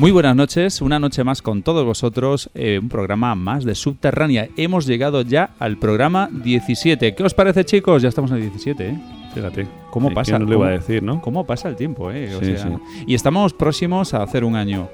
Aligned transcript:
Muy 0.00 0.12
buenas 0.12 0.34
noches, 0.34 0.80
una 0.80 0.98
noche 0.98 1.24
más 1.24 1.42
con 1.42 1.62
todos 1.62 1.84
vosotros, 1.84 2.48
eh, 2.54 2.78
un 2.80 2.88
programa 2.88 3.34
más 3.34 3.66
de 3.66 3.74
Subterránea. 3.74 4.48
Hemos 4.56 4.86
llegado 4.86 5.20
ya 5.20 5.50
al 5.58 5.76
programa 5.76 6.30
17. 6.32 7.14
¿Qué 7.14 7.22
os 7.22 7.34
parece, 7.34 7.66
chicos? 7.66 8.00
Ya 8.00 8.08
estamos 8.08 8.30
en 8.30 8.38
el 8.38 8.42
17, 8.44 8.88
¿eh? 8.88 8.98
Fíjate. 9.34 9.79
¿Cómo 9.90 10.10
pasa? 10.12 10.32
¿Quién 10.32 10.42
no 10.44 10.48
le 10.48 10.56
iba 10.56 10.68
a 10.68 10.70
decir, 10.70 11.02
no? 11.02 11.20
¿Cómo 11.20 11.44
pasa 11.44 11.68
el 11.68 11.76
tiempo, 11.76 12.10
eh? 12.10 12.34
O 12.34 12.40
Sí, 12.40 12.56
sea, 12.56 12.64
sí. 12.68 13.04
Y 13.06 13.14
estamos 13.14 13.52
próximos 13.52 14.14
a 14.14 14.22
hacer 14.22 14.44
un 14.44 14.56
año. 14.56 14.88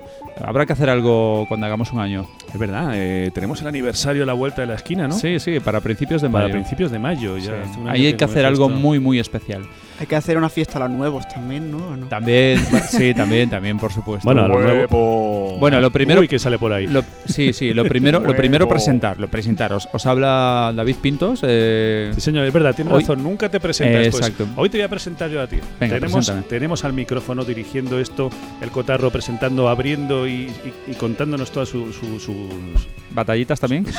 Habrá 0.45 0.67
que 0.67 0.73
hacer 0.75 0.91
algo 0.91 1.45
cuando 1.49 1.67
hagamos 1.67 1.93
un 1.93 2.01
año. 2.01 2.27
Es 2.53 2.59
verdad, 2.59 2.91
eh, 2.95 3.31
tenemos 3.35 3.61
el 3.63 3.69
aniversario 3.69 4.23
a 4.23 4.27
la 4.27 4.33
vuelta 4.35 4.61
de 4.63 4.67
la 4.69 4.75
esquina, 4.75 5.09
¿no? 5.09 5.15
Sí, 5.15 5.39
sí, 5.39 5.61
para 5.61 5.81
principios 5.81 6.21
de 6.23 6.29
Para 6.29 6.45
mayo. 6.45 6.55
principios 6.55 6.91
de 6.91 6.99
mayo. 6.99 7.37
Ya 7.39 7.45
Sí. 7.45 7.51
hace 7.65 7.81
un 7.81 7.87
año 7.89 7.91
Ahí 7.93 8.07
hay 8.07 8.15
que 8.15 8.25
hacer 8.25 8.45
comenzó 8.45 8.49
algo 8.65 8.67
esto. 8.75 8.81
muy, 8.81 8.99
muy 9.01 9.19
especial. 9.19 9.63
Hay 9.99 10.07
que 10.07 10.15
hacer 10.15 10.37
una 10.37 10.51
fiesta 10.51 10.77
a 10.77 10.89
los 10.89 10.91
nuevos 10.91 11.27
también, 11.27 11.71
¿no? 11.71 11.79
¿O 11.79 11.97
no? 11.97 12.07
También, 12.09 12.59
sí, 12.91 13.15
también, 13.15 13.49
también, 13.49 13.79
por 13.79 13.91
supuesto. 13.93 14.27
Bueno, 14.27 14.43
a 14.45 14.49
lo 14.49 14.55
Bueno, 14.55 14.75
nuevo. 14.75 15.57
Bueno, 15.59 15.81
lo 15.81 15.91
primero- 15.91 16.21
Uy, 16.21 16.29
que 16.29 16.39
sale 16.39 16.59
por 16.59 16.71
ahí. 16.71 16.87
Lo- 16.87 17.03
sí, 17.25 17.55
sí, 17.55 17.73
lo 17.73 17.85
primero, 17.87 18.21
lo 18.21 18.37
primero 18.37 18.69
presentar, 18.69 19.19
lo 19.19 19.29
presentaros. 19.29 19.89
Os 19.95 20.05
habla 20.05 20.71
David 20.77 20.97
Pintos. 21.01 21.41
eh, 21.45 22.11
Sí, 22.15 22.21
señor, 22.21 22.45
es 22.45 22.53
verdad, 22.53 22.75
tienes 22.75 22.93
Hoy- 22.93 23.01
razón. 23.01 23.23
Nunca 23.23 23.49
te 23.49 23.59
presentas. 23.59 24.07
Eh, 24.07 24.11
pues. 24.11 24.23
exacto. 24.29 24.47
Hoy 24.57 24.69
te 24.69 24.77
voy 24.77 24.85
a 24.85 24.86
presentar 24.89 25.31
yo 25.31 25.41
a 25.41 25.47
ti. 25.47 25.57
Venga, 25.81 25.95
tenemos, 25.97 26.27
preséntame. 26.27 26.49
tenemos 26.49 26.85
al 26.85 26.93
micrófono 26.93 27.45
dirigiendo 27.45 27.99
esto, 27.99 28.31
el 28.61 28.71
cotarro 28.71 29.11
presentando, 29.11 29.69
abriendo 29.69 30.27
y, 30.27 30.33
y- 30.33 30.75
y 30.93 30.95
contándonos 30.95 31.51
todas 31.51 31.69
su- 31.69 31.93
su- 31.93 32.19
sus. 32.21 32.89
batallitas 33.11 33.59
también. 33.61 33.87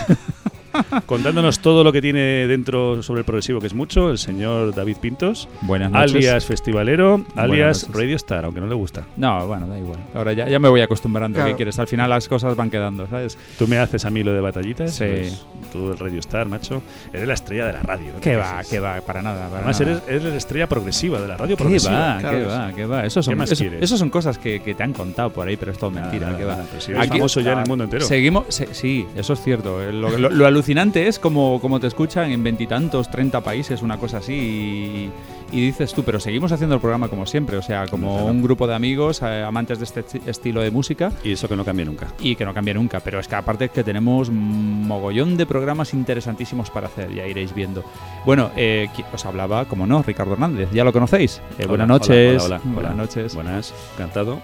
contándonos 1.06 1.60
todo 1.60 1.84
lo 1.84 1.92
que 1.92 2.02
tiene 2.02 2.48
dentro 2.48 3.02
sobre 3.04 3.20
el 3.20 3.26
progresivo, 3.26 3.60
que 3.60 3.68
es 3.68 3.74
mucho, 3.74 4.10
el 4.12 4.18
señor 4.18 4.74
David 4.76 4.98
Pintos, 5.02 5.48
Buenas 5.62 5.92
noches. 5.92 6.12
alias 6.16 6.46
Festivalero, 6.46 7.26
alias. 7.36 7.88
Radio 7.92 8.16
Star, 8.16 8.46
aunque 8.46 8.60
no 8.62 8.68
le 8.68 8.76
gusta. 8.76 9.06
No, 9.16 9.48
bueno, 9.48 9.68
da 9.68 9.78
igual. 9.78 10.00
Ahora 10.14 10.34
ya, 10.34 10.48
ya 10.48 10.60
me 10.60 10.70
voy 10.70 10.82
acostumbrando. 10.82 11.36
Claro. 11.38 11.52
¿Qué 11.52 11.56
quieres? 11.56 11.78
Al 11.80 11.88
final 11.88 12.10
las 12.10 12.28
cosas 12.28 12.56
van 12.56 12.70
quedando, 12.70 13.08
¿sabes? 13.08 13.38
Tú 13.58 13.68
me 13.68 13.78
haces 13.78 14.06
a 14.06 14.10
mí 14.10 14.24
lo 14.24 14.34
de 14.34 14.42
batallitas. 14.42 14.94
Sí. 14.96 15.06
pues, 15.06 15.46
tú 15.72 15.92
el 15.92 15.98
Radio 16.00 16.20
Star, 16.20 16.48
macho. 16.48 16.82
Eres 17.14 17.28
la 17.28 17.34
estrella 17.34 17.68
de 17.68 17.74
la 17.74 17.82
radio. 17.82 18.14
¿no? 18.14 18.20
¿Qué 18.22 18.32
¿Qué 18.32 18.36
va? 18.36 18.62
¿Qué 18.70 18.80
va? 18.80 19.02
Para 19.02 19.22
nada. 19.22 19.46
Para 19.48 19.58
Además, 19.58 19.80
nada. 19.80 19.92
eres, 19.94 20.04
eres 20.08 20.24
la 20.24 20.36
estrella 20.36 20.68
progresiva 20.68 21.20
de 21.22 21.28
la 21.28 21.38
radio 21.38 21.56
¿Qué 21.58 21.64
progresiva. 21.64 21.94
va? 22.16 22.20
claro 22.20 22.38
¿Qué 22.38 22.44
que 22.44 22.50
va? 22.50 22.74
¿Qué 22.74 22.86
va? 22.86 23.06
Eso 23.06 23.24
son, 23.24 23.38
más 23.38 23.52
eso, 23.52 23.64
quieres? 23.64 23.82
eso 23.84 23.98
son 23.98 24.10
cosas 24.10 24.38
que, 24.38 24.62
que 24.62 24.74
te 24.76 24.84
han 24.84 24.94
contado 24.94 25.32
por 25.32 25.48
ahí, 25.48 25.58
pero 25.58 25.72
es 25.72 25.78
todo 25.78 25.92
Nada, 25.92 26.08
mentira. 26.08 26.28
nada, 26.28 26.38
¿Qué 26.40 26.46
va? 26.46 26.52
nada, 26.54 26.66
pero 26.70 26.82
si 26.82 26.92
eres 26.92 27.04
Aquí- 27.04 27.18
famoso 27.18 27.42
ya 27.42 27.54
en 27.54 27.60
el 27.60 27.68
mundo 27.68 27.84
entero. 27.86 28.06
Seguimos, 28.06 28.46
se- 28.50 28.74
sí, 28.74 29.06
eso 29.16 29.34
es 29.34 29.42
cierto. 29.42 29.82
Eh, 29.82 29.92
Lo, 29.94 30.10
lo- 30.18 30.30
lo 30.30 30.46
alucinante 30.68 31.08
es 31.08 31.18
como, 31.18 31.62
como 31.62 31.80
te 31.80 31.88
escuchan 31.88 32.30
en 32.30 32.44
veintitantos, 32.44 33.10
treinta 33.10 33.40
países, 33.40 33.82
una 33.82 33.98
cosa 33.98 34.18
así, 34.18 34.34
y, 34.34 35.12
y 35.58 35.62
dices 35.68 35.94
tú, 35.94 36.04
pero 36.04 36.20
seguimos 36.20 36.52
haciendo 36.52 36.76
el 36.76 36.82
programa 36.82 37.08
como 37.08 37.26
siempre, 37.26 37.56
o 37.56 37.62
sea, 37.62 37.86
como 37.88 38.12
Claro. 38.16 38.26
un 38.26 38.42
grupo 38.44 38.68
de 38.68 38.76
amigos, 38.76 39.22
eh, 39.22 39.44
amantes 39.44 39.80
de 39.80 39.86
este 39.86 40.02
esti- 40.06 40.22
estilo 40.28 40.60
de 40.60 40.70
música, 40.70 41.14
Y 41.24 41.32
eso 41.32 41.48
que 41.48 41.56
no 41.56 41.64
cambia 41.64 41.86
nunca. 41.86 42.08
y 42.20 42.36
que 42.36 42.44
no 42.44 42.54
cambia 42.54 42.74
nunca, 42.74 43.00
pero 43.00 43.18
es 43.22 43.30
que 43.30 43.36
aparte 43.36 43.66
es 43.66 43.72
que 43.72 43.82
tenemos 43.86 44.30
mogollón 44.30 45.38
de 45.38 45.46
programas 45.46 45.94
interesantísimos 45.94 46.70
para 46.70 46.88
hacer, 46.88 47.14
ya 47.16 47.26
iréis 47.26 47.56
viendo. 47.56 47.86
Bueno, 48.26 48.52
eh, 48.58 48.90
os 49.14 49.26
hablaba, 49.26 49.64
como 49.66 49.88
no, 49.88 50.04
Ricardo 50.04 50.34
Hernández, 50.34 50.68
¿ya 50.74 50.84
lo 50.84 50.92
conocéis? 50.92 51.38
Eh, 51.38 51.64
Hola, 51.64 51.68
buenas 51.70 51.88
noches. 51.88 52.44
hola, 52.44 52.60
hola, 52.66 52.74
Buenas 52.74 52.96
noches. 52.98 53.36
Buenas, 53.36 53.74
encantado. 53.96 54.40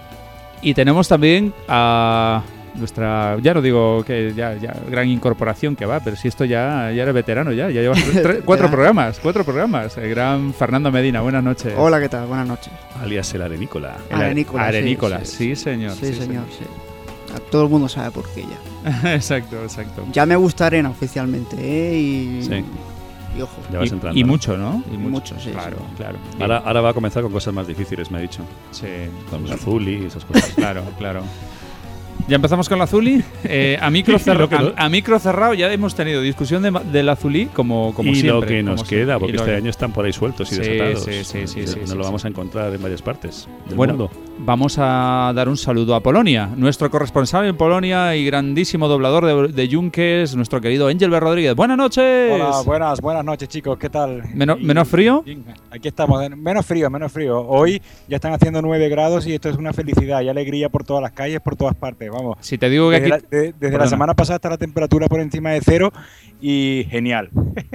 Y 0.61 0.73
tenemos 0.73 1.09
también 1.09 1.53
a 1.67 2.44
nuestra, 2.75 3.38
ya 3.41 3.53
no 3.53 3.61
digo 3.61 4.03
que 4.06 4.34
ya, 4.35 4.56
ya 4.56 4.73
gran 4.89 5.07
incorporación 5.07 5.75
que 5.75 5.85
va, 5.85 6.00
pero 6.00 6.16
si 6.16 6.28
esto 6.28 6.45
ya, 6.45 6.91
ya 6.91 7.03
eres 7.03 7.13
veterano 7.13 7.51
ya, 7.51 7.69
ya 7.69 7.81
llevas 7.81 8.00
cuatro 8.45 8.66
Ya. 8.67 8.72
programas, 8.72 9.19
cuatro 9.19 9.44
programas. 9.44 9.97
El 9.97 10.09
gran 10.09 10.53
Fernando 10.53 10.91
Medina, 10.91 11.22
buenas 11.22 11.44
noches. 11.44 11.73
Hola, 11.78 12.00
¿qué 12.00 12.09
tal? 12.09 12.28
Buenas 12.28 12.47
noches. 12.47 12.72
Alias 13.01 13.34
el 13.34 13.41
Arenícola. 13.43 13.96
El 14.09 14.22
Arenícola, 14.22 14.64
sí, 14.64 14.67
Arenícola, 14.70 15.25
sí, 15.25 15.35
sí, 15.35 15.55
señor. 15.55 15.91
Sí, 15.93 16.14
señor, 16.14 16.43
Todo 17.52 17.64
el 17.64 17.70
mundo 17.70 17.87
sabe 17.90 18.11
por 18.11 18.28
qué 18.34 18.43
ya. 18.43 19.14
exacto, 19.16 19.61
exacto. 19.64 20.05
Ya 20.11 20.26
me 20.26 20.35
gusta 20.35 20.66
Arena 20.66 20.90
oficialmente, 20.90 21.55
¿eh? 21.59 21.97
Y, 21.97 22.43
Sí. 22.43 22.64
y 23.37 23.41
ojo. 23.41 23.55
Ya 23.72 23.79
vas 23.79 23.90
Y, 23.90 23.93
entrando. 23.93 24.19
y 24.19 24.23
mucho, 24.23 24.58
¿no? 24.58 24.84
Y 24.91 24.97
mucho, 24.97 25.35
sí, 25.40 25.52
Claro, 25.52 25.78
sí. 25.78 25.96
claro. 25.97 26.17
Ahora, 26.40 26.58
ahora 26.66 26.81
va 26.81 26.90
a 26.90 26.93
comenzar 26.93 27.23
con 27.23 27.31
cosas 27.31 27.53
más 27.53 27.66
difíciles, 27.67 28.11
me 28.11 28.17
ha 28.17 28.22
dicho. 28.22 28.41
Sí, 28.72 28.87
Con 29.29 29.52
azul 29.52 29.87
y 29.87 30.05
esas 30.05 30.26
cosas. 30.26 30.49
claro, 30.55 30.84
claro. 30.97 31.23
Ya 32.25 32.37
empezamos 32.37 32.70
con 32.70 32.78
la 32.78 32.85
Azuli. 32.85 33.22
Eh, 33.43 33.78
a, 33.81 33.90
micro 33.90 34.17
cerra- 34.20 34.40
Lo 34.40 34.49
que 34.49 34.58
no- 34.58 34.72
a, 34.78 34.85
a 34.85 34.90
micro 34.90 35.20
cerrado 35.20 35.53
ya 35.55 35.72
hemos 35.73 35.93
tenido 35.93 36.22
discusión 36.22 36.64
de, 36.64 36.72
ma- 36.72 36.79
del 36.79 37.09
Azulí 37.09 37.47
como, 37.47 37.93
como 37.93 38.11
y 38.11 38.16
siempre. 38.16 38.31
lo 38.31 38.47
que 38.47 38.64
nos 38.64 38.84
queda, 38.85 39.17
Y 39.17 39.20
porque 39.20 39.34
lo 39.34 39.40
este 39.40 39.52
que- 39.52 39.58
año 39.58 39.70
están 39.70 39.91
por 39.91 40.05
ahí 40.05 40.14
sueltos 40.14 40.49
y 40.52 40.55
Sí, 40.55 40.61
desatados. 40.61 41.03
sí, 41.03 41.11
sí, 41.25 41.47
sí, 41.47 41.59
Y 41.59 41.67
sí, 41.67 41.79
Nos 41.81 41.90
sí, 41.90 41.96
lo 41.97 42.03
sí. 42.03 42.08
vamos 42.08 42.23
a 42.23 42.28
encontrar 42.29 42.73
en 42.73 42.81
varias 42.81 43.02
partes 43.02 43.47
del 43.67 43.75
Bueno, 43.75 43.93
mundo. 43.96 44.11
Vamos 44.40 44.78
a 44.79 45.31
dar 45.35 45.47
un 45.47 45.58
saludo 45.58 45.93
a 45.96 45.99
Polonia, 46.02 46.49
nuestro 46.55 46.90
corresponsal 46.90 47.46
en 47.46 47.55
Polonia 47.55 48.16
y 48.16 48.26
grandísimo 48.26 48.87
doblador 48.87 49.26
de, 49.26 49.53
de 49.53 49.67
Yunques, 49.67 50.35
nuestro 50.35 50.59
querido 50.59 50.87
Ángel 50.87 51.09
B. 51.11 51.19
Rodríguez. 51.19 51.55
Buenas 51.55 51.78
noches. 51.78 52.31
Hola, 52.31 52.61
buenas, 52.66 52.99
buenas 53.02 53.23
noches 53.23 53.47
chicos, 53.49 53.78
¿qué 53.78 53.90
tal? 53.90 54.23
Menos- 54.34 54.59
Y- 54.59 54.64
menos 54.64 54.87
frío? 54.87 55.23
y- 55.26 55.37
Aquí 55.72 55.87
estamos, 55.90 56.19
menos 56.35 56.66
frío, 56.66 56.90
menos 56.90 57.11
frío. 57.11 57.41
Hoy 57.47 57.81
ya 58.08 58.16
están 58.16 58.34
haciendo 58.34 58.61
9 58.61 58.90
grados 58.90 59.28
y 59.28 59.34
esto 59.34 59.49
es 59.49 59.58
una 59.58 59.72
felicidad 59.73 60.22
y 60.22 60.29
alegría 60.29 60.69
por 60.69 60.84
todas 60.84 61.03
las 61.03 61.11
calles, 61.11 61.40
por 61.41 61.55
todas 61.55 61.76
partes, 61.76 62.09
vamos. 62.14 62.38
Si 62.42 62.58
te 62.58 62.70
digo 62.70 62.90
que 62.90 63.00
Desde, 63.02 63.14
aquí... 63.16 63.26
la, 63.32 63.38
de- 63.38 63.54
desde 63.60 63.78
la 63.78 63.88
semana 63.88 64.14
pasada 64.14 64.38
está 64.38 64.50
la 64.50 64.58
temperatura 64.58 65.08
por 65.08 65.20
encima 65.20 65.52
de 65.52 65.62
cero 65.62 65.92
y 66.45 66.85
genial. 66.90 67.29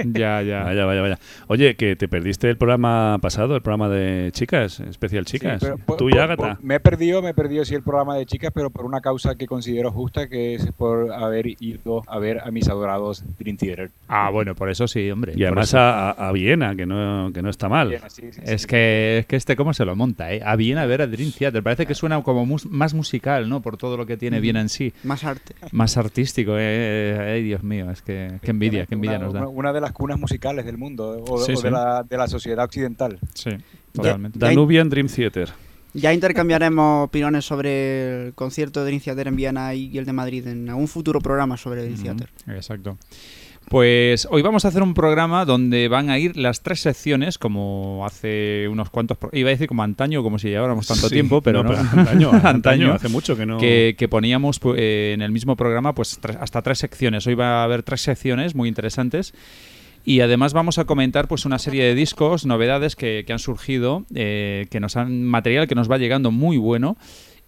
Ya, 0.05 0.41
ya. 0.43 0.63
Vaya, 0.63 0.85
vaya, 0.85 1.01
vaya. 1.01 1.19
Oye, 1.47 1.75
que 1.75 1.95
te 1.95 2.07
perdiste 2.07 2.49
el 2.49 2.57
programa 2.57 3.17
pasado, 3.19 3.55
el 3.55 3.61
programa 3.63 3.89
de 3.89 4.29
chicas, 4.31 4.79
especial 4.81 5.25
chicas. 5.25 5.59
Sí, 5.61 5.65
pero 5.65 5.77
por- 5.79 5.97
Tú 5.97 6.09
y 6.09 6.13
Ágata. 6.17 6.35
por- 6.55 6.63
me 6.63 6.75
he 6.75 6.79
perdido, 6.79 7.21
me 7.23 7.29
he 7.29 7.33
perdido 7.33 7.65
sí 7.65 7.73
el 7.73 7.81
programa 7.81 8.15
de 8.15 8.25
chicas, 8.27 8.51
pero 8.53 8.69
por 8.69 8.85
una 8.85 9.01
causa 9.01 9.35
que 9.35 9.47
considero 9.47 9.91
justa, 9.91 10.27
que 10.29 10.53
es 10.53 10.71
por 10.73 11.11
haber 11.11 11.47
ido 11.59 12.03
a 12.07 12.19
ver 12.19 12.41
a 12.43 12.51
mis 12.51 12.69
adorados 12.69 13.23
Dream 13.39 13.57
Theater. 13.57 13.89
Ah, 14.07 14.29
bueno, 14.29 14.53
por 14.53 14.69
eso 14.69 14.87
sí, 14.87 15.09
hombre. 15.09 15.33
Y 15.35 15.43
además 15.45 15.73
a, 15.73 16.11
a- 16.11 16.31
Viena, 16.31 16.75
que 16.75 16.85
no, 16.85 17.31
que 17.33 17.41
no 17.41 17.49
está 17.49 17.67
mal. 17.69 17.89
Bien, 17.89 18.01
sí, 18.09 18.27
sí, 18.31 18.41
Es 18.45 18.61
sí. 18.61 18.67
que, 18.67 19.17
es 19.19 19.25
que 19.25 19.35
este 19.35 19.55
cómo 19.55 19.73
se 19.73 19.83
lo 19.83 19.95
monta, 19.95 20.31
¿eh? 20.31 20.41
A 20.45 20.55
Viena 20.55 20.83
a 20.83 20.85
ver 20.85 21.01
a 21.01 21.07
Dream 21.07 21.31
Theater. 21.31 21.63
Parece 21.63 21.87
que 21.87 21.95
suena 21.95 22.21
como 22.21 22.45
mus- 22.45 22.67
más 22.67 22.93
musical, 22.93 23.49
¿no? 23.49 23.61
Por 23.61 23.77
todo 23.77 23.97
lo 23.97 24.05
que 24.05 24.15
tiene 24.15 24.39
Viena 24.39 24.61
en 24.61 24.69
sí. 24.69 24.93
Más 25.03 25.23
arte. 25.23 25.55
Más 25.71 25.97
artístico, 25.97 26.53
¿eh? 26.57 27.33
Ay, 27.35 27.43
Dios 27.43 27.63
mío, 27.63 27.89
es 27.89 28.01
que... 28.03 28.33
envidia, 28.67 28.85
qué 28.85 28.95
envidia 28.95 29.17
una, 29.17 29.25
nos 29.25 29.33
da. 29.33 29.47
una- 29.47 29.73
de 29.73 29.81
las 29.81 29.91
cunas 29.91 30.19
musicales 30.19 30.65
del 30.65 30.77
mundo 30.77 31.23
o, 31.27 31.43
Sí, 31.43 31.53
o 31.53 31.55
sí. 31.57 31.63
De, 31.63 31.71
la, 31.71 32.03
de 32.03 32.17
la 32.17 32.27
sociedad 32.27 32.63
occidental. 32.65 33.19
Sí, 33.33 33.51
totalmente. 33.93 34.37
Danubian 34.39 34.89
Dream 34.89 35.07
Theater. 35.07 35.49
Ya 35.93 36.13
intercambiaremos 36.13 37.07
opiniones 37.07 37.45
sobre 37.45 38.27
el 38.27 38.33
concierto 38.35 38.81
de 38.81 38.85
Dream 38.87 39.01
Theater 39.01 39.27
en 39.27 39.35
Viena 39.35 39.73
y 39.73 39.97
el 39.97 40.05
de 40.05 40.13
Madrid 40.13 40.45
en 40.47 40.69
algún 40.69 40.87
futuro 40.87 41.19
programa 41.19 41.57
sobre 41.57 41.81
Dream 41.83 42.01
Theater. 42.01 42.29
Exacto. 42.47 42.97
Pues 43.69 44.27
hoy 44.31 44.41
vamos 44.41 44.65
a 44.65 44.69
hacer 44.69 44.81
un 44.81 44.95
programa 44.95 45.45
donde 45.45 45.87
van 45.89 46.09
a 46.09 46.17
ir 46.17 46.35
las 46.35 46.61
tres 46.63 46.79
secciones, 46.79 47.37
como 47.37 48.03
hace 48.03 48.67
unos 48.67 48.89
cuantos. 48.89 49.19
Iba 49.31 49.49
a 49.49 49.51
decir 49.51 49.67
como 49.67 49.83
antaño, 49.83 50.23
como 50.23 50.39
si 50.39 50.49
lleváramos 50.49 50.87
tanto 50.87 51.07
Sí, 51.07 51.13
tiempo, 51.13 51.41
pero 51.41 51.63
no. 51.63 51.69
antaño, 51.77 52.29
antaño, 52.33 52.47
Antaño. 52.47 52.93
hace 52.93 53.09
mucho 53.09 53.37
que 53.37 53.45
no. 53.45 53.59
que, 53.59 53.93
que 53.95 54.07
poníamos 54.07 54.59
pu- 54.59 54.73
eh, 54.75 55.11
en 55.13 55.21
el 55.21 55.31
mismo 55.31 55.55
programa 55.55 55.93
pues 55.93 56.17
tres- 56.19 56.37
hasta 56.41 56.63
tres 56.63 56.79
secciones. 56.79 57.27
Hoy 57.27 57.35
va 57.35 57.61
a 57.61 57.63
haber 57.63 57.83
tres 57.83 58.01
secciones 58.01 58.55
muy 58.55 58.67
interesantes. 58.69 59.35
Y 60.03 60.21
además 60.21 60.53
vamos 60.53 60.79
a 60.79 60.85
comentar 60.85 61.27
pues 61.27 61.45
una 61.45 61.59
serie 61.59 61.83
de 61.83 61.93
discos, 61.93 62.47
novedades 62.47 62.95
que, 62.95 63.23
que 63.27 63.33
han 63.33 63.39
surgido, 63.39 64.05
eh, 64.15 64.65
que 64.71 64.79
nos 64.79 64.95
han 64.97 65.23
material 65.25 65.67
que 65.67 65.75
nos 65.75 65.91
va 65.91 65.97
llegando 65.99 66.31
muy 66.31 66.57
bueno 66.57 66.97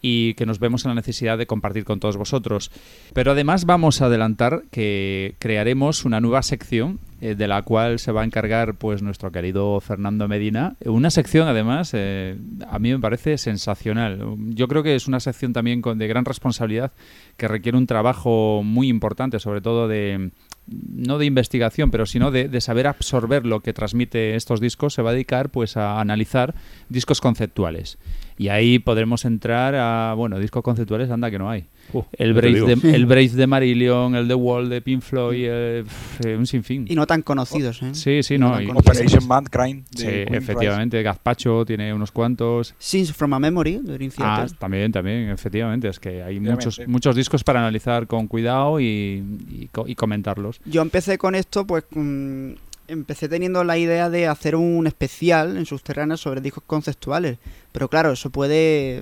y 0.01 0.33
que 0.33 0.45
nos 0.45 0.59
vemos 0.59 0.85
en 0.85 0.89
la 0.89 0.95
necesidad 0.95 1.37
de 1.37 1.47
compartir 1.47 1.85
con 1.85 1.99
todos 1.99 2.17
vosotros. 2.17 2.71
Pero 3.13 3.31
además 3.31 3.65
vamos 3.65 4.01
a 4.01 4.05
adelantar 4.05 4.63
que 4.71 5.35
crearemos 5.39 6.05
una 6.05 6.19
nueva 6.19 6.41
sección 6.41 6.99
eh, 7.21 7.35
de 7.35 7.47
la 7.47 7.61
cual 7.61 7.99
se 7.99 8.11
va 8.11 8.21
a 8.21 8.25
encargar 8.25 8.73
pues 8.75 9.03
nuestro 9.03 9.31
querido 9.31 9.79
Fernando 9.79 10.27
Medina. 10.27 10.75
Una 10.85 11.11
sección 11.11 11.47
además 11.47 11.91
eh, 11.93 12.35
a 12.67 12.79
mí 12.79 12.91
me 12.91 12.99
parece 12.99 13.37
sensacional. 13.37 14.37
Yo 14.49 14.67
creo 14.67 14.81
que 14.81 14.95
es 14.95 15.07
una 15.07 15.19
sección 15.19 15.53
también 15.53 15.81
de 15.81 16.07
gran 16.07 16.25
responsabilidad 16.25 16.91
que 17.37 17.47
requiere 17.47 17.77
un 17.77 17.85
trabajo 17.85 18.61
muy 18.63 18.87
importante, 18.87 19.39
sobre 19.39 19.61
todo 19.61 19.87
de 19.87 20.31
no 20.67 21.17
de 21.17 21.25
investigación, 21.25 21.91
pero 21.91 22.05
sino 22.05 22.31
de, 22.31 22.47
de 22.47 22.61
saber 22.61 22.87
absorber 22.87 23.45
lo 23.45 23.59
que 23.59 23.73
transmite 23.73 24.35
estos 24.35 24.61
discos, 24.61 24.93
se 24.93 25.01
va 25.01 25.09
a 25.09 25.13
dedicar 25.13 25.49
pues 25.49 25.75
a 25.75 25.99
analizar 25.99 26.55
discos 26.89 27.19
conceptuales. 27.19 27.97
Y 28.41 28.49
ahí 28.49 28.79
podremos 28.79 29.23
entrar 29.25 29.75
a, 29.75 30.15
bueno, 30.15 30.39
discos 30.39 30.63
conceptuales, 30.63 31.11
anda 31.11 31.29
que 31.29 31.37
no 31.37 31.47
hay. 31.47 31.67
Uh, 31.93 32.01
El 32.13 32.33
Brave, 32.33 32.61
de, 32.61 32.73
el 32.95 33.05
Brave 33.05 33.29
de 33.29 33.45
Marillion, 33.45 34.15
el 34.15 34.27
The 34.27 34.33
Wall 34.33 34.67
de 34.67 34.81
Pink 34.81 35.03
Floyd, 35.03 35.45
eh, 35.47 35.83
pf, 35.83 36.37
un 36.37 36.47
sinfín. 36.47 36.87
Y 36.89 36.95
no 36.95 37.05
tan 37.05 37.21
conocidos, 37.21 37.83
¿eh? 37.83 37.93
Sí, 37.93 38.23
sí, 38.23 38.39
no 38.39 38.49
no. 38.49 38.59
y-. 38.59 38.71
Operation 38.71 39.27
Mankind. 39.27 39.87
de 39.91 39.99
sí, 39.99 40.05
Queen 40.05 40.33
efectivamente. 40.33 41.03
Gazpacho 41.03 41.65
tiene 41.65 41.93
unos 41.93 42.11
cuantos. 42.11 42.73
Scenes 42.79 43.13
from 43.13 43.31
a 43.35 43.39
Memory, 43.39 43.77
de 43.83 44.11
Ah, 44.17 44.47
también, 44.57 44.91
también, 44.91 45.29
efectivamente. 45.29 45.89
Es 45.89 45.99
que 45.99 46.23
hay 46.23 46.39
muchos, 46.39 46.81
muchos 46.87 47.15
discos 47.15 47.43
para 47.43 47.59
analizar 47.59 48.07
con 48.07 48.25
cuidado 48.25 48.79
y, 48.79 49.23
y 49.51 49.69
y 49.85 49.95
comentarlos. 49.95 50.59
Yo 50.65 50.81
empecé 50.81 51.19
con 51.19 51.35
esto, 51.35 51.67
pues 51.67 51.83
mm, 51.91 52.53
empecé 52.91 53.29
teniendo 53.29 53.63
la 53.63 53.77
idea 53.77 54.09
de 54.09 54.27
hacer 54.27 54.55
un 54.55 54.87
especial 54.87 55.57
en 55.57 55.65
subterráneos 55.65 56.21
sobre 56.21 56.41
discos 56.41 56.63
conceptuales. 56.65 57.37
Pero 57.71 57.87
claro, 57.87 58.11
eso 58.11 58.29
puede. 58.29 59.01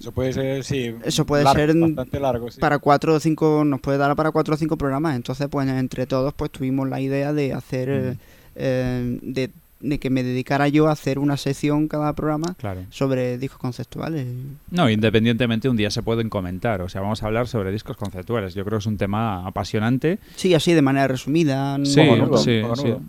Eso 0.00 0.12
puede 0.12 0.32
ser, 0.32 0.64
sí. 0.64 0.94
Eso 1.04 1.24
puede 1.24 1.44
largo, 1.44 1.72
ser 1.72 1.76
bastante 1.76 2.20
largo. 2.20 2.50
Sí. 2.50 2.60
Para 2.60 2.78
cuatro 2.78 3.14
o 3.14 3.20
cinco, 3.20 3.64
nos 3.64 3.80
puede 3.80 3.98
dar 3.98 4.14
para 4.16 4.32
cuatro 4.32 4.54
o 4.54 4.58
cinco 4.58 4.76
programas. 4.76 5.14
Entonces, 5.16 5.46
pues 5.48 5.68
entre 5.68 6.06
todos, 6.06 6.34
pues 6.34 6.50
tuvimos 6.50 6.88
la 6.88 7.00
idea 7.00 7.32
de 7.32 7.52
hacer. 7.52 7.88
eh, 7.88 8.16
eh, 8.54 9.18
de, 9.22 9.50
de 9.82 9.98
que 9.98 10.08
me 10.10 10.22
dedicara 10.22 10.68
yo 10.68 10.88
a 10.88 10.92
hacer 10.92 11.18
una 11.18 11.36
sección 11.36 11.88
cada 11.88 12.12
programa 12.14 12.54
Claro. 12.56 12.82
sobre 12.90 13.36
discos 13.38 13.58
conceptuales. 13.58 14.26
No, 14.70 14.88
independientemente, 14.88 15.68
un 15.68 15.76
día 15.76 15.90
se 15.90 16.02
pueden 16.02 16.28
comentar. 16.28 16.80
O 16.82 16.88
sea, 16.88 17.00
vamos 17.00 17.22
a 17.22 17.26
hablar 17.26 17.48
sobre 17.48 17.70
discos 17.72 17.96
conceptuales. 17.96 18.54
Yo 18.54 18.64
creo 18.64 18.78
que 18.78 18.82
es 18.82 18.86
un 18.86 18.96
tema 18.96 19.46
apasionante. 19.46 20.18
Sí, 20.36 20.54
así 20.54 20.72
de 20.72 20.82
manera 20.82 21.08
resumida. 21.08 21.76
Sí, 21.84 21.94
sí, 21.94 22.06
cojonudo. 22.08 22.36
sí. 22.38 22.62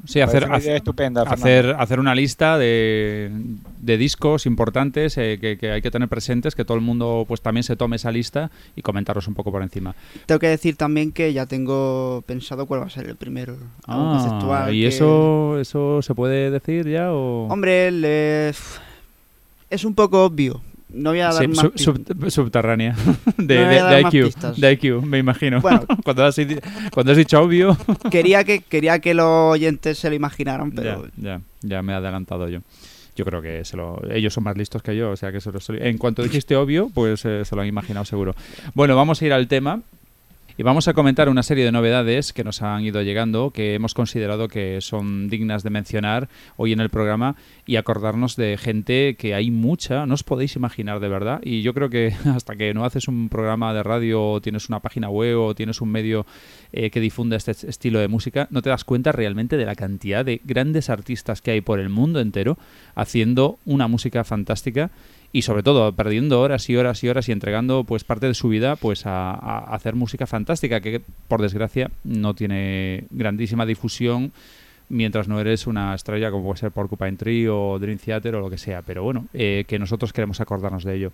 Sí, 0.05 0.19
Parece 0.19 0.21
hacer- 0.23 0.43
una 0.45 0.55
hacer- 0.57 0.67
idea 0.67 0.77
estupenda, 0.77 1.21
Fernando. 1.25 1.45
Hacer, 1.45 1.75
hacer 1.79 1.99
una 1.99 2.15
lista 2.15 2.57
de, 2.57 3.31
de 3.83 3.97
discos 3.97 4.45
importantes 4.45 5.17
eh, 5.17 5.37
que, 5.41 5.57
que 5.57 5.71
hay 5.71 5.81
que 5.81 5.91
tener 5.91 6.07
presentes, 6.07 6.55
que 6.55 6.63
todo 6.65 6.77
el 6.77 6.83
mundo 6.83 7.25
pues 7.27 7.41
también 7.41 7.63
se 7.63 7.75
tome 7.75 7.97
esa 7.97 8.11
lista 8.11 8.49
y 8.75 8.81
comentarlos 8.81 9.27
un 9.27 9.33
poco 9.33 9.51
por 9.51 9.61
encima. 9.61 9.93
Tengo 10.25 10.39
que 10.39 10.47
decir 10.47 10.75
también 10.77 11.11
que 11.11 11.33
ya 11.33 11.45
tengo 11.45 12.23
pensado 12.25 12.65
cuál 12.65 12.81
va 12.81 12.85
a 12.85 12.89
ser 12.89 13.07
el 13.09 13.15
primero. 13.17 13.57
Ah, 13.85 14.17
conceptual 14.17 14.73
¿Y 14.73 14.81
que- 14.81 14.87
eso, 14.87 15.59
eso 15.59 16.01
se 16.01 16.15
puede 16.15 16.49
decir 16.51 16.87
ya? 16.87 17.11
O... 17.11 17.47
Hombre, 17.49 17.91
le- 17.91 18.49
es 18.49 19.83
un 19.85 19.93
poco 19.95 20.23
obvio. 20.25 20.61
No 20.89 21.09
voy 21.09 21.21
a 21.21 21.33
dar 21.33 21.41
Sí, 21.41 21.47
más 21.47 21.57
sub- 21.75 22.29
subterránea 22.29 22.95
de, 23.37 23.55
No 23.81 23.89
de- 23.89 24.01
IQ, 24.01 24.35
de 24.57 24.71
IQ, 24.73 25.01
me 25.03 25.17
imagino. 25.17 25.59
Bueno. 25.59 25.85
cuando, 26.03 26.23
has, 26.23 26.35
cuando 26.93 27.11
has 27.11 27.17
dicho 27.17 27.41
obvio, 27.41 27.75
quería 28.11 28.43
que 28.43 28.59
quería 28.61 28.99
que 28.99 29.15
los 29.15 29.25
oyentes 29.53 29.97
se 29.97 30.09
lo 30.09 30.15
imaginaran, 30.15 30.71
pero 30.71 31.07
ya, 31.17 31.39
ya, 31.39 31.41
ya 31.61 31.81
me 31.81 31.93
he 31.93 31.95
adelantado 31.95 32.47
yo. 32.47 32.59
Yo 33.15 33.25
creo 33.25 33.41
que 33.41 33.63
se 33.65 33.77
lo, 33.77 34.01
ellos 34.11 34.33
son 34.33 34.43
más 34.43 34.57
listos 34.57 34.81
que 34.81 34.95
yo, 34.95 35.11
o 35.11 35.15
sea 35.15 35.31
que 35.31 35.39
se 35.41 35.51
lo 35.51 35.59
estoy- 35.59 35.77
en 35.81 35.97
cuanto 35.97 36.23
dijiste 36.23 36.55
obvio, 36.55 36.89
pues 36.93 37.23
eh, 37.25 37.45
se 37.45 37.55
lo 37.55 37.61
han 37.61 37.67
imaginado 37.67 38.05
seguro. 38.05 38.33
Bueno, 38.73 38.95
vamos 38.95 39.21
a 39.21 39.25
ir 39.25 39.33
al 39.33 39.47
tema 39.47 39.81
y 40.57 40.63
vamos 40.63 40.87
a 40.87 40.93
comentar 40.93 41.29
una 41.29 41.41
serie 41.41 41.65
de 41.65 41.71
novedades 41.71 42.31
que 42.31 42.43
nos 42.43 42.61
han 42.61 42.83
ido 42.83 43.01
llegando, 43.01 43.49
que 43.49 43.73
hemos 43.73 43.93
considerado 43.93 44.47
que 44.47 44.81
son 44.81 45.27
dignas 45.27 45.63
de 45.63 45.71
mencionar 45.71 46.29
hoy 46.57 46.73
en 46.73 46.79
el 46.79 46.89
programa 46.89 47.35
y 47.65 47.77
acordarnos 47.77 48.35
de 48.35 48.57
gente 48.57 49.15
que 49.15 49.33
hay 49.33 49.49
mucha, 49.49 50.05
no 50.05 50.13
os 50.13 50.23
podéis 50.23 50.55
imaginar 50.55 50.99
de 50.99 51.07
verdad. 51.07 51.39
Y 51.43 51.63
yo 51.63 51.73
creo 51.73 51.89
que 51.89 52.13
hasta 52.35 52.55
que 52.55 52.73
no 52.73 52.85
haces 52.85 53.07
un 53.07 53.29
programa 53.29 53.73
de 53.73 53.81
radio 53.81 54.23
o 54.23 54.41
tienes 54.41 54.69
una 54.69 54.79
página 54.79 55.09
web 55.09 55.39
o 55.39 55.55
tienes 55.55 55.81
un 55.81 55.89
medio 55.89 56.25
eh, 56.71 56.91
que 56.91 56.99
difunda 56.99 57.35
este 57.35 57.51
estilo 57.51 57.99
de 57.99 58.07
música, 58.07 58.47
no 58.51 58.61
te 58.61 58.69
das 58.69 58.83
cuenta 58.83 59.11
realmente 59.11 59.57
de 59.57 59.65
la 59.65 59.75
cantidad 59.75 60.23
de 60.23 60.39
grandes 60.43 60.89
artistas 60.89 61.41
que 61.41 61.51
hay 61.51 61.61
por 61.61 61.79
el 61.79 61.89
mundo 61.89 62.19
entero 62.19 62.57
haciendo 62.95 63.57
una 63.65 63.87
música 63.87 64.23
fantástica 64.23 64.91
y 65.35 65.41
sobre 65.41 65.63
todo 65.63 65.91
perdiendo 65.93 66.39
horas 66.39 66.69
y 66.69 66.77
horas 66.77 67.03
y 67.03 67.09
horas 67.09 67.27
y 67.27 67.31
entregando 67.31 67.83
pues 67.83 68.03
parte 68.03 68.27
de 68.27 68.35
su 68.35 68.49
vida 68.49 68.75
pues 68.75 69.07
a, 69.07 69.33
hacer 69.73 69.95
música 69.95 70.27
fantástica 70.27 70.79
que 70.79 71.01
por 71.27 71.41
desgracia 71.41 71.89
no 72.03 72.35
tiene 72.35 73.05
grandísima 73.09 73.65
difusión 73.65 74.31
mientras 74.89 75.27
no 75.27 75.39
eres 75.39 75.65
una 75.65 75.95
estrella 75.95 76.29
como 76.29 76.43
puede 76.45 76.59
ser 76.59 76.71
Porcupine 76.71 77.17
Tree 77.17 77.47
o 77.47 77.79
Dream 77.79 77.97
Theater 77.97 78.35
o 78.35 78.41
lo 78.41 78.49
que 78.51 78.59
sea. 78.59 78.83
Pero 78.83 79.01
bueno 79.01 79.25
eh, 79.33 79.65
que 79.67 79.79
nosotros 79.79 80.13
queremos 80.13 80.39
acordarnos 80.39 80.83
de 80.83 80.95
ello. 80.95 81.11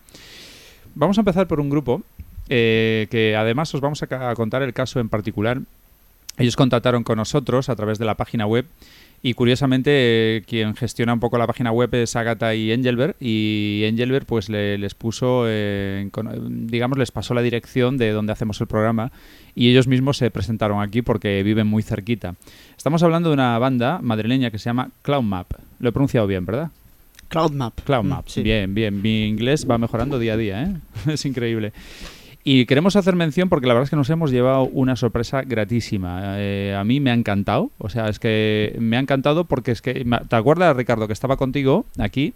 Vamos 0.95 1.17
a 1.17 1.21
empezar 1.21 1.47
por 1.47 1.61
un 1.61 1.69
grupo 1.69 2.01
eh, 2.49 3.07
que 3.09 3.37
además 3.37 3.73
os 3.73 3.79
vamos 3.79 4.03
a 4.03 4.35
contar 4.35 4.63
el 4.63 4.73
caso 4.73 4.99
en 4.99 5.07
particular. 5.07 5.61
Ellos 6.37 6.57
contactaron 6.57 7.03
con 7.05 7.17
nosotros 7.17 7.69
a 7.69 7.75
través 7.77 7.99
de 7.99 8.05
la 8.05 8.15
página 8.15 8.45
web 8.45 8.65
y 9.21 9.33
curiosamente 9.33 10.43
quien 10.47 10.75
gestiona 10.75 11.13
un 11.13 11.19
poco 11.19 11.37
la 11.37 11.45
página 11.47 11.71
web 11.71 11.93
es 11.95 12.15
Agatha 12.15 12.55
y 12.55 12.71
Engelbert 12.71 13.17
y 13.19 13.83
Engelbert 13.85 14.25
pues 14.27 14.49
le- 14.49 14.77
les 14.77 14.95
puso, 14.95 15.43
eh, 15.47 16.09
digamos, 16.49 16.97
les 16.97 17.11
pasó 17.11 17.33
la 17.33 17.41
dirección 17.41 17.97
de 17.97 18.11
donde 18.11 18.31
hacemos 18.31 18.59
el 18.61 18.67
programa 18.67 19.11
y 19.55 19.69
ellos 19.69 19.87
mismos 19.87 20.17
se 20.17 20.31
presentaron 20.31 20.81
aquí 20.81 21.01
porque 21.01 21.43
viven 21.43 21.67
muy 21.67 21.83
cerquita. 21.83 22.35
Estamos 22.77 23.03
hablando 23.03 23.29
de 23.29 23.33
una 23.33 23.59
banda 23.59 23.99
madrileña 24.01 24.51
que 24.51 24.57
se 24.59 24.65
llama 24.69 24.89
Cloud 25.01 25.23
Map. 25.23 25.51
Lo 25.79 25.89
he 25.89 25.91
pronunciado 25.91 26.25
bien, 26.27 26.45
¿verdad? 26.45 26.69
Cloudmap. 27.27 27.79
Cloud 27.85 28.03
Mm, 28.05 28.07
Map. 28.07 28.27
sí. 28.27 28.41
Bien, 28.41 28.73
bien. 28.73 29.01
Mi 29.03 29.25
inglés 29.27 29.67
va 29.69 29.77
mejorando 29.77 30.17
día 30.17 30.33
a 30.33 30.37
día, 30.37 30.63
¿eh? 30.63 30.73
es 31.13 31.25
increíble. 31.25 31.73
Y 32.43 32.65
queremos 32.65 32.95
hacer 32.95 33.15
mención 33.15 33.49
porque 33.49 33.67
la 33.67 33.73
verdad 33.73 33.83
es 33.85 33.89
que 33.89 33.95
nos 33.95 34.09
hemos 34.09 34.31
llevado 34.31 34.63
una 34.63 34.95
sorpresa 34.95 35.41
gratísima. 35.41 36.35
Eh, 36.37 36.73
a 36.77 36.83
mí 36.83 36.99
me 36.99 37.11
ha 37.11 37.13
encantado. 37.13 37.69
O 37.77 37.89
sea, 37.89 38.07
es 38.07 38.17
que 38.19 38.75
me 38.79 38.95
ha 38.97 38.99
encantado 38.99 39.43
porque 39.43 39.71
es 39.71 39.81
que... 39.81 40.05
¿Te 40.29 40.35
acuerdas, 40.35 40.75
Ricardo, 40.75 41.05
que 41.07 41.13
estaba 41.13 41.35
contigo 41.37 41.85
aquí? 41.97 42.33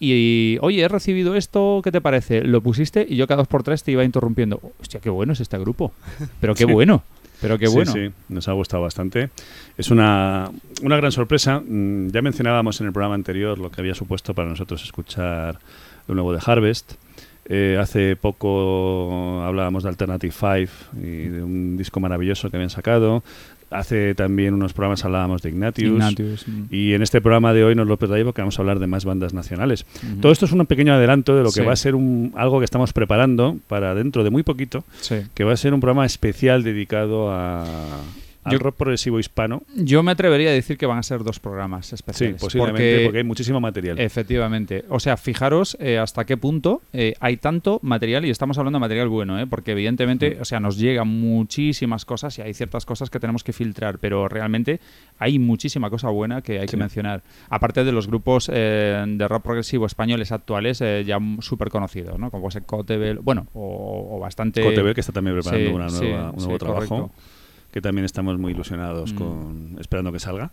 Y, 0.00 0.58
oye, 0.60 0.82
he 0.82 0.88
recibido 0.88 1.36
esto, 1.36 1.80
¿qué 1.84 1.92
te 1.92 2.00
parece? 2.00 2.42
Lo 2.42 2.60
pusiste 2.62 3.06
y 3.08 3.16
yo 3.16 3.26
cada 3.26 3.38
dos 3.38 3.48
por 3.48 3.62
tres 3.62 3.82
te 3.82 3.92
iba 3.92 4.04
interrumpiendo. 4.04 4.60
Hostia, 4.80 5.00
qué 5.00 5.10
bueno 5.10 5.32
es 5.32 5.40
este 5.40 5.58
grupo. 5.58 5.92
Pero 6.40 6.54
qué 6.54 6.64
Sí. 6.66 6.72
bueno. 6.72 7.02
Pero 7.40 7.58
qué 7.58 7.66
Sí, 7.66 7.74
bueno. 7.74 7.92
Sí, 7.92 8.10
nos 8.30 8.48
ha 8.48 8.52
gustado 8.52 8.82
bastante. 8.82 9.28
Es 9.76 9.90
una, 9.90 10.50
una 10.82 10.96
gran 10.96 11.12
sorpresa. 11.12 11.60
Mm, 11.60 12.08
Ya 12.08 12.22
mencionábamos 12.22 12.80
en 12.80 12.86
el 12.86 12.92
programa 12.94 13.14
anterior 13.14 13.58
lo 13.58 13.70
que 13.70 13.80
había 13.82 13.94
supuesto 13.94 14.32
para 14.34 14.48
nosotros 14.48 14.82
escuchar 14.82 15.58
lo 16.08 16.14
nuevo 16.14 16.32
de 16.32 16.40
Harvest. 16.44 16.94
Eh, 17.48 17.78
hace 17.80 18.16
poco 18.16 19.42
hablábamos 19.44 19.84
de 19.84 19.88
Alternative 19.88 20.32
5 20.32 21.00
y 21.00 21.28
de 21.28 21.42
un 21.42 21.76
disco 21.76 22.00
maravilloso 22.00 22.50
que 22.50 22.56
habían 22.56 22.70
sacado. 22.70 23.22
Hace 23.70 24.14
también 24.14 24.54
unos 24.54 24.72
programas 24.72 25.04
hablábamos 25.04 25.42
de 25.42 25.48
Ignatius. 25.50 25.90
Ignatius, 25.90 26.46
mm. 26.48 26.62
Y 26.70 26.94
en 26.94 27.02
este 27.02 27.20
programa 27.20 27.52
de 27.52 27.64
hoy 27.64 27.74
nos 27.74 27.86
lo 27.88 27.96
traigo 27.96 28.32
que 28.32 28.40
vamos 28.40 28.58
a 28.58 28.62
hablar 28.62 28.78
de 28.78 28.86
más 28.86 29.04
bandas 29.04 29.34
nacionales. 29.34 29.86
Todo 30.20 30.30
esto 30.30 30.44
es 30.46 30.52
un 30.52 30.64
pequeño 30.66 30.92
adelanto 30.94 31.34
de 31.36 31.42
lo 31.42 31.48
que 31.50 31.60
Sí. 31.60 31.66
va 31.66 31.72
a 31.72 31.76
ser 31.76 31.96
un, 31.96 32.32
algo 32.36 32.60
que 32.60 32.64
estamos 32.64 32.92
preparando 32.92 33.56
para 33.66 33.94
dentro 33.94 34.22
de 34.22 34.30
muy 34.30 34.44
poquito, 34.44 34.84
Sí. 35.00 35.16
que 35.34 35.42
va 35.44 35.52
a 35.52 35.56
ser 35.56 35.74
un 35.74 35.80
programa 35.80 36.06
especial 36.06 36.62
dedicado 36.62 37.32
a, 37.32 37.64
al 38.46 38.52
Yo- 38.52 38.58
rock 38.58 38.76
progresivo 38.76 39.18
hispano. 39.18 39.62
Yo 39.74 40.02
me 40.02 40.12
atrevería 40.12 40.50
a 40.50 40.52
decir 40.52 40.78
que 40.78 40.86
van 40.86 40.98
a 40.98 41.02
ser 41.02 41.22
dos 41.24 41.40
programas 41.40 41.86
Sí, 41.86 41.94
especiales. 41.96 42.40
posiblemente, 42.40 43.04
porque, 43.04 43.18
hay 43.18 43.24
muchísimo 43.24 43.60
material. 43.60 43.98
Efectivamente. 43.98 44.84
O 44.88 45.00
sea, 45.00 45.16
fijaros 45.16 45.76
eh, 45.80 45.98
hasta 45.98 46.24
qué 46.24 46.36
punto 46.36 46.80
eh, 46.92 47.14
hay 47.20 47.36
tanto 47.36 47.78
material, 47.82 48.24
y 48.24 48.30
estamos 48.30 48.56
hablando 48.58 48.78
de 48.78 48.80
material 48.80 49.08
bueno, 49.08 49.38
¿eh? 49.38 49.46
porque 49.46 49.72
evidentemente, 49.72 50.38
o 50.40 50.44
sea, 50.44 50.60
nos 50.60 50.78
llegan 50.78 51.08
muchísimas 51.08 52.04
cosas 52.04 52.38
y 52.38 52.42
hay 52.42 52.54
ciertas 52.54 52.86
cosas 52.86 53.10
que 53.10 53.20
tenemos 53.20 53.44
que 53.44 53.52
filtrar, 53.52 53.98
pero 53.98 54.28
realmente 54.28 54.80
hay 55.18 55.38
muchísima 55.38 55.90
cosa 55.90 56.08
buena 56.10 56.42
que 56.42 56.60
hay 56.60 56.66
que 56.66 56.72
Sí. 56.72 56.76
mencionar. 56.76 57.22
Aparte 57.50 57.84
de 57.84 57.92
los 57.92 58.06
grupos 58.06 58.50
eh, 58.52 59.04
de 59.06 59.28
rock 59.28 59.42
progresivo 59.42 59.86
españoles 59.86 60.32
actuales 60.32 60.80
eh, 60.80 61.04
ya 61.06 61.18
súper 61.40 61.68
conocidos, 61.70 62.18
¿no? 62.18 62.30
Como 62.30 62.42
puede 62.42 62.52
ser 62.52 62.62
Cotebel, 62.64 63.18
bueno, 63.20 63.46
o, 63.54 64.16
o 64.16 64.20
bastante... 64.20 64.62
Cotebel, 64.62 64.94
que 64.94 65.00
está 65.00 65.12
también 65.12 65.36
preparando 65.36 65.68
Sí, 65.68 65.74
una 65.74 65.88
sí, 65.90 66.04
un 66.04 66.10
nuevo 66.36 66.52
sí, 66.52 66.58
trabajo. 66.58 66.86
correcto. 66.88 67.10
Que 67.72 67.80
también 67.80 68.04
estamos 68.04 68.38
muy 68.38 68.52
ilusionados 68.52 69.12
Mm. 69.12 69.16
con 69.16 69.76
esperando 69.80 70.12
que 70.12 70.18
salga. 70.20 70.50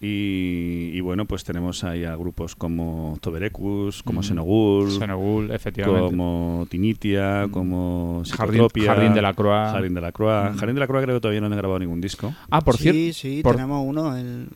Y, 0.00 0.90
y 0.94 1.00
bueno, 1.00 1.24
pues 1.24 1.42
tenemos 1.42 1.82
ahí 1.82 2.04
a 2.04 2.14
grupos 2.14 2.54
como 2.54 3.18
Toberecus, 3.20 4.04
como 4.04 4.20
Mm. 4.20 4.22
Senogul, 4.22 4.90
Senegul, 4.92 5.50
efectivamente. 5.50 6.06
como 6.06 6.66
Tinitia, 6.70 7.46
Mm. 7.48 7.50
como 7.50 8.22
Jardín, 8.30 8.68
Jardín 8.86 9.12
de 9.14 9.22
la 9.22 9.34
Croix. 9.34 9.72
Jardín 9.72 9.94
de 9.94 10.00
la 10.00 10.12
Croix. 10.12 10.52
Mm. 10.54 10.56
Jardín 10.56 10.74
de 10.76 10.80
la 10.80 10.86
Croix 10.86 11.02
creo 11.02 11.16
que 11.16 11.20
todavía 11.20 11.40
no 11.40 11.46
han 11.46 11.56
grabado 11.56 11.80
ningún 11.80 12.00
disco. 12.00 12.32
Ah, 12.48 12.60
por 12.60 12.76
cierto. 12.76 12.96
sí, 12.96 13.12
sí, 13.12 13.40
por- 13.42 13.56
tenemos 13.56 13.84
uno. 13.84 14.16
El, 14.16 14.46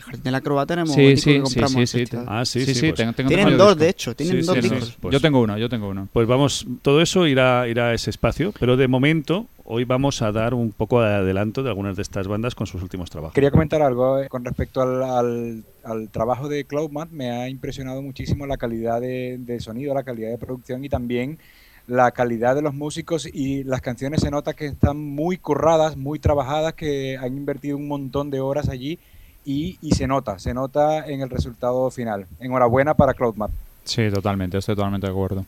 Jardín 0.00 0.22
de 0.24 0.30
la 0.32 0.40
Croa 0.40 0.66
tenemos 0.66 0.94
Sí, 0.94 1.00
un 1.00 1.06
disco 1.10 1.30
sí, 1.30 1.36
que 1.36 1.42
compramos 1.42 1.72
sí, 1.72 1.78
al 1.80 1.86
sí, 1.86 1.98
festival. 1.98 2.24
Ah, 2.28 2.44
sí, 2.44 2.60
sí, 2.60 2.66
sí, 2.66 2.74
sí, 2.74 2.80
pues- 2.88 2.94
tengo, 2.96 3.12
tengo 3.12 3.28
Tienen 3.28 3.56
dos, 3.58 3.76
de 3.78 3.88
hecho, 3.90 4.16
tienen 4.16 4.40
Sí, 4.40 4.46
dos 4.46 4.56
discos. 4.56 4.96
Pues- 5.00 5.12
yo 5.12 5.20
tengo 5.20 5.40
uno, 5.40 5.56
yo 5.58 5.68
tengo 5.68 5.88
uno. 5.90 6.08
Pues 6.12 6.26
vamos, 6.26 6.66
todo 6.82 7.00
eso 7.02 7.24
irá, 7.28 7.68
irá 7.68 7.88
a 7.88 7.94
ese 7.94 8.10
espacio, 8.10 8.52
pero 8.58 8.76
de 8.76 8.88
momento 8.88 9.46
hoy 9.70 9.84
vamos 9.84 10.22
a 10.22 10.32
dar 10.32 10.54
un 10.54 10.72
poco 10.72 11.02
de 11.02 11.08
adelanto 11.14 11.62
de 11.62 11.68
algunas 11.68 11.94
de 11.96 12.02
estas 12.02 12.26
bandas 12.26 12.54
con 12.54 12.66
sus 12.66 12.82
últimos 12.82 13.10
trabajos. 13.10 13.34
Quería 13.34 13.50
comentar 13.50 13.82
algo 13.82 14.18
eh, 14.18 14.28
con 14.28 14.44
respecto 14.44 14.80
al, 14.80 15.02
al- 15.02 15.64
al 15.84 16.08
trabajo 16.08 16.48
de 16.48 16.64
Cloudmat. 16.64 17.10
Me 17.10 17.30
ha 17.30 17.48
impresionado 17.48 18.00
muchísimo 18.02 18.46
la 18.46 18.56
calidad 18.56 19.00
de, 19.00 19.36
de 19.38 19.60
sonido, 19.60 19.92
la 19.94 20.02
calidad 20.02 20.30
de 20.30 20.38
producción 20.38 20.84
y 20.84 20.88
también 20.88 21.38
la 21.86 22.10
calidad 22.12 22.54
de 22.54 22.62
los 22.62 22.74
músicos 22.74 23.28
y 23.32 23.64
las 23.64 23.80
canciones 23.80 24.20
se 24.20 24.30
nota 24.30 24.54
que 24.54 24.66
están 24.66 24.96
muy 24.98 25.36
curradas, 25.38 25.96
muy 25.96 26.18
trabajadas, 26.18 26.74
que 26.74 27.16
han 27.18 27.36
invertido 27.36 27.76
un 27.76 27.88
montón 27.88 28.30
de 28.30 28.40
horas 28.40 28.68
allí 28.68 28.98
y, 29.44 29.78
y 29.80 29.92
se 29.92 30.06
nota, 30.06 30.38
se 30.38 30.52
nota 30.54 31.06
en 31.06 31.20
el 31.22 31.30
resultado 31.30 31.90
final. 31.90 32.26
Enhorabuena 32.40 32.94
para 32.94 33.14
Cloudmat. 33.14 33.50
Sí, 33.84 34.10
totalmente, 34.12 34.58
estoy 34.58 34.76
totalmente 34.76 35.06
de 35.06 35.12
acuerdo. 35.12 35.46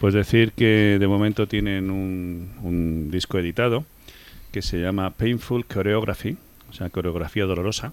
Pues 0.00 0.14
decir 0.14 0.52
que 0.52 0.98
de 1.00 1.08
momento 1.08 1.48
tienen 1.48 1.90
un, 1.90 2.52
un 2.62 3.10
disco 3.10 3.38
editado 3.38 3.84
que 4.52 4.62
se 4.62 4.80
llama 4.80 5.10
Painful 5.10 5.66
Choreography, 5.66 6.36
o 6.70 6.72
sea, 6.72 6.88
coreografía 6.90 7.44
dolorosa. 7.44 7.92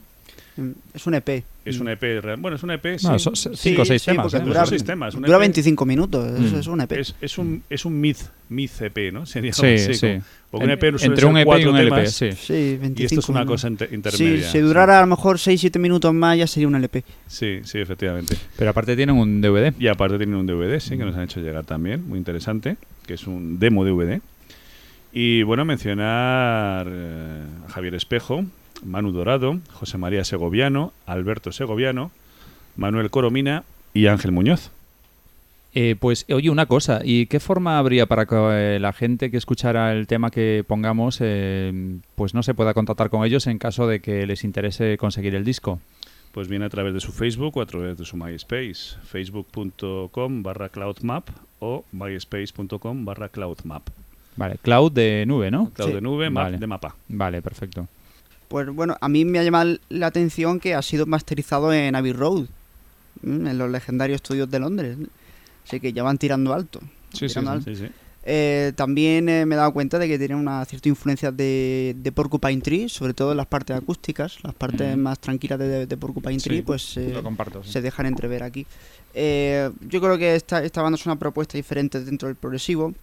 Es 0.94 1.06
un 1.06 1.16
EP. 1.16 1.44
Es 1.66 1.80
un 1.80 1.90
EP, 1.90 2.22
real- 2.22 2.38
bueno, 2.40 2.56
es 2.56 2.64
un 2.64 2.72
EP, 2.72 2.98
sí. 2.98 3.08
No, 3.08 3.20
son 3.20 3.36
se- 3.36 3.56
cinco 3.58 3.82
o 3.82 3.86
Sí, 3.86 3.90
seis 3.90 4.04
sí, 4.04 4.12
temas. 4.12 4.34
¿eh? 4.34 4.40
dura- 4.40 4.66
seis 4.66 4.84
temas, 4.84 5.14
un 5.16 5.24
dura 5.24 5.36
EP. 5.38 5.42
25 5.42 5.86
minutos, 5.86 6.26
es, 6.40 6.52
Mm. 6.54 6.56
es 6.60 6.68
un 6.68 6.82
EP. 6.82 6.92
Es, 7.00 7.16
es 7.20 7.38
un 7.38 7.64
es 7.70 7.84
un 7.86 8.00
myth, 8.00 8.20
myth 8.50 8.82
EP, 8.82 9.12
¿no? 9.12 9.26
Sería 9.26 9.52
Sí, 9.52 9.78
sí. 9.80 10.00
como- 10.00 10.22
porque 10.52 10.64
un 10.66 10.70
En- 10.72 10.78
EP 10.78 10.82
suele 10.92 11.06
entre 11.08 11.26
un 11.26 11.38
EP 11.38 11.60
y 11.60 11.66
un 11.66 11.76
LP, 11.78 11.96
temas, 11.98 12.12
sí. 12.14 12.32
Sí, 12.34 12.78
25 12.80 13.02
Y 13.02 13.06
esto 13.06 13.20
es 13.20 13.30
una 13.30 13.40
minutos. 13.42 13.62
cosa 13.62 13.68
inter- 13.68 13.90
Sí, 13.90 13.96
intermedia. 13.96 14.50
si 14.52 14.60
durara 14.60 14.98
a 15.00 15.02
lo 15.02 15.08
mejor 15.08 15.38
6-7 15.40 15.80
minutos 15.80 16.14
más 16.14 16.38
ya 16.38 16.48
sería 16.48 16.68
un 16.70 16.76
LP. 16.76 17.04
Sí, 17.28 17.60
sí, 17.66 17.80
efectivamente. 17.80 18.38
Pero 18.56 18.70
aparte 18.70 18.96
tienen 18.96 19.18
un 19.18 19.42
DVD. 19.42 19.74
Y 19.78 19.88
aparte 19.88 20.18
tienen 20.18 20.36
un 20.36 20.46
DVD, 20.46 20.80
sí, 20.80 20.92
que 20.98 21.04
nos 21.04 21.16
han 21.16 21.24
hecho 21.24 21.42
llegar 21.42 21.66
también, 21.66 22.08
muy 22.08 22.18
interesante, 22.18 22.78
que 23.06 23.16
es 23.16 23.28
un 23.28 23.60
demo 23.60 23.84
DVD. 23.84 24.22
Y 25.12 25.44
bueno, 25.44 25.66
mencionar 25.66 26.88
eh, 26.90 27.42
a 27.68 27.72
Javier 27.72 27.96
Espejo, 27.96 28.46
Manu 28.86 29.12
Dorado, 29.12 29.60
José 29.74 29.98
María 29.98 30.24
Segoviano, 30.24 30.94
Alberto 31.06 31.52
Segoviano, 31.52 32.12
Manuel 32.78 33.10
Coromina 33.10 33.64
y 33.94 34.08
Ángel 34.08 34.32
Muñoz. 34.32 34.72
Eh, 35.78 35.98
pues, 36.00 36.26
oye, 36.32 36.50
una 36.50 36.68
cosa, 36.68 37.02
¿y 37.04 37.26
qué 37.26 37.42
forma 37.42 37.78
habría 37.78 38.06
para 38.06 38.26
que 38.26 38.36
eh, 38.36 38.80
la 38.80 38.94
gente 38.94 39.30
que 39.30 39.36
escuchara 39.36 39.92
el 39.92 40.08
tema 40.08 40.32
que 40.32 40.64
pongamos, 40.66 41.18
eh, 41.20 41.98
pues 42.16 42.34
no 42.34 42.44
se 42.44 42.54
pueda 42.54 42.74
contactar 42.74 43.10
con 43.10 43.26
ellos 43.26 43.46
en 43.48 43.58
caso 43.60 43.86
de 43.86 44.00
que 44.00 44.26
les 44.26 44.46
interese 44.46 44.98
conseguir 44.98 45.36
el 45.36 45.44
disco? 45.44 45.82
Pues 46.32 46.48
viene 46.48 46.64
a 46.66 46.70
través 46.70 46.94
de 46.94 47.02
su 47.02 47.12
Facebook 47.12 47.58
o 47.58 47.62
a 47.62 47.66
través 47.66 47.98
de 47.98 48.06
su 48.06 48.16
MySpace, 48.16 48.96
facebook.com 49.04 50.44
barra 50.44 50.70
cloudmap 50.70 51.28
o 51.60 51.84
myspace.com 51.92 53.06
barra 53.06 53.30
cloudmap. 53.30 53.84
Vale, 54.38 54.58
cloud 54.62 54.92
de 54.92 55.26
nube, 55.26 55.50
¿no? 55.52 55.70
Cloud 55.72 55.90
Sí. 55.90 55.96
de 55.96 56.02
nube, 56.02 56.30
map 56.30 56.44
Vale. 56.46 56.58
de 56.58 56.68
mapa. 56.68 56.96
Vale, 57.08 57.42
perfecto. 57.42 57.88
Pues 58.48 58.68
bueno, 58.70 58.96
a 59.02 59.10
mí 59.10 59.26
me 59.26 59.40
ha 59.40 59.44
llamado 59.44 59.78
la 59.90 60.08
atención 60.08 60.60
que 60.60 60.76
ha 60.76 60.82
sido 60.82 61.06
masterizado 61.06 61.74
en 61.74 61.96
Abbey 61.96 62.14
Road, 62.14 62.46
mm, 63.22 63.48
en 63.48 63.58
los 63.58 63.70
legendarios 63.70 64.18
estudios 64.18 64.50
de 64.50 64.60
Londres. 64.60 64.98
Así 65.68 65.80
que 65.80 65.94
ya 65.94 66.04
van 66.04 66.18
tirando 66.18 66.54
alto. 66.54 66.80
Sí, 67.14 67.28
sí, 67.30 67.40
alto. 67.40 67.62
Sí, 67.64 67.76
sí. 67.76 67.86
Eh, 68.28 68.74
también 68.76 69.30
eh, 69.30 69.46
me 69.46 69.54
he 69.54 69.58
dado 69.58 69.72
cuenta 69.72 70.00
de 70.00 70.08
que 70.08 70.18
tiene 70.18 70.34
una 70.36 70.66
cierta 70.66 70.90
influencia 70.90 71.32
de, 71.32 71.96
de 71.98 72.12
Porcupine 72.12 72.60
Tree, 72.62 72.90
sobre 72.90 73.14
todo 73.14 73.32
en 73.32 73.38
las 73.38 73.46
partes 73.46 73.76
acústicas, 73.78 74.38
las 74.44 74.54
partes 74.56 74.98
más 74.98 75.20
tranquilas 75.20 75.60
de, 75.60 75.86
de 75.86 75.98
Porcupine 75.98 76.40
Sí, 76.40 76.50
Tree, 76.50 76.64
pues 76.64 76.98
eh, 76.98 77.12
Lo 77.14 77.22
comparto. 77.22 77.64
sí. 77.64 77.72
se 77.72 77.82
dejan 77.82 78.08
entrever 78.08 78.42
aquí. 78.42 78.66
Eh, 79.14 79.70
yo 79.88 80.02
creo 80.02 80.18
que 80.18 80.36
esta, 80.36 80.64
esta 80.64 80.82
banda 80.82 80.98
es 80.98 81.06
una 81.06 81.18
propuesta 81.18 81.56
diferente 81.58 82.04
dentro 82.04 82.28
del 82.28 82.36
progresivo. 82.36 82.94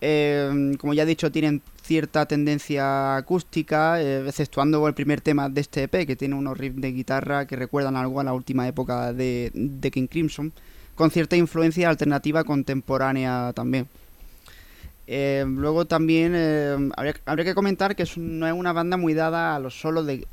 Como 0.00 0.94
ya 0.94 1.02
he 1.02 1.06
dicho, 1.06 1.30
tienen 1.32 1.62
cierta 1.88 2.26
tendencia 2.26 3.16
acústica, 3.16 3.98
eh, 3.98 4.28
exceptuando 4.28 4.86
el 4.86 4.92
primer 4.92 5.22
tema 5.22 5.48
de 5.48 5.62
este 5.62 5.84
EP, 5.84 6.06
que 6.06 6.16
tiene 6.16 6.34
unos 6.34 6.58
riffs 6.58 6.82
de 6.82 6.92
guitarra 6.92 7.46
que 7.46 7.56
recuerdan 7.56 7.96
algo 7.96 8.20
a 8.20 8.24
la 8.24 8.34
última 8.34 8.68
época 8.68 9.14
de, 9.14 9.50
King 9.90 10.06
Crimson, 10.06 10.52
con 10.94 11.10
cierta 11.10 11.34
influencia 11.36 11.88
alternativa 11.88 12.44
contemporánea 12.44 13.54
también. 13.54 13.88
Eh, 15.06 15.46
luego 15.48 15.86
también 15.86 16.34
eh, 16.36 16.76
habría, 16.94 17.44
que 17.44 17.54
comentar 17.54 17.96
que 17.96 18.04
no 18.16 18.46
es 18.46 18.52
una 18.52 18.74
banda 18.74 18.98
muy 18.98 19.14
dada 19.14 19.56
a 19.56 19.58
los 19.58 19.80
solos 19.80 20.04
de 20.04 20.26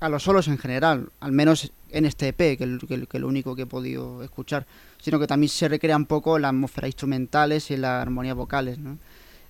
a 0.00 0.08
los 0.08 0.22
solos 0.22 0.48
en 0.48 0.56
general, 0.56 1.10
al 1.20 1.32
menos 1.32 1.70
en 1.90 2.06
este 2.06 2.28
EP, 2.28 2.56
que 2.56 2.64
es 2.64 3.20
lo 3.20 3.28
único 3.28 3.54
que 3.54 3.62
he 3.62 3.66
podido 3.66 4.22
escuchar, 4.22 4.64
sino 4.98 5.20
que 5.20 5.26
también 5.26 5.50
se 5.50 5.68
recrea 5.68 5.98
un 5.98 6.06
poco 6.06 6.38
las 6.38 6.48
atmósferas 6.48 6.88
instrumentales 6.88 7.70
y 7.70 7.76
las 7.76 8.00
armonías 8.00 8.34
vocales, 8.34 8.78
¿no? 8.78 8.96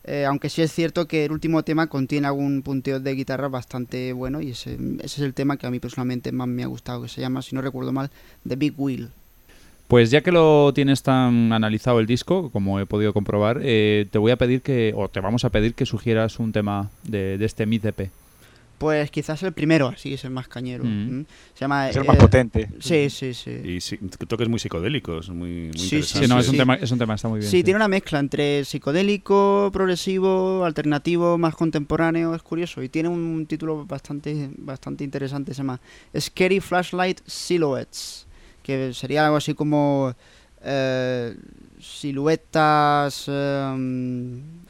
Eh, 0.05 0.25
aunque 0.25 0.49
sí 0.49 0.63
es 0.63 0.73
cierto 0.73 1.07
que 1.07 1.25
el 1.25 1.33
último 1.33 1.63
tema 1.63 1.87
contiene 1.87 2.27
algún 2.27 2.63
punteo 2.63 2.99
de 2.99 3.15
guitarra 3.15 3.49
bastante 3.49 4.13
bueno 4.13 4.41
y 4.41 4.51
ese, 4.51 4.77
es 5.01 5.19
el 5.21 5.33
tema 5.33 5.57
que 5.57 5.67
a 5.67 5.71
mí 5.71 5.79
personalmente 5.79 6.33
más 6.33 6.49
me 6.49 6.65
ha 6.65 6.67
gustado, 6.67 7.03
que 7.03 7.09
se 7.09 7.21
llama, 7.21 7.43
si 7.43 7.55
no 7.55 7.63
recuerdo 7.63 7.93
mal, 7.93 8.11
The 8.47 8.57
Big 8.57 8.75
Wheel. 8.77 9.11
Pues 9.87 10.11
ya 10.11 10.23
que 10.23 10.33
lo 10.33 10.73
tienes 10.75 11.03
tan 11.03 11.53
analizado 11.53 12.01
el 12.01 12.07
disco, 12.07 12.51
como 12.51 12.81
he 12.81 12.87
podido 12.87 13.13
comprobar, 13.13 13.61
eh, 13.63 14.07
te 14.11 14.19
voy 14.19 14.33
a 14.33 14.37
pedir 14.37 14.63
que, 14.63 14.93
o 14.97 15.09
te 15.09 15.21
vamos 15.21 15.45
a 15.45 15.51
pedir 15.51 15.75
que 15.75 15.87
sugieras 15.87 16.39
un 16.39 16.53
tema 16.53 16.91
de, 17.05 17.37
de 17.39 17.45
este 17.45 17.67
Mid 17.67 17.85
EP. 17.85 18.11
Pues 18.83 19.13
quizás 19.13 19.41
el 19.45 19.53
primero, 19.53 19.87
así 19.87 20.13
es 20.13 20.25
el 20.25 20.31
más 20.31 20.49
cañero. 20.49 20.83
Mm. 20.83 21.25
Se 21.55 21.61
llama... 21.61 21.89
Es 21.89 21.95
el 21.95 22.05
más 22.05 22.17
eh, 22.17 22.19
potente. 22.19 22.69
Sí, 22.81 23.09
sí, 23.11 23.33
sí. 23.33 23.51
Y 23.63 23.81
sí, 23.81 23.97
toques 24.27 24.49
muy 24.49 24.59
psicodélicos, 24.59 25.31
muy, 25.31 25.69
muy 25.69 25.79
Sí, 25.79 26.03
sí, 26.03 26.27
no, 26.27 26.41
es, 26.41 26.49
un 26.49 26.55
sí. 26.55 26.59
tema, 26.59 26.75
es 26.75 26.91
un 26.91 26.99
tema 26.99 27.15
está 27.15 27.29
muy 27.29 27.39
bien. 27.39 27.49
Sí, 27.49 27.63
tiene 27.63 27.77
una 27.77 27.87
mezcla 27.87 28.19
entre 28.19 28.65
psicodélico, 28.65 29.71
progresivo, 29.73 30.65
alternativo, 30.65 31.39
más 31.39 31.55
contemporáneo, 31.55 32.35
es 32.35 32.43
curioso. 32.43 32.83
Y 32.83 32.89
tiene 32.89 33.09
un 33.09 33.47
título 33.47 33.87
bastante, 33.87 34.51
bastante 34.59 35.05
interesante, 35.05 35.55
se 35.55 35.59
llama 35.59 35.81
Scary 36.19 36.59
Flashlight 36.59 37.21
Silhouettes, 37.25 38.27
que 38.65 38.93
sería 38.95 39.27
algo 39.27 39.37
así 39.37 39.55
como 39.55 40.13
eh, 40.61 41.37
siluetas... 41.79 43.27
em, 43.29 44.62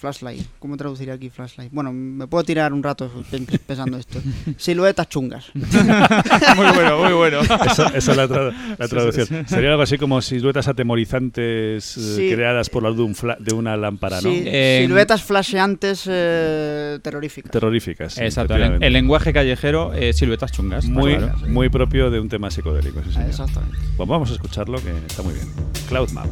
flashlight, 0.00 0.42
¿cómo 0.58 0.76
traduciría 0.76 1.14
aquí 1.14 1.28
flashlight? 1.30 1.70
Bueno, 1.72 1.92
me 1.92 2.26
puedo 2.26 2.42
tirar 2.42 2.72
un 2.72 2.82
rato 2.82 3.10
pen- 3.30 3.46
pensando 3.66 3.98
esto. 3.98 4.18
Siluetas 4.56 5.08
chungas. 5.08 5.46
muy 5.54 6.66
bueno, 6.74 6.98
muy 7.04 7.12
bueno. 7.12 7.40
Esa, 7.40 7.88
esa 7.88 8.10
es 8.10 8.16
la, 8.16 8.26
tra- 8.26 8.76
la 8.78 8.88
traducción. 8.88 9.46
Sería 9.46 9.70
algo 9.70 9.82
así 9.82 9.98
como 9.98 10.22
siluetas 10.22 10.66
atemorizantes 10.68 11.96
eh, 11.96 12.00
Sí. 12.16 12.30
creadas 12.34 12.70
por 12.70 12.82
la 12.82 12.88
luz 12.88 12.98
de, 12.98 13.04
un 13.04 13.14
fla- 13.14 13.38
de 13.38 13.54
una 13.54 13.76
lámpara, 13.76 14.20
¿no? 14.20 14.30
Siluetas 14.30 15.22
flasheantes 15.22 16.04
eh, 16.10 16.98
terroríficas. 17.02 17.52
Terroríficas. 17.52 18.14
sí, 18.14 18.22
Exacto, 18.22 18.56
el, 18.56 18.92
lenguaje 18.92 19.32
callejero, 19.32 19.92
eh, 19.94 20.12
siluetas 20.12 20.52
chungas. 20.52 20.84
está 20.84 20.98
muy, 20.98 21.16
claro. 21.16 21.38
muy 21.48 21.68
propio 21.68 22.10
de 22.10 22.20
un 22.20 22.28
tema 22.28 22.50
psicodélico. 22.50 23.00
Exactamente. 23.28 23.76
Pues 23.96 24.08
vamos 24.08 24.30
a 24.30 24.32
escucharlo, 24.34 24.78
que 24.82 24.90
está 25.06 25.22
muy 25.22 25.34
bien. 25.34 25.46
Cloud 25.88 26.10
Map. 26.10 26.26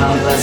love. 0.00 0.35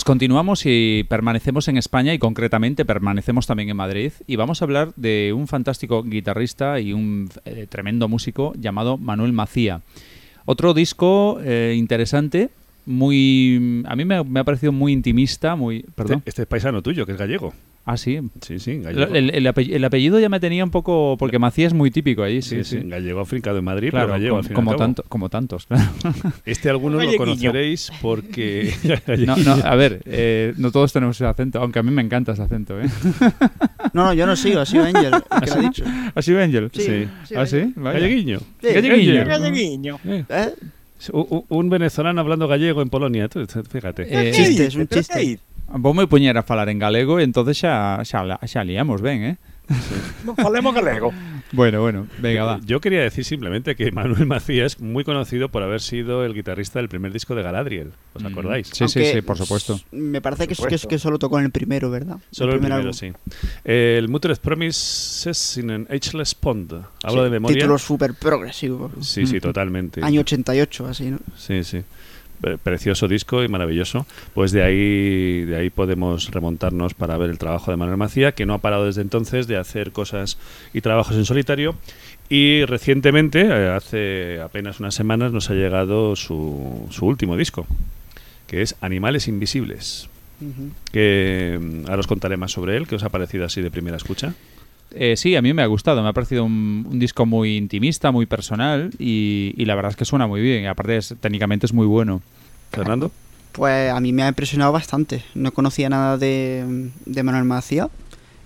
Pues 0.00 0.06
continuamos 0.06 0.62
y 0.64 1.04
permanecemos 1.10 1.68
en 1.68 1.76
España 1.76 2.14
y 2.14 2.18
concretamente 2.18 2.86
permanecemos 2.86 3.46
también 3.46 3.68
en 3.68 3.76
Madrid 3.76 4.12
y 4.26 4.36
vamos 4.36 4.62
a 4.62 4.64
hablar 4.64 4.94
de 4.96 5.34
un 5.36 5.46
fantástico 5.46 6.02
guitarrista 6.02 6.80
y 6.80 6.94
un 6.94 7.28
eh, 7.44 7.66
tremendo 7.68 8.08
músico 8.08 8.54
llamado 8.56 8.96
Manuel 8.96 9.34
Macía. 9.34 9.82
Otro 10.46 10.72
disco 10.72 11.38
eh, 11.44 11.74
interesante, 11.76 12.48
muy 12.86 13.82
a 13.86 13.96
mí 13.96 14.04
me, 14.04 14.22
me 14.24 14.40
ha 14.40 14.44
parecido 14.44 14.72
muy 14.72 14.92
intimista, 14.92 15.56
muy 15.56 15.84
perdón. 15.94 16.18
Este, 16.18 16.30
este 16.30 16.42
es 16.42 16.48
paisano 16.48 16.82
tuyo, 16.82 17.06
que 17.06 17.12
es 17.12 17.18
gallego. 17.18 17.52
Ah, 17.86 17.96
sí. 17.96 18.20
Sí, 18.42 18.58
sí, 18.58 18.78
gallego. 18.78 19.14
El, 19.14 19.30
el 19.30 19.46
apell- 19.46 19.72
el 19.72 19.82
apellido 19.84 20.20
ya 20.20 20.28
me 20.28 20.38
tenía 20.38 20.62
un 20.62 20.70
poco 20.70 21.16
porque 21.18 21.38
Macía 21.38 21.66
es 21.66 21.72
muy 21.72 21.90
típico 21.90 22.22
allí, 22.22 22.42
sí, 22.42 22.62
sí, 22.62 22.78
sí. 22.78 22.88
gallego 22.88 23.20
afincado 23.20 23.58
en 23.58 23.64
Madrid, 23.64 23.90
Claro, 23.90 24.08
pero 24.08 24.12
gallego 24.18 24.54
como, 24.54 24.72
al 24.72 24.76
tanto, 24.76 25.02
como 25.08 25.28
tantos, 25.30 25.66
claro. 25.66 25.90
Este 26.44 26.68
algunos 26.68 27.02
lo 27.02 27.16
conoceréis 27.16 27.90
porque... 28.02 28.74
No, 29.26 29.34
no, 29.36 29.52
a 29.64 29.74
ver, 29.76 30.02
eh, 30.04 30.52
no 30.58 30.70
todos 30.70 30.92
tenemos 30.92 31.16
ese 31.16 31.24
acento, 31.24 31.58
aunque 31.60 31.78
a 31.78 31.82
mí 31.82 31.90
me 31.90 32.02
encanta 32.02 32.32
ese 32.32 32.42
acento, 32.42 32.78
¿eh? 32.80 32.86
No, 33.94 34.04
no, 34.04 34.14
yo 34.14 34.26
no 34.26 34.36
sigo, 34.36 34.60
ha 34.60 34.66
sido 34.66 34.84
Angel 34.84 35.12
el 35.14 35.40
que 35.40 35.46
lo 35.50 35.54
ha 35.54 35.60
dicho. 35.60 35.84
¿Ha 36.14 36.22
sido 36.22 36.40
Angel? 36.42 36.70
Sí, 36.72 36.82
Sí. 36.82 37.08
sí, 37.24 37.34
¿Ah, 37.36 37.46
sí? 37.46 37.72
Galleguiño. 37.76 38.38
Sí. 38.60 38.68
Galleguiño. 38.74 39.24
Galleguiño. 39.24 39.98
Eh, 40.06 40.54
un, 41.12 41.44
un 41.48 41.70
venezolano 41.70 42.20
hablando 42.20 42.46
gallego 42.46 42.82
en 42.82 42.90
Polonia, 42.90 43.28
tú, 43.28 43.46
fíjate. 43.46 44.06
Eh, 44.08 44.32
chiste, 44.32 44.66
es 44.66 44.74
un 44.74 44.86
chiste. 44.86 45.38
Vos 45.72 45.94
me 45.94 46.06
a 46.36 46.42
falar 46.42 46.68
en 46.68 46.78
galego, 46.78 47.20
entonces 47.20 47.58
xa, 47.58 48.04
xa, 48.04 48.38
xa 48.44 48.64
liamos 48.64 49.00
ben, 49.00 49.22
eh? 49.22 49.36
Non 50.26 50.34
falemos 50.36 50.74
galego. 50.74 51.14
Bueno, 51.52 51.80
bueno, 51.80 52.06
venga, 52.18 52.44
va. 52.44 52.60
Yo 52.64 52.80
quería 52.80 53.00
decir 53.02 53.24
simplemente 53.24 53.74
que 53.74 53.90
Manuel 53.92 54.26
Macías 54.26 54.76
es 54.76 54.80
muy 54.80 55.02
conocido 55.04 55.48
por 55.48 55.62
haber 55.62 55.80
sido 55.80 56.24
el 56.24 56.32
guitarrista 56.34 56.78
del 56.78 56.88
primer 56.88 57.12
disco 57.12 57.34
de 57.34 57.42
Galadriel. 57.42 57.90
¿Os 58.14 58.22
Mm. 58.22 58.26
acordáis? 58.26 58.68
Sí, 58.68 58.74
sí, 58.76 58.82
Aunque 58.84 59.12
sí, 59.14 59.22
por 59.22 59.36
supuesto. 59.36 59.80
Me 59.90 60.20
parece 60.20 60.46
que, 60.46 60.52
es- 60.54 60.58
que, 60.60 60.66
es- 60.74 60.80
supuesto. 60.82 60.88
que 60.88 60.98
solo 60.98 61.18
tocó 61.18 61.38
en 61.38 61.46
el 61.46 61.50
primero, 61.50 61.90
¿verdad? 61.90 62.18
Solo 62.30 62.52
el 62.52 62.60
primer 62.60 62.80
primero, 62.80 62.90
álbum. 62.90 62.92
sí. 62.92 63.48
Eh, 63.64 63.96
el 63.98 64.08
Mutual 64.08 64.36
Promises 64.36 65.56
in 65.58 65.70
an 65.70 65.86
Ageless 65.90 66.34
Pond. 66.34 66.72
Hablo 67.02 67.24
de 67.24 67.30
memoria. 67.30 67.56
Título 67.56 67.78
súper 67.78 68.14
progresivo. 68.14 68.90
Sí, 69.00 69.26
sí, 69.26 69.36
Mm. 69.36 69.40
totalmente. 69.40 70.00
Año 70.04 70.20
88, 70.20 70.86
así, 70.86 71.10
¿no? 71.10 71.18
Sí, 71.36 71.64
sí. 71.64 71.82
Pre- 72.40 72.58
Precioso 72.58 73.06
disco 73.08 73.42
y 73.44 73.48
maravilloso. 73.48 74.06
Pues 74.34 74.52
de 74.52 74.62
ahí, 74.62 75.44
de 75.44 75.56
ahí 75.56 75.70
podemos 75.70 76.30
remontarnos 76.30 76.94
para 76.94 77.16
ver 77.18 77.30
el 77.30 77.38
trabajo 77.38 77.70
de 77.70 77.76
Manuel 77.76 77.96
Macía, 77.98 78.32
que 78.32 78.46
no 78.46 78.54
ha 78.54 78.58
parado 78.58 78.86
desde 78.86 79.02
entonces 79.02 79.46
de 79.46 79.56
hacer 79.56 79.92
cosas 79.92 80.38
y 80.72 80.80
trabajos 80.80 81.16
en 81.16 81.24
solitario. 81.24 81.74
Y 82.28 82.64
recientemente, 82.64 83.40
eh, 83.42 83.68
hace 83.70 84.40
apenas 84.40 84.78
unas 84.80 84.94
semanas, 84.94 85.32
nos 85.32 85.50
ha 85.50 85.54
llegado 85.54 86.14
su, 86.16 86.86
su 86.90 87.06
último 87.06 87.36
disco, 87.36 87.66
que 88.46 88.62
es 88.62 88.76
Animales 88.80 89.26
Invisibles. 89.28 90.08
Que 90.92 91.58
mm, 91.60 91.88
ahora 91.88 92.00
os 92.00 92.06
contaré 92.06 92.36
más 92.38 92.52
sobre 92.52 92.76
él, 92.76 92.86
que 92.86 92.94
os 92.94 93.02
ha 93.02 93.10
parecido 93.10 93.44
así 93.44 93.60
de 93.60 93.70
primera 93.70 93.96
escucha. 93.98 94.32
Eh, 94.92 95.16
sí, 95.16 95.36
a 95.36 95.42
mí 95.42 95.52
me 95.54 95.62
ha 95.62 95.66
gustado, 95.66 96.02
me 96.02 96.08
ha 96.08 96.12
parecido 96.12 96.44
un, 96.44 96.86
un 96.90 96.98
disco 96.98 97.24
muy 97.26 97.56
intimista, 97.56 98.10
muy 98.10 98.26
personal 98.26 98.90
y, 98.98 99.54
y 99.56 99.64
la 99.64 99.74
verdad 99.76 99.90
es 99.92 99.96
que 99.96 100.04
suena 100.04 100.26
muy 100.26 100.40
bien. 100.40 100.64
Y 100.64 100.66
aparte, 100.66 100.96
es- 100.96 101.14
técnicamente 101.20 101.66
es 101.66 101.72
muy 101.72 101.86
bueno. 101.86 102.22
Fernando. 102.72 103.10
Pues 103.52 103.90
a 103.90 103.98
mí 104.00 104.12
me 104.12 104.22
ha 104.22 104.28
impresionado 104.28 104.72
bastante. 104.72 105.24
No 105.34 105.52
conocía 105.52 105.88
nada 105.88 106.16
de, 106.18 106.90
de 107.06 107.22
Manuel 107.22 107.44
Macía 107.44 107.88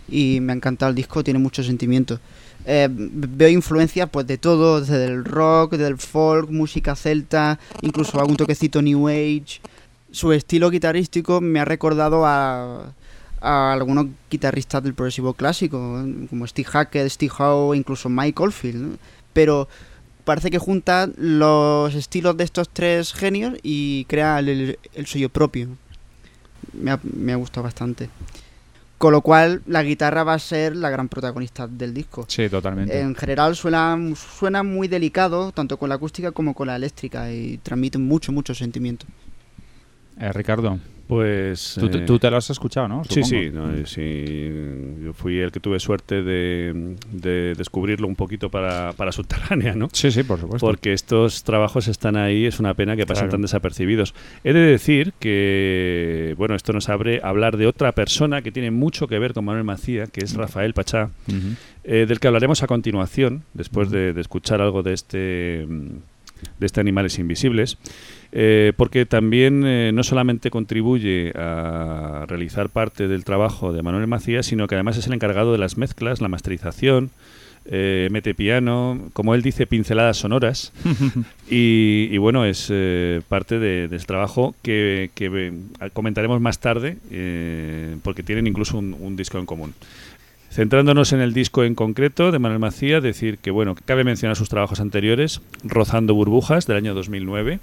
y 0.08 0.40
me 0.40 0.52
ha 0.52 0.56
encantado 0.56 0.90
el 0.90 0.96
disco, 0.96 1.22
tiene 1.24 1.38
mucho 1.38 1.62
sentimiento. 1.62 2.20
Eh, 2.66 2.88
veo 2.90 3.48
influencias 3.50 4.08
pues 4.10 4.26
de 4.26 4.38
todo, 4.38 4.80
desde 4.80 5.04
el 5.04 5.24
rock, 5.24 5.74
del 5.74 5.98
folk, 5.98 6.50
música 6.50 6.94
celta, 6.96 7.58
incluso 7.82 8.18
algún 8.18 8.36
toquecito 8.36 8.80
new 8.80 9.08
age. 9.08 9.60
Su 10.10 10.32
estilo 10.32 10.70
guitarrístico 10.70 11.40
me 11.42 11.60
ha 11.60 11.64
recordado 11.66 12.24
a, 12.24 12.92
a 13.44 13.72
algunos 13.72 14.06
guitarristas 14.30 14.82
del 14.82 14.94
progresivo 14.94 15.34
clásico, 15.34 15.78
como 16.30 16.46
Steve 16.46 16.68
Hackett, 16.68 17.08
Steve 17.08 17.32
Howe, 17.38 17.76
incluso 17.76 18.08
Mike 18.08 18.42
Oldfield. 18.42 18.82
¿no? 18.82 18.98
Pero 19.32 19.68
parece 20.24 20.50
que 20.50 20.58
junta 20.58 21.08
los 21.16 21.94
estilos 21.94 22.36
de 22.36 22.44
estos 22.44 22.68
tres 22.70 23.12
genios 23.12 23.54
y 23.62 24.06
crea 24.06 24.38
el, 24.38 24.78
el 24.94 25.06
suyo 25.06 25.28
propio. 25.28 25.68
Me 26.72 26.90
ha, 26.90 27.00
me 27.02 27.32
ha 27.32 27.36
gustado 27.36 27.64
bastante. 27.64 28.08
Con 28.98 29.12
lo 29.12 29.20
cual, 29.20 29.60
la 29.66 29.82
guitarra 29.82 30.24
va 30.24 30.34
a 30.34 30.38
ser 30.38 30.74
la 30.76 30.88
gran 30.88 31.08
protagonista 31.08 31.66
del 31.66 31.92
disco. 31.92 32.24
Sí, 32.28 32.48
totalmente. 32.48 32.98
En 32.98 33.14
general 33.14 33.54
suena, 33.54 33.98
suena 34.14 34.62
muy 34.62 34.88
delicado, 34.88 35.52
tanto 35.52 35.76
con 35.76 35.90
la 35.90 35.96
acústica 35.96 36.32
como 36.32 36.54
con 36.54 36.68
la 36.68 36.76
eléctrica, 36.76 37.30
y 37.30 37.58
transmite 37.58 37.98
mucho, 37.98 38.32
mucho 38.32 38.54
sentimiento. 38.54 39.04
Eh, 40.18 40.32
Ricardo, 40.32 40.78
Pues. 41.06 41.76
tú, 41.78 41.86
eh, 41.86 42.02
tú 42.06 42.18
te 42.18 42.30
lo 42.30 42.36
has 42.38 42.48
escuchado, 42.48 42.88
¿no? 42.88 43.02
Sí, 43.04 43.22
sí, 43.24 43.50
no, 43.52 43.84
sí, 43.86 44.24
yo 45.04 45.12
fui 45.12 45.38
el 45.38 45.52
que 45.52 45.60
tuve 45.60 45.78
suerte 45.78 46.22
de, 46.22 46.96
de 47.12 47.54
descubrirlo 47.54 48.08
un 48.08 48.16
poquito 48.16 48.48
para, 48.48 48.92
para 48.94 49.12
subterránea, 49.12 49.74
¿no? 49.74 49.88
Sí, 49.92 50.10
sí, 50.10 50.22
por 50.22 50.40
supuesto. 50.40 50.66
Porque 50.66 50.92
estos 50.94 51.44
trabajos 51.44 51.88
están 51.88 52.16
ahí, 52.16 52.46
es 52.46 52.58
una 52.58 52.74
pena 52.74 52.96
que 52.96 53.04
pasen 53.06 53.24
Claro. 53.24 53.32
tan 53.32 53.42
desapercibidos. 53.42 54.14
He 54.44 54.52
de 54.52 54.60
decir 54.60 55.12
que, 55.20 56.34
bueno, 56.38 56.54
esto 56.54 56.72
nos 56.72 56.88
abre 56.88 57.20
a 57.22 57.28
hablar 57.28 57.56
de 57.56 57.66
otra 57.66 57.92
persona 57.92 58.42
que 58.42 58.50
tiene 58.50 58.70
mucho 58.70 59.06
que 59.06 59.18
ver 59.18 59.34
con 59.34 59.44
Manuel 59.44 59.64
Macía, 59.64 60.06
que 60.06 60.24
es 60.24 60.34
Rafael 60.34 60.74
Pachá, 60.74 61.10
eh, 61.84 62.06
del 62.08 62.18
que 62.18 62.28
hablaremos 62.28 62.62
a 62.62 62.66
continuación, 62.66 63.42
después 63.52 63.90
de, 63.90 64.12
de 64.14 64.20
escuchar 64.20 64.60
algo 64.62 64.82
de 64.82 64.94
este, 64.94 65.18
de 65.18 66.66
este 66.66 66.80
Animales 66.80 67.18
Invisibles, 67.18 67.78
eh, 68.36 68.72
porque 68.76 69.06
también 69.06 69.62
eh, 69.64 69.92
no 69.94 70.02
solamente 70.02 70.50
contribuye 70.50 71.32
a 71.36 72.24
realizar 72.28 72.68
parte 72.68 73.06
del 73.06 73.24
trabajo 73.24 73.72
de 73.72 73.82
Manuel 73.82 74.08
Macías, 74.08 74.46
sino 74.46 74.66
que 74.66 74.74
además 74.74 74.96
es 74.96 75.06
el 75.06 75.12
encargado 75.12 75.52
de 75.52 75.58
las 75.58 75.76
mezclas, 75.78 76.20
la 76.20 76.26
masterización, 76.28 77.10
eh, 77.66 78.08
mete 78.10 78.34
piano, 78.34 78.98
como 79.14 79.34
él 79.34 79.40
dice, 79.42 79.66
pinceladas 79.66 80.16
sonoras. 80.18 80.72
Y, 81.50 82.08
y 82.10 82.16
bueno, 82.18 82.44
es 82.46 82.68
eh, 82.70 83.20
parte 83.28 83.58
de- 83.58 83.86
del 83.86 84.04
trabajo 84.06 84.54
que, 84.62 85.10
que, 85.14 85.52
comentaremos 85.92 86.40
más 86.40 86.58
tarde, 86.58 86.96
eh, 87.10 87.96
porque 88.02 88.22
tienen 88.22 88.46
incluso 88.46 88.78
un, 88.78 88.96
un 88.98 89.14
disco 89.14 89.38
en 89.38 89.44
común. 89.46 89.74
Centrándonos 90.50 91.12
en 91.12 91.20
el 91.20 91.34
disco 91.34 91.62
en 91.64 91.74
concreto 91.74 92.32
de 92.32 92.38
Manuel 92.38 92.60
Macía, 92.60 93.00
decir 93.00 93.38
que 93.38 93.50
bueno, 93.50 93.74
cabe 93.84 94.04
mencionar 94.04 94.36
sus 94.36 94.48
trabajos 94.48 94.80
anteriores, 94.80 95.40
Rozando 95.64 96.14
burbujas 96.14 96.66
del 96.66 96.76
año 96.78 96.94
2009 96.94 97.58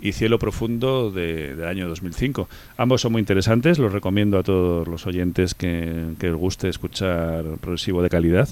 y 0.00 0.12
Cielo 0.12 0.38
profundo 0.38 1.10
de- 1.10 1.54
del 1.56 1.66
año 1.68 1.88
2005. 1.88 2.48
Ambos 2.76 3.00
son 3.00 3.12
muy 3.12 3.20
interesantes, 3.20 3.78
los 3.78 3.92
recomiendo 3.92 4.38
a 4.38 4.42
todos 4.42 4.86
los 4.88 5.06
oyentes 5.06 5.54
que, 5.54 6.10
que 6.18 6.26
les 6.28 6.36
guste 6.36 6.68
escuchar 6.68 7.44
progresivo 7.60 8.02
de 8.02 8.08
calidad, 8.10 8.48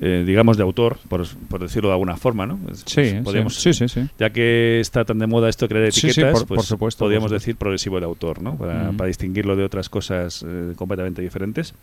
eh, 0.00 0.24
digamos 0.26 0.56
de 0.56 0.62
autor, 0.62 0.96
por, 1.08 1.24
por 1.48 1.60
decirlo 1.60 1.90
de 1.90 1.92
alguna 1.94 2.16
forma, 2.16 2.46
¿no? 2.46 2.58
Sí, 2.86 3.10
sí, 3.10 3.16
podríamos- 3.22 3.54
sí, 3.60 3.74
sí, 3.74 3.88
sí. 3.88 4.08
ya 4.18 4.30
que 4.30 4.80
está 4.80 5.04
tan 5.04 5.18
de 5.18 5.26
moda 5.26 5.48
esto 5.50 5.68
crear 5.68 5.92
Sí, 5.92 6.00
sí, 6.00 6.06
etiquetas, 6.08 6.32
por- 6.32 6.46
pues 6.48 6.58
por 6.58 6.64
supuesto, 6.66 7.04
podríamos 7.04 7.24
por 7.24 7.28
supuesto. 7.38 7.44
decir 7.46 7.56
progresivo 7.56 8.00
de 8.00 8.06
autor, 8.06 8.40
¿no? 8.42 8.56
Para 8.56 9.06
distinguirlo 9.06 9.54
de 9.54 9.64
otras 9.64 9.88
cosas 9.90 10.44
eh, 10.48 10.72
completamente 10.76 11.20
diferentes. 11.22 11.74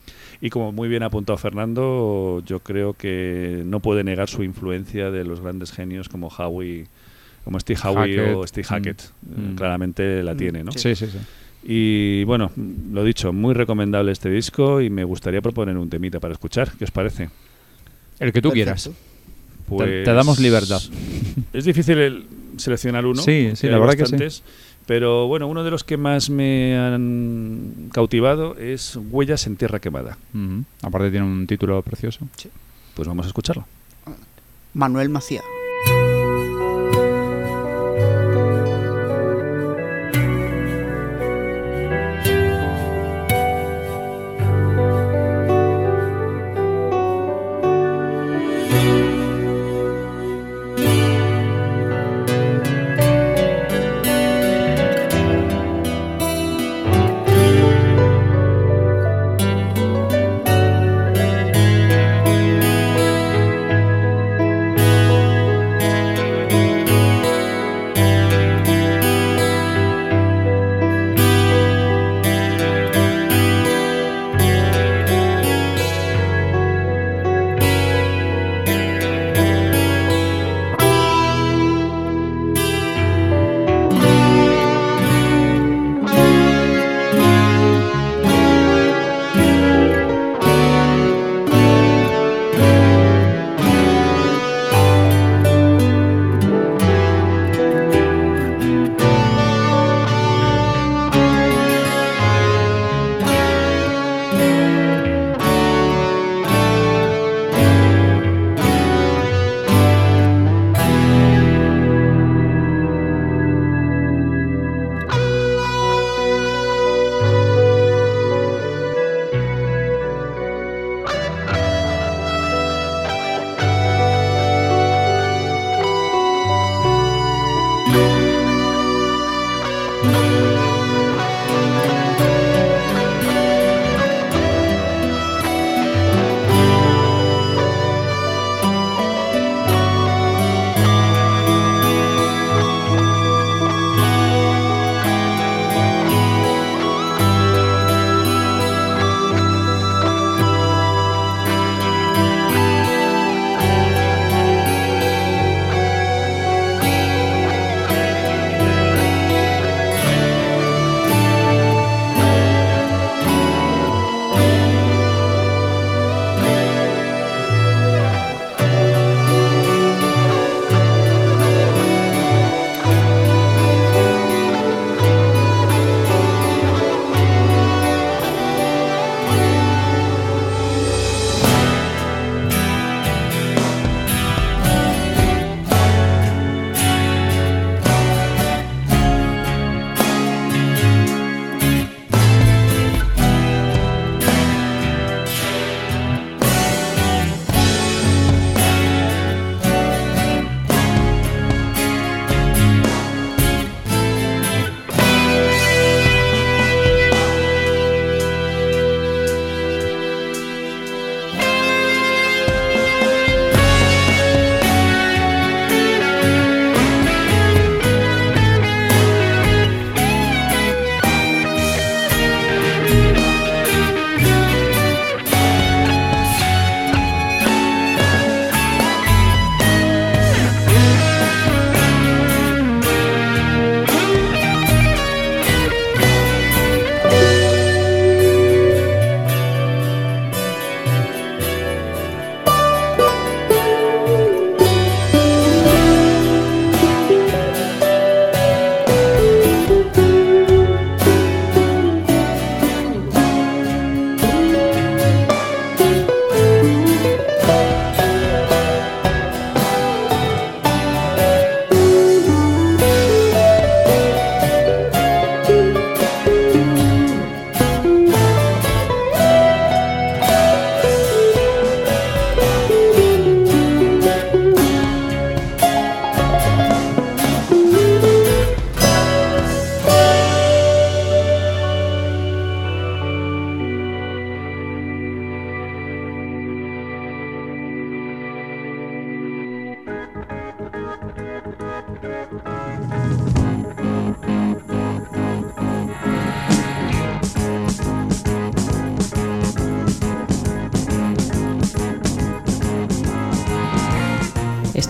Y 0.41 0.49
como 0.49 0.71
muy 0.71 0.89
bien 0.89 1.03
ha 1.03 1.07
apuntado 1.07 1.37
Fernando, 1.37 2.41
yo 2.45 2.59
creo 2.61 2.93
que 2.93 3.61
no 3.65 3.79
puede 3.79 4.03
negar 4.03 4.27
su 4.27 4.43
influencia 4.43 5.11
de 5.11 5.23
los 5.23 5.39
grandes 5.39 5.71
genios 5.71 6.09
como 6.09 6.27
Howie, 6.29 6.87
como 7.49 7.59
Steve 7.59 7.79
Howie 7.83 8.15
Hackett, 8.15 8.35
o 8.35 8.45
Steve 8.45 8.63
mm, 8.63 8.69
Hackett. 8.69 9.01
Eh, 9.01 9.41
mm. 9.41 9.55
Claramente 9.55 10.21
la 10.21 10.35
tiene, 10.35 10.63
¿no? 10.63 10.71
Sí, 10.71 10.95
sí, 10.95 11.07
sí. 11.07 11.17
Y 11.63 12.23
bueno, 12.25 12.51
lo 12.93 13.03
dicho, 13.03 13.33
muy 13.33 13.55
recomendable 13.55 14.11
este 14.11 14.29
disco 14.29 14.81
y 14.81 14.91
me 14.91 15.03
gustaría 15.03 15.41
proponer 15.41 15.75
un 15.75 15.89
temita 15.89 16.19
para 16.19 16.33
escuchar. 16.33 16.71
¿Qué 16.77 16.83
os 16.83 16.91
parece? 16.91 17.31
El 18.19 18.31
que 18.31 18.39
tú 18.39 18.49
Perfecto. 18.49 18.53
quieras. 18.53 18.91
Pues 19.67 20.05
te 20.05 20.13
damos 20.13 20.39
libertad. 20.39 20.79
Es 21.53 21.65
difícil 21.65 21.97
el 21.97 22.25
seleccionar 22.57 23.03
uno. 23.07 23.19
Sí, 23.19 23.53
sí, 23.55 23.67
la 23.67 23.79
verdad 23.79 23.95
que 23.95 24.29
sí. 24.29 24.43
Pero 24.85 25.27
bueno, 25.27 25.47
uno 25.47 25.63
de 25.63 25.71
los 25.71 25.83
que 25.83 25.97
más 25.97 26.29
me 26.29 26.77
han 26.77 27.89
cautivado 27.91 28.57
es 28.57 28.95
Huellas 29.09 29.47
en 29.47 29.55
Tierra 29.55 29.79
Quemada. 29.79 30.19
Aparte 30.83 31.09
tiene 31.09 31.25
un 31.25 31.47
título 31.47 31.81
precioso. 31.81 32.27
Pues 32.93 33.07
vamos 33.07 33.25
a 33.25 33.29
escucharlo. 33.29 33.65
Manuel 34.75 35.09
Macía. 35.09 35.41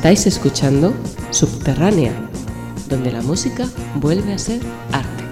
Estáis 0.10 0.38
escuchando 0.38 0.91
Subterránea, 1.30 2.12
donde 2.89 3.12
la 3.12 3.22
música 3.22 3.67
vuelve 3.93 4.34
a 4.34 4.39
ser 4.39 4.60
arte. 4.91 5.24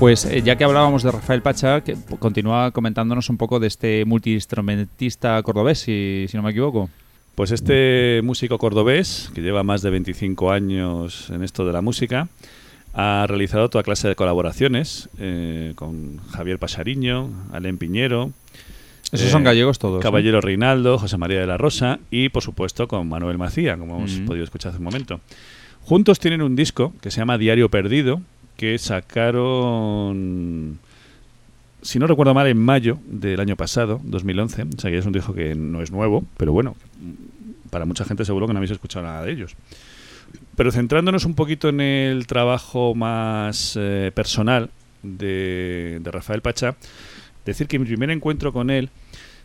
Pues 0.00 0.24
eh, 0.24 0.42
ya 0.42 0.56
que 0.56 0.64
hablábamos 0.64 1.04
de 1.04 1.12
Rafael 1.12 1.40
Pacha, 1.40 1.82
que 1.82 1.96
continúa 2.18 2.72
comentándonos 2.72 3.30
un 3.30 3.36
poco 3.36 3.60
de 3.60 3.68
este 3.68 4.04
multiinstrumentista 4.06 5.40
cordobés, 5.44 5.78
si, 5.78 6.26
si 6.28 6.36
no 6.36 6.42
me 6.42 6.50
equivoco. 6.50 6.90
Pues 7.36 7.52
este 7.52 8.22
músico 8.24 8.58
cordobés, 8.58 9.30
que 9.36 9.40
lleva 9.40 9.62
más 9.62 9.82
de 9.82 9.90
25 9.90 10.50
años 10.50 11.30
en 11.30 11.44
esto 11.44 11.64
de 11.64 11.72
la 11.72 11.80
música, 11.80 12.28
ha 12.98 13.26
realizado 13.28 13.68
toda 13.68 13.84
clase 13.84 14.08
de 14.08 14.16
colaboraciones 14.16 15.10
eh, 15.18 15.72
con 15.76 16.16
Javier 16.30 16.58
Pasariño, 16.58 17.28
Alén 17.52 17.76
Piñero, 17.76 18.30
Esos 19.12 19.28
Eh, 19.28 19.30
son 19.30 19.44
gallegos 19.44 19.78
todos. 19.78 19.96
¿no? 19.96 20.00
Caballero 20.00 20.40
Reinaldo, 20.40 20.96
José 20.98 21.18
María 21.18 21.38
de 21.38 21.46
la 21.46 21.58
Rosa 21.58 21.98
y, 22.10 22.30
por 22.30 22.42
supuesto, 22.42 22.88
con 22.88 23.06
Manuel 23.06 23.36
Macía, 23.36 23.76
como 23.76 23.98
hemos 23.98 24.12
podido 24.20 24.44
escuchar 24.44 24.70
hace 24.70 24.78
un 24.78 24.84
momento. 24.84 25.20
Juntos 25.82 26.18
tienen 26.18 26.40
un 26.40 26.56
disco 26.56 26.94
que 27.02 27.10
se 27.10 27.18
llama 27.18 27.36
Diario 27.36 27.68
Perdido, 27.68 28.22
que 28.56 28.78
sacaron, 28.78 30.78
si 31.82 31.98
no 31.98 32.06
recuerdo 32.06 32.32
mal, 32.32 32.46
en 32.46 32.56
mayo 32.58 32.98
del 33.06 33.40
año 33.40 33.56
pasado, 33.56 34.00
2011. 34.04 34.62
O 34.62 34.80
sea 34.80 34.90
que 34.90 34.96
es 34.96 35.04
un 35.04 35.12
disco 35.12 35.34
que 35.34 35.54
no 35.54 35.82
es 35.82 35.90
nuevo, 35.92 36.24
pero 36.38 36.52
bueno, 36.52 36.76
para 37.68 37.84
mucha 37.84 38.06
gente 38.06 38.24
seguro 38.24 38.46
que 38.46 38.54
no 38.54 38.58
habéis 38.58 38.70
escuchado 38.72 39.04
nada 39.04 39.22
de 39.22 39.32
ellos. 39.32 39.54
Pero 40.56 40.72
centrándonos 40.72 41.24
un 41.24 41.34
poquito 41.34 41.68
en 41.68 41.80
el 41.80 42.26
trabajo 42.26 42.94
más 42.94 43.76
eh, 43.78 44.10
personal 44.14 44.70
de, 45.02 46.00
Rafael 46.04 46.42
Pachá, 46.42 46.76
decir 47.44 47.66
que 47.66 47.78
mi 47.78 47.86
primer 47.86 48.10
encuentro 48.10 48.52
con 48.52 48.70
él 48.70 48.90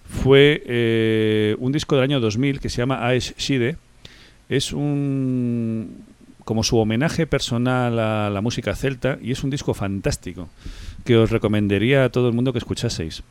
fue 0.05 0.63
eh, 0.65 1.55
un 1.59 1.71
disco 1.71 1.95
del 1.95 2.03
año 2.03 2.19
2000 2.19 2.59
que 2.59 2.69
se 2.69 2.77
llama 2.77 3.05
Aes 3.05 3.35
Shide. 3.37 3.77
Es 4.49 4.73
un 4.73 6.03
como 6.43 6.63
su 6.63 6.77
homenaje 6.77 7.27
personal 7.27 7.99
a 7.99 8.29
la 8.29 8.41
música 8.41 8.75
celta 8.75 9.17
y 9.21 9.31
es 9.31 9.43
un 9.43 9.49
disco 9.49 9.73
fantástico 9.73 10.49
que 11.05 11.15
os 11.15 11.29
recomendaría 11.29 12.03
a 12.03 12.09
todo 12.09 12.27
el 12.27 12.33
mundo 12.33 12.51
que 12.51 12.59
escuchaseis. 12.59 13.23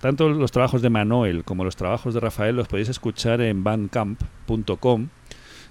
Tanto 0.00 0.28
los 0.28 0.52
trabajos 0.52 0.82
de 0.82 0.90
Manuel 0.90 1.44
como 1.44 1.64
los 1.64 1.76
trabajos 1.76 2.14
de 2.14 2.20
Rafael 2.20 2.56
los 2.56 2.68
podéis 2.68 2.88
escuchar 2.88 3.40
en 3.40 3.64
bandcamp.com. 3.64 5.08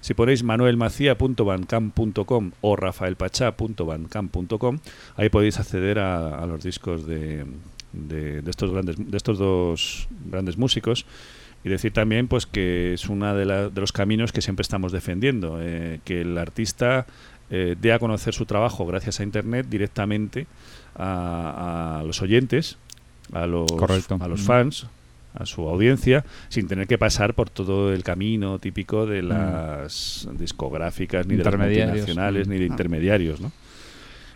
Si 0.07 0.13
ponéis 0.13 0.41
manuelmacia.bandcamp.com 0.41 2.51
o 2.61 2.75
rafaelpachá.bandcamp.com, 2.77 4.79
ahí 5.17 5.27
podéis 5.27 5.59
acceder 5.59 5.99
a, 5.99 6.41
a 6.41 6.47
los 6.47 6.63
discos 6.63 7.05
de, 7.05 7.43
de, 7.91 8.41
de 8.41 8.49
estos 8.49 8.71
grandes 8.71 8.95
de 8.95 9.17
estos 9.17 9.37
dos 9.37 10.07
grandes 10.31 10.57
músicos 10.57 11.05
y 11.65 11.67
decir 11.67 11.91
también 11.91 12.29
pues 12.29 12.45
que 12.45 12.93
es 12.93 13.09
uno 13.09 13.35
de, 13.35 13.69
de 13.69 13.81
los 13.81 13.91
caminos 13.91 14.31
que 14.31 14.41
siempre 14.41 14.61
estamos 14.61 14.93
defendiendo 14.93 15.57
eh, 15.59 15.99
que 16.05 16.21
el 16.21 16.37
artista 16.37 17.05
eh, 17.49 17.75
dé 17.77 17.91
a 17.91 17.99
conocer 17.99 18.33
su 18.33 18.45
trabajo 18.45 18.85
gracias 18.85 19.19
a 19.19 19.23
internet 19.23 19.67
directamente 19.69 20.47
a, 20.95 21.99
a 21.99 22.03
los 22.03 22.21
oyentes 22.21 22.77
a 23.33 23.45
los 23.45 23.69
Correcto. 23.73 24.17
a 24.21 24.29
los 24.29 24.39
fans 24.39 24.87
a 25.39 25.45
su 25.45 25.67
audiencia 25.67 26.25
sin 26.49 26.67
tener 26.67 26.87
que 26.87 26.97
pasar 26.97 27.33
por 27.33 27.49
todo 27.49 27.93
el 27.93 28.03
camino 28.03 28.59
típico 28.59 29.05
de 29.05 29.21
las 29.23 30.27
discográficas 30.37 31.25
ni 31.27 31.35
de 31.35 31.43
las 31.43 31.53
multinacionales 31.57 32.47
Mm. 32.47 32.51
ni 32.51 32.57
de 32.57 32.63
Ah. 32.65 32.67
intermediarios 32.67 33.41
¿no? 33.41 33.51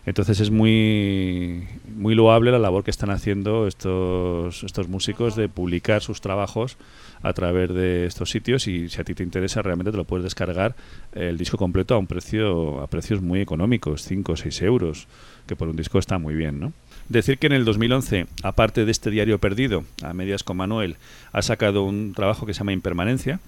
Entonces 0.04 0.40
es 0.40 0.50
muy, 0.50 1.62
muy 1.94 2.16
loable 2.16 2.50
la 2.50 2.58
labor 2.58 2.82
que 2.82 2.90
están 2.90 3.10
haciendo 3.10 3.68
estos, 3.68 4.64
estos 4.64 4.88
músicos 4.88 5.36
de 5.36 5.48
publicar 5.48 6.02
sus 6.02 6.20
trabajos 6.20 6.76
a 7.22 7.32
través 7.34 7.72
de 7.72 8.06
estos 8.06 8.28
sitios 8.30 8.66
y 8.66 8.88
si 8.88 9.00
a 9.00 9.04
ti 9.04 9.14
te 9.14 9.22
interesa 9.22 9.62
realmente 9.62 9.92
te 9.92 9.96
lo 9.96 10.04
puedes 10.04 10.24
descargar 10.24 10.74
el 11.14 11.38
disco 11.38 11.56
completo 11.56 11.94
a 11.94 11.98
un 11.98 12.08
precio 12.08 12.80
a 12.80 12.88
precios 12.88 13.22
muy 13.22 13.40
económicos, 13.40 14.02
5 14.02 14.32
o 14.32 14.36
6 14.36 14.62
euros, 14.62 15.06
que 15.46 15.54
por 15.54 15.68
un 15.68 15.76
disco 15.76 16.00
está 16.00 16.18
muy 16.18 16.34
bien, 16.34 16.58
¿no? 16.58 16.72
Decir 17.08 17.38
que 17.38 17.46
en 17.46 17.52
el 17.52 17.64
2011, 17.64 18.26
aparte 18.42 18.84
de 18.84 18.90
este 18.90 19.10
diario 19.10 19.38
perdido, 19.38 19.84
a 20.02 20.12
medias 20.14 20.44
con 20.44 20.56
Manuel, 20.56 20.96
ha 21.32 21.42
sacado 21.42 21.84
un 21.84 22.14
trabajo 22.14 22.46
que 22.46 22.54
se 22.54 22.58
llama 22.58 22.72
Impermanencia, 22.72 23.40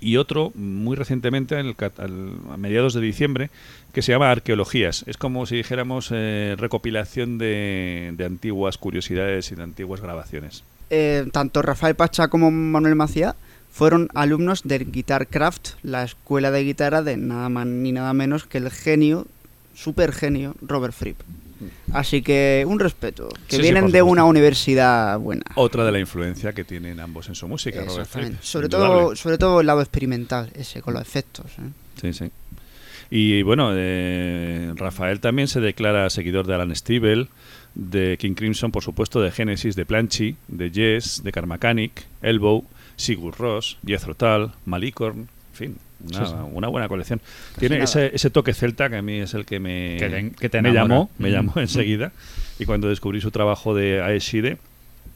y 0.00 0.16
otro 0.16 0.52
muy 0.54 0.96
recientemente, 0.96 1.56
a 1.58 2.56
mediados 2.56 2.94
de 2.94 3.00
diciembre, 3.00 3.50
que 3.92 4.02
se 4.02 4.12
llama 4.12 4.30
Arqueologías. 4.30 5.04
Es 5.06 5.16
como 5.16 5.46
si 5.46 5.56
dijéramos 5.56 6.10
eh, 6.12 6.54
recopilación 6.58 7.38
de, 7.38 8.14
antiguas 8.24 8.78
curiosidades 8.78 9.50
y 9.50 9.56
de 9.56 9.62
antiguas 9.62 10.00
grabaciones. 10.00 10.62
Eh, 10.90 11.26
tanto 11.32 11.62
Rafael 11.62 11.96
Pacha 11.96 12.28
como 12.28 12.50
Manuel 12.50 12.94
Macía 12.94 13.34
fueron 13.70 14.08
alumnos 14.14 14.62
del 14.64 14.90
Guitarcraft, 14.90 15.70
la 15.82 16.04
escuela 16.04 16.50
de 16.50 16.64
guitarra 16.64 17.02
de 17.02 17.16
nada 17.16 17.48
más 17.48 17.66
ni 17.66 17.92
nada 17.92 18.12
menos 18.14 18.44
que 18.44 18.58
el 18.58 18.70
genio, 18.70 19.26
super 19.74 20.12
genio, 20.12 20.54
Robert 20.62 20.94
Fripp. 20.94 21.20
Así 21.92 22.22
que 22.22 22.64
un 22.66 22.78
respeto, 22.78 23.28
que 23.48 23.56
Sí, 23.56 23.62
vienen 23.62 23.90
de 23.90 24.02
una 24.02 24.24
universidad 24.24 25.18
buena. 25.18 25.42
Otra 25.56 25.84
de 25.84 25.92
la 25.92 25.98
influencia 25.98 26.52
que 26.52 26.64
tienen 26.64 27.00
ambos 27.00 27.28
en 27.28 27.34
su 27.34 27.48
música, 27.48 27.84
Robert. 27.84 28.08
Fripp, 28.08 28.40
Sobre 28.40 28.66
indudable. 28.66 28.94
todo, 29.04 29.16
sobre 29.16 29.38
todo 29.38 29.60
el 29.60 29.66
lado 29.66 29.80
experimental, 29.80 30.50
ese 30.54 30.80
con 30.82 30.94
los 30.94 31.02
efectos. 31.02 31.46
¿eh? 31.58 31.70
Sí, 32.00 32.12
sí. 32.12 32.30
Y 33.10 33.42
bueno, 33.42 33.70
eh, 33.74 34.72
Rafael 34.76 35.18
también 35.20 35.48
se 35.48 35.60
declara 35.60 36.10
seguidor 36.10 36.46
de 36.46 36.54
Alan 36.54 36.74
Stivell, 36.76 37.28
de 37.74 38.16
King 38.18 38.34
Crimson, 38.34 38.70
por 38.70 38.82
supuesto, 38.82 39.20
de 39.20 39.30
Genesis, 39.30 39.74
de 39.76 39.86
Planchy, 39.86 40.36
de 40.48 40.70
Yes, 40.70 41.22
de 41.24 41.32
Carmacanic, 41.32 42.04
Elbow, 42.22 42.64
Sigur 42.96 43.36
Ross, 43.38 43.78
Jethro 43.86 44.14
Tull, 44.14 44.52
Malicorn, 44.66 45.20
en 45.20 45.28
fin, 45.54 45.76
una, 46.04 46.26
Sí, 46.26 46.32
sí. 46.32 46.34
una 46.52 46.68
buena 46.68 46.88
colección. 46.88 47.20
Tiene 47.58 47.82
ese, 47.82 48.10
ese 48.14 48.30
toque 48.30 48.54
celta 48.54 48.88
que 48.88 48.96
a 48.96 49.02
mí 49.02 49.14
es 49.20 49.34
el 49.34 49.44
que 49.44 49.58
me, 49.60 49.96
Que 49.98 50.08
te- 50.08 50.30
que 50.32 50.48
te 50.48 50.62
me 50.62 50.72
llamó, 50.72 51.10
me 51.18 51.28
Mm. 51.28 51.32
llamó 51.32 51.52
enseguida. 51.56 52.12
Y 52.58 52.64
cuando 52.64 52.88
descubrí 52.88 53.20
su 53.20 53.30
trabajo 53.30 53.74
de 53.74 54.00
Aeshide, 54.02 54.58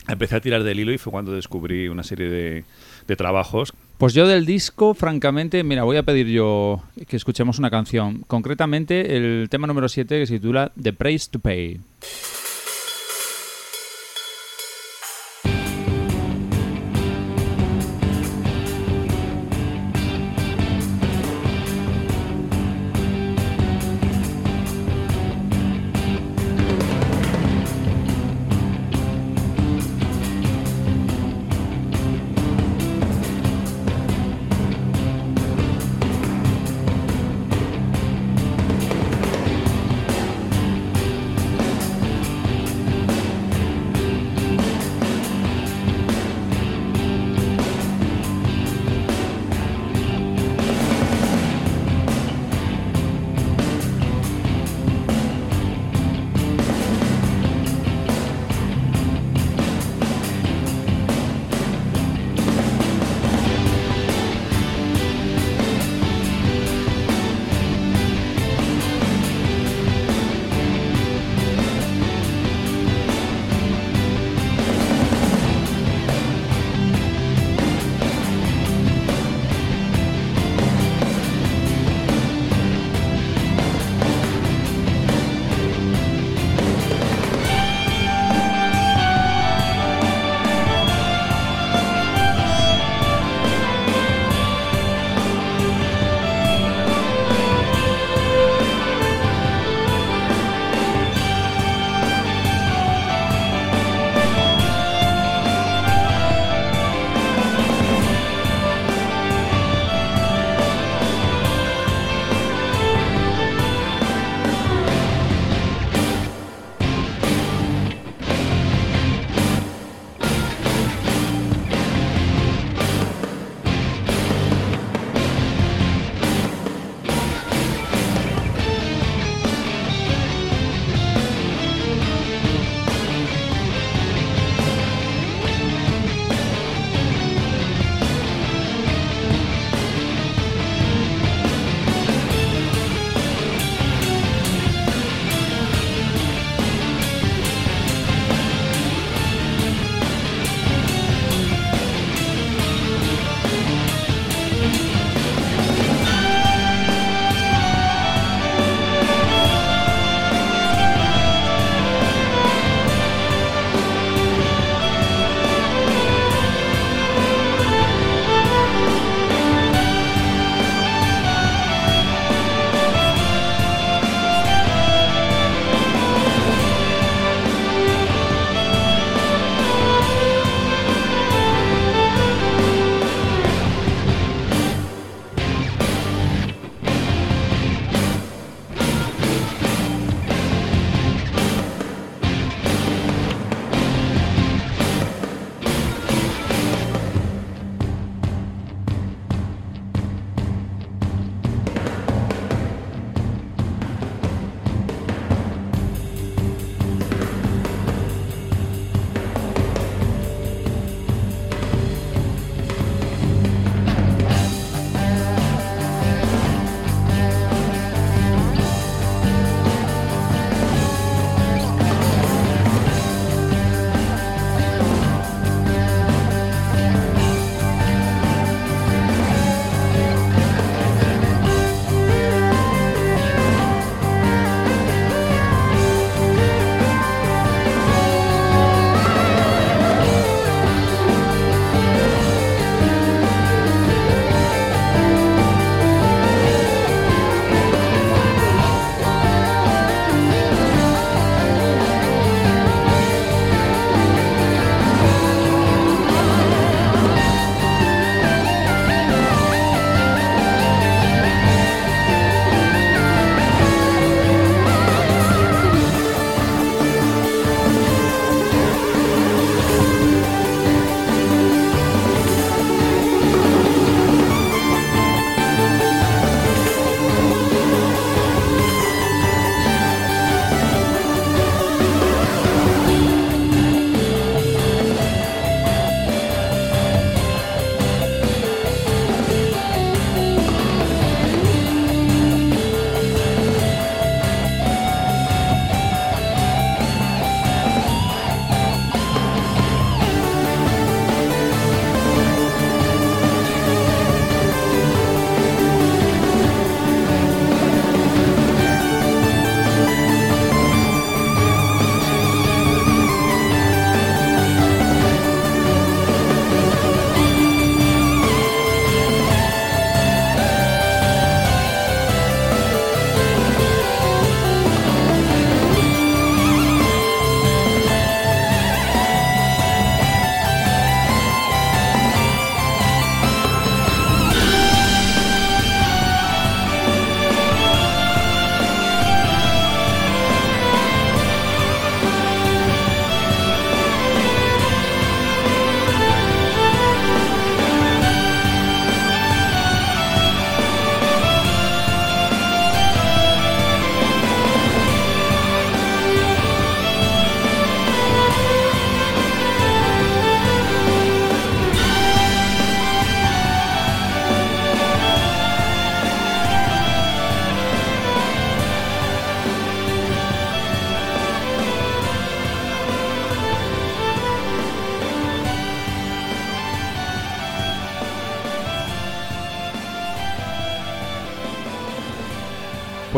empecé 0.08 0.36
a 0.36 0.40
tirar 0.40 0.62
del 0.64 0.80
hilo 0.80 0.92
y 0.92 0.98
fue 0.98 1.10
cuando 1.12 1.32
descubrí 1.32 1.88
una 1.88 2.02
serie 2.02 2.28
de, 2.28 2.64
de 3.06 3.16
trabajos 3.16 3.72
Pues 3.98 4.14
yo 4.14 4.26
del 4.26 4.46
disco, 4.46 4.94
francamente, 4.94 5.62
mira, 5.62 5.84
voy 5.84 5.96
a 5.96 6.02
pedir 6.02 6.26
yo 6.26 6.82
que 7.06 7.16
escuchemos 7.16 7.58
una 7.60 7.70
canción. 7.70 8.24
Concretamente, 8.26 9.16
el 9.16 9.46
tema 9.48 9.66
número 9.68 9.88
7 9.88 10.18
que 10.18 10.26
se 10.26 10.34
titula 10.34 10.72
The 10.80 10.92
Price 10.92 11.28
to 11.30 11.38
Pay. 11.38 11.78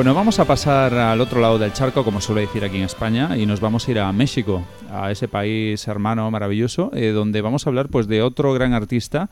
Bueno, 0.05 0.17
vamos 0.17 0.39
a 0.39 0.45
pasar 0.45 0.93
al 0.93 1.19
otro 1.23 1.41
lado 1.41 1.59
del 1.59 1.73
charco, 1.73 2.05
como 2.05 2.21
suele 2.21 2.43
decir 2.43 2.63
aquí 2.63 2.77
en 2.77 2.83
España, 2.83 3.39
y 3.39 3.47
nos 3.47 3.61
vamos 3.61 3.89
a 3.89 3.91
ir 3.91 3.99
a 4.01 4.13
México, 4.13 4.63
a 4.93 5.11
ese 5.11 5.29
país 5.29 5.89
hermano 5.89 6.31
maravilloso, 6.31 6.91
eh, 6.93 7.09
donde 7.09 7.41
vamos 7.41 7.67
a 7.67 7.71
hablar 7.71 7.89
pues 7.89 8.07
de 8.07 8.21
otro 8.21 8.53
gran 8.53 8.75
artista 8.75 9.31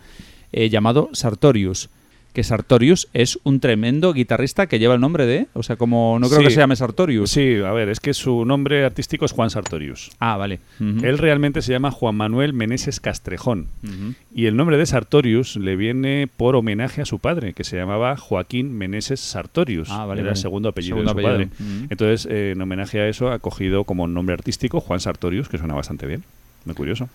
eh, 0.51 0.71
llamado 0.71 1.11
Sartorius. 1.13 1.91
Que 2.33 2.43
Sartorius 2.45 3.09
es 3.13 3.39
un 3.45 3.61
tremendo 3.61 4.13
guitarrista 4.15 4.67
que 4.67 4.79
lleva 4.79 4.95
el 4.95 5.01
nombre 5.03 5.27
de, 5.27 5.49
o 5.53 5.63
sea, 5.63 5.77
como 5.77 6.19
no 6.19 6.29
creo 6.29 6.41
Sí. 6.41 6.47
que 6.47 6.51
se 6.53 6.61
llame 6.61 6.77
Sartorius. 6.77 7.31
Sí, 7.31 7.57
a 7.65 7.73
ver, 7.73 7.91
es 7.91 8.01
que 8.01 8.15
su 8.15 8.45
nombre 8.47 8.85
artístico 8.87 9.27
es 9.27 9.33
Juan 9.33 9.51
Sartorius. 9.51 10.11
Ah, 10.19 10.37
vale. 10.39 10.61
Él 10.81 11.19
realmente 11.19 11.61
se 11.61 11.73
llama 11.73 11.91
Juan 11.91 12.15
Manuel 12.15 12.53
Meneses 12.55 13.01
Castrejón. 13.01 13.67
Y 14.35 14.47
el 14.47 14.57
nombre 14.57 14.79
de 14.79 14.87
Sartorius 14.87 15.57
le 15.57 15.77
viene 15.77 16.27
por 16.37 16.57
homenaje 16.57 17.03
a 17.03 17.05
su 17.05 17.19
padre, 17.19 17.53
que 17.53 17.65
se 17.65 17.77
llamaba 17.77 18.17
Joaquín 18.17 18.77
Meneses 18.79 19.21
Sartorius. 19.21 19.91
Ah, 19.91 20.07
vale, 20.07 20.21
Era 20.23 20.29
vale. 20.31 20.39
el 20.39 20.43
segundo 20.43 20.69
apellido 20.71 20.97
Segundo 20.97 21.15
de 21.15 21.23
su 21.23 21.29
apellido. 21.29 21.51
padre. 21.57 21.87
Entonces, 21.91 22.27
eh, 22.31 22.53
en 22.53 22.63
homenaje 22.63 22.99
a 23.01 23.09
eso, 23.09 23.31
ha 23.31 23.39
cogido 23.41 23.85
como 23.85 24.07
nombre 24.09 24.33
artístico 24.35 24.81
Juan 24.81 25.01
Sartorius, 25.01 25.49
que 25.51 25.59
suena 25.59 25.75
bastante 25.75 26.07
bien. 26.07 26.25
Muy 26.65 26.75
curioso. 26.75 27.09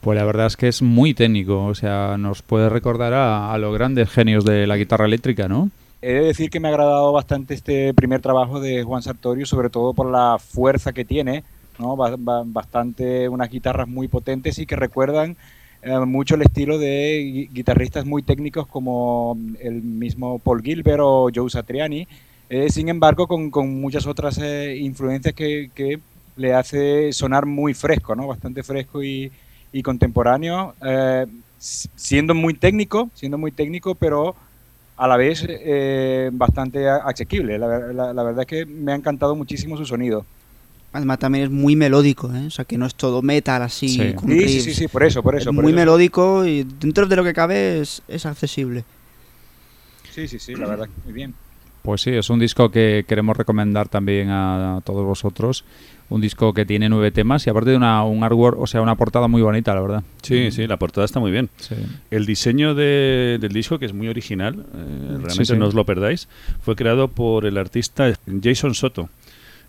Pues 0.00 0.16
la 0.18 0.24
verdad 0.24 0.46
es 0.46 0.56
que 0.56 0.68
es 0.68 0.80
muy 0.80 1.12
técnico, 1.12 1.66
o 1.66 1.74
sea, 1.74 2.16
nos 2.18 2.40
puede 2.40 2.70
recordar 2.70 3.12
a, 3.12 3.56
los 3.58 3.74
grandes 3.74 4.08
genios 4.08 4.44
de 4.46 4.66
la 4.66 4.78
guitarra 4.78 5.04
eléctrica, 5.04 5.46
¿no? 5.46 5.70
He 6.00 6.14
de 6.14 6.20
decir 6.22 6.48
que 6.48 6.58
me 6.58 6.68
ha 6.68 6.70
agradado 6.70 7.12
bastante 7.12 7.52
este 7.52 7.92
primer 7.92 8.22
trabajo 8.22 8.60
de 8.60 8.82
Juan 8.82 9.02
Sartorius, 9.02 9.50
sobre 9.50 9.68
todo 9.68 9.92
por 9.92 10.10
la 10.10 10.38
fuerza 10.38 10.94
que 10.94 11.04
tiene, 11.04 11.44
¿no? 11.78 11.96
Ba- 11.96 12.16
ba- 12.18 12.44
bastante 12.46 13.28
unas 13.28 13.50
guitarras 13.50 13.86
muy 13.88 14.08
potentes 14.08 14.58
y 14.58 14.64
que 14.64 14.76
recuerdan 14.76 15.36
eh, 15.82 15.98
mucho 15.98 16.36
el 16.36 16.42
estilo 16.42 16.78
de 16.78 17.20
gui- 17.22 17.50
guitarristas 17.52 18.06
muy 18.06 18.22
técnicos 18.22 18.66
como 18.66 19.36
el 19.60 19.82
mismo 19.82 20.38
Paul 20.38 20.62
Gilbert 20.62 21.00
o 21.02 21.28
Joe 21.34 21.50
Satriani, 21.50 22.08
eh, 22.48 22.70
sin 22.70 22.88
embargo 22.88 23.26
con, 23.26 23.50
muchas 23.80 24.06
otras 24.06 24.38
eh, 24.38 24.78
influencias 24.78 25.34
que 25.34 26.00
le 26.36 26.54
hace 26.54 27.12
sonar 27.12 27.44
muy 27.44 27.74
fresco, 27.74 28.14
¿no? 28.16 28.26
Bastante 28.26 28.62
fresco 28.62 29.02
y, 29.02 29.30
y 29.72 29.82
contemporáneo, 29.82 30.74
eh, 30.84 31.26
siendo 31.58 32.34
muy 32.34 32.54
técnico, 32.54 33.10
siendo 33.14 33.38
muy 33.38 33.52
técnico, 33.52 33.94
pero 33.94 34.34
a 34.96 35.06
la 35.08 35.16
vez 35.16 35.44
eh, 35.48 36.30
bastante 36.32 36.88
asequible. 36.88 37.58
La, 37.58 37.78
la- 37.92 38.12
la 38.12 38.22
verdad 38.22 38.40
es 38.42 38.46
que 38.46 38.66
me 38.66 38.92
ha 38.92 38.96
encantado 38.96 39.34
muchísimo 39.36 39.76
su 39.76 39.86
sonido. 39.86 40.26
Además 40.92 41.18
también 41.20 41.44
es 41.44 41.50
muy 41.50 41.76
melódico, 41.76 42.34
¿eh? 42.34 42.46
O 42.46 42.50
sea, 42.50 42.64
que 42.64 42.76
no 42.76 42.84
es 42.84 42.94
todo 42.96 43.22
metal 43.22 43.62
así, 43.62 43.88
Sí. 43.88 44.12
con 44.14 44.28
Sí, 44.30 44.48
sí, 44.48 44.60
sí, 44.60 44.74
sí, 44.74 44.88
por 44.88 45.04
eso, 45.04 45.22
por 45.22 45.36
eso. 45.36 45.50
es 45.50 45.54
por 45.54 45.62
muy 45.64 45.72
eso. 45.72 45.78
melódico 45.80 46.44
y 46.44 46.64
dentro 46.64 47.06
de 47.06 47.14
lo 47.16 47.22
que 47.22 47.32
cabe 47.32 47.80
es, 47.80 48.02
es 48.08 48.26
accesible. 48.26 48.84
Sí, 50.12 50.26
sí, 50.26 50.38
sí, 50.40 50.56
la 50.56 50.66
verdad, 50.66 50.88
muy 51.04 51.12
bien. 51.14 51.32
Pues 51.82 52.02
sí, 52.02 52.10
es 52.10 52.28
un 52.28 52.40
disco 52.40 52.70
que 52.70 53.04
queremos 53.08 53.36
recomendar 53.36 53.88
también 53.88 54.28
a, 54.30 54.78
a 54.78 54.80
todos 54.80 55.04
vosotros. 55.06 55.64
Un 56.10 56.20
disco 56.20 56.52
que 56.52 56.66
tiene 56.66 56.88
nueve 56.88 57.10
temas 57.12 57.46
y 57.46 57.50
aparte 57.50 57.70
de 57.70 57.76
una, 57.76 58.04
un 58.04 58.22
artwork, 58.24 58.60
o 58.60 58.66
sea, 58.66 58.82
una 58.82 58.96
portada 58.96 59.28
muy 59.28 59.42
bonita, 59.42 59.74
la 59.74 59.80
verdad. 59.80 60.02
Sí, 60.22 60.50
sí, 60.50 60.66
la 60.66 60.76
portada 60.76 61.04
está 61.04 61.20
muy 61.20 61.30
bien. 61.30 61.48
Sí. 61.56 61.76
El 62.10 62.26
diseño 62.26 62.74
de- 62.74 63.38
del 63.40 63.52
disco, 63.52 63.78
que 63.78 63.86
es 63.86 63.92
muy 63.94 64.08
original, 64.08 64.54
eh, 64.58 65.06
realmente 65.08 65.44
sí. 65.44 65.56
no 65.56 65.66
os 65.68 65.74
lo 65.74 65.84
perdáis, 65.86 66.28
fue 66.62 66.74
creado 66.76 67.08
por 67.08 67.46
el 67.46 67.56
artista 67.56 68.12
Jason 68.42 68.74
Soto. 68.74 69.08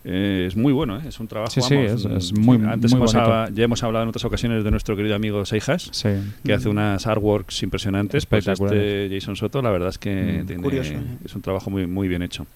Eh, 0.03 0.45
es 0.47 0.55
muy 0.57 0.73
bueno, 0.73 0.97
¿eh? 0.97 1.01
es 1.09 1.19
un 1.19 1.27
trabajo. 1.27 1.51
Sí, 1.51 1.61
sí, 1.61 1.75
es- 1.75 2.05
mm, 2.07 2.17
es 2.17 2.33
muy- 2.33 2.57
Antes 2.65 2.91
muy 2.91 3.01
hemos 3.01 3.13
ya 3.13 3.63
hemos 3.63 3.83
hablado 3.83 4.01
en 4.01 4.09
otras 4.09 4.25
ocasiones 4.25 4.63
de 4.63 4.71
nuestro 4.71 4.95
querido 4.95 5.13
amigo 5.15 5.45
Seijas, 5.45 5.89
Sí. 5.91 6.09
que 6.43 6.53
hace 6.53 6.69
unas 6.69 7.05
artworks 7.05 7.61
impresionantes. 7.61 8.25
Pues 8.25 8.47
este 8.47 9.09
Jason 9.11 9.35
Soto, 9.35 9.61
la 9.61 9.69
verdad 9.69 9.89
es 9.89 9.99
que 9.99 10.41
Mm. 10.41 10.47
tiene- 10.47 10.63
Curioso, 10.63 10.93
¿eh? 10.93 11.01
es 11.23 11.35
un 11.35 11.43
trabajo 11.43 11.69
muy, 11.69 11.85
muy 11.85 12.07
bien 12.07 12.23
hecho. 12.23 12.47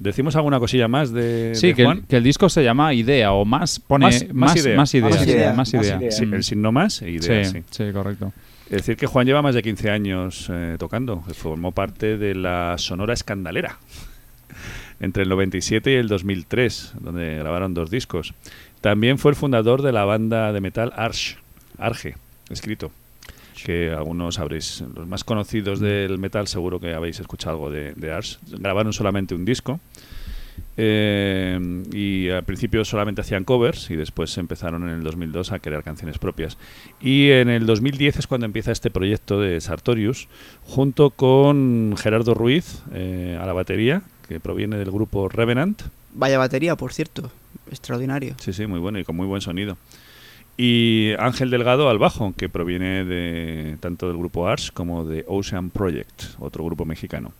¿Decimos 0.00 0.34
alguna 0.34 0.58
cosilla 0.58 0.88
más 0.88 1.12
de, 1.12 1.52
Sí, 1.54 1.68
de 1.68 1.74
que 1.74 1.84
Juan? 1.84 1.98
el, 1.98 2.04
que 2.06 2.16
el 2.16 2.24
disco 2.24 2.48
se 2.48 2.64
llama 2.64 2.92
Idea 2.94 3.32
o 3.32 3.44
más 3.44 3.78
pone 3.78 4.06
Más- 4.06 4.24
más, 4.28 4.34
más 4.34 4.34
más, 4.34 4.56
idea. 4.64 4.76
más 4.76 4.94
idea. 4.94 5.08
Más 5.10 5.20
sí, 5.20 5.30
idea, 5.30 5.46
más 5.48 5.56
más 5.56 5.74
idea. 5.74 5.96
idea. 5.98 6.10
Sí, 6.10 6.24
el 6.24 6.42
signo 6.42 6.72
más 6.72 7.02
e 7.02 7.10
idea, 7.10 7.44
sí, 7.44 7.50
sí. 7.58 7.64
sí, 7.70 7.92
correcto. 7.92 8.32
Es 8.66 8.78
decir, 8.78 8.96
que 8.96 9.06
Juan 9.06 9.26
lleva 9.26 9.42
más 9.42 9.54
de 9.54 9.62
15 9.62 9.90
años 9.90 10.46
eh, 10.50 10.76
tocando. 10.78 11.20
Formó 11.34 11.72
parte 11.72 12.16
de 12.16 12.34
la 12.34 12.76
Sonora 12.78 13.12
Escandalera 13.14 13.78
entre 15.00 15.24
el 15.24 15.28
97 15.28 15.92
y 15.92 15.94
el 15.96 16.08
2003, 16.08 16.94
donde 17.00 17.36
grabaron 17.36 17.74
dos 17.74 17.90
discos. 17.90 18.32
También 18.80 19.18
fue 19.18 19.32
el 19.32 19.36
fundador 19.36 19.82
de 19.82 19.92
la 19.92 20.04
banda 20.04 20.52
de 20.52 20.60
metal 20.60 20.92
Arch, 20.96 21.36
Arge, 21.78 22.14
escrito. 22.48 22.90
Que 23.64 23.90
algunos 23.90 24.36
sabréis, 24.36 24.82
los 24.94 25.06
más 25.06 25.24
conocidos 25.24 25.80
del 25.80 26.18
metal, 26.18 26.48
seguro 26.48 26.80
que 26.80 26.94
habéis 26.94 27.20
escuchado 27.20 27.56
algo 27.56 27.70
de, 27.70 27.92
de 27.94 28.12
Arch. 28.12 28.38
Grabaron 28.48 28.92
solamente 28.92 29.34
un 29.34 29.44
disco. 29.44 29.80
eh, 30.76 31.58
y 31.92 32.28
al 32.30 32.44
principio 32.44 32.84
solamente 32.84 33.20
hacían 33.20 33.44
covers 33.44 33.90
y 33.90 33.96
después 33.96 34.36
empezaron 34.38 34.84
en 34.84 34.90
el 34.90 35.02
2002 35.02 35.52
a 35.52 35.58
crear 35.58 35.82
canciones 35.82 36.18
propias. 36.18 36.56
Y 37.00 37.30
en 37.30 37.48
el 37.48 37.66
2010 37.66 38.18
es 38.18 38.26
cuando 38.26 38.46
empieza 38.46 38.72
este 38.72 38.90
proyecto 38.90 39.40
de 39.40 39.60
Sartorius, 39.60 40.28
junto 40.64 41.10
con 41.10 41.94
Gerardo 41.98 42.34
Ruiz 42.34 42.82
eh, 42.94 43.38
a 43.40 43.46
la 43.46 43.52
batería, 43.52 44.02
que 44.28 44.40
proviene 44.40 44.76
del 44.76 44.90
grupo 44.90 45.28
Revenant. 45.28 45.82
Vaya 46.14 46.38
batería, 46.38 46.76
por 46.76 46.92
cierto. 46.92 47.30
Extraordinario. 47.70 48.34
Sí, 48.40 48.52
sí, 48.52 48.66
muy 48.66 48.80
bueno 48.80 48.98
y 48.98 49.04
con 49.04 49.16
muy 49.16 49.26
buen 49.26 49.40
sonido. 49.40 49.76
Y 50.62 51.12
Ángel 51.18 51.48
Delgado 51.48 51.88
al 51.88 51.96
bajo, 51.98 52.34
que 52.36 52.50
proviene 52.50 53.04
de 53.06 53.78
tanto 53.80 54.08
del 54.08 54.18
grupo 54.18 54.46
Ars 54.46 54.70
como 54.70 55.06
de 55.06 55.24
Ocean 55.26 55.70
Project, 55.70 56.24
otro 56.38 56.64
grupo 56.66 56.84
mexicano. 56.84 57.32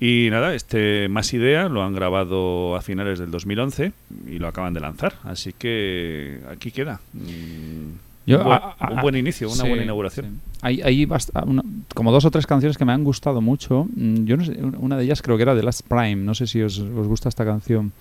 Y 0.00 0.28
nada, 0.30 0.54
este 0.54 1.10
Más 1.10 1.30
Idea 1.34 1.68
lo 1.68 1.82
han 1.82 1.94
grabado 1.94 2.74
a 2.74 2.80
finales 2.80 3.18
del 3.18 3.30
2011 3.30 3.92
y 4.26 4.38
lo 4.38 4.48
acaban 4.48 4.72
de 4.72 4.80
lanzar. 4.80 5.16
Así 5.24 5.52
que 5.52 6.40
aquí 6.50 6.70
queda. 6.70 7.00
Mm, 7.12 7.98
Yo, 8.26 8.38
un, 8.38 8.44
buen, 8.44 8.58
a- 8.62 8.76
a- 8.78 8.90
un 8.92 9.00
buen 9.02 9.16
inicio, 9.16 9.48
una 9.48 9.62
sí, 9.64 9.68
buena 9.68 9.84
inauguración. 9.84 10.26
sí. 10.26 10.32
Hay, 10.62 10.80
hay 10.80 11.04
bast- 11.04 11.30
una- 11.46 11.62
como 11.94 12.12
dos 12.12 12.24
o 12.24 12.30
tres 12.30 12.46
canciones 12.46 12.78
que 12.78 12.86
me 12.86 12.92
han 12.92 13.04
gustado 13.04 13.42
mucho. 13.42 13.86
Mm, 13.94 14.24
Yo 14.24 14.38
no 14.38 14.44
sé, 14.46 14.52
una 14.78 14.96
de 14.96 15.04
ellas 15.04 15.20
creo 15.20 15.36
que 15.36 15.42
era 15.42 15.54
The 15.54 15.62
Last 15.64 15.82
Prime. 15.86 16.16
No 16.16 16.34
sé 16.34 16.46
si 16.46 16.62
os, 16.62 16.78
os 16.78 17.06
gusta 17.06 17.28
esta 17.28 17.44
canción. 17.44 17.92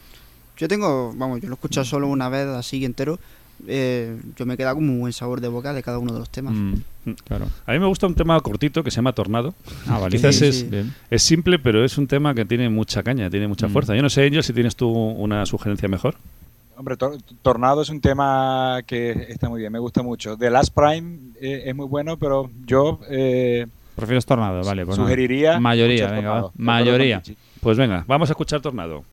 Yo 0.58 0.68
tengo, 0.70 1.14
vamos, 1.18 1.42
yo 1.42 1.50
lo 1.50 1.56
he 1.56 1.58
escuchado 1.58 1.84
solo 1.84 2.08
una 2.08 2.30
vez 2.30 2.48
así 2.48 2.86
entero. 2.86 3.20
Eh, 3.68 4.18
yo 4.36 4.45
me 4.45 4.53
he 4.53 4.57
quedado 4.57 4.76
con 4.76 4.89
un 4.89 4.99
buen 4.99 5.14
sabor 5.14 5.41
de 5.41 5.47
boca 5.47 5.74
de 5.74 5.84
cada 5.84 5.99
uno 5.99 6.14
de 6.14 6.20
los 6.20 6.30
temas. 6.30 6.53
Mm, 6.53 6.74
Mm. 7.03 7.14
claro. 7.26 7.47
A 7.66 7.72
mí 7.74 7.80
me 7.80 7.88
gusta 7.88 8.05
un 8.07 8.14
tema 8.16 8.39
cortito 8.41 8.84
que 8.84 8.91
se 8.91 8.97
llama 8.97 9.14
Tornado. 9.14 9.53
Ah, 9.88 9.97
vale. 9.97 10.12
Quizás 10.18 10.36
Sí, 10.36 10.45
es, 10.45 10.59
sí. 10.59 10.70
Es 11.09 11.24
simple, 11.24 11.57
pero 11.59 11.84
es 11.84 11.97
un 11.97 12.05
tema 12.07 12.34
que 12.36 12.45
tiene 12.45 12.70
mucha 12.70 13.01
caña, 13.03 13.30
tiene 13.30 13.47
mucha 13.47 13.68
Mm. 13.68 13.72
fuerza. 13.72 13.95
Yo 13.95 14.01
no 14.03 14.09
sé, 14.09 14.26
Angel, 14.26 14.43
si 14.43 14.53
tienes 14.53 14.76
tú 14.76 14.88
una 14.89 15.45
sugerencia 15.45 15.88
mejor. 15.89 16.16
Hombre, 16.78 16.97
Tor- 16.97 17.18
Tornado 17.43 17.82
es 17.84 17.89
un 17.89 18.01
tema 18.01 18.80
que 18.88 19.12
está 19.30 19.49
muy 19.49 19.59
bien, 19.62 19.72
me 19.72 19.80
gusta 19.80 20.01
mucho. 20.03 20.36
The 20.38 20.49
Last 20.49 20.74
Prime 20.74 21.18
eh, 21.39 21.64
es 21.66 21.76
muy 21.76 21.86
bueno, 21.88 22.18
pero 22.18 22.49
yo 22.66 22.99
eh, 23.09 23.68
Prefieres 23.95 24.26
Tornado, 24.26 24.64
vale. 24.64 24.86
Pues 24.86 24.95
sugeriría... 24.95 25.59
Mayoría, 25.59 26.09
venga, 26.09 26.30
va. 26.43 26.51
Mayoría. 26.55 27.22
Pues 27.59 27.78
venga, 27.78 28.03
vamos 28.07 28.30
a 28.30 28.34
escuchar 28.34 28.62
Tornado. 28.62 29.03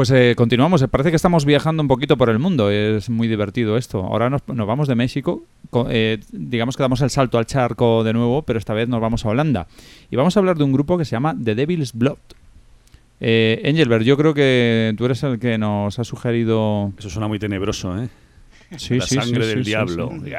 Pues 0.00 0.10
eh, 0.12 0.32
continuamos. 0.34 0.82
Parece 0.90 1.10
que 1.10 1.16
estamos 1.16 1.44
viajando 1.44 1.82
un 1.82 1.86
poquito 1.86 2.16
por 2.16 2.30
el 2.30 2.38
mundo. 2.38 2.70
Es 2.70 3.10
muy 3.10 3.28
divertido 3.28 3.76
esto. 3.76 3.98
Ahora 4.02 4.30
nos, 4.30 4.40
nos 4.48 4.66
vamos 4.66 4.88
de 4.88 4.94
México. 4.94 5.42
co- 5.68 5.88
eh, 5.90 6.18
digamos 6.32 6.74
que 6.78 6.82
damos 6.82 7.02
el 7.02 7.10
salto 7.10 7.36
al 7.36 7.44
charco 7.44 8.02
de 8.02 8.14
nuevo, 8.14 8.40
pero 8.40 8.58
esta 8.58 8.72
vez 8.72 8.88
nos 8.88 8.98
vamos 9.02 9.26
a 9.26 9.28
Holanda. 9.28 9.66
Y 10.10 10.16
vamos 10.16 10.34
a 10.34 10.40
hablar 10.40 10.56
de 10.56 10.64
un 10.64 10.72
grupo 10.72 10.96
que 10.96 11.04
se 11.04 11.10
llama 11.10 11.36
The 11.44 11.54
Devil's 11.54 11.92
Blood. 11.92 12.16
Eh, 13.20 13.60
Engelbert, 13.62 14.02
yo 14.04 14.16
creo 14.16 14.32
que 14.32 14.94
tú 14.96 15.04
eres 15.04 15.22
el 15.22 15.38
que 15.38 15.58
nos 15.58 15.98
ha 15.98 16.04
sugerido. 16.04 16.94
Eso 16.98 17.10
suena 17.10 17.28
muy 17.28 17.38
tenebroso, 17.38 18.02
¿eh? 18.02 18.08
Sí, 18.78 18.96
la 18.96 19.04
sí, 19.04 19.16
sí, 19.16 19.16
sangre 19.16 19.42
sí, 19.42 19.48
del 19.50 19.64
sí, 19.66 19.70
diablo. 19.70 20.12
sí. 20.14 20.30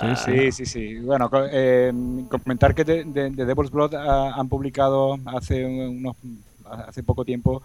Sí, 0.00 0.06
sí. 0.16 0.32
Sí, 0.32 0.52
sí, 0.52 0.64
sí. 0.64 0.98
Bueno, 1.00 1.28
co- 1.28 1.44
eh, 1.52 1.92
comentar 2.30 2.74
que 2.74 2.84
de, 2.84 3.04
de- 3.04 3.28
de 3.32 3.44
Devil's 3.44 3.70
Blood 3.70 3.96
ah, 3.96 4.32
han 4.34 4.48
publicado 4.48 5.18
hace 5.26 5.62
unos 5.66 6.16
hace 6.88 7.02
poco 7.02 7.22
tiempo 7.26 7.62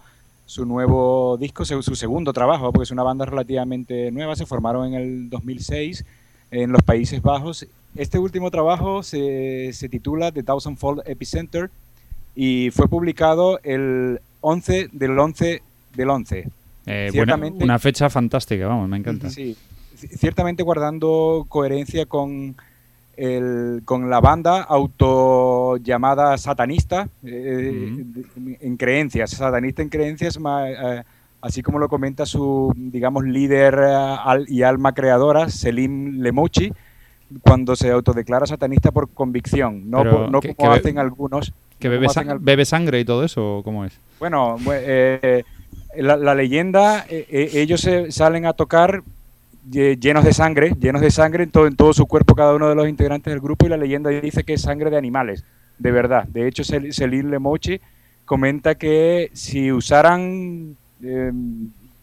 su 0.48 0.64
nuevo 0.64 1.36
disco, 1.38 1.66
su, 1.66 1.82
su 1.82 1.94
segundo 1.94 2.32
trabajo, 2.32 2.72
porque 2.72 2.84
es 2.84 2.90
una 2.90 3.02
banda 3.02 3.26
relativamente 3.26 4.10
nueva. 4.10 4.34
Se 4.34 4.46
formaron 4.46 4.86
en 4.88 4.94
el 4.94 5.28
2006 5.28 6.06
en 6.50 6.72
los 6.72 6.82
Países 6.82 7.20
Bajos. 7.20 7.66
Este 7.94 8.18
último 8.18 8.50
trabajo 8.50 9.02
se, 9.02 9.72
se 9.74 9.90
titula 9.90 10.32
The 10.32 10.42
Thousandfold 10.42 11.02
Epicenter 11.04 11.68
y 12.34 12.70
fue 12.70 12.88
publicado 12.88 13.60
el 13.62 14.20
11 14.40 14.88
del 14.92 15.18
11 15.18 15.60
del 15.94 16.08
11. 16.10 16.48
Eh, 16.86 17.10
buena- 17.14 17.36
una 17.36 17.78
fecha 17.78 18.08
fantástica, 18.08 18.66
vamos, 18.68 18.88
me 18.88 18.96
encanta. 18.96 19.28
Sí, 19.28 19.54
ciertamente 19.96 20.62
guardando 20.62 21.44
coherencia 21.50 22.06
con, 22.06 22.56
el, 23.18 23.82
con 23.84 24.08
la 24.08 24.20
banda 24.20 24.62
auto 24.62 25.76
llamada 25.78 26.38
satanista, 26.38 27.08
eh, 27.24 28.04
en 28.60 28.76
creencias, 28.76 29.30
satanista 29.30 29.82
en 29.82 29.88
creencias, 29.88 30.38
eh, 30.38 31.02
así 31.42 31.62
como 31.62 31.78
lo 31.80 31.88
comenta 31.88 32.24
su, 32.26 32.72
digamos, 32.76 33.24
líder 33.24 33.74
eh, 33.74 33.92
al- 34.24 34.48
y 34.48 34.62
alma 34.62 34.92
creadora, 34.94 35.48
Selim 35.50 36.20
Lemochi, 36.22 36.72
cuando 37.42 37.74
se 37.76 37.90
autodeclara 37.90 38.46
satanista 38.46 38.90
por 38.92 39.08
convicción, 39.10 39.90
no, 39.90 39.98
Pero 39.98 40.10
por- 40.16 40.30
no 40.30 40.40
que- 40.40 40.54
como 40.54 40.70
que 40.72 40.78
hacen 40.78 40.98
algunos. 40.98 41.52
¿Que 41.78 41.88
bebe, 41.88 42.06
al- 42.14 42.38
bebe 42.38 42.64
sangre 42.64 43.00
y 43.00 43.04
todo 43.04 43.24
eso? 43.24 43.62
¿Cómo 43.64 43.84
es? 43.84 43.98
bueno, 44.20 44.56
bue- 44.58 44.80
eh, 44.84 45.44
la, 45.96 46.16
la 46.16 46.34
leyenda, 46.34 47.04
ellos 47.08 47.80
se 47.80 48.12
salen 48.12 48.46
a 48.46 48.52
tocar 48.52 49.02
llenos 49.70 50.24
de 50.24 50.32
sangre, 50.32 50.74
llenos 50.80 51.00
de 51.02 51.10
sangre 51.10 51.44
en 51.44 51.50
todo, 51.50 51.66
en 51.66 51.76
todo 51.76 51.92
su 51.92 52.06
cuerpo 52.06 52.34
cada 52.34 52.54
uno 52.54 52.68
de 52.68 52.74
los 52.74 52.88
integrantes 52.88 53.32
del 53.32 53.40
grupo 53.40 53.66
y 53.66 53.68
la 53.68 53.76
leyenda 53.76 54.10
dice 54.10 54.44
que 54.44 54.54
es 54.54 54.62
sangre 54.62 54.90
de 54.90 54.96
animales, 54.96 55.44
de 55.78 55.90
verdad. 55.92 56.24
De 56.28 56.46
hecho, 56.48 56.62
Cel- 56.64 56.92
Celine 56.92 57.30
Lemochi 57.30 57.80
comenta 58.24 58.74
que 58.76 59.30
si 59.32 59.70
usaran 59.72 60.76
eh, 61.02 61.32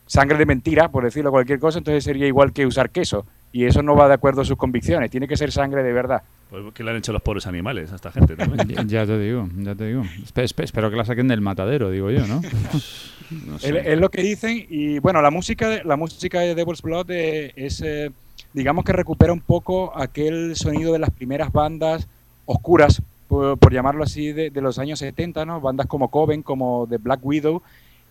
sangre 0.08 0.38
de 0.38 0.46
mentira, 0.46 0.90
por 0.90 1.04
decirlo 1.04 1.32
cualquier 1.32 1.60
cosa, 1.60 1.78
entonces 1.80 2.04
sería 2.04 2.28
igual 2.28 2.52
que 2.54 2.66
usar 2.66 2.90
queso. 2.90 3.26
Y 3.52 3.64
eso 3.66 3.82
no 3.82 3.96
va 3.96 4.10
de 4.10 4.16
acuerdo 4.16 4.42
a 4.42 4.46
sus 4.46 4.58
convicciones, 4.58 5.10
tiene 5.10 5.28
que 5.30 5.38
ser 5.38 5.50
sangre 5.52 5.82
de 5.82 5.94
verdad. 5.94 6.22
Pues, 6.50 6.62
¿Qué 6.74 6.84
le 6.84 6.92
han 6.92 6.98
hecho 6.98 7.14
los 7.14 7.22
pobres 7.22 7.48
animales 7.48 7.90
a 7.92 7.96
esta 7.96 8.12
gente 8.12 8.36
también? 8.36 8.68
Ya, 8.68 8.84
ya 8.84 9.06
te 9.06 9.18
digo, 9.18 9.48
ya 9.60 9.74
te 9.76 9.86
digo. 9.88 10.02
Espe- 10.02 10.44
espe- 10.44 10.64
espero 10.66 10.90
que 10.92 10.98
la 10.98 11.06
saquen 11.06 11.28
del 11.30 11.40
matadero, 11.42 11.90
digo 11.90 12.12
yo, 12.12 12.28
¿no? 12.28 12.42
No 13.30 13.60
sé. 13.60 13.70
Es, 13.70 13.88
es 13.88 14.00
lo 14.00 14.10
que 14.10 14.22
dicen 14.22 14.66
y 14.70 15.00
bueno, 15.00 15.22
la 15.22 15.32
música 15.32 15.70
de, 15.70 15.84
la 15.84 15.96
música 15.96 16.40
de 16.40 16.56
Devil's 16.56 16.82
Blood 16.82 17.10
es, 17.12 17.82
eh, 17.82 18.12
digamos 18.54 18.86
que 18.86 18.94
recupera 18.94 19.34
un 19.34 19.42
poco 19.42 19.98
aquel 19.98 20.56
sonido 20.56 20.94
de 20.94 21.00
las 21.00 21.10
primeras 21.12 21.52
bandas 21.52 22.08
oscuras, 22.46 23.02
por, 23.28 23.58
por 23.58 23.74
llamarlo 23.74 24.04
así, 24.04 24.32
de, 24.32 24.50
de 24.50 24.62
los 24.62 24.78
años 24.78 25.00
70, 25.00 25.46
¿no? 25.46 25.60
Bandas 25.62 25.88
como 25.88 26.10
Coven, 26.10 26.44
como 26.44 26.88
The 26.90 26.98
Black 26.98 27.20
Widow 27.24 27.62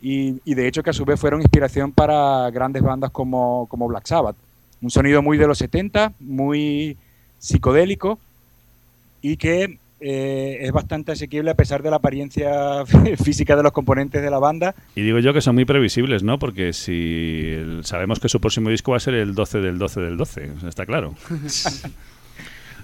y, 0.02 0.40
y 0.44 0.54
de 0.54 0.68
hecho 0.68 0.82
que 0.82 0.90
a 0.90 0.94
su 0.94 1.04
vez 1.04 1.18
fueron 1.18 1.40
inspiración 1.40 1.92
para 1.92 2.50
grandes 2.50 2.82
bandas 2.82 3.10
como, 3.10 3.66
como 3.68 3.88
Black 3.88 4.06
Sabbath. 4.06 4.36
Un 4.82 4.90
sonido 4.90 5.22
muy 5.22 5.38
de 5.38 5.46
los 5.46 5.58
70, 5.58 6.12
muy 6.20 6.98
psicodélico 7.38 8.18
y 9.22 9.38
que 9.38 9.78
eh, 10.06 10.58
es 10.60 10.70
bastante 10.70 11.12
asequible 11.12 11.50
a 11.50 11.54
pesar 11.54 11.82
de 11.82 11.88
la 11.90 11.96
apariencia 11.96 12.84
física 13.24 13.56
de 13.56 13.62
los 13.62 13.72
componentes 13.72 14.20
de 14.22 14.30
la 14.30 14.38
banda. 14.38 14.74
Y 14.94 15.00
digo 15.00 15.18
yo 15.18 15.32
que 15.32 15.40
son 15.40 15.54
muy 15.54 15.64
previsibles, 15.64 16.22
¿no? 16.22 16.38
Porque 16.38 16.74
si 16.74 17.52
el- 17.54 17.84
sabemos 17.84 18.20
que 18.20 18.28
su 18.28 18.38
próximo 18.40 18.68
disco 18.68 18.90
va 18.90 18.98
a 18.98 19.00
ser 19.00 19.14
el 19.14 19.34
12 19.34 19.60
del 19.60 19.78
12 19.78 20.00
del 20.00 20.16
12, 20.18 20.50
o 20.56 20.60
sea, 20.60 20.68
está 20.68 20.84
claro. 20.86 21.14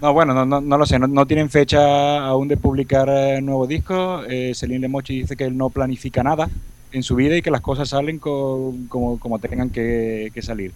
No, 0.01 0.13
bueno, 0.13 0.33
no, 0.33 0.47
no, 0.47 0.61
no 0.61 0.77
lo 0.79 0.85
sé, 0.87 0.97
no, 0.97 1.05
no 1.07 1.27
tienen 1.27 1.51
fecha 1.51 2.25
aún 2.25 2.47
de 2.47 2.57
publicar 2.57 3.07
eh, 3.07 3.39
nuevo 3.39 3.67
disco. 3.67 4.23
Eh, 4.27 4.51
Celine 4.55 4.79
Lemochi 4.79 5.19
dice 5.21 5.37
que 5.37 5.43
él 5.43 5.55
no 5.55 5.69
planifica 5.69 6.23
nada 6.23 6.49
en 6.91 7.03
su 7.03 7.15
vida 7.15 7.37
y 7.37 7.43
que 7.43 7.51
las 7.51 7.61
cosas 7.61 7.89
salen 7.89 8.17
co- 8.17 8.73
como, 8.89 9.19
como 9.19 9.37
tengan 9.37 9.69
que, 9.69 10.31
que 10.33 10.41
salir. 10.41 10.71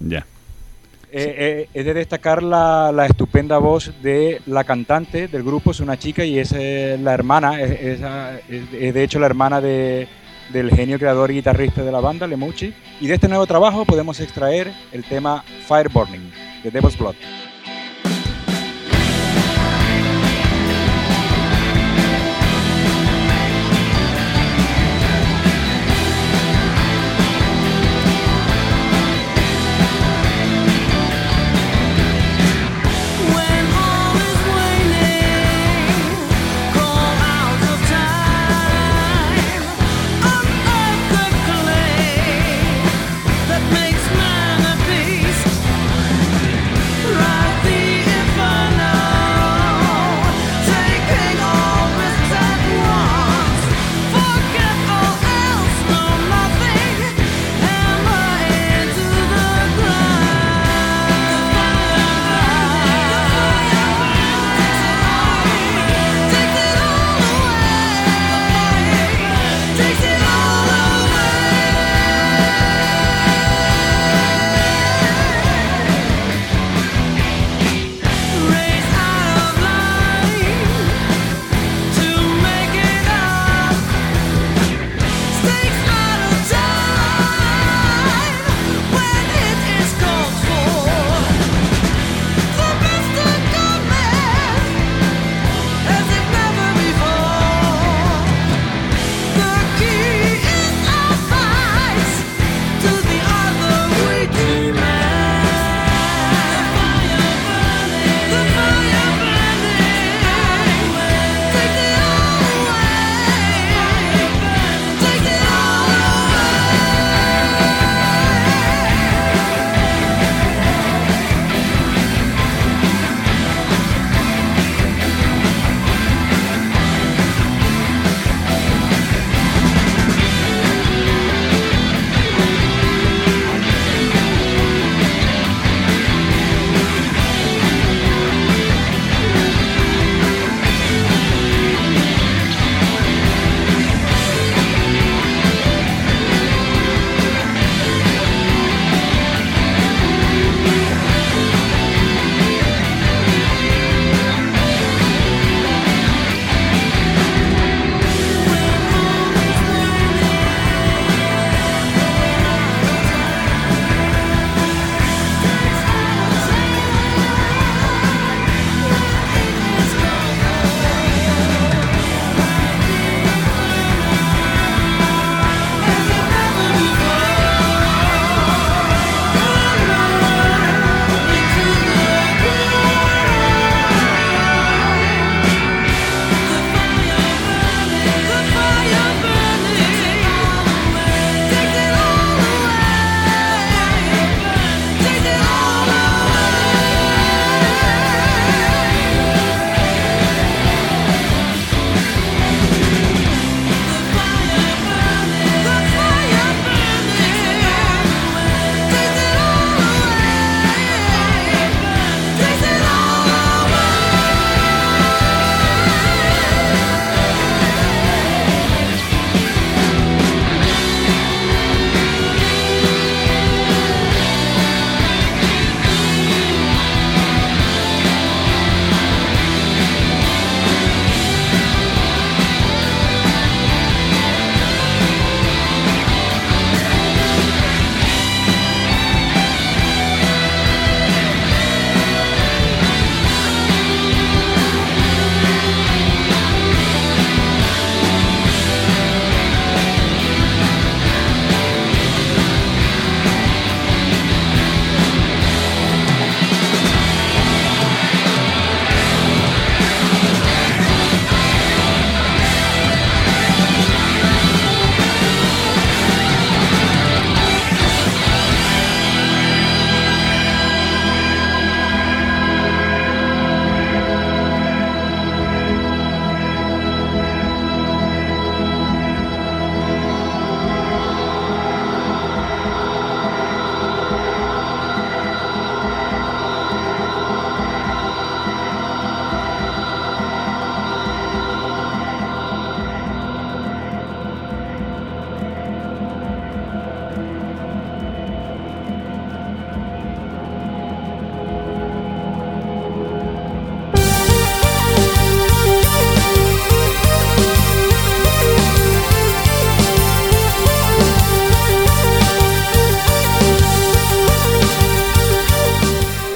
Ya. 0.00 0.26
Eh, 1.14 1.34
eh, 1.36 1.68
es 1.74 1.84
de 1.84 1.92
destacar 1.92 2.42
la, 2.42 2.90
estupenda 3.06 3.58
voz 3.58 3.92
de 4.02 4.40
la 4.46 4.64
cantante 4.64 5.28
del 5.28 5.42
grupo, 5.42 5.70
es 5.72 5.80
una 5.80 5.98
chica 5.98 6.24
y 6.24 6.38
es 6.38 6.52
eh, 6.56 6.98
la 7.02 7.12
hermana, 7.12 7.50
ah, 7.56 8.32
es- 8.48 8.72
de 8.94 9.02
hecho 9.04 9.18
la 9.18 9.26
hermana 9.26 9.60
de- 9.60 10.08
del 10.54 10.70
genio 10.70 10.98
creador 10.98 11.30
y 11.30 11.34
guitarrista 11.34 11.82
de 11.82 11.92
la 11.92 12.00
banda, 12.00 12.26
Lemucci. 12.26 12.72
Y 13.00 13.06
de 13.08 13.14
este 13.14 13.28
nuevo 13.28 13.46
trabajo 13.46 13.84
podemos 13.84 14.20
extraer 14.20 14.72
el 14.92 15.04
tema 15.04 15.44
Fire 15.68 15.90
Burning, 15.90 16.30
de 16.64 16.70
Devil's 16.70 16.96
Blood. 16.98 17.14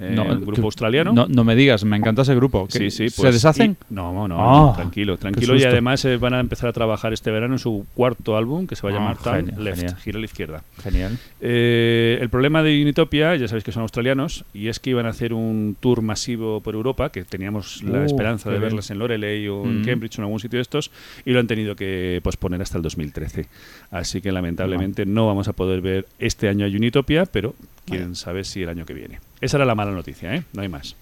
Eh, 0.01 0.13
No, 0.15 0.25
un 0.25 0.41
grupo 0.41 0.61
tú- 0.61 0.65
australiano. 0.65 1.13
No, 1.13 1.27
no 1.29 1.45
me 1.45 1.55
digas, 1.55 1.85
me 1.85 1.97
encanta 1.97 2.23
ese 2.23 2.35
grupo. 2.35 2.67
Sí, 2.71 2.79
¿Qué- 2.79 2.91
sí, 2.91 3.09
¿Se 3.11 3.23
pues, 3.23 3.35
deshacen? 3.35 3.77
y- 3.91 3.95
no, 3.95 4.13
no, 4.13 4.29
no, 4.29 4.71
Ah, 4.71 4.75
tranquilo, 4.77 5.17
tranquilo. 5.17 5.57
Y 5.57 5.65
además 5.65 6.05
eh, 6.05 6.17
van 6.17 6.35
a 6.35 6.41
empezar 6.41 6.69
a 6.69 6.73
trabajar 6.73 7.13
este 7.13 7.31
verano 7.31 7.55
en 7.55 7.59
su 7.59 7.87
cuarto 7.95 8.37
álbum, 8.37 8.67
que 8.67 8.77
se 8.77 8.83
va 8.87 8.93
a 8.93 8.97
Ah, 8.97 8.99
llamar 8.99 9.17
genial, 9.19 9.65
Left, 9.65 9.79
genial. 9.81 9.97
gira 9.99 10.17
a 10.17 10.21
la 10.21 10.25
izquierda. 10.27 10.65
Genial. 10.83 11.19
Eh, 11.41 12.19
el 12.21 12.29
problema 12.31 12.63
de 12.63 12.81
Unitopia, 12.83 13.37
ya 13.37 13.47
sabéis 13.49 13.65
que 13.65 13.73
son 13.73 13.83
australianos, 13.83 14.45
y 14.53 14.69
es 14.69 14.81
que 14.81 14.91
iban 14.91 15.07
a 15.07 15.11
hacer 15.11 15.33
un 15.33 15.77
tour 15.79 16.03
masivo 16.03 16.61
por 16.61 16.75
Europa, 16.75 17.11
que 17.11 17.25
teníamos 17.25 17.83
la 17.83 18.01
Uh, 18.01 18.05
esperanza 18.05 18.49
de 18.51 18.57
bien. 18.57 18.71
verlas 18.71 18.91
en 18.91 18.99
Loreley 18.99 19.47
o 19.49 19.65
en 19.65 19.83
Mm. 19.83 19.85
Cambridge 19.85 20.19
o 20.19 20.23
en 20.23 20.25
algún 20.25 20.41
sitio 20.41 20.59
de 20.59 20.63
estos, 20.63 20.91
y 21.25 21.31
lo 21.33 21.41
han 21.41 21.47
tenido 21.47 21.77
que 21.77 22.21
posponer 22.23 22.61
hasta 22.63 22.77
el 22.79 22.83
2013. 22.83 23.47
Así 23.91 24.21
que 24.21 24.33
lamentablemente 24.33 25.07
no 25.07 25.27
vamos 25.27 25.49
a 25.49 25.53
poder 25.53 25.81
ver 25.81 26.07
este 26.19 26.49
año 26.49 26.67
a 26.67 26.69
Unitopia, 26.69 27.27
pero 27.27 27.55
quién 27.87 28.15
sabe 28.17 28.45
si 28.45 28.63
el 28.63 28.69
año 28.69 28.85
que 28.87 28.95
viene. 28.95 29.19
Esa 29.45 29.59
era 29.59 29.67
la 29.67 29.75
mala 29.75 29.91
noticia, 29.91 30.35
¿eh? 30.35 30.43
No 30.55 30.63
hay 30.63 30.69
más. 30.69 30.97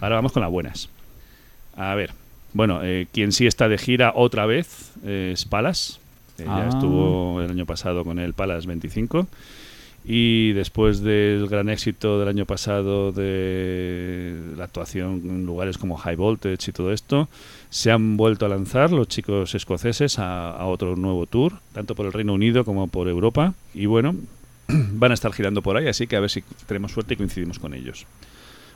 Ahora 0.00 0.16
vamos 0.16 0.32
con 0.32 0.42
las 0.42 0.50
buenas. 0.50 0.88
A 1.76 1.94
ver, 1.94 2.10
bueno, 2.52 2.80
eh, 2.82 3.06
quien 3.12 3.30
sí 3.30 3.46
está 3.46 3.68
de 3.68 3.78
gira 3.78 4.12
otra 4.16 4.44
vez 4.44 4.90
eh, 5.04 5.30
es 5.32 5.44
Palas. 5.44 6.00
Eh, 6.38 6.44
Ah. 6.48 6.66
Estuvo 6.68 7.40
el 7.40 7.48
año 7.48 7.64
pasado 7.64 8.02
con 8.04 8.18
el 8.18 8.32
Palas 8.34 8.66
25. 8.66 9.28
Y 10.04 10.52
después 10.52 11.00
del 11.00 11.46
gran 11.46 11.68
éxito 11.68 12.18
del 12.18 12.28
año 12.28 12.44
pasado 12.44 13.12
de 13.12 14.34
la 14.56 14.64
actuación 14.64 15.22
en 15.24 15.46
lugares 15.46 15.78
como 15.78 15.96
High 15.96 16.16
Voltage 16.16 16.70
y 16.70 16.72
todo 16.72 16.92
esto, 16.92 17.28
se 17.70 17.92
han 17.92 18.16
vuelto 18.16 18.46
a 18.46 18.48
lanzar 18.48 18.90
los 18.90 19.06
chicos 19.06 19.54
escoceses 19.54 20.18
a, 20.18 20.50
a 20.50 20.66
otro 20.66 20.96
nuevo 20.96 21.26
tour, 21.26 21.54
tanto 21.72 21.94
por 21.94 22.06
el 22.06 22.12
Reino 22.12 22.34
Unido 22.34 22.64
como 22.64 22.88
por 22.88 23.06
Europa. 23.08 23.54
Y 23.74 23.86
bueno, 23.86 24.16
van 24.68 25.10
a 25.10 25.14
estar 25.14 25.32
girando 25.32 25.62
por 25.62 25.76
ahí, 25.76 25.88
así 25.88 26.06
que 26.06 26.16
a 26.16 26.20
ver 26.20 26.30
si 26.30 26.42
tenemos 26.66 26.92
suerte 26.92 27.14
y 27.14 27.16
coincidimos 27.16 27.58
con 27.58 27.74
ellos. 27.74 28.06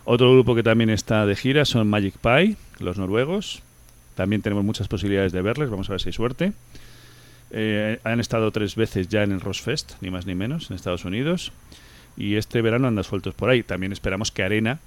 Otro 0.05 0.33
grupo 0.33 0.55
que 0.55 0.63
también 0.63 0.91
está 0.91 1.27
de 1.27 1.37
gira 1.37 1.65
son 1.65 1.89
Magic 1.89 2.15
Pie, 2.19 2.57
los 2.79 2.99
noruegos. 2.99 3.63
También 4.15 4.43
tenemos 4.43 4.65
muchas 4.65 4.89
posibilidades 4.89 5.33
de 5.33 5.43
verles, 5.43 5.71
vamos 5.71 5.89
a 5.89 5.93
ver 5.93 6.01
si 6.01 6.09
hay 6.09 6.13
suerte. 6.13 6.53
Eh, 7.53 7.99
han 8.05 8.21
estado 8.21 8.51
tres 8.51 8.77
veces 8.77 9.09
ya 9.09 9.23
en 9.23 9.33
el 9.33 9.41
Rosfest, 9.41 9.93
ni 10.01 10.11
más 10.11 10.27
ni 10.27 10.35
menos, 10.35 10.71
en 10.71 10.77
Estados 10.77 11.05
Unidos. 11.05 11.53
Y 12.17 12.37
este 12.37 12.63
verano 12.63 12.89
andan 12.89 13.05
sueltos 13.05 13.35
por 13.35 13.51
ahí. 13.51 13.63
También 13.63 13.93
esperamos 13.93 14.31
que 14.31 14.43
Arena, 14.43 14.79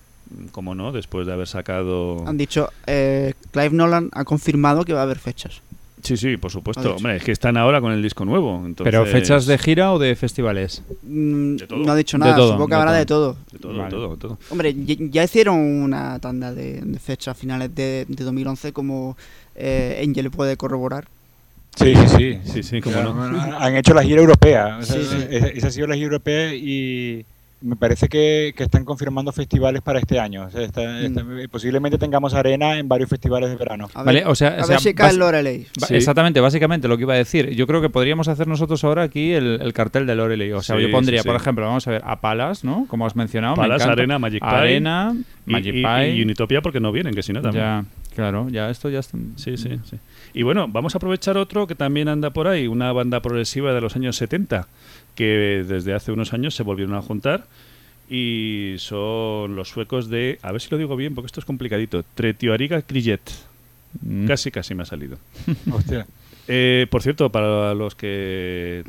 como 0.51 0.75
no, 0.75 0.91
después 0.91 1.27
de 1.27 1.33
haber 1.33 1.47
sacado... 1.47 2.27
Han 2.27 2.37
dicho, 2.37 2.69
eh, 2.87 3.33
Clive 3.51 3.71
Nolan 3.71 4.09
ha 4.13 4.23
confirmado 4.23 4.85
que 4.85 4.93
va 4.93 5.01
a 5.01 5.03
haber 5.03 5.19
fechas. 5.19 5.61
Sí, 6.03 6.17
sí, 6.17 6.35
por 6.37 6.51
supuesto. 6.51 6.95
Hombre, 6.97 7.15
es 7.15 7.23
que 7.23 7.31
están 7.31 7.55
ahora 7.57 7.79
con 7.79 7.91
el 7.93 8.01
disco 8.03 8.25
nuevo. 8.25 8.57
entonces- 8.65 8.83
¿Pero 8.91 9.05
fechas 9.05 9.45
de 9.45 9.57
gira 9.57 9.93
o 9.93 9.99
de 9.99 10.15
festivales? 10.15 10.83
Mm, 11.03 11.55
De 11.55 11.67
todo. 11.67 11.79
No 11.79 11.91
ha 11.91 11.95
dicho 11.95 12.17
De 12.17 12.23
nada, 12.25 12.35
todo, 12.35 12.47
supongo 12.49 12.67
que 12.67 12.75
de 12.75 12.81
habrá 12.81 12.91
todo. 12.91 12.97
de 12.99 13.05
todo. 13.05 13.37
De 13.53 13.59
todo, 13.59 13.77
Vale. 13.77 13.89
todo, 13.89 14.17
todo. 14.17 14.37
Hombre, 14.49 14.75
ya, 14.85 15.23
hicieron 15.23 15.55
una 15.59 16.19
tanda 16.19 16.53
de, 16.53 16.81
de 16.81 16.99
fechas 16.99 17.37
finales 17.37 17.73
de, 17.73 18.05
de 18.09 18.23
2011 18.23 18.73
como 18.73 19.15
eh, 19.55 20.03
Angel 20.05 20.29
puede 20.29 20.57
corroborar. 20.57 21.07
Sí, 21.75 21.95
sí, 21.95 22.07
sí. 22.17 22.39
Sí, 22.43 22.63
sí, 22.63 22.81
cómo 22.81 22.95
Claro, 22.95 23.13
no. 23.15 23.23
han- 23.41 23.53
Han 23.53 23.75
hecho 23.77 23.93
la 23.93 24.03
gira 24.03 24.19
europea. 24.21 24.77
o 24.81 24.83
sea, 24.83 24.95
Sí, 24.97 25.07
sí. 25.09 25.17
Esa, 25.31 25.47
esa 25.47 25.67
ha 25.67 25.71
sido 25.71 25.87
la 25.87 25.95
gira 25.95 26.05
europea 26.07 26.53
y 26.53 27.25
me 27.63 27.75
parece 27.77 28.09
que, 28.09 28.53
que 28.57 28.63
están 28.63 28.83
confirmando 28.83 29.31
festivales 29.31 29.81
para 29.81 29.97
este 29.99 30.19
año. 30.19 30.45
O 30.45 30.51
sea, 30.51 30.61
está- 30.63 30.99
está- 31.01 31.23
posiblemente 31.49 31.97
tengamos 31.97 32.33
arena 32.33 32.77
en 32.77 32.87
varios 32.89 33.09
festivales 33.09 33.49
de 33.49 33.55
verano. 33.55 33.89
A 33.93 34.03
Vale, 34.03 34.19
ver, 34.19 34.27
o 34.27 34.35
sea, 34.35 34.49
a 34.49 34.53
o 34.53 34.57
ver 34.57 34.65
sea, 34.65 34.79
si 34.79 34.93
cae 34.93 35.11
el 35.11 35.17
Loreley. 35.17 35.65
Sí. 35.87 35.95
Exactamente, 35.95 36.39
básicamente 36.41 36.87
lo 36.87 36.97
que 36.97 37.03
iba 37.03 37.13
a 37.13 37.17
decir. 37.17 37.51
Yo 37.51 37.65
creo 37.65 37.81
que 37.81 37.89
podríamos 37.89 38.27
hacer 38.27 38.47
nosotros 38.47 38.83
ahora 38.83 39.03
aquí 39.03 39.31
el, 39.31 39.59
el 39.61 39.71
cartel 39.73 40.05
de 40.05 40.15
Loreley. 40.15 40.51
O 40.51 40.61
sea, 40.61 40.75
Sí, 40.75 40.81
yo 40.83 40.91
pondría, 40.91 41.19
sí, 41.19 41.23
sí. 41.23 41.27
por 41.29 41.35
ejemplo, 41.35 41.65
vamos 41.65 41.87
a 41.87 41.91
ver, 41.91 42.01
a 42.05 42.19
Palas, 42.19 42.63
¿no? 42.63 42.85
Como 42.89 43.05
has 43.05 43.15
mencionado. 43.15 43.55
me 43.55 43.61
Palas. 43.63 43.81
Arena, 43.83 44.19
Magic 44.19 44.41
Pie. 44.41 44.49
Arena, 44.49 45.15
Y- 45.47 45.51
Magic 45.51 45.73
y, 45.75 45.83
Pie. 45.83 46.15
y 46.15 46.21
Unitopia 46.21 46.61
porque 46.61 46.79
no 46.81 46.91
vienen, 46.91 47.13
que 47.15 47.23
si 47.23 47.31
no 47.31 47.41
también. 47.41 47.63
Ya, 47.63 47.85
claro, 48.15 48.47
ya 48.49 48.69
esto 48.69 48.89
ya 48.89 48.99
está. 48.99 49.17
Sí, 49.37 49.55
sí, 49.57 49.79
sí. 49.89 49.97
Y 50.33 50.43
bueno, 50.43 50.67
vamos 50.67 50.95
a 50.95 50.97
aprovechar 50.97 51.37
otro 51.37 51.65
que 51.67 51.75
también 51.75 52.07
anda 52.09 52.31
por 52.31 52.47
ahí, 52.47 52.67
una 52.67 52.91
banda 52.91 53.21
progresiva 53.21 53.71
de 53.73 53.81
los 53.81 53.95
años 53.95 54.15
70, 54.17 54.67
que 55.15 55.63
desde 55.67 55.93
hace 55.93 56.11
unos 56.11 56.33
años 56.33 56.55
se 56.55 56.63
volvieron 56.63 56.95
a 56.95 57.01
juntar 57.01 57.45
y 58.09 58.75
son 58.77 59.55
los 59.55 59.69
suecos 59.69 60.09
de, 60.09 60.39
a 60.41 60.51
ver 60.51 60.61
si 60.61 60.69
lo 60.69 60.77
digo 60.77 60.95
bien 60.95 61.15
porque 61.15 61.27
esto 61.27 61.39
es 61.39 61.45
complicadito, 61.45 62.03
Tretioariga 62.15 62.81
Krijet. 62.81 63.21
Mm. 64.01 64.25
Casi, 64.27 64.51
casi 64.51 64.75
me 64.75 64.83
ha 64.83 64.85
salido. 64.85 65.17
Hostia. 65.71 66.05
Eh, 66.47 66.87
por 66.89 67.01
cierto, 67.01 67.29
para 67.31 67.73
los 67.73 67.95
que 67.95 68.83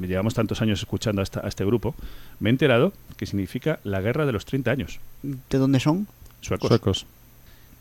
llevamos 0.00 0.32
tantos 0.34 0.62
años 0.62 0.78
escuchando 0.80 1.20
a, 1.20 1.24
esta- 1.24 1.44
a 1.44 1.48
este 1.48 1.64
grupo, 1.64 1.94
me 2.40 2.48
he 2.48 2.52
enterado 2.52 2.92
que 3.16 3.26
significa 3.26 3.78
la 3.84 4.00
guerra 4.00 4.24
de 4.24 4.32
los 4.32 4.46
30 4.46 4.70
años. 4.70 5.00
¿De 5.22 5.58
dónde 5.58 5.80
son? 5.80 6.06
Suecos. 6.40 6.68
Suecos. 6.68 7.06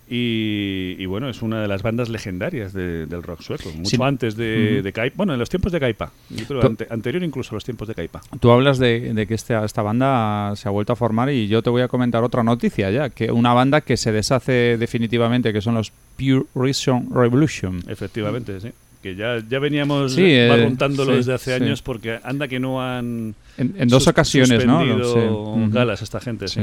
Y, 0.10 0.96
y 0.98 1.06
bueno, 1.06 1.30
es 1.30 1.42
una 1.42 1.62
de 1.62 1.68
las 1.68 1.84
bandas 1.84 2.08
legendarias 2.08 2.72
de- 2.72 3.06
del 3.08 3.24
rock 3.24 3.42
sueco, 3.42 3.70
mucho 3.76 3.90
Sí. 3.90 3.98
antes 4.02 4.38
de, 4.38 4.90
Kaipa. 4.94 5.16
Bueno, 5.18 5.34
en 5.34 5.40
los 5.40 5.50
tiempos 5.50 5.72
de 5.74 5.80
Kaipa, 5.82 6.12
yo 6.30 6.46
creo 6.46 6.62
To- 6.62 6.68
ante- 6.68 6.88
anterior 6.90 7.24
incluso 7.24 7.52
a 7.52 7.56
los 7.56 7.66
tiempos 7.66 7.90
de 7.90 7.96
Kaipa. 7.96 8.22
Tú 8.40 8.50
hablas 8.52 8.78
de, 8.80 9.14
de 9.14 9.28
que 9.28 9.34
este- 9.34 9.54
esta 9.66 9.82
banda 9.82 10.54
se 10.56 10.68
ha 10.68 10.72
vuelto 10.72 10.94
a 10.94 10.96
formar 10.96 11.30
y 11.30 11.48
yo 11.50 11.62
te 11.62 11.70
voy 11.70 11.82
a 11.82 11.90
comentar 11.90 12.24
otra 12.24 12.42
noticia 12.42 12.90
ya, 12.90 13.10
que 13.10 13.32
una 13.32 13.54
banda 13.54 13.82
que 13.82 13.98
se 13.98 14.14
deshace 14.14 14.78
definitivamente, 14.78 15.52
que 15.52 15.60
son 15.62 15.76
los 15.76 15.92
Pure 16.18 16.46
Reason 16.56 17.10
Revolution. 17.14 17.84
Efectivamente, 17.88 18.62
sí. 18.62 18.70
Que 19.04 19.16
ya, 19.16 19.38
ya 19.48 19.60
veníamos 19.60 20.14
Sí, 20.14 20.24
eh, 20.26 20.70
sí, 20.90 21.12
desde 21.12 21.34
hace 21.34 21.58
sí. 21.58 21.64
años 21.64 21.82
porque 21.82 22.18
anda 22.24 22.48
que 22.48 22.60
no 22.60 22.82
han 22.82 23.36
En, 23.58 23.76
en 23.78 23.88
dos 23.90 24.08
ocasiones, 24.08 24.66
¿no? 24.66 24.82
Ujú. 24.84 25.70
galas 25.72 26.02
esta 26.02 26.20
gente. 26.20 26.48
sí. 26.48 26.62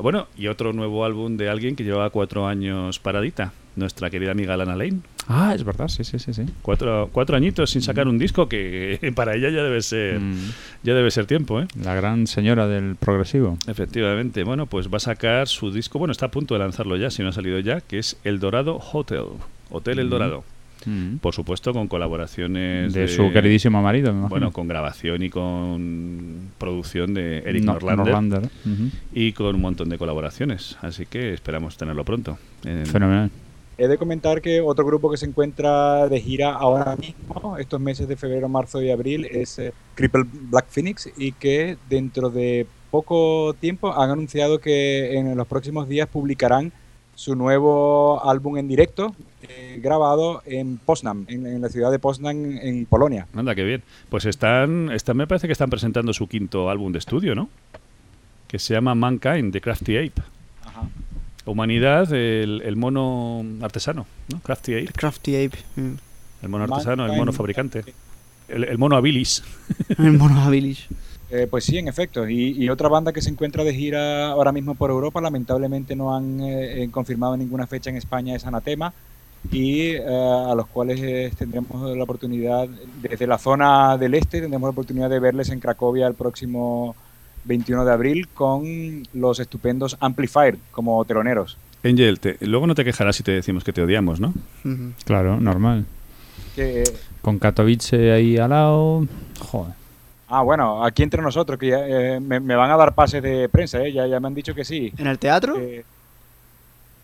Bueno, 0.00 0.26
y 0.36 0.48
otro 0.48 0.72
nuevo 0.72 1.04
álbum 1.04 1.36
de 1.36 1.48
alguien 1.48 1.74
que 1.76 1.84
llevaba 1.84 2.10
cuatro 2.10 2.46
años 2.46 2.98
paradita, 2.98 3.52
nuestra 3.76 4.10
querida 4.10 4.30
amiga 4.32 4.56
Lana 4.56 4.76
Lane. 4.76 5.00
Ah, 5.28 5.52
es 5.54 5.64
verdad, 5.64 5.88
sí, 5.88 6.04
sí, 6.04 6.18
sí. 6.18 6.32
sí. 6.32 6.44
Cuatro, 6.62 7.08
cuatro 7.12 7.36
añitos 7.36 7.70
sin 7.70 7.82
sacar 7.82 8.06
un 8.06 8.16
disco 8.18 8.48
que 8.48 9.12
para 9.16 9.34
ella 9.34 9.48
ya 9.50 9.62
debe 9.62 9.82
ser, 9.82 10.20
Mm, 10.20 10.50
ya 10.82 10.94
debe 10.94 11.10
ser 11.10 11.26
tiempo, 11.26 11.60
¿eh? 11.60 11.66
la 11.82 11.94
gran 11.94 12.26
señora 12.26 12.68
del 12.68 12.94
progresivo. 12.96 13.58
Efectivamente, 13.66 14.44
bueno, 14.44 14.66
pues 14.66 14.88
va 14.92 14.98
a 14.98 15.00
sacar 15.00 15.48
su 15.48 15.72
disco, 15.72 15.98
bueno, 15.98 16.12
está 16.12 16.26
a 16.26 16.30
punto 16.30 16.54
de 16.54 16.60
lanzarlo 16.60 16.96
ya, 16.96 17.10
si 17.10 17.22
no 17.22 17.30
ha 17.30 17.32
salido 17.32 17.58
ya, 17.58 17.80
que 17.80 17.98
es 17.98 18.16
El 18.22 18.38
Dorado 18.38 18.78
Hotel, 18.92 19.24
Hotel 19.70 19.98
El 19.98 20.06
Ujú. 20.06 20.12
Dorado. 20.14 20.40
Mm. 20.40 20.55
Por 21.20 21.34
supuesto, 21.34 21.72
con 21.72 21.88
colaboraciones 21.88 22.92
De 22.92 23.08
su 23.08 23.32
queridísimo 23.32 23.82
marido, 23.82 24.12
me. 24.12 24.28
Bueno, 24.28 24.52
con 24.52 24.68
grabación 24.68 25.22
y 25.22 25.30
con 25.30 26.50
producción 26.58 27.14
de 27.14 27.38
Eric 27.38 27.64
No- 27.64 27.78
Norlander, 27.78 28.48
y 29.12 29.32
con 29.32 29.54
un 29.54 29.60
montón 29.60 29.88
de 29.88 29.98
colaboraciones. 29.98 30.76
Así 30.82 31.06
que 31.06 31.32
esperamos 31.32 31.76
tenerlo 31.76 32.04
pronto. 32.04 32.38
En- 32.64 32.86
Fenomenal. 32.86 33.30
He 33.78 33.88
de 33.88 33.98
comentar 33.98 34.40
que 34.40 34.62
otro 34.62 34.86
grupo 34.86 35.10
que 35.10 35.18
se 35.18 35.26
encuentra 35.26 36.08
de 36.08 36.18
gira 36.20 36.54
ahora 36.54 36.96
mismo, 36.96 37.58
estos 37.58 37.78
meses 37.78 38.08
de 38.08 38.16
febrero, 38.16 38.48
marzo 38.48 38.80
y 38.80 38.90
abril, 38.90 39.26
es 39.26 39.58
eh, 39.58 39.72
Cripple 39.94 40.24
Black 40.32 40.66
Phoenix 40.70 41.10
y 41.18 41.32
que 41.32 41.76
dentro 41.90 42.30
de 42.30 42.66
poco 42.90 43.54
tiempo 43.60 43.92
han 44.00 44.08
anunciado 44.10 44.60
que 44.60 45.18
en 45.18 45.36
los 45.36 45.46
próximos 45.46 45.88
días 45.88 46.08
publicarán 46.08 46.72
su 47.14 47.34
nuevo 47.34 48.22
álbum 48.26 48.56
en 48.56 48.68
directo 48.68 49.14
eh, 49.48 49.80
grabado 49.82 50.42
en 50.46 50.78
Poznan, 50.78 51.24
en, 51.28 51.46
en 51.46 51.60
la 51.60 51.68
ciudad 51.68 51.90
de 51.90 51.98
Poznan, 51.98 52.58
en 52.58 52.86
Polonia. 52.86 53.26
Anda, 53.34 53.54
qué 53.54 53.64
bien. 53.64 53.82
Pues 54.08 54.24
están, 54.24 54.90
están, 54.92 55.16
me 55.16 55.26
parece 55.26 55.46
que 55.46 55.52
están 55.52 55.70
presentando 55.70 56.12
su 56.12 56.26
quinto 56.28 56.70
álbum 56.70 56.92
de 56.92 56.98
estudio, 56.98 57.34
¿no? 57.34 57.48
Que 58.48 58.58
se 58.58 58.74
llama 58.74 58.94
Mankind, 58.94 59.52
The 59.52 59.60
Crafty 59.60 59.96
Ape. 59.98 60.22
Humanidad, 61.44 62.12
el, 62.12 62.62
el 62.64 62.76
mono 62.76 63.44
artesano, 63.62 64.06
¿no? 64.32 64.40
Crafty 64.40 64.74
Ape. 64.74 64.92
Crafty 64.92 65.44
Ape. 65.46 65.58
mm. 65.76 65.92
El 66.42 66.48
mono 66.48 66.64
artesano, 66.64 67.06
el 67.06 67.16
mono 67.16 67.32
fabricante. 67.32 67.84
El, 68.48 68.64
el 68.64 68.78
mono 68.78 68.96
habilis. 68.96 69.42
El 69.98 70.12
mono 70.12 70.40
habilis. 70.42 70.86
Eh, 71.30 71.48
pues 71.50 71.64
sí, 71.64 71.78
en 71.78 71.88
efecto. 71.88 72.28
Y, 72.28 72.50
y 72.52 72.68
otra 72.68 72.88
banda 72.88 73.12
que 73.12 73.20
se 73.20 73.30
encuentra 73.30 73.64
de 73.64 73.74
gira 73.74 74.28
ahora 74.28 74.52
mismo 74.52 74.76
por 74.76 74.90
Europa, 74.90 75.20
lamentablemente 75.20 75.96
no 75.96 76.14
han 76.14 76.40
eh, 76.40 76.84
eh, 76.84 76.88
confirmado 76.90 77.36
ninguna 77.36 77.66
fecha 77.66 77.90
en 77.90 77.96
España, 77.96 78.36
es 78.36 78.46
Anatema. 78.46 78.92
Y 79.52 79.90
eh, 79.90 80.04
a 80.06 80.54
los 80.54 80.66
cuales 80.66 81.00
eh, 81.02 81.32
tendremos 81.38 81.96
la 81.96 82.02
oportunidad, 82.04 82.68
desde 83.00 83.26
la 83.26 83.38
zona 83.38 83.96
del 83.96 84.14
este, 84.14 84.40
tendremos 84.40 84.66
la 84.68 84.72
oportunidad 84.72 85.10
de 85.10 85.18
verles 85.20 85.50
en 85.50 85.60
Cracovia 85.60 86.06
el 86.06 86.14
próximo 86.14 86.94
21 87.44 87.84
de 87.84 87.92
abril 87.92 88.28
con 88.28 89.02
los 89.14 89.38
estupendos 89.40 89.96
Amplifier 90.00 90.58
como 90.72 91.04
teloneros. 91.04 91.56
Angel, 91.84 92.18
te- 92.18 92.36
luego 92.40 92.66
no 92.66 92.74
te 92.74 92.84
quejarás 92.84 93.14
si 93.16 93.22
te 93.22 93.30
decimos 93.32 93.62
que 93.62 93.72
te 93.72 93.82
odiamos, 93.82 94.18
¿no? 94.20 94.34
Claro, 95.04 95.38
normal. 95.40 95.84
Que, 96.56 96.82
Con 97.22 97.38
Katowice 97.38 98.10
ahí 98.12 98.36
al 98.38 98.50
lado. 98.50 99.06
Joder. 99.38 99.74
ah, 100.28 100.42
bueno, 100.42 100.84
aquí 100.84 101.02
entre 101.04 101.22
nosotros, 101.22 101.58
que 101.58 101.68
ya, 101.68 101.86
eh, 101.86 102.18
me, 102.18 102.40
me 102.40 102.56
van 102.56 102.70
a 102.70 102.76
dar 102.76 102.94
pases 102.94 103.22
de 103.22 103.48
prensa, 103.48 103.80
¿eh? 103.84 103.92
ya, 103.92 104.06
ya 104.08 104.18
me 104.18 104.26
han 104.26 104.34
dicho 104.34 104.54
que 104.54 104.64
sí. 104.64 104.92
¿En 104.98 105.06
el 105.06 105.18
teatro? 105.20 105.56
Eh, 105.58 105.84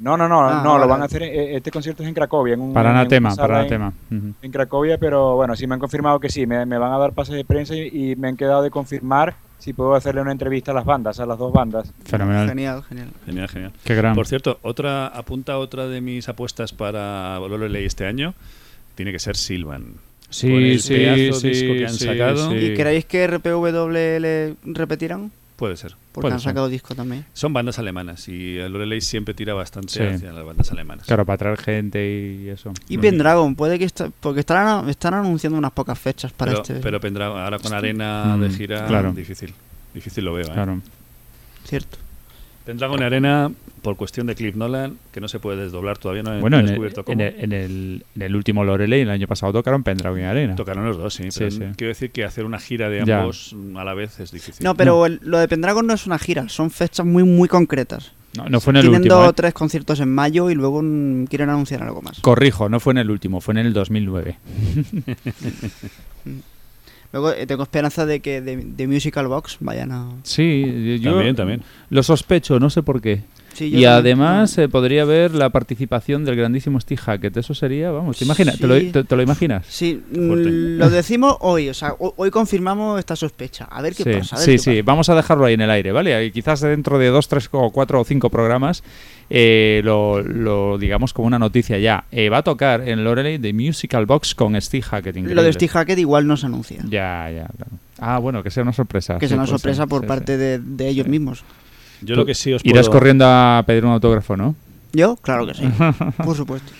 no, 0.02 0.16
no, 0.16 0.28
no, 0.28 0.48
Ah, 0.48 0.60
no, 0.64 0.70
vale. 0.72 0.84
lo 0.84 0.88
van 0.88 1.02
a 1.02 1.04
hacer. 1.06 1.22
eh, 1.22 1.56
Este 1.56 1.70
concierto 1.70 2.02
es 2.02 2.08
en 2.08 2.14
Cracovia. 2.14 2.54
En 2.54 2.60
un, 2.60 2.72
Para 2.74 2.90
en 2.90 2.94
una 2.94 3.00
Anatema, 3.02 3.30
sala 3.30 3.42
para 3.48 3.54
en- 3.66 3.72
Anatema. 3.74 3.92
Ujú. 4.10 4.34
En 4.42 4.50
Cracovia, 4.52 4.98
pero 4.98 5.36
bueno, 5.36 5.54
sí 5.56 5.66
me 5.66 5.74
han 5.74 5.80
confirmado 5.80 6.18
que 6.20 6.28
sí, 6.28 6.46
me, 6.46 6.66
me 6.66 6.78
van 6.78 6.92
a 6.92 6.98
dar 6.98 7.12
pases 7.12 7.34
de 7.36 7.44
prensa 7.44 7.74
y, 7.74 8.10
y 8.12 8.16
me 8.16 8.28
han 8.28 8.36
quedado 8.36 8.62
de 8.62 8.70
confirmar 8.70 9.34
si 9.58 9.72
puedo 9.72 9.94
hacerle 9.94 10.20
una 10.22 10.32
entrevista 10.32 10.72
a 10.72 10.74
las 10.74 10.84
bandas, 10.84 11.20
a 11.20 11.26
las 11.26 11.38
dos 11.38 11.52
bandas. 11.52 11.92
Fenomenal. 12.04 12.48
Genial, 12.48 12.82
genial. 12.82 13.08
Genial, 13.24 13.48
genial. 13.48 13.72
Qué 13.84 13.94
gran. 13.94 14.14
Por 14.16 14.26
cierto, 14.26 14.58
otra 14.62 15.06
apunta 15.06 15.56
otra 15.58 15.86
de 15.86 16.00
mis 16.00 16.28
apuestas 16.28 16.72
para 16.72 17.38
Loreley 17.38 17.84
este 17.84 18.04
año 18.06 18.34
tiene 18.96 19.12
que 19.12 19.20
ser 19.20 19.36
Silvan. 19.36 19.82
con 19.84 19.94
Sí, 20.30 20.52
el 20.52 20.80
sí, 20.80 20.94
pedazo 20.94 21.40
sí, 21.40 21.48
disco 21.50 21.72
que 21.74 21.84
han 21.86 21.92
sí, 21.94 22.06
sacado. 22.06 22.50
sí. 22.50 22.56
¿Y 22.56 22.74
creéis 22.74 23.04
que 23.04 23.24
RPW 23.26 23.88
le 23.90 24.54
repetirán? 24.64 25.30
Puede 25.62 25.76
ser. 25.76 25.92
Porque 26.10 26.22
Puede 26.22 26.34
han 26.34 26.40
ser. 26.40 26.50
sacado 26.50 26.68
disco 26.68 26.96
también. 26.96 27.24
Son 27.34 27.52
bandas 27.52 27.78
alemanas 27.78 28.26
y 28.26 28.56
Loreley 28.56 29.00
siempre 29.00 29.32
tira 29.32 29.54
bastante 29.54 29.92
Sí. 29.92 30.02
hacia 30.02 30.32
las 30.32 30.44
bandas 30.44 30.72
alemanas. 30.72 31.06
Claro, 31.06 31.24
para 31.24 31.38
traer 31.38 31.56
gente 31.56 32.04
y 32.04 32.48
eso. 32.48 32.72
Y 32.88 32.98
Mm. 32.98 33.00
Pendragon, 33.00 33.54
puede 33.54 33.78
que 33.78 33.84
está, 33.84 34.10
porque 34.18 34.40
están, 34.40 34.88
están 34.88 35.14
anunciando 35.14 35.56
unas 35.56 35.70
pocas 35.70 35.96
fechas 35.96 36.32
para 36.32 36.50
pero, 36.50 36.62
este. 36.62 36.74
pero 36.80 36.98
vendrá 36.98 37.26
ahora 37.26 37.60
con 37.60 37.72
arena 37.72 38.34
Mm, 38.36 38.40
de 38.40 38.50
gira 38.50 38.86
claro. 38.88 39.12
difícil. 39.12 39.54
Difícil 39.94 40.24
lo 40.24 40.32
veo. 40.32 40.46
¿eh? 40.48 40.50
Claro. 40.52 40.80
Cierto. 41.64 41.96
Pendragon 42.64 42.98
y 43.00 43.04
arena 43.04 43.52
por 43.82 43.96
cuestión 43.96 44.26
de 44.28 44.34
Cliff 44.34 44.54
Nolan 44.56 44.96
que 45.12 45.20
no 45.20 45.28
se 45.28 45.38
puede 45.40 45.62
desdoblar 45.64 45.98
todavía. 45.98 46.22
No 46.22 46.34
he- 46.34 46.40
Bueno, 46.40 46.56
no 46.56 46.60
he 46.60 46.60
en 46.60 46.66
el, 46.66 46.70
descubierto 46.70 47.00
en, 47.00 47.04
cómo. 47.04 47.20
el, 47.20 47.34
en, 47.38 47.52
el, 47.52 48.04
en 48.16 48.22
el 48.22 48.36
último 48.36 48.64
Loreley, 48.64 49.00
el 49.02 49.10
año 49.10 49.26
pasado 49.26 49.52
tocaron 49.52 49.82
Pendragon 49.82 50.18
y 50.20 50.22
Arena. 50.24 50.54
Tocaron 50.54 50.84
los 50.86 50.96
dos, 50.96 51.12
sí. 51.14 51.24
Sí, 51.30 51.38
pero 51.40 51.50
sí. 51.50 51.58
quiero 51.76 51.88
decir 51.88 52.10
que 52.12 52.24
hacer 52.24 52.44
una 52.44 52.58
gira 52.60 52.88
de 52.88 53.00
ambos 53.02 53.52
mm, 53.54 53.76
a 53.76 53.84
la 53.84 53.94
vez 53.94 54.18
es 54.20 54.30
difícil. 54.32 54.64
No, 54.64 54.74
pero 54.74 55.04
el- 55.06 55.20
lo 55.22 55.38
de 55.38 55.48
Pendragon 55.48 55.86
no 55.86 55.92
es 55.94 56.06
una 56.06 56.18
gira, 56.18 56.48
son 56.48 56.70
fechas 56.70 57.04
muy, 57.04 57.24
muy 57.24 57.48
concretas. 57.48 58.12
No, 58.36 58.48
no 58.48 58.60
fue 58.60 58.70
en 58.70 58.76
el 58.76 58.82
Tienen 58.84 59.00
último. 59.02 59.16
dos 59.16 59.26
¿eh? 59.26 59.28
o 59.28 59.32
tres 59.34 59.52
conciertos 59.52 60.00
en 60.00 60.08
mayo 60.14 60.48
y 60.48 60.54
luego 60.54 60.80
mm, 60.82 61.24
quieren 61.26 61.50
anunciar 61.50 61.82
algo 61.82 62.00
más. 62.00 62.18
Corrijo, 62.20 62.68
no 62.70 62.80
fue 62.80 62.92
en 62.94 62.98
el 62.98 63.10
último, 63.10 63.40
fue 63.42 63.52
en 63.52 63.58
el 63.58 63.72
2009. 63.74 64.36
Luego 67.12 67.30
eh, 67.32 67.46
tengo 67.46 67.62
esperanza 67.64 68.06
de 68.06 68.20
que 68.20 68.40
de, 68.40 68.56
de 68.56 68.86
Musical 68.86 69.26
Box 69.28 69.58
vayan 69.60 69.92
a. 69.92 70.08
Sí, 70.22 70.98
yo 71.00 71.10
También, 71.12 71.36
también. 71.36 71.62
lo 71.90 72.02
sospecho, 72.02 72.58
no 72.58 72.70
sé 72.70 72.82
por 72.82 73.02
qué. 73.02 73.22
Sí, 73.54 73.66
Y 73.68 73.84
además 73.84 74.56
eh, 74.58 74.68
podría 74.68 75.02
haber 75.02 75.34
la 75.34 75.50
participación 75.50 76.24
del 76.24 76.36
grandísimo 76.36 76.80
Steve 76.80 77.00
Hackett. 77.00 77.36
Eso 77.36 77.54
sería, 77.54 77.90
vamos, 77.90 78.16
¿te, 78.18 78.24
imaginas? 78.24 78.58
¿Te, 78.58 78.66
lo, 78.66 78.78
Sí. 78.78 78.90
te- 78.92 79.04
te 79.04 79.16
lo 79.16 79.22
imaginas? 79.22 79.66
Sí, 79.68 80.00
mm, 80.10 80.78
lo 80.78 80.88
decimos 80.90 81.36
hoy, 81.40 81.68
o 81.68 81.74
sea, 81.74 81.94
ho- 81.98 82.14
hoy 82.16 82.30
confirmamos 82.30 82.98
esta 82.98 83.14
sospecha. 83.14 83.64
A 83.66 83.82
ver 83.82 83.94
qué 83.94 84.04
sí, 84.04 84.10
pasa. 84.18 84.36
a 84.36 84.38
ver 84.38 84.44
sí, 84.46 84.52
qué 84.52 84.58
sí. 84.58 84.70
pasa. 84.82 84.82
Vamos 84.84 85.08
a 85.10 85.14
dejarlo 85.14 85.44
ahí 85.44 85.54
en 85.54 85.60
el 85.60 85.70
aire, 85.70 85.92
¿vale? 85.92 86.24
Y 86.24 86.30
quizás 86.30 86.60
dentro 86.60 86.98
de 86.98 87.08
dos, 87.08 87.28
tres, 87.28 87.48
o 87.52 87.70
cuatro 87.70 88.00
o 88.00 88.04
cinco 88.04 88.30
programas 88.30 88.82
eh, 89.30 89.80
lo, 89.84 90.20
lo 90.22 90.78
digamos 90.78 91.12
como 91.12 91.26
una 91.26 91.38
noticia 91.38 91.78
ya. 91.78 92.04
Eh, 92.10 92.28
va 92.30 92.38
a 92.38 92.42
tocar 92.42 92.86
en 92.88 93.04
Loreley 93.04 93.38
The 93.38 93.52
Musical 93.52 94.06
Box 94.06 94.34
con 94.34 94.60
Steve 94.60 94.82
Hackett. 94.82 95.14
Lo 95.14 95.20
increíble. 95.20 95.42
de 95.42 95.52
Steve 95.52 95.68
Hackett 95.72 95.98
igual 95.98 96.26
no 96.26 96.36
se 96.36 96.46
anuncia. 96.46 96.78
Ya, 96.84 97.30
ya, 97.30 97.46
claro. 97.56 97.72
Ah, 97.98 98.18
bueno, 98.18 98.42
que 98.42 98.50
sea 98.50 98.62
una 98.62 98.72
sorpresa. 98.72 99.18
que 99.18 99.28
sea 99.28 99.36
una 99.36 99.46
sorpresa 99.46 99.82
ser, 99.82 99.88
por 99.88 100.06
parte. 100.06 100.36
De, 100.36 100.58
de 100.58 100.88
ellos 100.88 101.06
mismos. 101.06 101.44
Yo 102.02 102.16
lo 102.16 102.26
que 102.26 102.34
sí 102.34 102.52
os 102.52 102.62
Irás 102.64 102.86
puedo... 102.86 102.98
corriendo 102.98 103.24
a 103.26 103.62
pedir 103.66 103.84
un 103.84 103.92
autógrafo, 103.92 104.36
¿no? 104.36 104.54
¿Yo? 104.92 105.16
Claro 105.16 105.46
que 105.46 105.54
sí. 105.54 105.64
por 106.24 106.36
supuesto. 106.36 106.72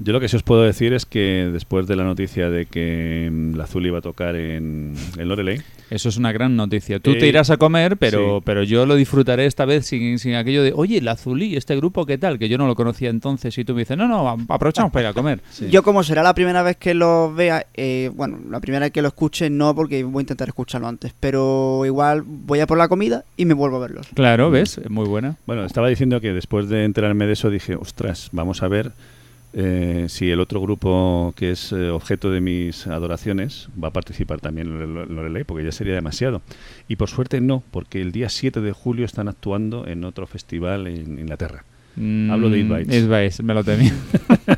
Yo 0.00 0.12
lo 0.12 0.20
que 0.20 0.28
sí 0.28 0.36
os 0.36 0.42
puedo 0.44 0.62
decir 0.62 0.92
es 0.92 1.06
que 1.06 1.48
después 1.52 1.86
de 1.88 1.96
la 1.96 2.04
noticia 2.04 2.50
de 2.50 2.66
que 2.66 3.30
la 3.56 3.64
Azul 3.64 3.84
iba 3.84 3.98
a 3.98 4.00
tocar 4.00 4.36
en, 4.36 4.94
en 5.16 5.28
Loreley, 5.28 5.60
Eso 5.90 6.08
es 6.08 6.16
una 6.18 6.30
gran 6.30 6.54
noticia. 6.54 7.00
Tú 7.00 7.10
Eh, 7.12 7.16
te 7.16 7.26
irás 7.26 7.50
a 7.50 7.56
comer, 7.56 7.96
pero, 7.96 8.36
sí. 8.38 8.42
pero 8.44 8.62
yo 8.62 8.86
lo 8.86 8.94
disfrutaré 8.94 9.46
esta 9.46 9.64
vez 9.64 9.86
sin, 9.86 10.18
sin 10.20 10.34
aquello 10.34 10.62
de, 10.62 10.72
oye, 10.72 10.98
el 10.98 11.08
Azulí, 11.08 11.56
este 11.56 11.74
grupo, 11.76 12.06
¿qué 12.06 12.16
tal? 12.16 12.38
Que 12.38 12.48
yo 12.48 12.58
no 12.58 12.66
lo 12.68 12.74
conocía 12.76 13.10
entonces 13.10 13.56
y 13.58 13.64
tú 13.64 13.74
me 13.74 13.80
dices, 13.80 13.96
no, 13.96 14.06
no, 14.06 14.28
aprovechamos 14.48 14.92
para 14.92 15.06
ir 15.06 15.10
a 15.10 15.14
comer. 15.14 15.40
Yo 15.70 15.82
como 15.82 16.02
será 16.04 16.22
la 16.22 16.34
primera 16.34 16.62
vez 16.62 16.76
que 16.76 16.94
lo 16.94 17.34
vea, 17.34 17.66
eh, 17.74 18.10
bueno, 18.14 18.38
la 18.50 18.60
primera 18.60 18.84
vez 18.86 18.92
que 18.92 19.02
lo 19.02 19.08
escuche 19.08 19.50
no 19.50 19.74
porque 19.74 20.04
voy 20.04 20.20
a 20.20 20.22
intentar 20.22 20.46
escucharlo 20.48 20.86
antes, 20.86 21.12
pero 21.18 21.82
igual 21.86 22.22
voy 22.24 22.60
a 22.60 22.66
por 22.66 22.78
la 22.78 22.86
comida 22.88 23.24
y 23.36 23.46
me 23.46 23.54
vuelvo 23.54 23.78
a 23.78 23.80
verlos. 23.80 24.06
Claro, 24.14 24.50
¿ves? 24.50 24.80
Muy 24.88 25.06
buena. 25.08 25.36
bueno, 25.46 25.64
estaba 25.64 25.88
diciendo 25.88 26.20
que 26.20 26.32
después 26.32 26.68
de 26.68 26.84
enterarme 26.84 27.26
de 27.26 27.32
eso 27.32 27.50
dije, 27.50 27.74
ostras, 27.74 28.28
vamos 28.32 28.62
a 28.62 28.68
ver 28.68 28.92
eh, 29.54 30.06
si 30.08 30.30
el 30.30 30.40
otro 30.40 30.60
grupo 30.60 31.32
que 31.36 31.50
es 31.52 31.72
eh, 31.72 31.88
objeto 31.90 32.30
de 32.30 32.40
mis 32.40 32.86
adoraciones 32.86 33.68
va 33.82 33.88
a 33.88 33.92
participar 33.92 34.40
también 34.40 34.68
en 34.68 34.94
Lo- 34.94 35.06
Loreley, 35.06 35.44
porque 35.44 35.64
ya 35.64 35.72
sería 35.72 35.94
demasiado. 35.94 36.42
Y 36.88 36.96
por 36.96 37.08
suerte 37.08 37.40
no, 37.40 37.62
porque 37.70 38.00
el 38.00 38.12
día 38.12 38.28
7 38.28 38.60
de 38.60 38.72
julio 38.72 39.04
están 39.04 39.28
actuando 39.28 39.86
en 39.86 40.04
otro 40.04 40.26
festival 40.26 40.86
en 40.86 41.18
Inglaterra. 41.18 41.64
Hablo 41.96 42.48
de 42.50 42.60
It 42.60 42.68
Bites. 43.08 43.42
Me 43.42 43.54
lo 43.54 43.64
temía. 43.64 43.92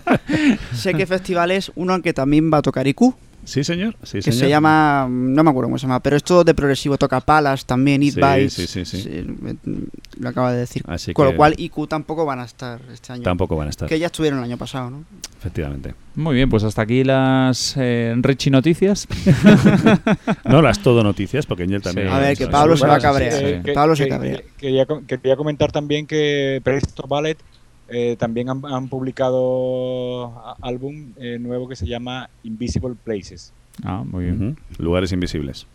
sé 0.75 0.95
que 0.95 1.07
festival 1.07 1.51
es 1.51 1.73
uno 1.75 2.03
que 2.03 2.13
también 2.13 2.53
va 2.53 2.59
a 2.59 2.63
tocar 2.63 2.87
IQ, 2.87 3.15
Sí, 3.45 3.65
señor. 3.65 3.97
Sí, 4.03 4.19
que 4.19 4.23
señor. 4.31 4.39
se 4.39 4.49
llama, 4.49 5.07
no 5.11 5.43
me 5.43 5.51
acuerdo 5.51 5.69
cómo 5.69 5.79
se 5.79 5.87
llama, 5.87 6.01
pero 6.01 6.17
esto 6.17 6.45
de 6.45 6.55
progresivo 6.55 6.99
toca 6.99 7.21
palas 7.21 7.65
también, 7.65 8.03
It 8.03 8.15
Sí, 8.15 8.21
Bites, 8.21 8.53
sí, 8.53 8.67
sí, 8.67 8.85
sí. 8.85 9.25
me- 9.41 9.57
lo 10.19 10.29
acaba 10.29 10.53
de 10.53 10.59
decir. 10.61 10.83
Así 10.87 11.13
Con 11.15 11.27
que 11.27 11.33
lo 11.33 11.37
cual 11.37 11.55
IQ 11.57 11.87
tampoco 11.89 12.25
van 12.27 12.41
a 12.41 12.45
estar 12.45 12.81
este 12.93 13.13
año. 13.15 13.23
tampoco 13.23 13.57
van 13.57 13.69
a 13.69 13.71
estar, 13.71 13.89
Que 13.89 13.99
ya 13.99 14.07
estuvieron 14.07 14.39
el 14.41 14.45
año 14.45 14.57
pasado, 14.59 14.91
¿no? 14.91 15.05
efectivamente. 15.39 15.95
Muy 16.17 16.35
bien, 16.35 16.51
pues 16.51 16.63
hasta 16.65 16.83
aquí 16.83 17.03
las 17.03 17.75
eh, 17.79 18.15
Richie 18.19 18.51
Noticias. 18.51 19.09
No 20.45 20.63
las 20.63 20.81
todo 20.81 21.03
noticias, 21.03 21.47
porque 21.47 21.63
Angel 21.65 21.83
también... 21.83 22.09
Sí. 22.09 22.13
A 22.15 22.19
ver, 22.19 22.37
que 22.37 22.47
Pablo 22.47 22.77
se 22.77 22.87
va 22.87 22.97
a 22.97 23.01
cabrear. 23.01 23.33
sí. 23.33 23.63
que- 23.65 23.73
Pablo 23.73 23.97
se 23.97 24.09
cabrea. 24.09 24.37
que- 24.39 24.51
Quería, 24.61 24.87
quería 25.07 25.37
comentar 25.37 25.73
también 25.73 26.07
que 26.07 26.61
Presto 26.63 27.05
Ballet 27.09 27.39
eh, 27.91 28.17
también 28.19 28.49
han, 28.49 28.63
han 28.65 28.89
publicado 28.89 30.57
álbum 30.63 31.13
eh, 31.17 31.39
nuevo 31.39 31.69
que 31.69 31.77
se 31.77 31.87
llama 31.87 32.31
Invisible 32.43 32.95
Places. 33.03 33.53
Ah, 33.83 34.05
muy 34.05 34.25
bien. 34.25 34.57
Lugares 34.79 35.13
invisibles. 35.13 35.67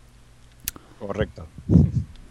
Correcto. 0.98 1.46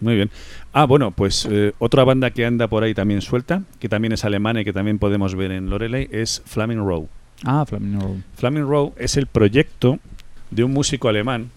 Muy 0.02 0.16
bien. 0.16 0.30
Ah, 0.74 0.86
bueno, 0.86 1.12
pues 1.12 1.48
eh, 1.50 1.74
otra 1.80 2.04
banda 2.04 2.32
que 2.32 2.46
anda 2.46 2.68
por 2.68 2.84
ahí 2.84 2.94
también 2.94 3.22
suelta, 3.22 3.64
que 3.80 3.90
también 3.90 4.12
es 4.14 4.26
alemana 4.26 4.62
y 4.62 4.66
que 4.66 4.74
también 4.74 5.00
podemos 5.00 5.36
ver 5.36 5.52
en 5.52 5.70
Loreley, 5.70 6.08
es 6.12 6.42
Flaming 6.46 6.80
Row. 6.80 7.08
Ah, 7.44 7.66
Flaming 7.66 8.00
Road. 8.00 8.18
Flaming 8.36 8.68
Row 8.68 8.94
es 8.98 9.18
el 9.18 9.28
proyecto 9.28 10.00
de 10.52 10.64
un 10.64 10.74
músico 10.74 11.10
alemán 11.10 11.50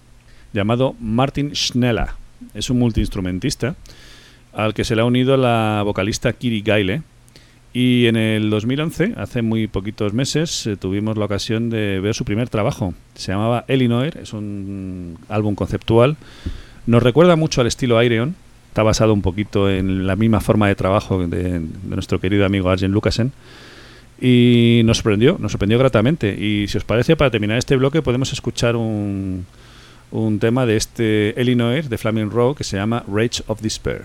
llamado 0.52 0.94
Martin 1.00 1.54
Schneller. 1.54 2.08
Es 2.54 2.70
un 2.70 2.78
multiinstrumentista 2.78 3.74
al 4.52 4.74
que 4.74 4.84
se 4.84 4.96
le 4.96 5.02
ha 5.02 5.04
unido 5.04 5.36
la 5.36 5.82
vocalista 5.84 6.32
Kiri 6.32 6.62
Gaile 6.62 7.02
Y 7.72 8.06
en 8.06 8.16
el 8.16 8.50
2011, 8.50 9.14
hace 9.16 9.42
muy 9.42 9.66
poquitos 9.66 10.12
meses, 10.12 10.66
eh, 10.66 10.76
tuvimos 10.76 11.16
la 11.16 11.26
ocasión 11.26 11.70
de 11.70 12.00
ver 12.00 12.14
su 12.14 12.24
primer 12.24 12.48
trabajo. 12.48 12.94
Se 13.14 13.32
llamaba 13.32 13.64
Illinois, 13.68 14.14
es 14.16 14.32
un 14.32 15.18
álbum 15.28 15.54
conceptual. 15.54 16.16
Nos 16.86 17.02
recuerda 17.02 17.36
mucho 17.36 17.60
al 17.60 17.66
estilo 17.66 17.98
Aireon. 17.98 18.34
Está 18.68 18.82
basado 18.82 19.12
un 19.12 19.22
poquito 19.22 19.70
en 19.70 20.06
la 20.06 20.16
misma 20.16 20.40
forma 20.40 20.68
de 20.68 20.74
trabajo 20.74 21.26
de, 21.26 21.60
de 21.60 21.60
nuestro 21.84 22.20
querido 22.20 22.46
amigo 22.46 22.70
Arjen 22.70 22.92
Lucasen. 22.92 23.32
Y 24.20 24.82
nos 24.84 24.98
sorprendió, 24.98 25.36
nos 25.38 25.52
sorprendió 25.52 25.78
gratamente. 25.78 26.34
Y 26.34 26.66
si 26.68 26.78
os 26.78 26.84
parece, 26.84 27.16
para 27.16 27.30
terminar 27.30 27.58
este 27.58 27.76
bloque 27.76 28.02
podemos 28.02 28.32
escuchar 28.32 28.76
un, 28.76 29.46
un 30.10 30.38
tema 30.38 30.66
de 30.66 30.76
este 30.76 31.34
Illinois 31.36 31.88
de 31.88 31.98
Flaming 31.98 32.30
Row 32.30 32.54
que 32.54 32.64
se 32.64 32.76
llama 32.76 33.04
Rage 33.06 33.42
of 33.46 33.60
Despair. 33.60 34.04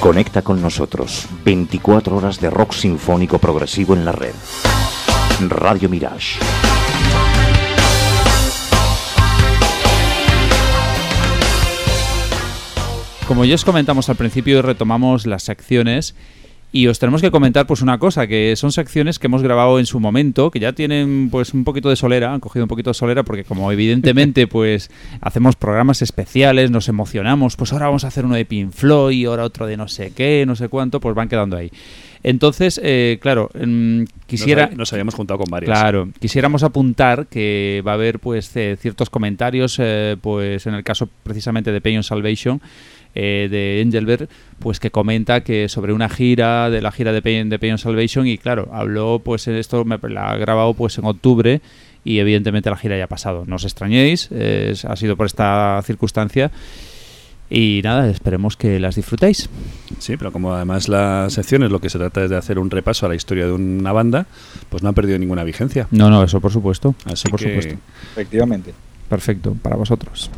Conecta 0.00 0.42
con 0.42 0.60
nosotros 0.60 1.28
24 1.44 2.16
horas 2.16 2.40
de 2.40 2.50
rock 2.50 2.72
sinfónico 2.72 3.38
progresivo 3.38 3.94
en 3.94 4.04
la 4.04 4.10
red. 4.12 4.34
Radio 5.48 5.88
Mirage. 5.88 6.40
Como 13.26 13.46
ya 13.46 13.54
os 13.54 13.64
comentamos 13.64 14.10
al 14.10 14.16
principio, 14.16 14.60
retomamos 14.60 15.26
las 15.26 15.44
secciones 15.44 16.14
y 16.74 16.88
os 16.88 16.98
tenemos 16.98 17.22
que 17.22 17.30
comentar 17.30 17.68
pues 17.68 17.82
una 17.82 17.98
cosa, 17.98 18.26
que 18.26 18.56
son 18.56 18.72
secciones 18.72 19.20
que 19.20 19.28
hemos 19.28 19.44
grabado 19.44 19.78
en 19.78 19.86
su 19.86 20.00
momento, 20.00 20.50
que 20.50 20.58
ya 20.58 20.72
tienen 20.72 21.28
pues 21.30 21.54
un 21.54 21.62
poquito 21.62 21.88
de 21.88 21.94
solera, 21.94 22.34
han 22.34 22.40
cogido 22.40 22.64
un 22.64 22.68
poquito 22.68 22.90
de 22.90 22.94
solera 22.94 23.22
porque 23.22 23.44
como 23.44 23.70
evidentemente 23.70 24.46
pues 24.48 24.90
hacemos 25.20 25.54
programas 25.54 26.02
especiales, 26.02 26.72
nos 26.72 26.88
emocionamos, 26.88 27.54
pues 27.54 27.72
ahora 27.72 27.86
vamos 27.86 28.02
a 28.02 28.08
hacer 28.08 28.24
uno 28.24 28.34
de 28.34 28.44
Pink 28.44 28.72
Floyd 28.72 29.16
y 29.16 29.24
ahora 29.26 29.44
otro 29.44 29.68
de 29.68 29.76
no 29.76 29.86
sé 29.86 30.14
qué, 30.16 30.42
no 30.48 30.56
sé 30.56 30.68
cuánto, 30.68 30.98
pues 30.98 31.14
van 31.14 31.28
quedando 31.28 31.56
ahí. 31.56 31.70
Entonces, 32.24 32.80
eh, 32.82 33.18
claro, 33.20 33.50
mm, 33.54 34.04
quisiera... 34.26 34.66
Nos, 34.68 34.78
nos 34.78 34.92
habíamos 34.94 35.14
juntado 35.14 35.38
con 35.38 35.50
varias. 35.50 35.78
Claro, 35.78 36.08
quisiéramos 36.18 36.64
apuntar 36.64 37.26
que 37.28 37.84
va 37.86 37.92
a 37.92 37.94
haber 37.94 38.18
pues 38.18 38.50
eh, 38.56 38.76
ciertos 38.80 39.10
comentarios, 39.10 39.76
eh, 39.78 40.16
pues 40.20 40.66
en 40.66 40.74
el 40.74 40.82
caso 40.82 41.08
precisamente 41.22 41.70
de 41.70 41.80
Pain 41.80 41.98
on 41.98 42.02
Salvation, 42.02 42.60
eh, 43.14 43.48
de 43.50 43.80
Engelbert, 43.80 44.30
pues 44.58 44.80
que 44.80 44.90
comenta 44.90 45.42
que 45.42 45.68
sobre 45.68 45.92
una 45.92 46.08
gira, 46.08 46.70
de 46.70 46.80
la 46.80 46.92
gira 46.92 47.12
de 47.12 47.22
Pain, 47.22 47.48
de 47.48 47.58
Pain 47.58 47.72
on 47.72 47.78
Salvation, 47.78 48.26
y 48.26 48.38
claro, 48.38 48.68
habló, 48.72 49.20
pues 49.24 49.46
esto 49.48 49.84
me, 49.84 49.98
la 50.08 50.30
ha 50.30 50.36
grabado 50.36 50.74
pues 50.74 50.98
en 50.98 51.04
octubre, 51.04 51.60
y 52.04 52.18
evidentemente 52.18 52.70
la 52.70 52.76
gira 52.76 52.98
ya 52.98 53.04
ha 53.04 53.08
pasado. 53.08 53.44
No 53.46 53.56
os 53.56 53.64
extrañéis, 53.64 54.28
eh, 54.32 54.74
ha 54.86 54.96
sido 54.96 55.16
por 55.16 55.26
esta 55.26 55.80
circunstancia. 55.84 56.50
Y 57.50 57.82
nada, 57.84 58.08
esperemos 58.08 58.56
que 58.56 58.80
las 58.80 58.96
disfrutéis. 58.96 59.48
Sí, 59.98 60.16
pero 60.16 60.32
como 60.32 60.54
además 60.54 60.88
la 60.88 61.28
sección 61.28 61.62
es 61.62 61.70
lo 61.70 61.78
que 61.80 61.90
se 61.90 61.98
trata 61.98 62.24
es 62.24 62.30
de 62.30 62.36
hacer 62.36 62.58
un 62.58 62.70
repaso 62.70 63.06
a 63.06 63.08
la 63.10 63.14
historia 63.14 63.46
de 63.46 63.52
una 63.52 63.92
banda, 63.92 64.26
pues 64.70 64.82
no 64.82 64.88
ha 64.88 64.92
perdido 64.92 65.18
ninguna 65.18 65.44
vigencia. 65.44 65.86
No, 65.90 66.10
no, 66.10 66.24
eso 66.24 66.40
por 66.40 66.52
supuesto. 66.52 66.94
Así 67.04 67.12
eso 67.12 67.28
por 67.28 67.40
que 67.40 67.48
supuesto. 67.48 67.74
Efectivamente. 68.12 68.74
Perfecto, 69.08 69.54
para 69.62 69.76
vosotros. 69.76 70.30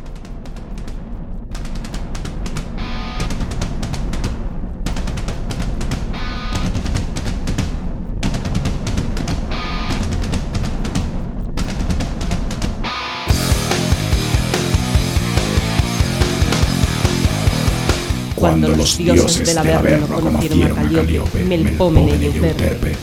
Cuando 18.47 18.69
los 18.69 18.97
dioses 18.97 19.45
del 19.45 19.57
Averno 19.57 20.07
conocieron 20.07 20.79
a 20.79 20.91
Calíope, 20.91 21.43
Melpómene 21.43 22.15
y 22.15 22.25
Euterpe, 22.37 22.95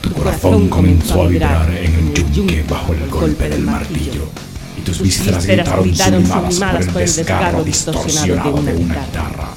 tu 0.00 0.12
corazón 0.12 0.68
comenzó 0.68 1.24
a 1.24 1.28
vibrar 1.28 1.70
en 1.70 2.12
el 2.16 2.32
yunque 2.32 2.62
bajo 2.62 2.94
el 2.94 3.06
golpe 3.10 3.50
del 3.50 3.64
martillo, 3.64 4.30
y 4.78 4.80
tus 4.80 5.02
vísceras 5.02 5.44
gritaron 5.44 5.94
sublimadas 5.94 6.86
por 6.86 7.02
el 7.02 7.14
desgarro 7.14 7.64
distorsionado 7.64 8.62
de 8.62 8.76
una 8.76 8.94
guitarra. 8.94 9.48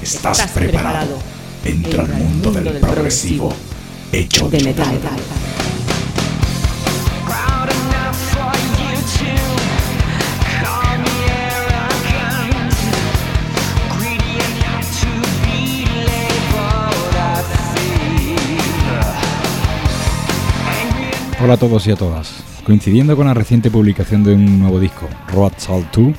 Estás 0.00 0.50
preparado. 0.52 1.18
Entra 1.62 2.04
al 2.04 2.14
mundo 2.14 2.50
del 2.50 2.72
progresivo, 2.78 3.52
hecho 4.12 4.48
de 4.48 4.64
metal. 4.64 4.98
Hola 21.42 21.54
a 21.54 21.56
todos 21.56 21.86
y 21.86 21.90
a 21.90 21.96
todas. 21.96 22.44
Coincidiendo 22.64 23.16
con 23.16 23.26
la 23.26 23.32
reciente 23.32 23.70
publicación 23.70 24.22
de 24.22 24.34
un 24.34 24.58
nuevo 24.58 24.78
disco, 24.78 25.08
Road 25.32 25.54
Salt 25.56 25.86
2, 25.96 26.14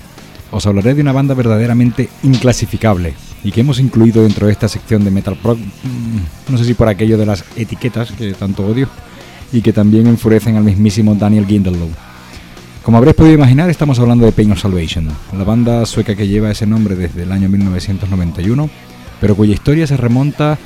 os 0.49 0.65
hablaré 0.65 0.95
de 0.95 1.02
una 1.03 1.11
banda 1.11 1.35
verdaderamente 1.35 2.10
inclasificable 2.23 3.14
y 3.43 3.52
que 3.52 3.61
hemos 3.61 3.80
incluido 3.80 4.23
dentro 4.23 4.48
de 4.48 4.53
esta 4.53 4.68
sección 4.68 5.03
de 5.03 5.11
Metal 5.11 5.38
Prog, 5.39 5.60
mm, 5.60 6.52
no 6.52 6.57
sé 6.57 6.65
si 6.65 6.73
por 6.73 6.88
aquello 6.88 7.19
de 7.19 7.27
las 7.27 7.45
etiquetas 7.56 8.11
que 8.14 8.34
tanto 8.34 8.65
odio, 8.65 8.88
y 9.53 9.61
que 9.61 9.72
también 9.72 10.07
enfurecen 10.07 10.57
al 10.57 10.64
mismísimo 10.64 11.14
Daniel 11.14 11.45
Gindelow. 11.45 11.89
Como 12.81 12.98
habréis 12.98 13.15
podido 13.15 13.35
imaginar, 13.35 13.69
estamos 13.69 13.99
hablando 13.99 14.26
de 14.26 14.31
Pain 14.31 14.52
of 14.53 14.60
Salvation, 14.60 15.07
la 15.38 15.43
banda 15.43 15.85
sueca 15.85 16.15
que 16.15 16.27
lleva 16.27 16.49
ese 16.49 16.65
nombre 16.65 16.95
desde 16.95 17.23
el 17.23 17.31
año 17.31 17.48
1991, 17.48 18.72
pero 19.19 19.35
cuya 19.35 19.53
historia 19.53 19.85
se 19.85 19.98
remonta 19.98 20.57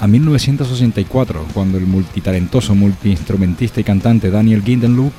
a 0.00 0.06
1984, 0.06 1.46
cuando 1.52 1.78
el 1.78 1.86
multitalentoso 1.86 2.74
multiinstrumentista 2.74 3.80
y 3.80 3.84
cantante 3.84 4.30
Daniel 4.30 4.62
Gindenlow, 4.62 5.10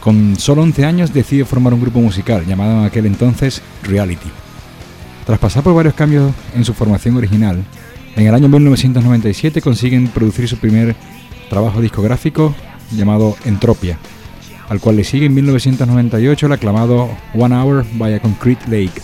con 0.00 0.38
solo 0.38 0.62
11 0.62 0.84
años, 0.84 1.12
decide 1.12 1.44
formar 1.44 1.74
un 1.74 1.80
grupo 1.80 2.00
musical 2.00 2.46
llamado 2.46 2.80
en 2.80 2.84
aquel 2.86 3.06
entonces 3.06 3.62
Reality. 3.82 4.28
Tras 5.24 5.40
pasar 5.40 5.64
por 5.64 5.74
varios 5.74 5.94
cambios 5.94 6.32
en 6.54 6.64
su 6.64 6.72
formación 6.72 7.16
original, 7.16 7.64
en 8.14 8.26
el 8.26 8.34
año 8.34 8.48
1997 8.48 9.60
consiguen 9.60 10.08
producir 10.08 10.48
su 10.48 10.56
primer 10.56 10.94
trabajo 11.50 11.80
discográfico 11.80 12.54
llamado 12.92 13.36
Entropia, 13.44 13.98
al 14.68 14.80
cual 14.80 14.96
le 14.96 15.04
sigue 15.04 15.26
en 15.26 15.34
1998 15.34 16.46
el 16.46 16.52
aclamado 16.52 17.10
One 17.34 17.54
Hour 17.56 17.84
by 17.94 18.14
a 18.14 18.20
Concrete 18.20 18.64
Lake, 18.70 19.02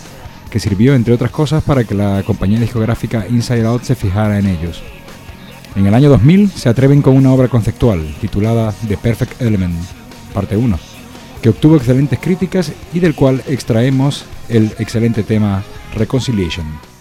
que 0.49 0.59
sirvió, 0.59 0.95
entre 0.95 1.13
otras 1.13 1.31
cosas, 1.31 1.63
para 1.63 1.83
que 1.83 1.95
la 1.95 2.23
compañía 2.23 2.59
discográfica 2.59 3.25
Inside 3.29 3.65
Out 3.65 3.83
se 3.83 3.95
fijara 3.95 4.39
en 4.39 4.47
ellos. 4.47 4.81
En 5.75 5.87
el 5.87 5.93
año 5.95 6.09
2000 6.09 6.51
se 6.51 6.69
atreven 6.69 7.01
con 7.01 7.17
una 7.17 7.33
obra 7.33 7.47
conceptual 7.47 8.15
titulada 8.21 8.73
The 8.87 8.95
Perfect 8.95 9.41
Element, 9.41 9.75
parte 10.31 10.55
1, 10.55 10.77
que 11.41 11.49
obtuvo 11.49 11.77
excelentes 11.77 12.19
críticas 12.19 12.71
y 12.93 12.99
del 12.99 13.15
cual 13.15 13.41
extraemos 13.47 14.25
el 14.49 14.65
excelente 14.77 15.23
tema 15.23 15.63
Reconciliation. 15.95 16.92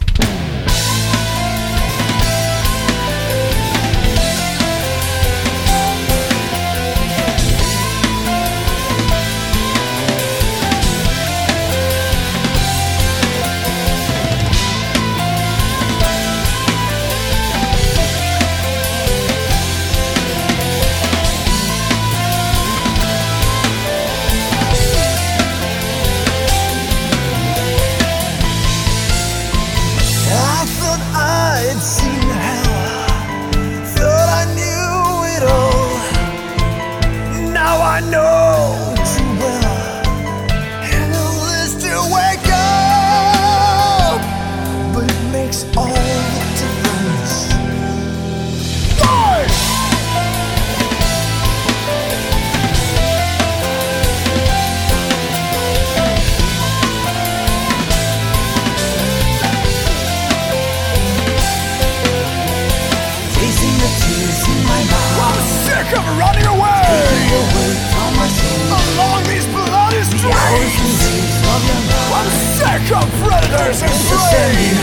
Of 72.90 73.09
predators 73.22 73.82
and 73.82 73.92
prey. 74.09 74.74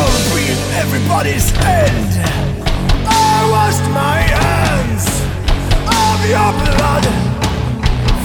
Of 0.00 0.14
being 0.34 0.58
everybody's 0.80 1.52
end. 1.58 2.10
I 3.06 3.44
washed 3.50 3.86
my 3.92 4.18
hands 4.24 5.04
of 5.84 6.18
your 6.24 6.52
blood. 6.64 7.04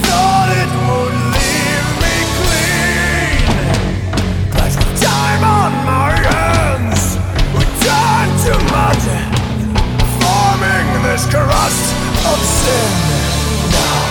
Thought 0.06 0.49
it 0.64 0.72
would 0.88 1.15
leave 1.35 1.89
me 2.03 2.15
clean. 2.39 3.43
But 4.56 4.72
time 5.01 5.43
on 5.43 5.72
my 5.84 6.15
hands 6.30 7.18
would 7.53 7.72
turn 7.84 8.27
to 8.45 8.53
mud, 8.72 9.01
forming 10.23 10.88
this 11.03 11.23
crust 11.27 11.85
of 12.31 12.39
sin. 12.39 12.91
Now 13.72 14.09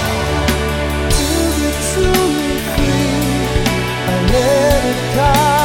let 4.33 4.85
it 4.85 5.15
die. 5.17 5.58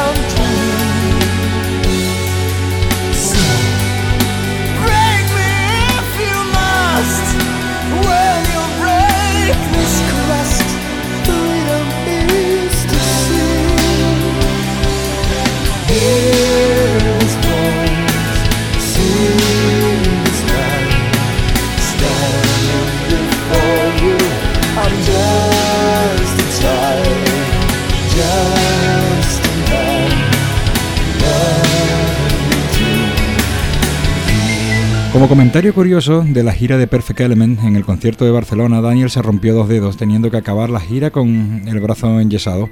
Como 35.24 35.36
comentario 35.36 35.72
curioso 35.72 36.22
de 36.22 36.42
la 36.44 36.52
gira 36.52 36.76
de 36.76 36.86
Perfect 36.86 37.20
Element, 37.20 37.64
en 37.64 37.76
el 37.76 37.84
concierto 37.86 38.26
de 38.26 38.30
Barcelona, 38.30 38.82
Daniel 38.82 39.08
se 39.08 39.22
rompió 39.22 39.54
dos 39.54 39.70
dedos, 39.70 39.96
teniendo 39.96 40.30
que 40.30 40.36
acabar 40.36 40.68
la 40.68 40.80
gira 40.80 41.12
con 41.12 41.62
el 41.66 41.80
brazo 41.80 42.20
enyesado. 42.20 42.68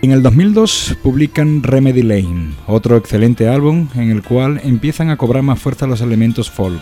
En 0.00 0.12
el 0.12 0.22
2002 0.22 0.98
publican 1.02 1.64
Remedy 1.64 2.04
Lane, 2.04 2.54
otro 2.68 2.96
excelente 2.96 3.48
álbum 3.48 3.88
en 3.96 4.12
el 4.12 4.22
cual 4.22 4.60
empiezan 4.62 5.10
a 5.10 5.16
cobrar 5.16 5.42
más 5.42 5.58
fuerza 5.58 5.88
los 5.88 6.00
elementos 6.00 6.48
folk. 6.48 6.80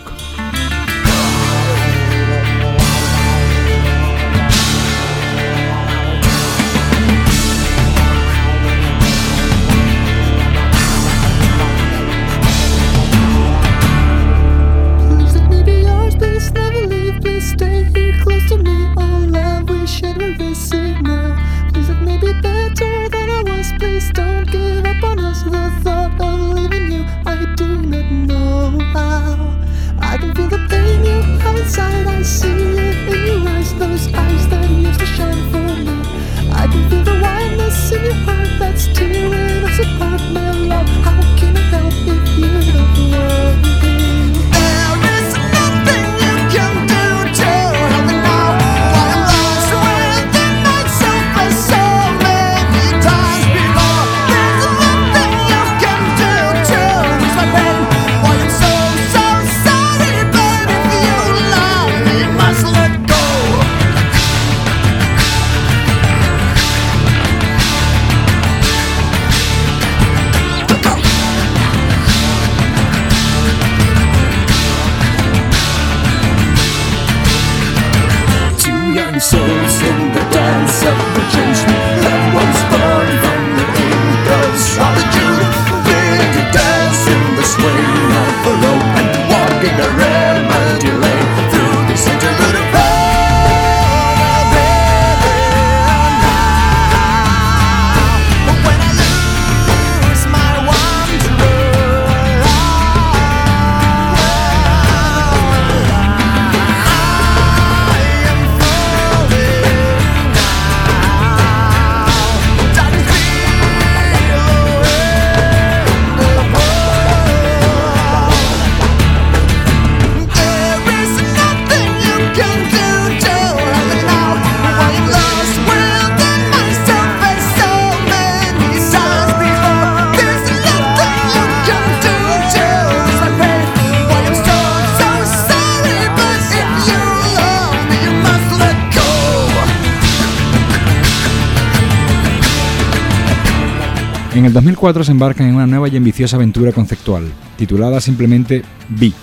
2004 144.59 145.05
se 145.05 145.11
embarcan 145.13 145.47
en 145.47 145.55
una 145.55 145.67
nueva 145.67 145.87
y 145.87 145.95
ambiciosa 145.95 146.35
aventura 146.35 146.73
conceptual, 146.73 147.23
titulada 147.55 148.01
simplemente 148.01 148.61
Be, 148.89 149.13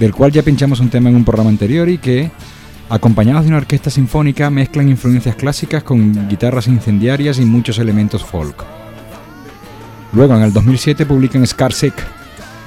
del 0.00 0.12
cual 0.12 0.32
ya 0.32 0.42
pinchamos 0.42 0.80
un 0.80 0.88
tema 0.88 1.08
en 1.08 1.14
un 1.14 1.24
programa 1.24 1.50
anterior 1.50 1.88
y 1.88 1.98
que, 1.98 2.32
acompañados 2.88 3.44
de 3.44 3.50
una 3.50 3.58
orquesta 3.58 3.88
sinfónica, 3.88 4.50
mezclan 4.50 4.88
influencias 4.88 5.36
clásicas 5.36 5.84
con 5.84 6.28
guitarras 6.28 6.66
incendiarias 6.66 7.38
y 7.38 7.44
muchos 7.44 7.78
elementos 7.78 8.24
folk. 8.24 8.64
Luego, 10.12 10.34
en 10.34 10.42
el 10.42 10.52
2007, 10.52 11.06
publican 11.06 11.46
Scarsick, 11.46 11.94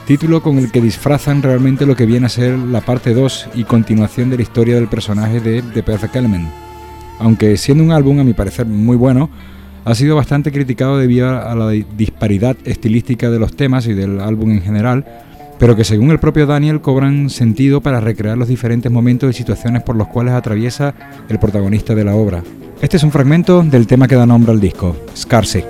título 0.08 0.42
con 0.42 0.60
el 0.60 0.72
que 0.72 0.80
disfrazan 0.80 1.44
realmente 1.44 1.86
lo 1.86 1.98
que 1.98 2.06
viene 2.06 2.28
a 2.28 2.30
ser 2.30 2.58
la 2.58 2.80
parte 2.80 3.14
2 3.14 3.50
y 3.56 3.66
continuación 3.66 4.30
de 4.30 4.38
la 4.38 4.44
historia 4.44 4.76
del 4.76 4.88
personaje 4.88 5.42
de 5.42 5.62
The 5.62 5.84
Perfect 5.84 6.16
Element. 6.16 6.48
Aunque 7.20 7.58
siendo 7.58 7.84
un 7.84 7.92
álbum 7.92 8.22
a 8.22 8.24
mi 8.24 8.34
parecer 8.34 8.66
muy 8.66 8.96
bueno, 8.96 9.30
ha 9.84 9.96
sido 9.96 10.16
bastante 10.16 10.52
criticado 10.52 10.98
debido 10.98 11.30
a 11.30 11.56
la 11.56 11.70
di- 11.70 11.86
disparidad 11.98 12.56
estilística 12.66 13.30
de 13.30 13.40
los 13.40 13.56
temas 13.56 13.88
y 13.88 13.94
del 13.94 14.20
álbum 14.20 14.52
en 14.52 14.62
general, 14.62 15.06
pero 15.60 15.76
que 15.76 15.84
según 15.84 16.12
el 16.12 16.20
propio 16.20 16.46
Daniel 16.46 16.82
cobran 16.82 17.30
sentido 17.30 17.82
para 17.82 18.00
recrear 18.00 18.38
los 18.38 18.48
diferentes 18.48 18.92
momentos 18.92 19.30
y 19.30 19.34
situaciones 19.34 19.84
por 19.84 19.96
los 19.96 20.08
cuales 20.08 20.34
atraviesa 20.34 20.94
el 21.30 21.40
protagonista 21.40 21.96
de 21.96 22.04
la 22.04 22.16
obra. 22.16 22.44
Este 22.82 22.98
es 22.98 23.04
un 23.04 23.12
fragmento 23.12 23.62
del 23.64 23.86
tema 23.86 24.08
que 24.08 24.16
da 24.16 24.26
nombre 24.26 24.52
al 24.52 24.60
disco, 24.60 24.96
Scarsick. 25.16 25.66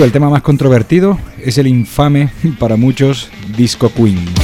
El 0.00 0.10
tema 0.10 0.30
más 0.30 0.40
controvertido 0.40 1.18
es 1.38 1.58
el 1.58 1.66
infame 1.66 2.30
para 2.58 2.76
muchos 2.76 3.28
Disco 3.56 3.92
Queen. 3.92 4.41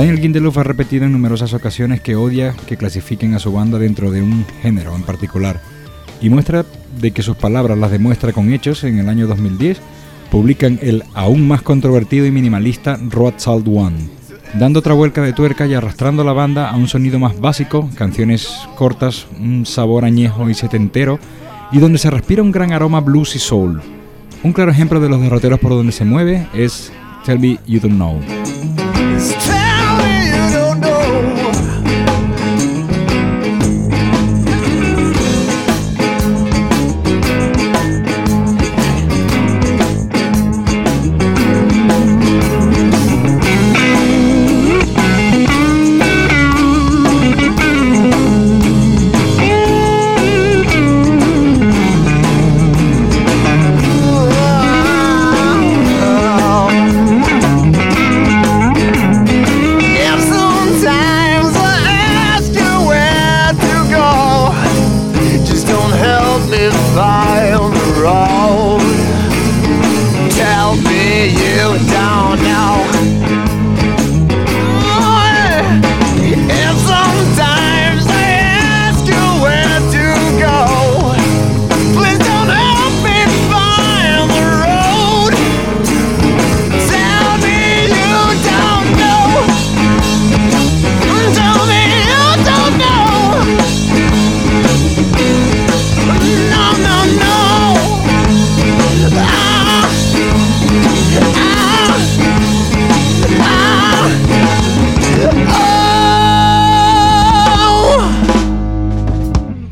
Daniel 0.00 0.18
Gindelof 0.18 0.56
ha 0.56 0.62
repetido 0.62 1.04
en 1.04 1.12
numerosas 1.12 1.52
ocasiones 1.52 2.00
que 2.00 2.16
odia 2.16 2.54
que 2.66 2.78
clasifiquen 2.78 3.34
a 3.34 3.38
su 3.38 3.52
banda 3.52 3.78
dentro 3.78 4.10
de 4.10 4.22
un 4.22 4.46
género 4.62 4.96
en 4.96 5.02
particular, 5.02 5.60
y 6.22 6.30
muestra 6.30 6.64
de 6.98 7.10
que 7.10 7.22
sus 7.22 7.36
palabras 7.36 7.76
las 7.76 7.90
demuestra 7.90 8.32
con 8.32 8.50
hechos 8.50 8.82
en 8.84 8.98
el 8.98 9.10
año 9.10 9.26
2010, 9.26 9.78
publican 10.30 10.78
el 10.80 11.04
aún 11.12 11.46
más 11.46 11.60
controvertido 11.60 12.24
y 12.24 12.30
minimalista 12.30 12.98
Road 13.10 13.34
Salt 13.36 13.68
One, 13.68 14.08
dando 14.58 14.78
otra 14.78 14.94
vuelta 14.94 15.20
de 15.20 15.34
tuerca 15.34 15.66
y 15.66 15.74
arrastrando 15.74 16.22
a 16.22 16.24
la 16.24 16.32
banda 16.32 16.70
a 16.70 16.76
un 16.76 16.88
sonido 16.88 17.18
más 17.18 17.38
básico, 17.38 17.90
canciones 17.94 18.48
cortas, 18.76 19.26
un 19.38 19.66
sabor 19.66 20.06
añejo 20.06 20.48
y 20.48 20.54
setentero, 20.54 21.18
y 21.72 21.78
donde 21.78 21.98
se 21.98 22.08
respira 22.08 22.42
un 22.42 22.52
gran 22.52 22.72
aroma 22.72 23.00
blues 23.02 23.36
y 23.36 23.38
soul. 23.38 23.82
Un 24.44 24.54
claro 24.54 24.70
ejemplo 24.70 24.98
de 24.98 25.10
los 25.10 25.20
derroteros 25.20 25.60
por 25.60 25.72
donde 25.72 25.92
se 25.92 26.06
mueve 26.06 26.46
es 26.54 26.90
Tell 27.26 27.38
Me 27.38 27.58
You 27.66 27.80
Don't 27.80 27.96
Know. 27.96 28.79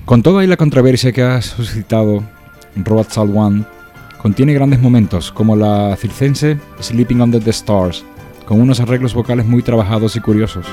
Con 0.09 0.23
toda 0.23 0.43
y 0.43 0.47
la 0.47 0.57
controversia 0.57 1.13
que 1.13 1.21
ha 1.23 1.43
suscitado 1.43 2.25
Road 2.77 3.09
Salt 3.11 3.31
One, 3.37 3.65
contiene 4.17 4.55
grandes 4.55 4.81
momentos, 4.81 5.31
como 5.31 5.55
la 5.55 5.95
circense 5.97 6.59
Sleeping 6.81 7.21
Under 7.21 7.45
the 7.45 7.51
Stars, 7.51 8.07
con 8.47 8.59
unos 8.59 8.81
arreglos 8.81 9.13
vocales 9.13 9.45
muy 9.45 9.63
trabajados 9.63 10.17
y 10.17 10.21
curiosos. 10.21 10.65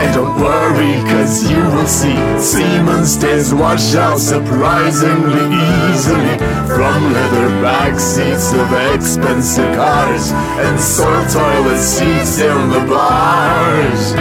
And 0.00 0.14
don't 0.14 0.40
worry, 0.40 0.94
cause 1.10 1.50
you 1.50 1.62
will 1.74 1.86
see 1.86 2.16
seaman 2.38 3.04
stays 3.04 3.52
wash 3.52 3.94
out 3.94 4.18
surprisingly 4.18 5.46
easily 5.90 6.38
from 6.66 7.12
leather 7.12 7.48
back 7.62 7.98
seats 7.98 8.52
of 8.52 8.72
expensive 8.94 9.74
cars 9.74 10.30
and 10.64 10.78
soil 10.78 11.24
toilet 11.28 11.78
seats 11.78 12.40
in 12.40 12.70
the 12.70 12.84
bars. 12.88 14.12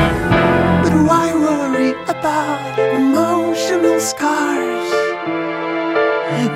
But 0.83 0.93
why 1.07 1.33
worry 1.33 1.91
about 2.07 2.79
emotional 2.79 3.99
scars? 3.99 4.77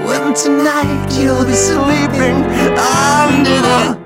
When 0.06 0.34
tonight 0.34 1.10
you'll 1.11 1.45
be 1.45 1.53
sleeping 1.53 2.43
under 2.76 3.61
the 3.61 4.01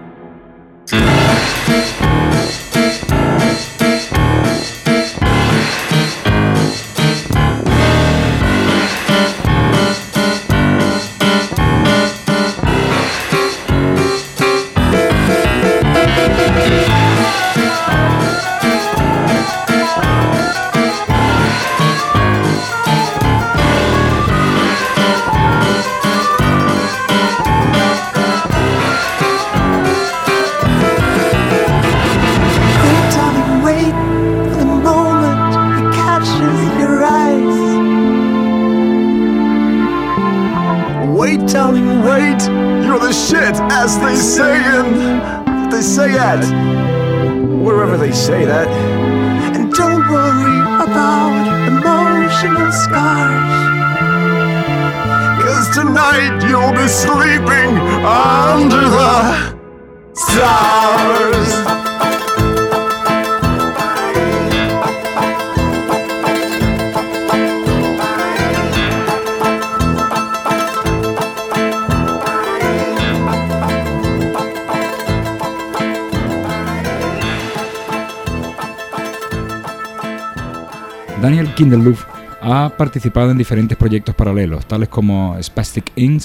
participado 82.96 83.30
en 83.32 83.38
diferentes 83.38 83.78
proyectos 83.78 84.16
paralelos, 84.16 84.66
tales 84.66 84.88
como 84.88 85.36
Spastic 85.44 85.92
Inc. 85.98 86.24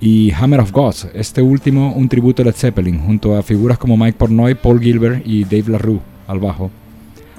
y 0.00 0.30
Hammer 0.32 0.60
of 0.60 0.70
Gods, 0.70 1.08
este 1.14 1.40
último 1.40 1.94
un 1.94 2.10
tributo 2.10 2.42
a 2.42 2.44
Led 2.44 2.52
Zeppelin, 2.52 2.98
junto 2.98 3.34
a 3.34 3.42
figuras 3.42 3.78
como 3.78 3.96
Mike 3.96 4.18
Portnoy, 4.18 4.54
Paul 4.54 4.80
Gilbert 4.80 5.26
y 5.26 5.44
Dave 5.44 5.64
LaRue 5.68 6.00
al 6.28 6.40
bajo. 6.40 6.70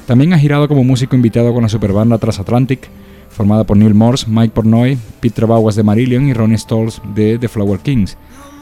También 0.07 0.33
ha 0.33 0.39
girado 0.39 0.67
como 0.67 0.83
músico 0.83 1.15
invitado 1.15 1.53
con 1.53 1.61
la 1.61 1.69
superbanda 1.69 2.17
Transatlantic, 2.17 2.89
formada 3.29 3.65
por 3.65 3.77
Neil 3.77 3.93
Morse, 3.93 4.25
Mike 4.27 4.53
Portnoy, 4.55 4.97
Pete 5.19 5.35
Travaguas 5.35 5.75
de 5.75 5.83
Marillion 5.83 6.27
y 6.27 6.33
Ronnie 6.33 6.57
Stolz 6.57 7.03
de 7.13 7.37
The 7.37 7.49
Flower 7.49 7.81
Kings. 7.81 8.17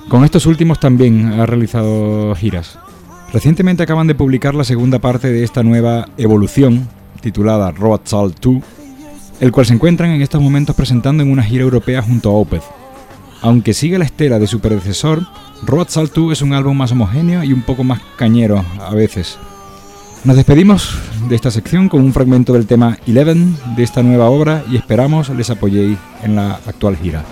Con 0.10 0.26
estos 0.26 0.46
últimos 0.48 0.82
también 0.82 1.40
ha 1.40 1.46
realizado 1.46 2.36
giras. 2.36 2.78
Recientemente 3.32 3.84
acaban 3.84 4.08
de 4.08 4.16
publicar 4.16 4.54
la 4.54 4.66
segunda 4.66 5.00
parte 5.00 5.32
de 5.32 5.46
esta 5.46 5.64
nueva 5.64 6.10
evolución, 6.18 6.90
titulada 7.22 7.72
Road 7.72 8.02
Salt 8.04 8.38
2, 8.42 8.81
el 9.42 9.52
cual 9.52 9.66
se 9.66 9.74
encuentran 9.74 10.12
en 10.12 10.22
estos 10.22 10.40
momentos 10.40 10.76
presentando 10.76 11.24
en 11.24 11.32
una 11.32 11.44
gira 11.44 11.64
europea 11.64 12.02
junto 12.02 12.30
a 12.30 12.34
Opeth. 12.34 12.64
Aunque 13.42 13.74
sigue 13.74 13.98
la 13.98 14.06
estela 14.06 14.38
de 14.38 14.46
su 14.46 14.60
predecesor, 14.60 15.26
Road 15.64 15.88
Salt 15.90 16.14
2 16.14 16.34
es 16.34 16.42
un 16.44 16.54
álbum 16.54 16.78
más 16.78 16.92
homogéneo 16.92 17.44
y 17.44 17.52
un 17.52 17.64
poco 17.64 17.84
más 17.84 18.00
cañero 18.16 18.64
a 18.80 18.94
veces. 18.94 19.40
Nos 20.24 20.36
despedimos 20.36 20.96
de 21.28 21.36
esta 21.36 21.50
sección 21.50 21.90
con 21.90 22.02
un 22.02 22.14
fragmento 22.14 22.54
del 22.54 22.68
tema 22.68 23.00
Eleven 23.08 23.58
de 23.76 23.82
esta 23.82 24.04
nueva 24.04 24.30
obra 24.30 24.64
y 24.72 24.78
esperamos 24.78 25.30
les 25.30 25.50
apoyéis 25.50 25.98
en 26.22 26.36
la 26.36 26.60
actual 26.68 26.96
gira. 26.96 27.26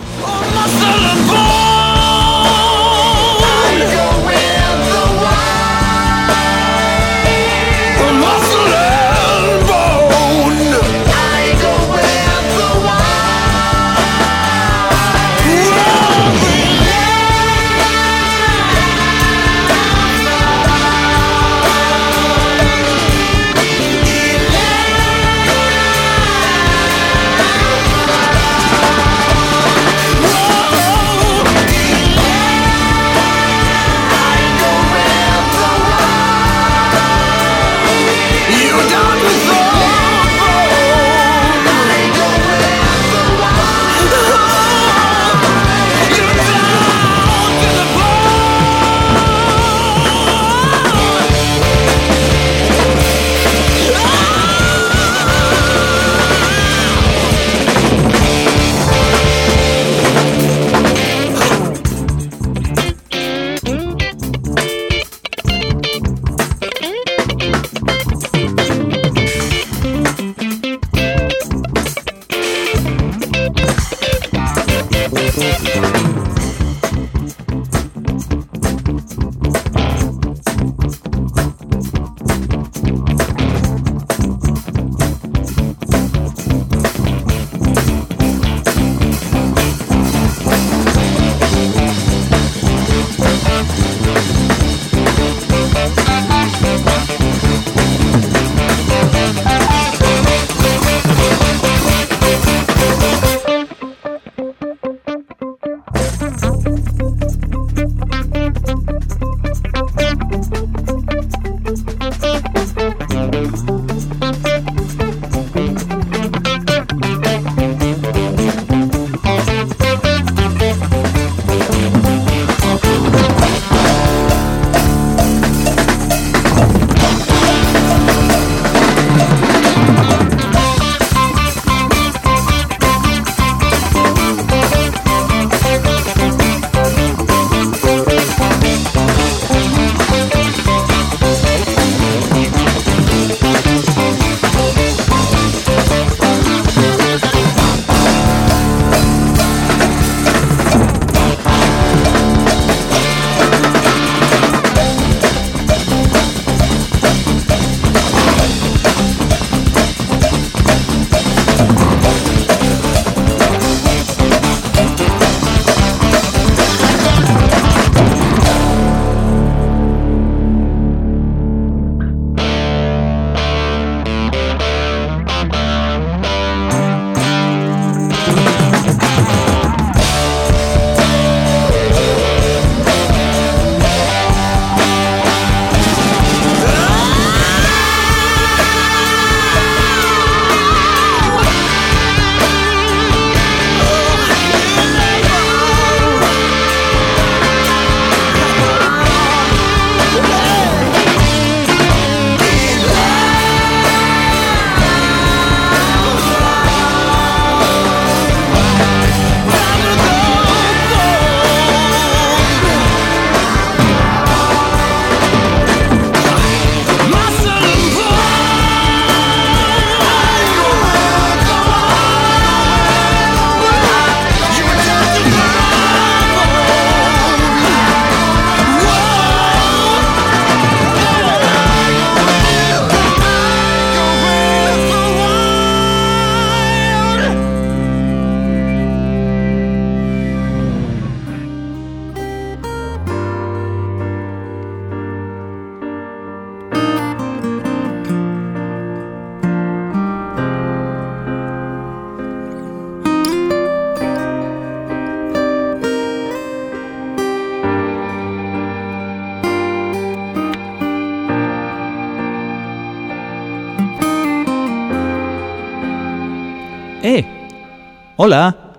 Hola. 268.22 268.74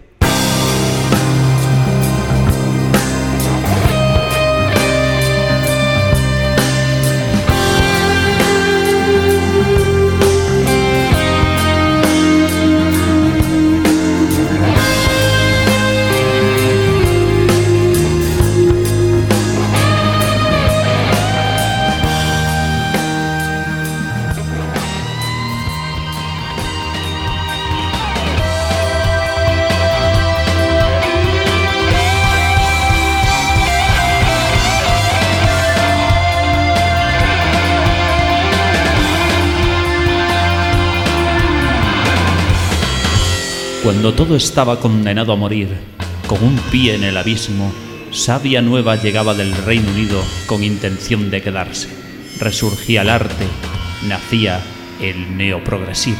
Cuando 44.06 44.24
todo 44.24 44.36
estaba 44.36 44.78
condenado 44.78 45.32
a 45.32 45.36
morir, 45.36 45.66
con 46.28 46.40
un 46.40 46.56
pie 46.70 46.94
en 46.94 47.02
el 47.02 47.16
abismo, 47.16 47.72
sabia 48.12 48.62
nueva 48.62 48.94
llegaba 48.94 49.34
del 49.34 49.52
Reino 49.64 49.90
Unido 49.90 50.22
con 50.46 50.62
intención 50.62 51.28
de 51.28 51.42
quedarse. 51.42 51.88
Resurgía 52.38 53.02
el 53.02 53.10
arte, 53.10 53.48
nacía 54.06 54.62
el 55.00 55.36
neoprogresivo. 55.36 56.18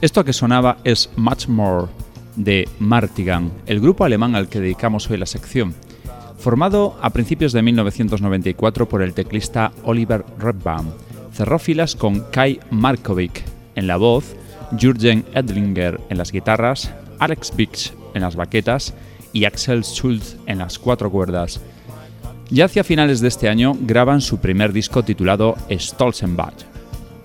Esto 0.00 0.24
que 0.24 0.32
sonaba 0.32 0.78
es 0.82 1.10
Much 1.16 1.46
More 1.46 1.88
de 2.34 2.66
Martigan, 2.78 3.52
el 3.66 3.80
grupo 3.80 4.04
alemán 4.04 4.34
al 4.34 4.48
que 4.48 4.58
dedicamos 4.58 5.10
hoy 5.10 5.18
la 5.18 5.26
sección. 5.26 5.74
Formado 6.38 6.96
a 7.02 7.10
principios 7.10 7.52
de 7.52 7.60
1994 7.60 8.88
por 8.88 9.02
el 9.02 9.12
teclista 9.12 9.72
Oliver 9.84 10.24
Redbaum, 10.38 10.86
cerró 11.34 11.58
filas 11.58 11.96
con 11.96 12.20
Kai 12.30 12.60
Markovic 12.70 13.44
en 13.74 13.86
la 13.86 13.98
voz, 13.98 14.34
Jürgen 14.78 15.26
Edlinger 15.34 16.00
en 16.08 16.16
las 16.16 16.32
guitarras, 16.32 16.90
Alex 17.18 17.54
Bix 17.54 17.92
en 18.14 18.22
las 18.22 18.36
baquetas 18.36 18.94
y 19.34 19.44
Axel 19.44 19.84
Schulz 19.84 20.36
en 20.46 20.58
las 20.58 20.78
cuatro 20.78 21.10
cuerdas. 21.10 21.60
Ya 22.48 22.64
hacia 22.64 22.84
finales 22.84 23.20
de 23.20 23.28
este 23.28 23.50
año 23.50 23.76
graban 23.78 24.22
su 24.22 24.38
primer 24.38 24.72
disco 24.72 25.02
titulado 25.02 25.56
Stolzenbach, 25.70 26.69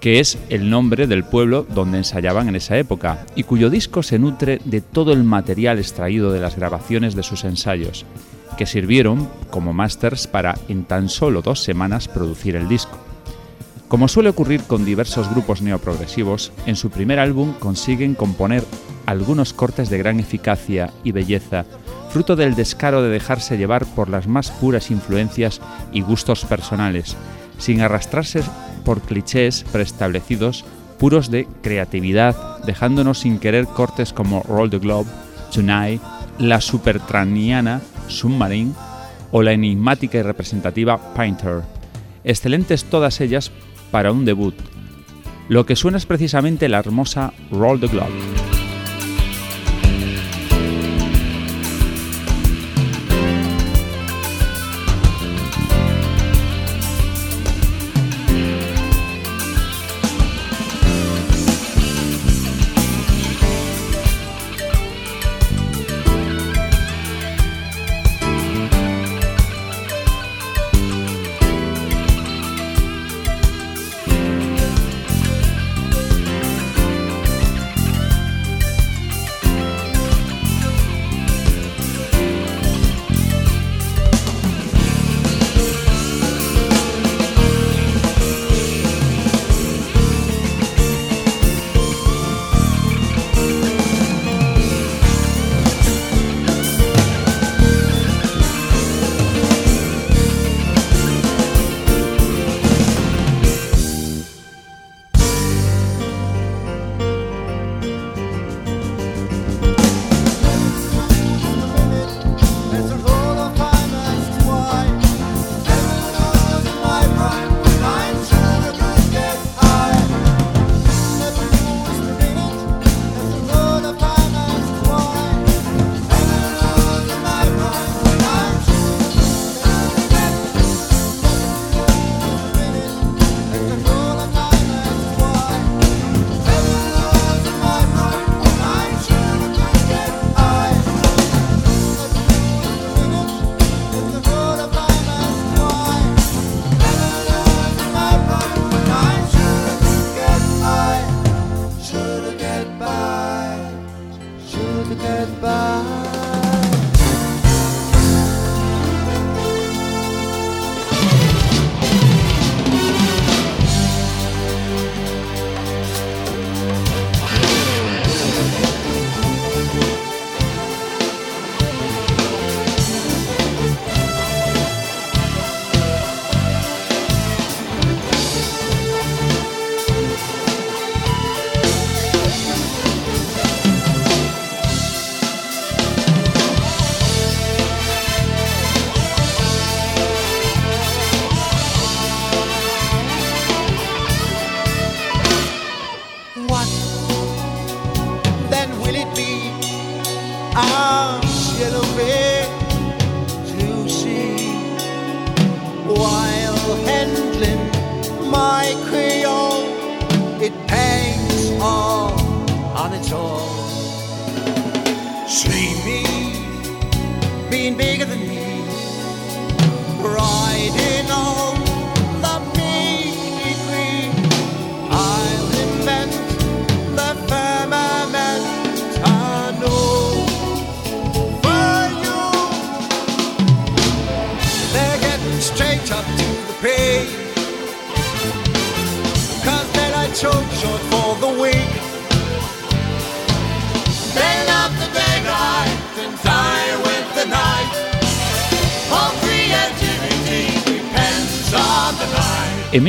que 0.05 0.19
es 0.19 0.37
el 0.49 0.69
nombre 0.69 1.07
del 1.07 1.23
pueblo 1.23 1.65
donde 1.67 1.97
ensayaban 1.97 2.47
en 2.47 2.55
esa 2.55 2.77
época 2.77 3.25
y 3.35 3.41
cuyo 3.41 3.71
disco 3.71 4.03
se 4.03 4.19
nutre 4.19 4.61
de 4.63 4.79
todo 4.79 5.11
el 5.13 5.23
material 5.23 5.79
extraído 5.79 6.31
de 6.31 6.39
las 6.39 6.55
grabaciones 6.55 7.15
de 7.15 7.23
sus 7.23 7.43
ensayos, 7.43 8.05
que 8.55 8.67
sirvieron 8.67 9.27
como 9.49 9.73
masters 9.73 10.27
para 10.27 10.59
en 10.67 10.83
tan 10.83 11.09
solo 11.09 11.41
dos 11.41 11.63
semanas 11.63 12.07
producir 12.07 12.55
el 12.55 12.67
disco. 12.67 12.99
Como 13.87 14.07
suele 14.07 14.29
ocurrir 14.29 14.61
con 14.61 14.85
diversos 14.85 15.27
grupos 15.27 15.63
neoprogresivos, 15.63 16.51
en 16.67 16.75
su 16.75 16.91
primer 16.91 17.17
álbum 17.17 17.53
consiguen 17.53 18.13
componer 18.13 18.63
algunos 19.07 19.53
cortes 19.53 19.89
de 19.89 19.97
gran 19.97 20.19
eficacia 20.19 20.93
y 21.03 21.13
belleza, 21.13 21.65
fruto 22.11 22.35
del 22.35 22.53
descaro 22.53 23.01
de 23.01 23.09
dejarse 23.09 23.57
llevar 23.57 23.87
por 23.87 24.09
las 24.09 24.27
más 24.27 24.51
puras 24.51 24.91
influencias 24.91 25.61
y 25.91 26.01
gustos 26.01 26.45
personales, 26.45 27.17
sin 27.57 27.81
arrastrarse 27.81 28.41
por 28.83 29.01
clichés 29.01 29.65
preestablecidos 29.71 30.65
puros 30.97 31.29
de 31.29 31.47
creatividad, 31.61 32.63
dejándonos 32.65 33.19
sin 33.19 33.39
querer 33.39 33.65
cortes 33.65 34.13
como 34.13 34.43
Roll 34.43 34.69
the 34.69 34.79
Globe, 34.79 35.09
Tonight, 35.53 36.01
la 36.39 36.61
supertraniana 36.61 37.81
Submarine 38.07 38.73
o 39.31 39.41
la 39.41 39.51
enigmática 39.51 40.17
y 40.17 40.21
representativa 40.21 41.13
Painter. 41.13 41.61
Excelentes 42.23 42.85
todas 42.85 43.21
ellas 43.21 43.51
para 43.91 44.11
un 44.11 44.25
debut. 44.25 44.55
Lo 45.49 45.65
que 45.65 45.75
suena 45.75 45.97
es 45.97 46.05
precisamente 46.05 46.69
la 46.69 46.79
hermosa 46.79 47.33
Roll 47.51 47.79
the 47.79 47.87
Globe. 47.87 48.54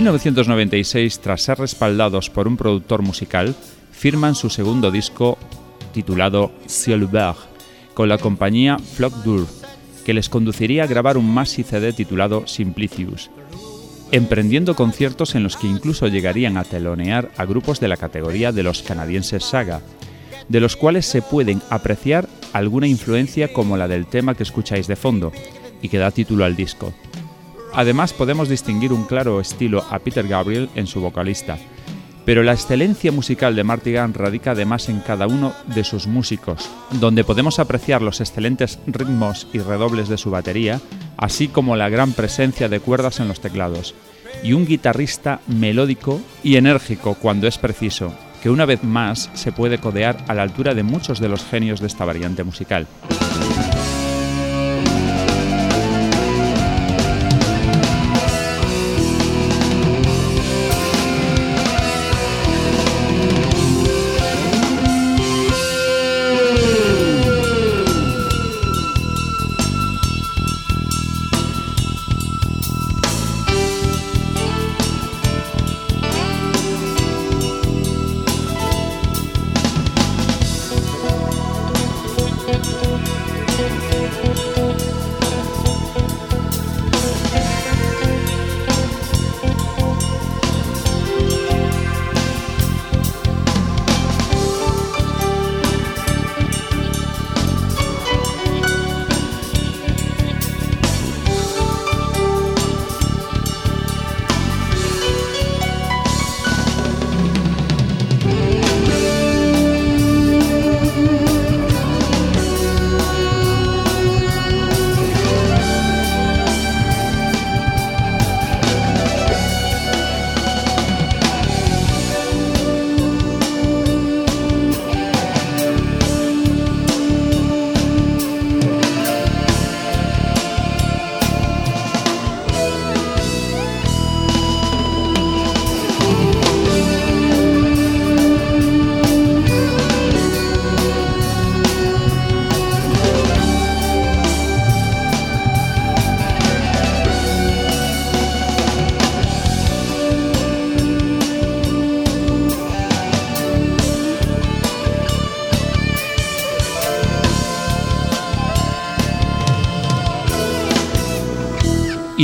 1996, 0.07 1.19
tras 1.19 1.43
ser 1.43 1.59
respaldados 1.59 2.31
por 2.31 2.47
un 2.47 2.57
productor 2.57 3.03
musical, 3.03 3.57
firman 3.91 4.37
su 4.37 4.51
segundo 4.51 4.93
disco 4.93 5.37
titulado 5.93 6.53
Ciel 6.69 7.03
ouvert 7.03 7.39
con 7.93 8.09
la 8.09 8.17
compañía 8.17 8.79
Flock 8.79 9.13
Dur, 9.25 9.49
que 10.05 10.15
les 10.15 10.29
conduciría 10.29 10.85
a 10.85 10.87
grabar 10.87 11.17
un 11.17 11.29
maxi 11.35 11.65
CD 11.65 11.93
titulado 11.93 12.47
Simplicius, 12.47 13.31
emprendiendo 14.13 14.77
conciertos 14.77 15.35
en 15.35 15.43
los 15.43 15.57
que 15.57 15.67
incluso 15.67 16.07
llegarían 16.07 16.57
a 16.57 16.63
telonear 16.63 17.33
a 17.37 17.45
grupos 17.45 17.81
de 17.81 17.89
la 17.89 17.97
categoría 17.97 18.53
de 18.53 18.63
los 18.63 18.83
canadienses 18.83 19.43
Saga, 19.43 19.81
de 20.49 20.61
los 20.61 20.77
cuales 20.77 21.07
se 21.07 21.21
pueden 21.21 21.61
apreciar 21.69 22.29
alguna 22.53 22.87
influencia 22.87 23.53
como 23.53 23.77
la 23.77 23.89
del 23.89 24.07
tema 24.07 24.37
que 24.37 24.45
escucháis 24.45 24.87
de 24.87 24.95
fondo 24.95 25.33
y 25.83 25.89
que 25.89 25.99
da 25.99 26.13
título 26.13 26.45
al 26.45 26.55
disco. 26.55 26.95
Además 27.77 28.15
podemos 28.15 28.49
distinguir 28.49 28.91
un 28.91 29.05
claro 29.05 29.39
estilo 29.39 29.85
a 29.91 29.99
Peter 29.99 30.27
Gabriel 30.27 30.71
en 30.75 30.87
su 30.87 31.03
vocalista, 31.03 31.59
pero 32.25 32.43
la 32.43 32.55
excelencia 32.55 33.13
musical 33.13 33.55
de 33.55 33.65
Marty 33.65 33.93
Gunn 33.93 34.15
radica 34.15 34.53
además 34.53 34.89
en 34.89 35.01
cada 35.01 35.27
uno 35.27 35.53
de 35.67 35.85
sus 35.85 36.07
músicos, 36.07 36.71
donde 36.93 37.23
podemos 37.23 37.59
apreciar 37.59 38.01
los 38.01 38.23
excelentes 38.23 38.79
ritmos 38.87 39.47
y 39.53 39.59
redobles 39.59 40.09
de 40.09 40.17
su 40.17 40.31
batería, 40.31 40.81
así 41.19 41.49
como 41.49 41.77
la 41.77 41.91
gran 41.91 42.13
presencia 42.13 42.71
de 42.71 42.81
cuerdas 42.81 43.21
en 43.21 43.29
los 43.29 43.41
teclados, 43.41 43.95
y 44.43 44.55
un 44.55 44.65
guitarrista 44.65 45.41
melódico 45.47 46.23
y 46.43 46.57
enérgico 46.57 47.15
cuando 47.21 47.47
es 47.47 47.59
preciso, 47.59 48.11
que 48.43 48.49
una 48.49 48.65
vez 48.65 48.85
más 48.85 49.29
se 49.35 49.53
puede 49.53 49.77
codear 49.77 50.25
a 50.29 50.35
la 50.35 50.45
altura 50.45 50.73
de 50.73 50.83
muchos 50.83 51.21
de 51.21 51.29
los 51.29 51.45
genios 51.45 51.81
de 51.81 51.89
esta 51.89 52.07
variante 52.07 52.43
musical. 52.43 52.87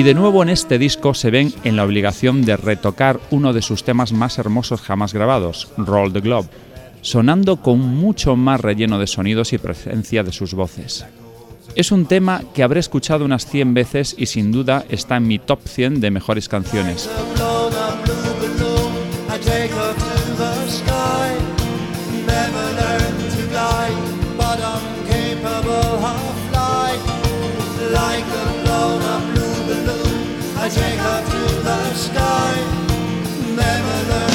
Y 0.03 0.05
de 0.05 0.15
nuevo 0.15 0.43
en 0.43 0.49
este 0.49 0.81
disco 0.81 1.15
se 1.15 1.31
ven 1.31 1.55
en 1.63 1.77
la 1.77 1.85
obligación 1.85 2.45
de 2.45 2.57
retocar 2.57 3.21
uno 3.31 3.53
de 3.53 3.63
sus 3.63 3.85
temas 3.85 4.13
más 4.13 4.37
hermosos 4.37 4.81
jamás 4.81 5.15
grabados, 5.15 5.69
Roll 5.77 6.13
the 6.13 6.19
Globe, 6.19 6.49
sonando 7.03 7.59
con 7.59 7.79
mucho 7.79 8.35
más 8.35 8.61
relleno 8.61 8.99
de 8.99 9.07
sonidos 9.07 9.53
y 9.53 9.59
presencia 9.59 10.25
de 10.25 10.33
sus 10.33 10.55
voces. 10.55 11.07
Es 11.77 11.93
un 11.93 12.07
tema 12.07 12.43
que 12.53 12.65
habré 12.65 12.81
escuchado 12.81 13.25
unas 13.25 13.47
100 13.47 13.75
veces 13.75 14.17
y 14.19 14.27
sin 14.27 14.51
duda 14.51 14.85
está 14.89 15.19
en 15.19 15.29
mi 15.29 15.39
top 15.39 15.61
100 15.69 16.01
de 16.01 16.11
mejores 16.11 16.49
canciones. 16.49 17.09
always 30.73 30.93
wake 30.93 31.01
up 31.01 31.25
to 31.25 31.55
the 31.63 31.95
sky. 31.95 32.55
Never 33.57 34.11
learn. 34.11 34.32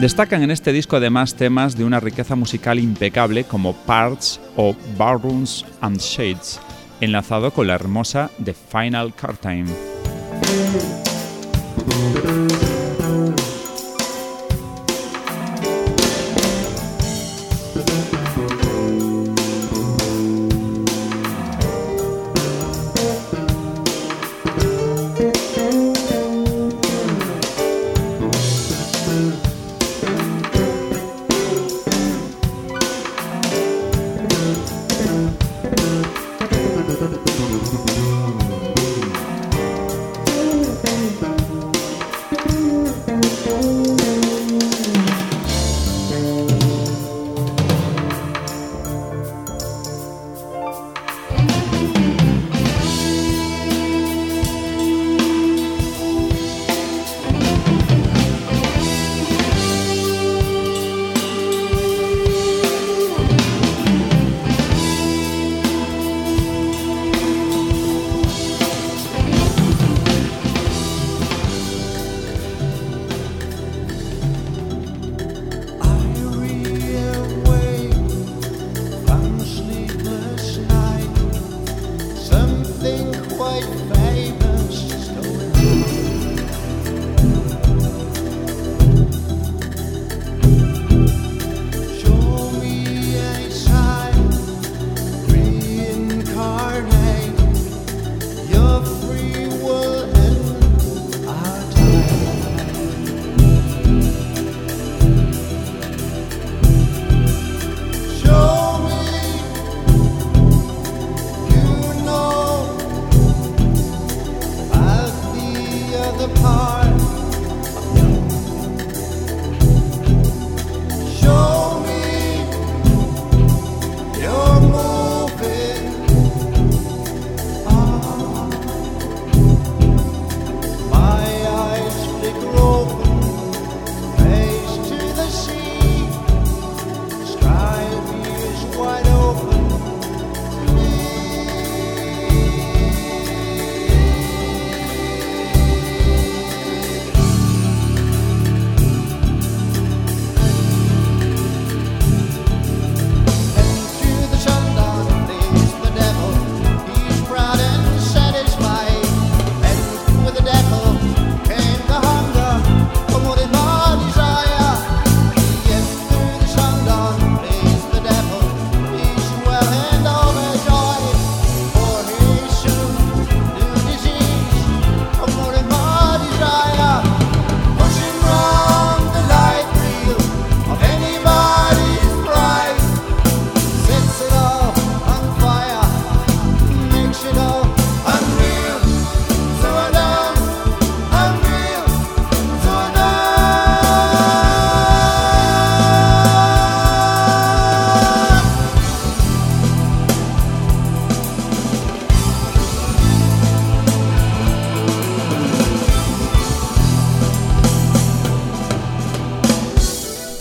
Destacan 0.00 0.42
en 0.42 0.50
este 0.50 0.72
disco 0.72 0.96
además 0.96 1.34
temas 1.34 1.76
de 1.76 1.84
una 1.84 2.00
riqueza 2.00 2.34
musical 2.34 2.78
impecable 2.78 3.44
como 3.44 3.74
Parts 3.74 4.40
o 4.56 4.74
Barrooms 4.96 5.66
and 5.82 6.00
Shades, 6.00 6.58
enlazado 7.02 7.50
con 7.50 7.66
la 7.66 7.74
hermosa 7.74 8.30
The 8.42 8.54
Final 8.54 9.14
Car 9.14 9.36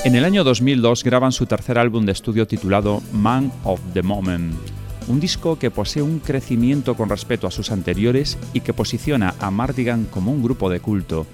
En 0.10 0.16
el 0.16 0.26
año 0.26 0.44
2002 0.44 1.04
graban 1.04 1.32
su 1.32 1.46
tercer 1.46 1.78
álbum 1.78 2.04
de 2.04 2.14
estudio 2.14 2.48
titulado 2.48 3.00
Man 3.14 3.52
of 3.64 3.80
the 3.94 4.02
Moment, 4.02 4.56
un 5.08 5.20
disco 5.20 5.60
que 5.60 5.70
posee 5.70 6.02
un 6.02 6.18
crecimiento 6.18 6.96
con 6.96 7.10
respecto 7.10 7.46
a 7.46 7.52
sus 7.52 7.72
anteriores 7.72 8.36
y 8.52 8.62
que 8.62 8.74
posiciona 8.74 9.36
a 9.40 9.52
Mardigan 9.52 10.06
como 10.06 10.32
un 10.32 10.42
grupo 10.42 10.68
de 10.72 10.80
culto, 10.80 11.28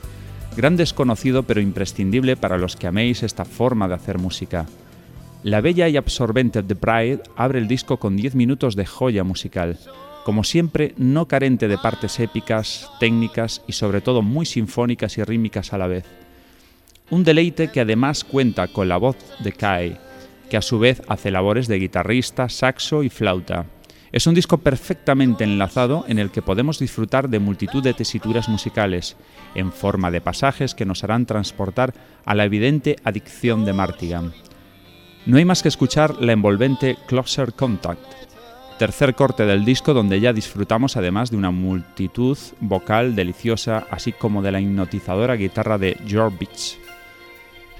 gran 0.57 0.76
desconocido 0.76 1.43
pero 1.43 1.61
imprescindible 1.61 2.35
para 2.35 2.57
los 2.57 2.76
que 2.76 2.88
améis 2.88 3.23
esta 3.23 3.45
forma 3.45 3.88
de 3.88 3.93
hacer 3.93 4.18
música. 4.18 4.65
La 5.41 5.61
bella 5.61 5.88
y 5.88 5.95
absorbente 5.95 6.61
The 6.61 6.73
Bride 6.73 7.23
abre 7.38 7.60
el 7.60 7.69
disco 7.69 7.95
con 7.95 8.18
10 8.18 8.35
minutos 8.35 8.76
de 8.76 8.85
joya 8.85 9.23
musical, 9.23 9.80
como 10.26 10.43
siempre 10.43 10.93
no 10.97 11.30
carente 11.30 11.69
de 11.69 11.77
partes 11.77 12.19
épicas, 12.19 12.91
técnicas 12.99 13.61
y 13.68 13.72
sobre 13.72 14.02
todo 14.02 14.22
muy 14.22 14.45
sinfónicas 14.45 15.18
y 15.18 15.23
rítmicas 15.23 15.72
a 15.72 15.77
la 15.77 15.88
vez. 15.88 16.24
Un 17.11 17.23
deleite 17.23 17.69
que 17.69 17.82
además 17.82 18.23
cuenta 18.23 18.68
con 18.68 18.90
la 18.90 18.98
voz 18.98 19.18
de 19.40 19.52
Kai, 19.52 19.98
que 20.49 20.57
a 20.57 20.61
su 20.61 20.80
vez 20.80 21.03
hace 21.07 21.30
labores 21.30 21.68
de 21.68 21.77
guitarrista, 21.77 22.49
saxo 22.49 23.03
y 23.03 23.10
flauta. 23.10 23.68
Es 24.11 24.26
un 24.26 24.34
disco 24.34 24.57
perfectamente 24.57 25.44
enlazado 25.44 26.06
en 26.07 26.18
el 26.18 26.32
que 26.32 26.41
podemos 26.41 26.80
disfrutar 26.80 27.30
de 27.30 27.40
multitud 27.40 27.84
de 27.84 27.94
tesituras 27.94 28.49
musicales, 28.49 29.18
en 29.53 29.72
forma 29.72 30.10
de 30.10 30.22
pasajes 30.22 30.73
que 30.73 30.86
nos 30.86 31.03
harán 31.03 31.26
transportar 31.26 31.94
a 32.26 32.34
la 32.34 32.45
evidente 32.45 32.95
adicción 33.03 33.65
de 33.65 33.73
Martigan. 33.73 34.34
No 35.27 35.38
hay 35.38 35.45
más 35.45 35.61
que 35.61 35.69
escuchar 35.69 36.22
la 36.22 36.32
envolvente 36.32 36.98
Closer 37.07 37.53
Contact, 37.53 38.02
tercer 38.80 39.14
corte 39.15 39.45
del 39.45 39.64
disco 39.64 39.94
donde 39.94 40.19
ya 40.19 40.34
disfrutamos 40.34 40.98
además 40.98 41.30
de 41.30 41.38
una 41.38 41.52
multitud 41.52 42.38
vocal 42.61 43.15
deliciosa, 43.15 43.86
así 43.91 44.11
como 44.11 44.41
de 44.41 44.52
la 44.52 44.60
hipnotizadora 44.60 45.36
guitarra 45.36 45.77
de 45.77 45.98
George 46.07 46.38
Beach. 46.40 46.85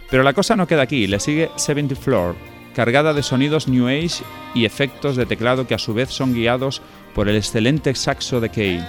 Pero 0.10 0.24
la 0.24 0.34
cosa 0.34 0.56
no 0.56 0.68
queda 0.68 0.84
aquí, 0.84 1.08
le 1.08 1.20
sigue 1.20 1.50
70 1.56 1.96
Floor, 1.96 2.36
cargada 2.76 3.14
de 3.14 3.24
sonidos 3.24 3.68
New 3.68 3.88
Age 3.88 4.24
y 4.54 4.66
efectos 4.66 5.16
de 5.16 5.26
teclado 5.26 5.68
que 5.68 5.74
a 5.74 5.80
su 5.80 5.94
vez 5.94 6.10
son 6.10 6.34
guiados 6.34 6.82
por 7.14 7.30
el 7.30 7.38
excelente 7.38 7.94
saxo 7.96 8.40
de 8.40 8.50
Kay. 8.50 8.86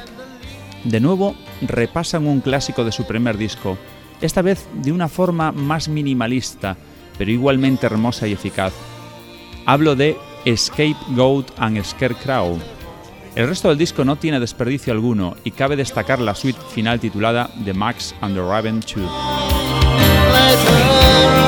De 0.84 1.00
nuevo, 1.00 1.34
repasan 1.62 2.26
un 2.26 2.40
clásico 2.40 2.84
de 2.84 2.92
su 2.92 3.06
primer 3.06 3.38
disco, 3.38 3.78
esta 4.20 4.42
vez 4.42 4.66
de 4.74 4.92
una 4.92 5.08
forma 5.08 5.52
más 5.52 5.88
minimalista, 5.88 6.76
pero 7.18 7.30
igualmente 7.30 7.86
hermosa 7.86 8.26
y 8.26 8.32
eficaz. 8.32 8.72
Hablo 9.64 9.96
de 9.96 10.16
Scapegoat 10.54 11.50
and 11.58 11.82
Scarecrow. 11.82 12.58
El 13.34 13.48
resto 13.48 13.68
del 13.68 13.78
disco 13.78 14.04
no 14.04 14.16
tiene 14.16 14.40
desperdicio 14.40 14.92
alguno 14.92 15.36
y 15.44 15.50
cabe 15.50 15.76
destacar 15.76 16.20
la 16.20 16.34
suite 16.34 16.60
final 16.72 17.00
titulada 17.00 17.50
The 17.64 17.74
Max 17.74 18.14
and 18.20 18.34
the 18.34 18.40
Raven 18.40 18.80
2. 18.80 19.45
Y 20.38 21.45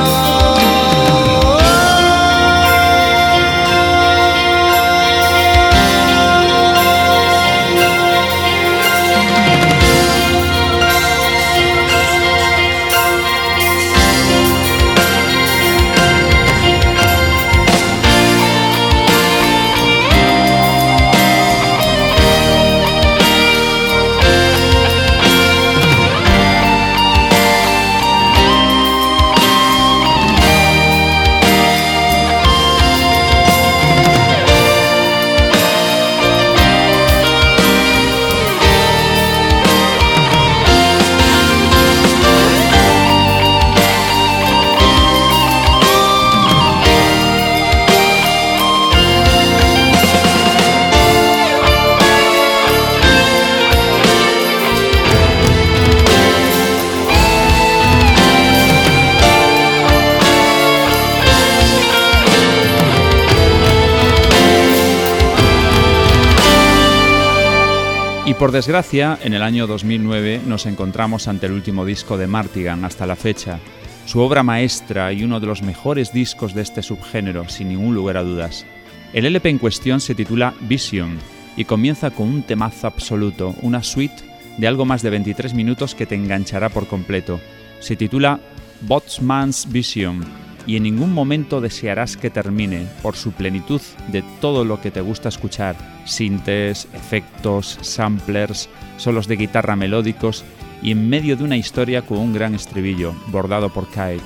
por 68.39 68.53
desgracia, 68.53 69.19
en 69.21 69.33
el 69.33 69.43
año 69.43 69.67
2009 69.67 70.43
nos 70.45 70.65
encontramos 70.65 71.27
ante 71.27 71.47
el 71.47 71.51
último 71.51 71.83
disco 71.83 72.17
de 72.17 72.25
Martigan 72.25 72.85
hasta 72.85 73.05
la 73.05 73.17
fecha, 73.17 73.59
su 74.05 74.21
obra 74.21 74.43
maestra 74.43 75.11
y 75.11 75.25
uno 75.25 75.41
de 75.41 75.47
los 75.47 75.61
mejores 75.61 76.13
discos 76.13 76.53
de 76.53 76.61
este 76.61 76.81
subgénero, 76.81 77.49
sin 77.49 77.67
ningún 77.67 77.95
lugar 77.95 78.15
a 78.15 78.23
dudas. 78.23 78.65
El 79.11 79.25
LP 79.25 79.49
en 79.49 79.57
cuestión 79.57 79.99
se 79.99 80.15
titula 80.15 80.53
Vision 80.61 81.19
y 81.57 81.65
comienza 81.65 82.11
con 82.11 82.29
un 82.29 82.43
temazo 82.43 82.87
absoluto, 82.87 83.55
una 83.61 83.83
suite 83.83 84.23
de 84.57 84.67
algo 84.69 84.85
más 84.85 85.01
de 85.01 85.09
23 85.09 85.53
minutos 85.53 85.93
que 85.93 86.05
te 86.05 86.15
enganchará 86.15 86.69
por 86.69 86.87
completo. 86.87 87.41
Se 87.81 87.97
titula 87.97 88.39
Botsman's 88.81 89.67
Vision 89.69 90.25
y 90.65 90.77
en 90.77 90.83
ningún 90.83 91.13
momento 91.13 91.61
desearás 91.61 92.17
que 92.17 92.29
termine 92.29 92.87
por 93.01 93.15
su 93.15 93.31
plenitud 93.31 93.81
de 94.11 94.23
todo 94.41 94.65
lo 94.65 94.81
que 94.81 94.91
te 94.91 95.01
gusta 95.01 95.29
escuchar, 95.29 95.75
sintes, 96.05 96.87
efectos, 96.93 97.77
samplers, 97.81 98.69
solos 98.97 99.27
de 99.27 99.37
guitarra 99.37 99.75
melódicos 99.75 100.43
y 100.81 100.91
en 100.91 101.09
medio 101.09 101.35
de 101.35 101.43
una 101.43 101.57
historia 101.57 102.01
con 102.01 102.19
un 102.19 102.33
gran 102.33 102.55
estribillo, 102.55 103.13
bordado 103.27 103.69
por 103.69 103.89
Kai. 103.89 104.19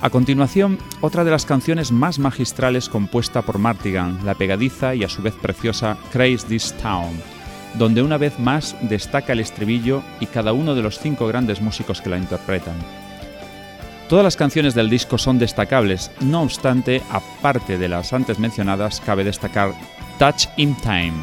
A 0.00 0.10
continuación, 0.10 0.78
otra 1.00 1.22
de 1.22 1.30
las 1.30 1.46
canciones 1.46 1.92
más 1.92 2.18
magistrales 2.18 2.88
compuesta 2.88 3.42
por 3.42 3.58
Martigan, 3.58 4.18
la 4.24 4.34
pegadiza 4.34 4.96
y 4.96 5.04
a 5.04 5.08
su 5.08 5.22
vez 5.22 5.34
preciosa 5.34 5.96
Craze 6.10 6.46
This 6.48 6.74
Town, 6.82 7.12
donde 7.74 8.02
una 8.02 8.18
vez 8.18 8.38
más 8.40 8.76
destaca 8.82 9.32
el 9.32 9.40
estribillo 9.40 10.02
y 10.18 10.26
cada 10.26 10.52
uno 10.52 10.74
de 10.74 10.82
los 10.82 10.98
cinco 10.98 11.28
grandes 11.28 11.60
músicos 11.60 12.00
que 12.00 12.10
la 12.10 12.18
interpretan. 12.18 13.01
Todas 14.08 14.24
las 14.24 14.36
canciones 14.36 14.74
del 14.74 14.90
disco 14.90 15.16
son 15.16 15.38
destacables, 15.38 16.10
no 16.20 16.42
obstante, 16.42 17.02
aparte 17.10 17.78
de 17.78 17.88
las 17.88 18.12
antes 18.12 18.38
mencionadas, 18.38 19.00
cabe 19.00 19.24
destacar 19.24 19.72
Touch 20.18 20.48
in 20.56 20.76
Time, 20.76 21.14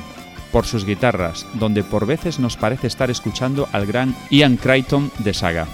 por 0.51 0.65
sus 0.65 0.85
guitarras, 0.85 1.45
donde 1.53 1.83
por 1.83 2.05
veces 2.05 2.39
nos 2.39 2.57
parece 2.57 2.87
estar 2.87 3.11
escuchando 3.11 3.69
al 3.71 3.85
gran 3.85 4.15
Ian 4.31 4.57
Crichton 4.57 5.11
de 5.19 5.33
Saga. 5.33 5.67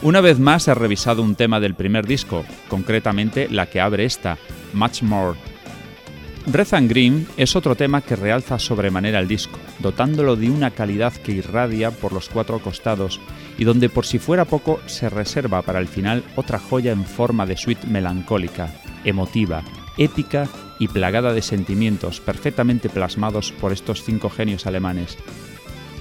Una 0.00 0.20
vez 0.20 0.38
más 0.38 0.68
he 0.68 0.74
revisado 0.74 1.22
un 1.22 1.34
tema 1.34 1.58
del 1.58 1.74
primer 1.74 2.06
disco, 2.06 2.44
concretamente 2.68 3.48
la 3.50 3.66
que 3.66 3.80
abre 3.80 4.04
esta, 4.04 4.38
Much 4.72 5.02
More. 5.02 5.36
Red 6.46 6.72
and 6.72 6.88
Green 6.88 7.26
es 7.36 7.56
otro 7.56 7.74
tema 7.74 8.00
que 8.00 8.16
realza 8.16 8.58
sobremanera 8.58 9.18
el 9.18 9.28
disco, 9.28 9.58
dotándolo 9.80 10.36
de 10.36 10.50
una 10.50 10.70
calidad 10.70 11.12
que 11.12 11.32
irradia 11.32 11.90
por 11.90 12.12
los 12.12 12.28
cuatro 12.28 12.60
costados 12.60 13.20
y 13.58 13.64
donde 13.64 13.90
por 13.90 14.06
si 14.06 14.18
fuera 14.18 14.44
poco 14.44 14.80
se 14.86 15.10
reserva 15.10 15.62
para 15.62 15.80
el 15.80 15.88
final 15.88 16.24
otra 16.36 16.58
joya 16.58 16.92
en 16.92 17.04
forma 17.04 17.44
de 17.44 17.56
suite 17.56 17.86
melancólica, 17.86 18.72
emotiva, 19.04 19.62
épica 19.98 20.48
y 20.78 20.88
plagada 20.88 21.32
de 21.32 21.42
sentimientos 21.42 22.20
perfectamente 22.20 22.88
plasmados 22.88 23.52
por 23.52 23.72
estos 23.72 24.04
cinco 24.04 24.30
genios 24.30 24.66
alemanes. 24.66 25.18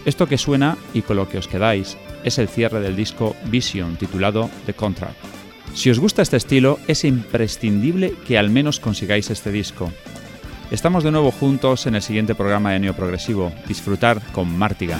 Esto 0.06 0.28
que 0.28 0.38
suena 0.38 0.78
y 0.94 1.02
con 1.02 1.18
lo 1.18 1.28
que 1.28 1.40
os 1.40 1.48
quedáis 1.48 1.98
es 2.24 2.38
el 2.38 2.48
cierre 2.48 2.80
del 2.80 2.96
disco 2.96 3.36
Vision 3.46 3.98
titulado 3.98 4.50
The 4.66 4.74
Contract. 4.74 5.18
Si 5.74 5.90
os 5.90 6.00
gusta 6.00 6.22
este 6.22 6.38
estilo, 6.38 6.80
es 6.88 7.04
imprescindible 7.04 8.14
que 8.26 8.38
al 8.38 8.50
menos 8.50 8.80
consigáis 8.80 9.30
este 9.30 9.52
disco. 9.52 9.92
Estamos 10.72 11.04
de 11.04 11.12
nuevo 11.12 11.32
juntos 11.32 11.88
en 11.88 11.96
el 11.96 12.02
siguiente 12.02 12.36
programa 12.36 12.72
de 12.72 12.80
Neoprogresivo, 12.80 13.52
Disfrutar 13.68 14.22
con 14.32 14.58
Martigan. 14.58 15.00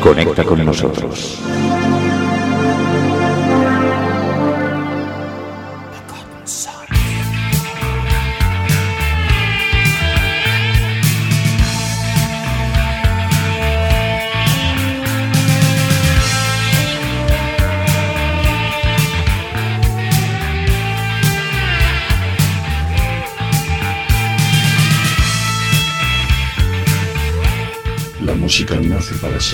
Conecta 0.00 0.42
con 0.42 0.64
nosotros. 0.64 1.49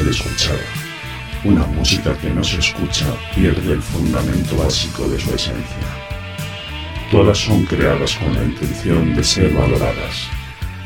Escuchada. 0.04 0.58
Una 1.44 1.64
música 1.66 2.16
que 2.18 2.30
no 2.30 2.44
se 2.44 2.58
escucha 2.58 3.06
pierde 3.34 3.72
el 3.72 3.82
fundamento 3.82 4.56
básico 4.56 5.08
de 5.08 5.18
su 5.18 5.34
esencia. 5.34 5.86
Todas 7.10 7.38
son 7.38 7.64
creadas 7.64 8.14
con 8.16 8.34
la 8.34 8.42
intención 8.42 9.14
de 9.14 9.24
ser 9.24 9.52
valoradas, 9.52 10.28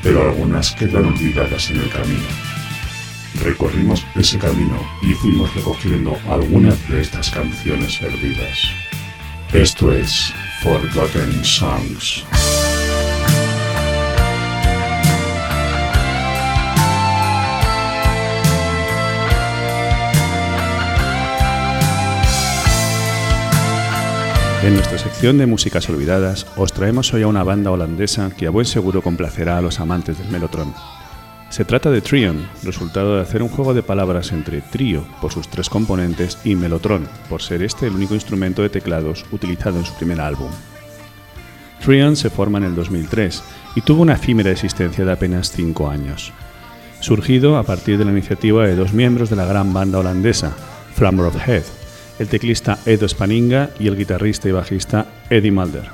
pero 0.03 0.23
algunas 0.23 0.71
quedan 0.73 1.07
olvidadas 1.07 1.71
en 1.71 1.81
el 1.81 1.91
camino. 1.91 2.29
Recorrimos 3.43 4.05
ese 4.15 4.39
camino 4.39 4.79
y 5.03 5.15
fuimos 5.15 5.55
recogiendo 5.55 6.17
algunas 6.29 6.77
de 6.89 7.01
estas 7.01 7.31
canciones 7.31 7.97
perdidas. 7.97 8.59
Esto 9.53 9.93
es 9.93 10.33
Forgotten 10.63 11.45
Songs. 11.45 12.25
En 24.63 24.75
nuestra 24.75 24.99
sección 24.99 25.39
de 25.39 25.47
músicas 25.47 25.89
olvidadas 25.89 26.47
os 26.55 26.75
traemos 26.75 27.15
hoy 27.15 27.23
a 27.23 27.29
una 27.29 27.43
banda 27.43 27.71
holandesa 27.71 28.31
que 28.37 28.47
a 28.47 28.51
buen 28.51 28.67
seguro 28.67 29.01
complacerá 29.01 29.57
a 29.57 29.63
los 29.63 29.81
amantes 29.81 30.19
del 30.19 30.29
melotron. 30.29 30.75
Se 31.49 31.65
trata 31.65 31.91
de 31.91 32.03
Trion, 32.03 32.47
resultado 32.63 33.17
de 33.17 33.23
hacer 33.23 33.43
un 33.43 33.49
juego 33.49 33.73
de 33.73 33.83
palabras 33.83 34.33
entre 34.33 34.61
trío 34.61 35.03
por 35.23 35.33
sus 35.33 35.49
tres 35.49 35.71
componentes 35.71 36.37
y 36.45 36.57
melotron 36.57 37.09
por 37.31 37.41
ser 37.41 37.63
este 37.63 37.87
el 37.87 37.95
único 37.95 38.13
instrumento 38.13 38.61
de 38.61 38.69
teclados 38.69 39.25
utilizado 39.33 39.79
en 39.79 39.87
su 39.87 39.95
primer 39.95 40.21
álbum. 40.21 40.51
Trion 41.83 42.15
se 42.15 42.29
forma 42.29 42.59
en 42.59 42.65
el 42.65 42.75
2003 42.75 43.43
y 43.77 43.81
tuvo 43.81 44.03
una 44.03 44.15
efímera 44.15 44.51
existencia 44.51 45.07
de 45.07 45.13
apenas 45.13 45.53
5 45.53 45.89
años. 45.89 46.35
Surgido 47.01 47.57
a 47.57 47.63
partir 47.63 47.97
de 47.97 48.05
la 48.05 48.13
iniciativa 48.13 48.67
de 48.67 48.77
dos 48.77 48.93
miembros 48.93 49.31
de 49.31 49.37
la 49.37 49.47
gran 49.47 49.73
banda 49.73 50.01
holandesa, 50.01 50.55
Flammer 50.95 51.33
Head, 51.47 51.80
el 52.21 52.29
teclista 52.29 52.79
Edo 52.87 53.09
Spaninga 53.09 53.71
y 53.81 53.89
el 53.89 53.97
guitarrista 53.97 54.49
y 54.49 54.53
bajista 54.53 55.07
Eddie 55.31 55.51
Mulder. 55.51 55.87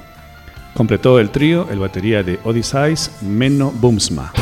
Completó 0.75 1.19
el 1.21 1.31
trío 1.31 1.69
el 1.71 1.79
batería 1.79 2.23
de 2.23 2.39
Odysseus 2.45 3.11
Menno 3.23 3.71
Boomsma. 3.71 4.33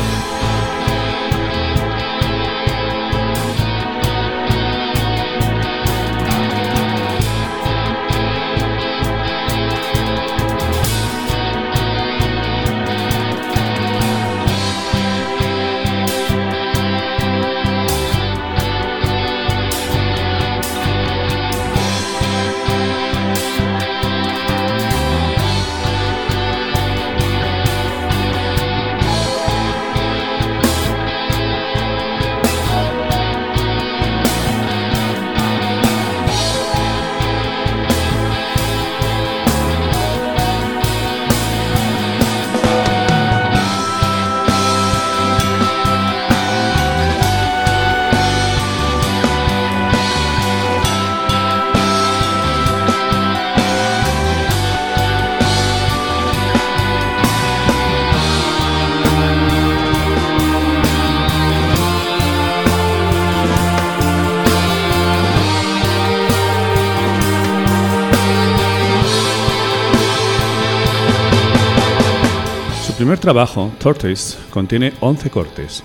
Trabajo, 73.25 73.71
Tortoise, 73.79 74.37
contiene 74.51 74.93
11 74.99 75.31
cortes, 75.31 75.81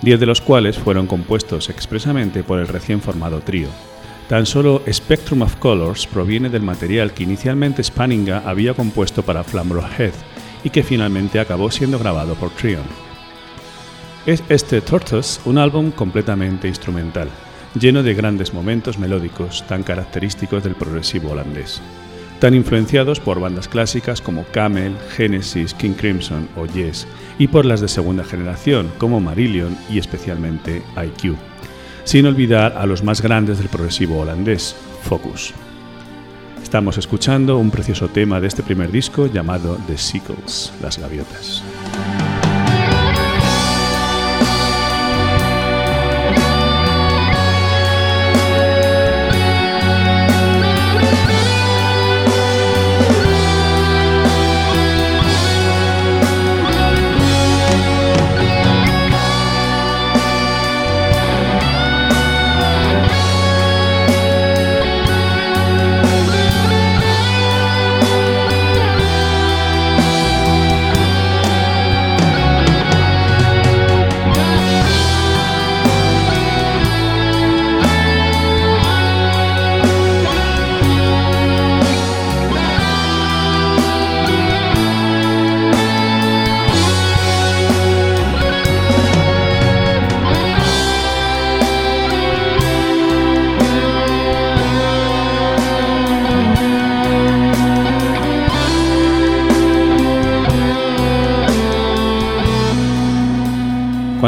10 0.00 0.20
de 0.20 0.24
los 0.24 0.40
cuales 0.40 0.78
fueron 0.78 1.06
compuestos 1.06 1.68
expresamente 1.68 2.42
por 2.42 2.58
el 2.60 2.66
recién 2.66 3.02
formado 3.02 3.40
trío. 3.40 3.68
Tan 4.26 4.46
solo 4.46 4.80
Spectrum 4.90 5.42
of 5.42 5.56
Colors 5.56 6.06
proviene 6.06 6.48
del 6.48 6.62
material 6.62 7.12
que 7.12 7.24
inicialmente 7.24 7.84
Spanninga 7.84 8.42
había 8.46 8.72
compuesto 8.72 9.22
para 9.22 9.44
Flamrock 9.44 10.00
Head 10.00 10.14
y 10.64 10.70
que 10.70 10.82
finalmente 10.82 11.38
acabó 11.38 11.70
siendo 11.70 11.98
grabado 11.98 12.36
por 12.36 12.48
Trion. 12.52 12.86
Es 14.24 14.42
este 14.48 14.80
Tortoise 14.80 15.42
un 15.44 15.58
álbum 15.58 15.90
completamente 15.90 16.68
instrumental, 16.68 17.28
lleno 17.78 18.02
de 18.02 18.14
grandes 18.14 18.54
momentos 18.54 18.98
melódicos 18.98 19.62
tan 19.68 19.82
característicos 19.82 20.64
del 20.64 20.74
progresivo 20.74 21.32
holandés, 21.32 21.82
tan 22.38 22.54
influenciados 22.54 23.20
por 23.20 23.40
bandas 23.40 23.68
clásicas 23.68 24.20
como 24.20 24.44
Camel, 24.52 24.96
Genesis, 25.16 25.74
King 25.74 25.94
Crimson 25.94 26.48
o 26.56 26.66
Yes, 26.66 27.06
y 27.38 27.48
por 27.48 27.64
las 27.64 27.80
de 27.80 27.88
segunda 27.88 28.24
generación 28.24 28.90
como 28.98 29.20
Marillion 29.20 29.76
y 29.90 29.98
especialmente 29.98 30.82
IQ, 30.96 31.36
sin 32.04 32.26
olvidar 32.26 32.76
a 32.76 32.86
los 32.86 33.02
más 33.02 33.20
grandes 33.20 33.58
del 33.58 33.68
progresivo 33.68 34.18
holandés, 34.20 34.76
Focus. 35.02 35.52
Estamos 36.62 36.98
escuchando 36.98 37.58
un 37.58 37.70
precioso 37.70 38.08
tema 38.08 38.40
de 38.40 38.48
este 38.48 38.62
primer 38.62 38.90
disco 38.90 39.26
llamado 39.26 39.78
The 39.86 39.96
Seagulls, 39.96 40.72
las 40.82 40.98
gaviotas. 40.98 41.62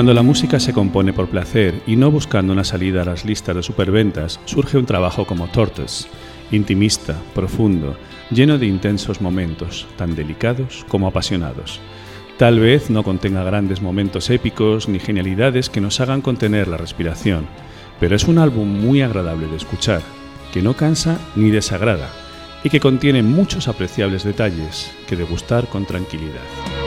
Cuando 0.01 0.14
la 0.14 0.22
música 0.22 0.59
se 0.59 0.72
compone 0.72 1.12
por 1.12 1.28
placer 1.28 1.82
y 1.86 1.94
no 1.94 2.10
buscando 2.10 2.55
una 2.55 2.64
salida 2.64 3.02
a 3.02 3.05
las 3.05 3.27
listas 3.27 3.55
de 3.55 3.62
superventas, 3.62 4.40
surge 4.47 4.78
un 4.78 4.86
trabajo 4.86 5.27
como 5.27 5.48
Tortoise, 5.48 6.09
intimista, 6.51 7.18
profundo, 7.35 7.98
lleno 8.31 8.56
de 8.56 8.64
intensos 8.64 9.20
momentos, 9.20 9.86
tan 9.98 10.14
delicados 10.14 10.86
como 10.89 11.06
apasionados, 11.06 11.81
Tal 12.39 12.60
vez 12.60 12.89
no 12.89 13.02
contenga 13.02 13.44
grandes 13.44 13.82
momentos 13.82 14.31
épicos 14.31 14.89
ni 14.89 15.01
genialidades 15.01 15.68
que 15.68 15.82
nos 15.82 16.01
hagan 16.01 16.22
contener 16.22 16.66
la 16.66 16.78
respiración, 16.78 17.47
pero 18.01 18.16
es 18.16 18.24
un 18.24 18.39
álbum 18.39 18.81
muy 18.81 19.02
agradable 19.02 19.48
de 19.48 19.56
escuchar, 19.56 20.01
que 20.51 20.62
no 20.62 20.72
cansa 20.72 21.18
ni 21.36 21.51
desagrada 21.51 22.09
y 22.64 22.70
que 22.70 22.81
contiene 22.81 23.22
muchos 23.22 23.68
apreciables 23.68 24.24
detalles 24.24 24.90
que 25.06 25.16
degustar 25.16 25.68
con 25.68 25.85
tranquilidad. 25.85 26.80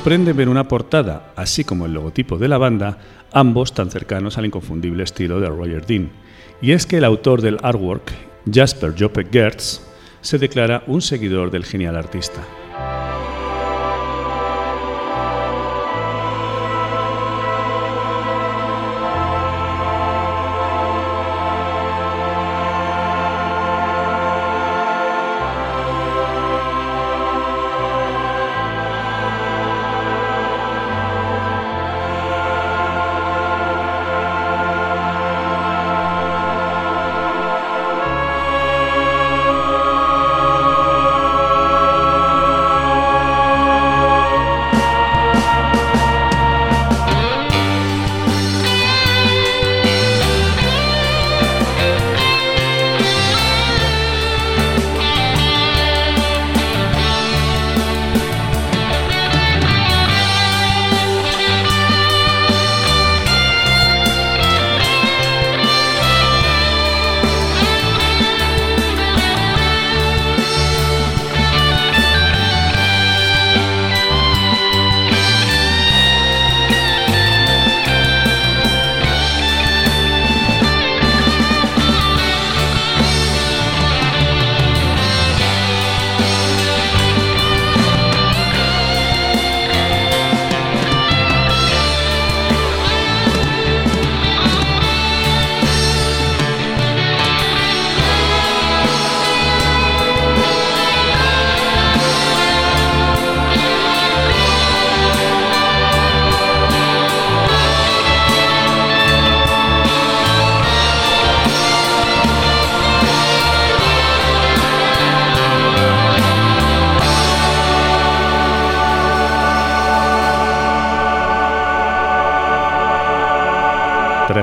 Sorprende 0.00 0.32
ver 0.32 0.48
una 0.48 0.66
portada, 0.66 1.30
así 1.36 1.62
como 1.62 1.84
el 1.84 1.92
logotipo 1.92 2.38
de 2.38 2.48
la 2.48 2.56
banda, 2.56 2.96
ambos 3.32 3.74
tan 3.74 3.90
cercanos 3.90 4.38
al 4.38 4.46
inconfundible 4.46 5.02
estilo 5.02 5.40
de 5.40 5.50
Roger 5.50 5.84
Dean. 5.84 6.08
Y 6.62 6.72
es 6.72 6.86
que 6.86 6.96
el 6.96 7.04
autor 7.04 7.42
del 7.42 7.58
artwork, 7.60 8.10
Jasper 8.50 8.94
Joppe 8.98 9.26
Gertz, 9.30 9.82
se 10.22 10.38
declara 10.38 10.84
un 10.86 11.02
seguidor 11.02 11.50
del 11.50 11.66
genial 11.66 11.96
artista. 11.96 12.40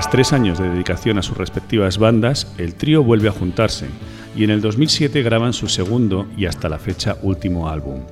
Tres 0.10 0.32
años 0.32 0.58
de 0.58 0.70
dedicación 0.70 1.18
a 1.18 1.22
sus 1.22 1.38
respectivas 1.38 1.98
bandas, 1.98 2.54
el 2.58 2.76
trío 2.76 3.04
vuelve 3.04 3.28
a 3.28 3.34
juntarse 3.34 3.88
y 4.38 4.46
en 4.46 4.52
el 4.52 4.62
2007 4.62 5.22
graban 5.22 5.52
su 5.52 5.68
segundo 5.68 6.28
y 6.38 6.46
hasta 6.46 6.70
la 6.70 6.80
fecha 6.80 7.18
último 7.24 7.70
álbum. 7.70 8.04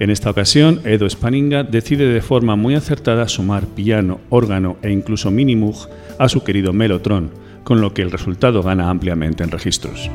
En 0.00 0.10
esta 0.10 0.30
ocasión, 0.30 0.80
Edo 0.84 1.08
Spaninga 1.08 1.62
decide 1.62 2.06
de 2.06 2.20
forma 2.20 2.56
muy 2.56 2.74
acertada 2.74 3.28
sumar 3.28 3.66
piano, 3.66 4.18
órgano 4.28 4.76
e 4.82 4.90
incluso 4.90 5.30
Minimoog 5.30 5.88
a 6.18 6.28
su 6.28 6.42
querido 6.42 6.72
Mellotron, 6.72 7.30
con 7.62 7.80
lo 7.80 7.94
que 7.94 8.02
el 8.02 8.10
resultado 8.10 8.62
gana 8.62 8.90
ampliamente 8.90 9.44
en 9.44 9.50
registros. 9.50 10.10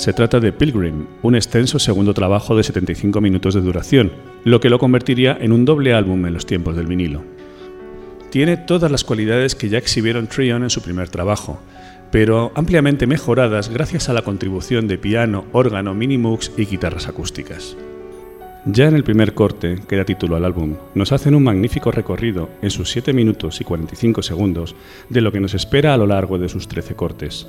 Se 0.00 0.14
trata 0.14 0.40
de 0.40 0.50
Pilgrim, 0.50 1.04
un 1.20 1.34
extenso 1.34 1.78
segundo 1.78 2.14
trabajo 2.14 2.56
de 2.56 2.62
75 2.62 3.20
minutos 3.20 3.52
de 3.52 3.60
duración, 3.60 4.10
lo 4.44 4.58
que 4.58 4.70
lo 4.70 4.78
convertiría 4.78 5.36
en 5.38 5.52
un 5.52 5.66
doble 5.66 5.92
álbum 5.92 6.24
en 6.24 6.32
los 6.32 6.46
tiempos 6.46 6.74
del 6.74 6.86
vinilo. 6.86 7.22
Tiene 8.30 8.56
todas 8.56 8.90
las 8.90 9.04
cualidades 9.04 9.54
que 9.54 9.68
ya 9.68 9.76
exhibieron 9.76 10.26
Trion 10.26 10.62
en 10.62 10.70
su 10.70 10.80
primer 10.80 11.10
trabajo, 11.10 11.60
pero 12.10 12.50
ampliamente 12.54 13.06
mejoradas 13.06 13.68
gracias 13.68 14.08
a 14.08 14.14
la 14.14 14.22
contribución 14.22 14.88
de 14.88 14.96
piano, 14.96 15.44
órgano, 15.52 15.92
minimux 15.92 16.50
y 16.56 16.64
guitarras 16.64 17.06
acústicas. 17.06 17.76
Ya 18.64 18.88
en 18.88 18.94
el 18.94 19.04
primer 19.04 19.34
corte, 19.34 19.82
que 19.86 19.96
da 19.96 20.06
título 20.06 20.34
al 20.34 20.46
álbum, 20.46 20.76
nos 20.94 21.12
hacen 21.12 21.34
un 21.34 21.44
magnífico 21.44 21.90
recorrido 21.90 22.48
en 22.62 22.70
sus 22.70 22.90
7 22.90 23.12
minutos 23.12 23.60
y 23.60 23.64
45 23.64 24.22
segundos 24.22 24.74
de 25.10 25.20
lo 25.20 25.30
que 25.30 25.40
nos 25.40 25.52
espera 25.52 25.92
a 25.92 25.98
lo 25.98 26.06
largo 26.06 26.38
de 26.38 26.48
sus 26.48 26.68
13 26.68 26.94
cortes. 26.94 27.46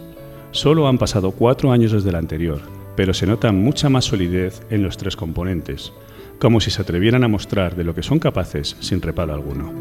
Solo 0.51 0.89
han 0.89 0.97
pasado 0.97 1.31
4 1.31 1.71
años 1.71 1.93
desde 1.93 2.09
el 2.09 2.15
anterior, 2.15 2.59
pero 2.97 3.13
se 3.13 3.25
nota 3.25 3.53
mucha 3.53 3.87
más 3.87 4.05
solidez 4.05 4.61
en 4.69 4.83
los 4.83 4.97
tres 4.97 5.15
componentes, 5.15 5.93
como 6.39 6.59
si 6.59 6.71
se 6.71 6.81
atrevieran 6.81 7.23
a 7.23 7.29
mostrar 7.29 7.77
de 7.77 7.85
lo 7.85 7.95
que 7.95 8.03
son 8.03 8.19
capaces 8.19 8.75
sin 8.81 9.01
reparo 9.01 9.33
alguno. 9.33 9.73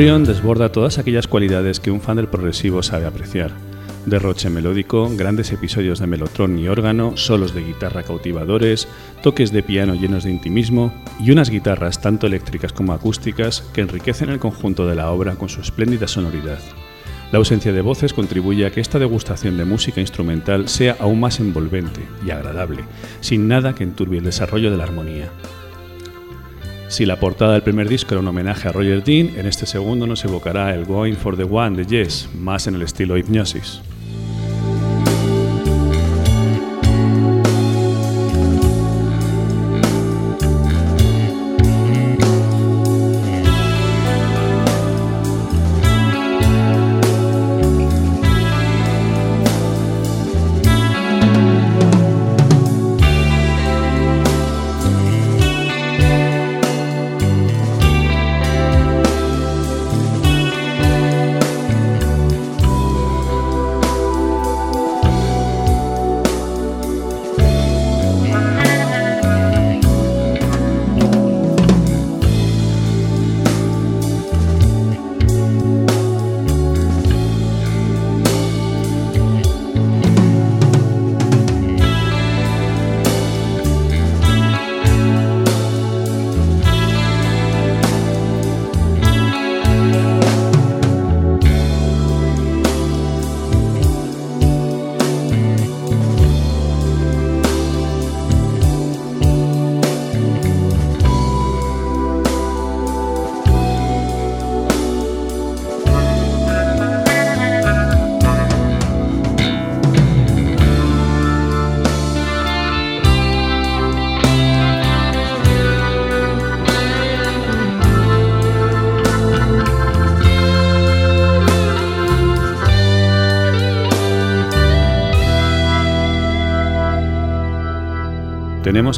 Trion 0.00 0.24
desborda 0.24 0.72
todas 0.72 0.96
aquellas 0.96 1.26
cualidades 1.26 1.78
que 1.78 1.90
un 1.90 2.00
fan 2.00 2.16
del 2.16 2.26
progresivo 2.26 2.82
sabe 2.82 3.04
apreciar. 3.04 3.50
Derroche 4.06 4.48
melódico, 4.48 5.10
grandes 5.14 5.52
episodios 5.52 5.98
de 5.98 6.06
melotron 6.06 6.58
y 6.58 6.68
órgano, 6.68 7.18
solos 7.18 7.52
de 7.52 7.62
guitarra 7.62 8.02
cautivadores, 8.02 8.88
toques 9.22 9.52
de 9.52 9.62
piano 9.62 9.94
llenos 9.94 10.24
de 10.24 10.30
intimismo 10.30 10.90
y 11.20 11.32
unas 11.32 11.50
guitarras 11.50 12.00
tanto 12.00 12.26
eléctricas 12.26 12.72
como 12.72 12.94
acústicas 12.94 13.60
que 13.74 13.82
enriquecen 13.82 14.30
el 14.30 14.38
conjunto 14.38 14.86
de 14.86 14.94
la 14.94 15.10
obra 15.10 15.34
con 15.34 15.50
su 15.50 15.60
espléndida 15.60 16.08
sonoridad. 16.08 16.60
La 17.30 17.36
ausencia 17.36 17.70
de 17.70 17.82
voces 17.82 18.14
contribuye 18.14 18.64
a 18.64 18.70
que 18.70 18.80
esta 18.80 18.98
degustación 18.98 19.58
de 19.58 19.66
música 19.66 20.00
instrumental 20.00 20.70
sea 20.70 20.96
aún 20.98 21.20
más 21.20 21.40
envolvente 21.40 22.00
y 22.26 22.30
agradable, 22.30 22.84
sin 23.20 23.48
nada 23.48 23.74
que 23.74 23.84
enturbie 23.84 24.20
el 24.20 24.24
desarrollo 24.24 24.70
de 24.70 24.78
la 24.78 24.84
armonía. 24.84 25.30
Si 26.90 27.06
la 27.06 27.20
portada 27.20 27.52
del 27.52 27.62
primer 27.62 27.88
disco 27.88 28.14
era 28.14 28.20
un 28.20 28.26
homenaje 28.26 28.66
a 28.66 28.72
Roger 28.72 29.04
Dean, 29.04 29.38
en 29.38 29.46
este 29.46 29.64
segundo 29.64 30.08
nos 30.08 30.24
evocará 30.24 30.74
el 30.74 30.84
Going 30.86 31.14
for 31.14 31.36
the 31.36 31.44
One 31.44 31.76
de 31.76 31.86
Yes, 31.86 32.28
más 32.34 32.66
en 32.66 32.74
el 32.74 32.82
estilo 32.82 33.16
Hypnosis. 33.16 33.80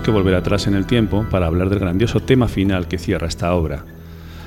Que 0.02 0.10
volver 0.10 0.34
atrás 0.34 0.66
en 0.66 0.74
el 0.74 0.86
tiempo 0.86 1.26
para 1.30 1.46
hablar 1.46 1.70
del 1.70 1.78
grandioso 1.78 2.20
tema 2.20 2.48
final 2.48 2.88
que 2.88 2.98
cierra 2.98 3.28
esta 3.28 3.54
obra. 3.54 3.84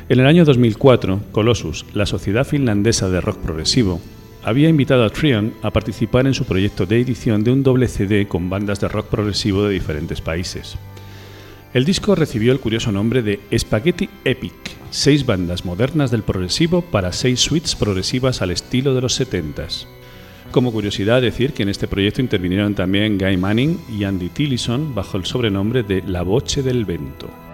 En 0.10 0.20
el 0.20 0.28
año 0.28 0.46
2004, 0.46 1.22
Colossus, 1.32 1.86
la 1.94 2.06
sociedad 2.06 2.46
finlandesa 2.46 3.10
de 3.10 3.22
rock 3.22 3.40
progresivo, 3.40 4.00
había 4.44 4.70
invitado 4.70 5.04
a 5.04 5.10
Trion 5.10 5.54
a 5.64 5.72
participar 5.72 6.28
en 6.28 6.36
su 6.36 6.46
proyecto 6.46 6.86
de 6.86 7.02
edición 7.02 7.44
de 7.44 7.52
un 7.52 7.64
doble 7.64 7.88
CD 7.88 8.28
con 8.28 8.50
bandas 8.50 8.80
de 8.80 8.88
rock 8.88 9.08
progresivo 9.08 9.64
de 9.64 9.74
diferentes 9.74 10.22
países. 10.22 10.78
El 11.74 11.84
disco 11.84 12.14
recibió 12.14 12.52
el 12.52 12.60
curioso 12.60 12.92
nombre 12.92 13.24
de 13.24 13.40
Spaghetti 13.58 14.08
Epic, 14.24 14.54
seis 14.92 15.26
bandas 15.26 15.66
modernas 15.66 16.12
del 16.12 16.24
progresivo 16.24 16.84
para 16.84 17.12
seis 17.12 17.40
suites 17.40 17.76
progresivas 17.76 18.42
al 18.42 18.52
estilo 18.52 18.94
de 18.94 19.02
los 19.02 19.20
70s. 19.20 19.88
Como 20.52 20.72
curiosidad 20.72 21.22
decir 21.22 21.54
que 21.54 21.64
en 21.64 21.70
este 21.70 21.88
proyecto 21.88 22.22
intervinieron 22.22 22.76
también 22.76 23.18
Guy 23.18 23.38
Manning 23.38 23.80
y 23.90 24.04
Andy 24.06 24.30
Tillison 24.30 24.96
bajo 24.96 25.18
el 25.18 25.26
sobrenombre 25.26 25.84
de 25.84 26.02
La 26.04 26.22
Voce 26.22 26.64
del 26.64 26.86
Vento. 26.86 27.45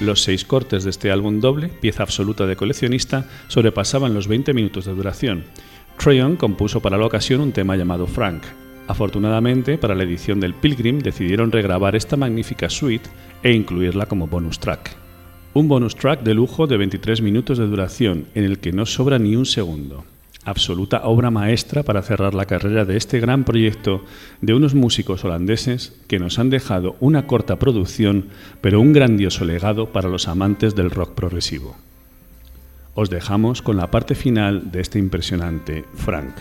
Los 0.00 0.22
seis 0.22 0.46
cortes 0.46 0.84
de 0.84 0.90
este 0.90 1.10
álbum 1.10 1.40
doble, 1.40 1.68
pieza 1.68 2.02
absoluta 2.02 2.46
de 2.46 2.56
coleccionista, 2.56 3.26
sobrepasaban 3.48 4.14
los 4.14 4.28
20 4.28 4.54
minutos 4.54 4.86
de 4.86 4.94
duración. 4.94 5.44
Trayon 5.98 6.36
compuso 6.36 6.80
para 6.80 6.96
la 6.96 7.04
ocasión 7.04 7.42
un 7.42 7.52
tema 7.52 7.76
llamado 7.76 8.06
Frank. 8.06 8.42
Afortunadamente, 8.88 9.76
para 9.76 9.94
la 9.94 10.04
edición 10.04 10.40
del 10.40 10.54
Pilgrim 10.54 11.00
decidieron 11.00 11.52
regrabar 11.52 11.96
esta 11.96 12.16
magnífica 12.16 12.70
suite 12.70 13.10
e 13.42 13.52
incluirla 13.52 14.06
como 14.06 14.26
bonus 14.26 14.58
track. 14.58 14.96
Un 15.52 15.68
bonus 15.68 15.94
track 15.94 16.22
de 16.22 16.32
lujo 16.32 16.66
de 16.66 16.78
23 16.78 17.20
minutos 17.20 17.58
de 17.58 17.66
duración, 17.66 18.24
en 18.34 18.44
el 18.44 18.58
que 18.58 18.72
no 18.72 18.86
sobra 18.86 19.18
ni 19.18 19.36
un 19.36 19.44
segundo. 19.44 20.06
Absoluta 20.44 21.02
obra 21.04 21.30
maestra 21.30 21.82
para 21.82 22.02
cerrar 22.02 22.34
la 22.34 22.46
carrera 22.46 22.86
de 22.86 22.96
este 22.96 23.20
gran 23.20 23.44
proyecto 23.44 24.02
de 24.40 24.54
unos 24.54 24.74
músicos 24.74 25.24
holandeses 25.24 25.92
que 26.08 26.18
nos 26.18 26.38
han 26.38 26.48
dejado 26.48 26.96
una 27.00 27.26
corta 27.26 27.58
producción, 27.58 28.26
pero 28.62 28.80
un 28.80 28.94
grandioso 28.94 29.44
legado 29.44 29.92
para 29.92 30.08
los 30.08 30.28
amantes 30.28 30.74
del 30.74 30.90
rock 30.90 31.14
progresivo. 31.14 31.76
Os 32.94 33.10
dejamos 33.10 33.60
con 33.60 33.76
la 33.76 33.90
parte 33.90 34.14
final 34.14 34.72
de 34.72 34.80
este 34.80 34.98
impresionante 34.98 35.84
Frank. 35.94 36.34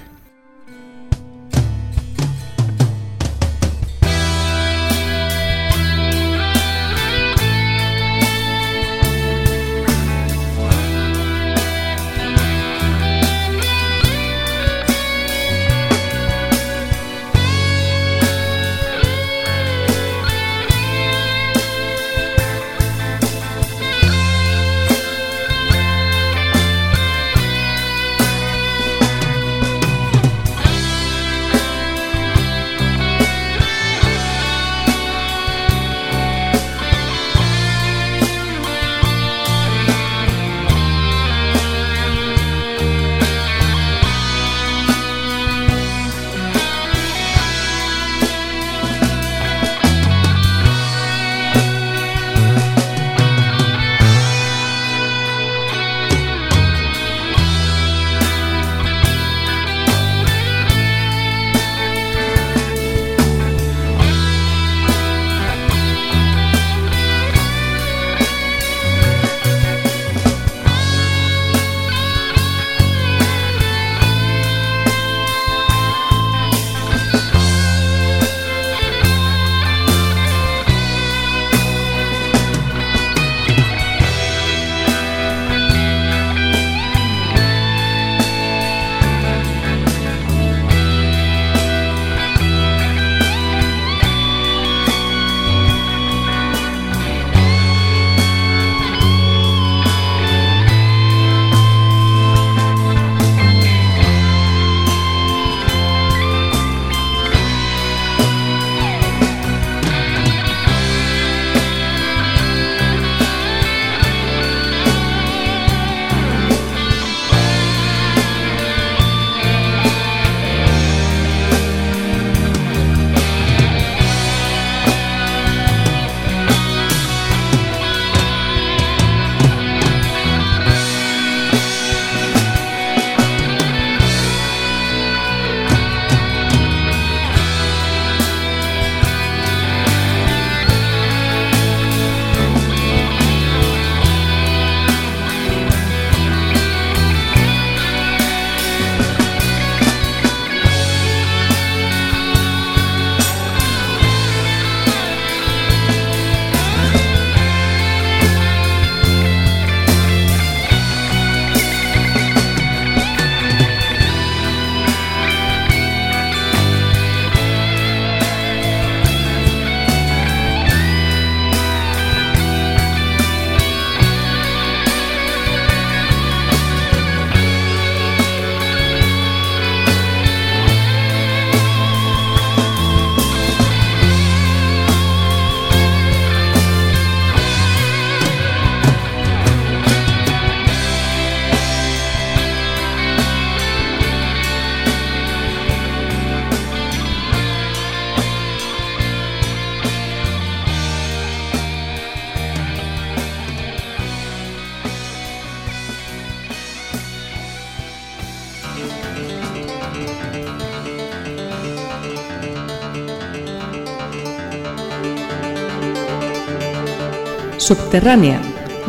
Subterránea, 218.00 218.40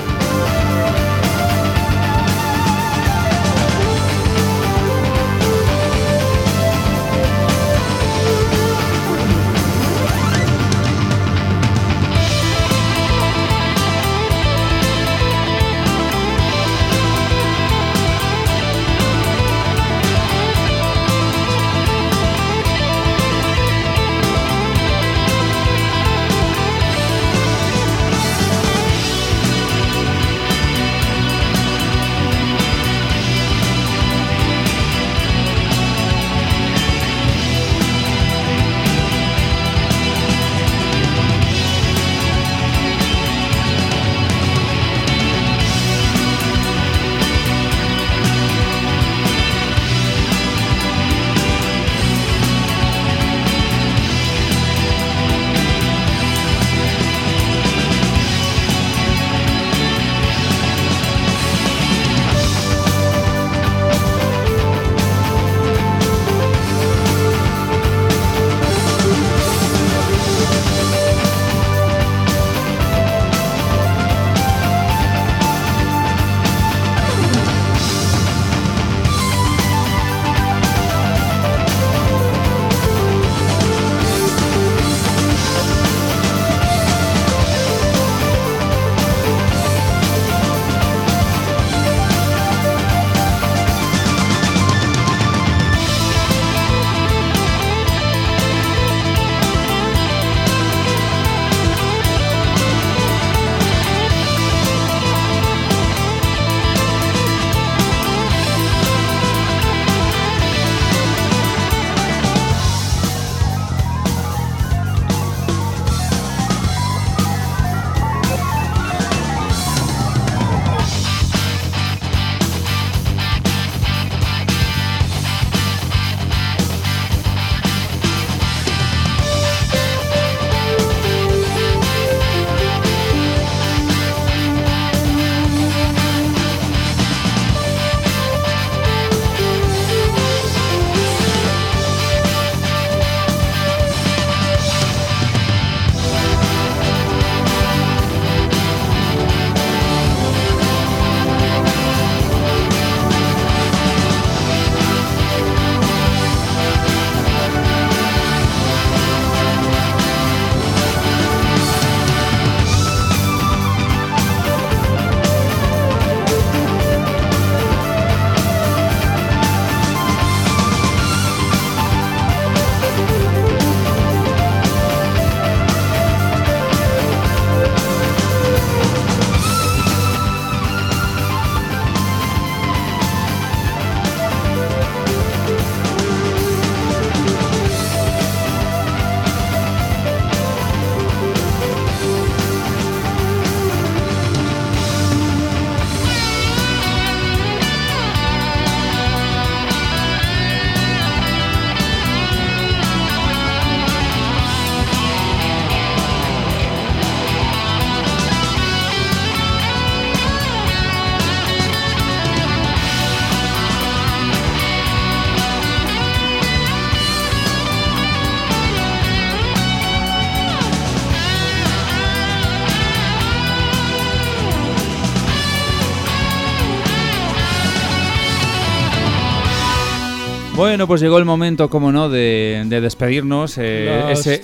Bueno, 230.62 230.86
pues 230.86 231.00
llegó 231.00 231.18
el 231.18 231.24
momento, 231.24 231.68
como 231.68 231.90
no, 231.92 232.08
de, 232.08 232.62
de 232.66 232.80
despedirnos. 232.80 233.58
eh, 233.58 234.10
ese 234.12 234.40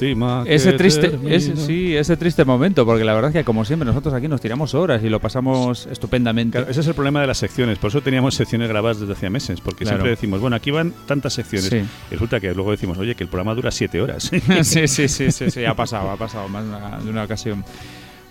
ese 0.46 0.72
triste, 0.72 1.18
ese- 1.28 1.56
sí, 1.56 1.96
ese 1.96 2.16
triste 2.16 2.44
momento, 2.44 2.84
porque 2.84 3.04
la 3.04 3.14
verdad 3.14 3.30
es 3.30 3.34
que 3.36 3.44
como 3.44 3.64
siempre 3.64 3.86
nosotros 3.86 4.12
aquí 4.14 4.26
nos 4.28 4.40
tiramos 4.40 4.74
horas 4.74 5.02
y 5.04 5.08
lo 5.08 5.20
pasamos 5.20 5.86
estupendamente. 5.86 6.58
Claro, 6.58 6.70
ese 6.70 6.80
es 6.80 6.86
el 6.86 6.94
problema 6.94 7.20
de 7.20 7.26
las 7.28 7.38
secciones. 7.38 7.78
Por 7.78 7.88
eso 7.90 8.00
teníamos 8.00 8.34
secciones 8.34 8.68
grabadas 8.68 9.00
desde 9.00 9.12
hacía 9.12 9.30
meses. 9.30 9.60
Porque 9.60 9.84
Claro. 9.84 9.98
siempre 9.98 10.10
decimos, 10.10 10.40
bueno, 10.40 10.56
aquí 10.56 10.70
van 10.70 10.92
tantas 11.06 11.32
secciones. 11.34 11.68
Sí. 11.68 11.76
Y 12.10 12.14
resulta 12.14 12.40
que 12.40 12.52
luego 12.54 12.70
decimos, 12.70 12.98
oye, 12.98 13.14
que 13.14 13.24
el 13.24 13.28
programa 13.30 13.54
dura 13.54 13.70
siete 13.70 14.00
horas. 14.00 14.24
sí, 14.62 14.88
sí, 14.88 15.08
sí, 15.08 15.30
sí, 15.30 15.50
sí, 15.50 15.64
ha 15.64 15.74
pasado, 15.74 16.10
ha 16.10 16.16
pasado 16.16 16.48
más 16.48 16.64
de 16.64 16.70
una, 16.70 16.98
de 16.98 17.10
una 17.10 17.24
ocasión. 17.24 17.64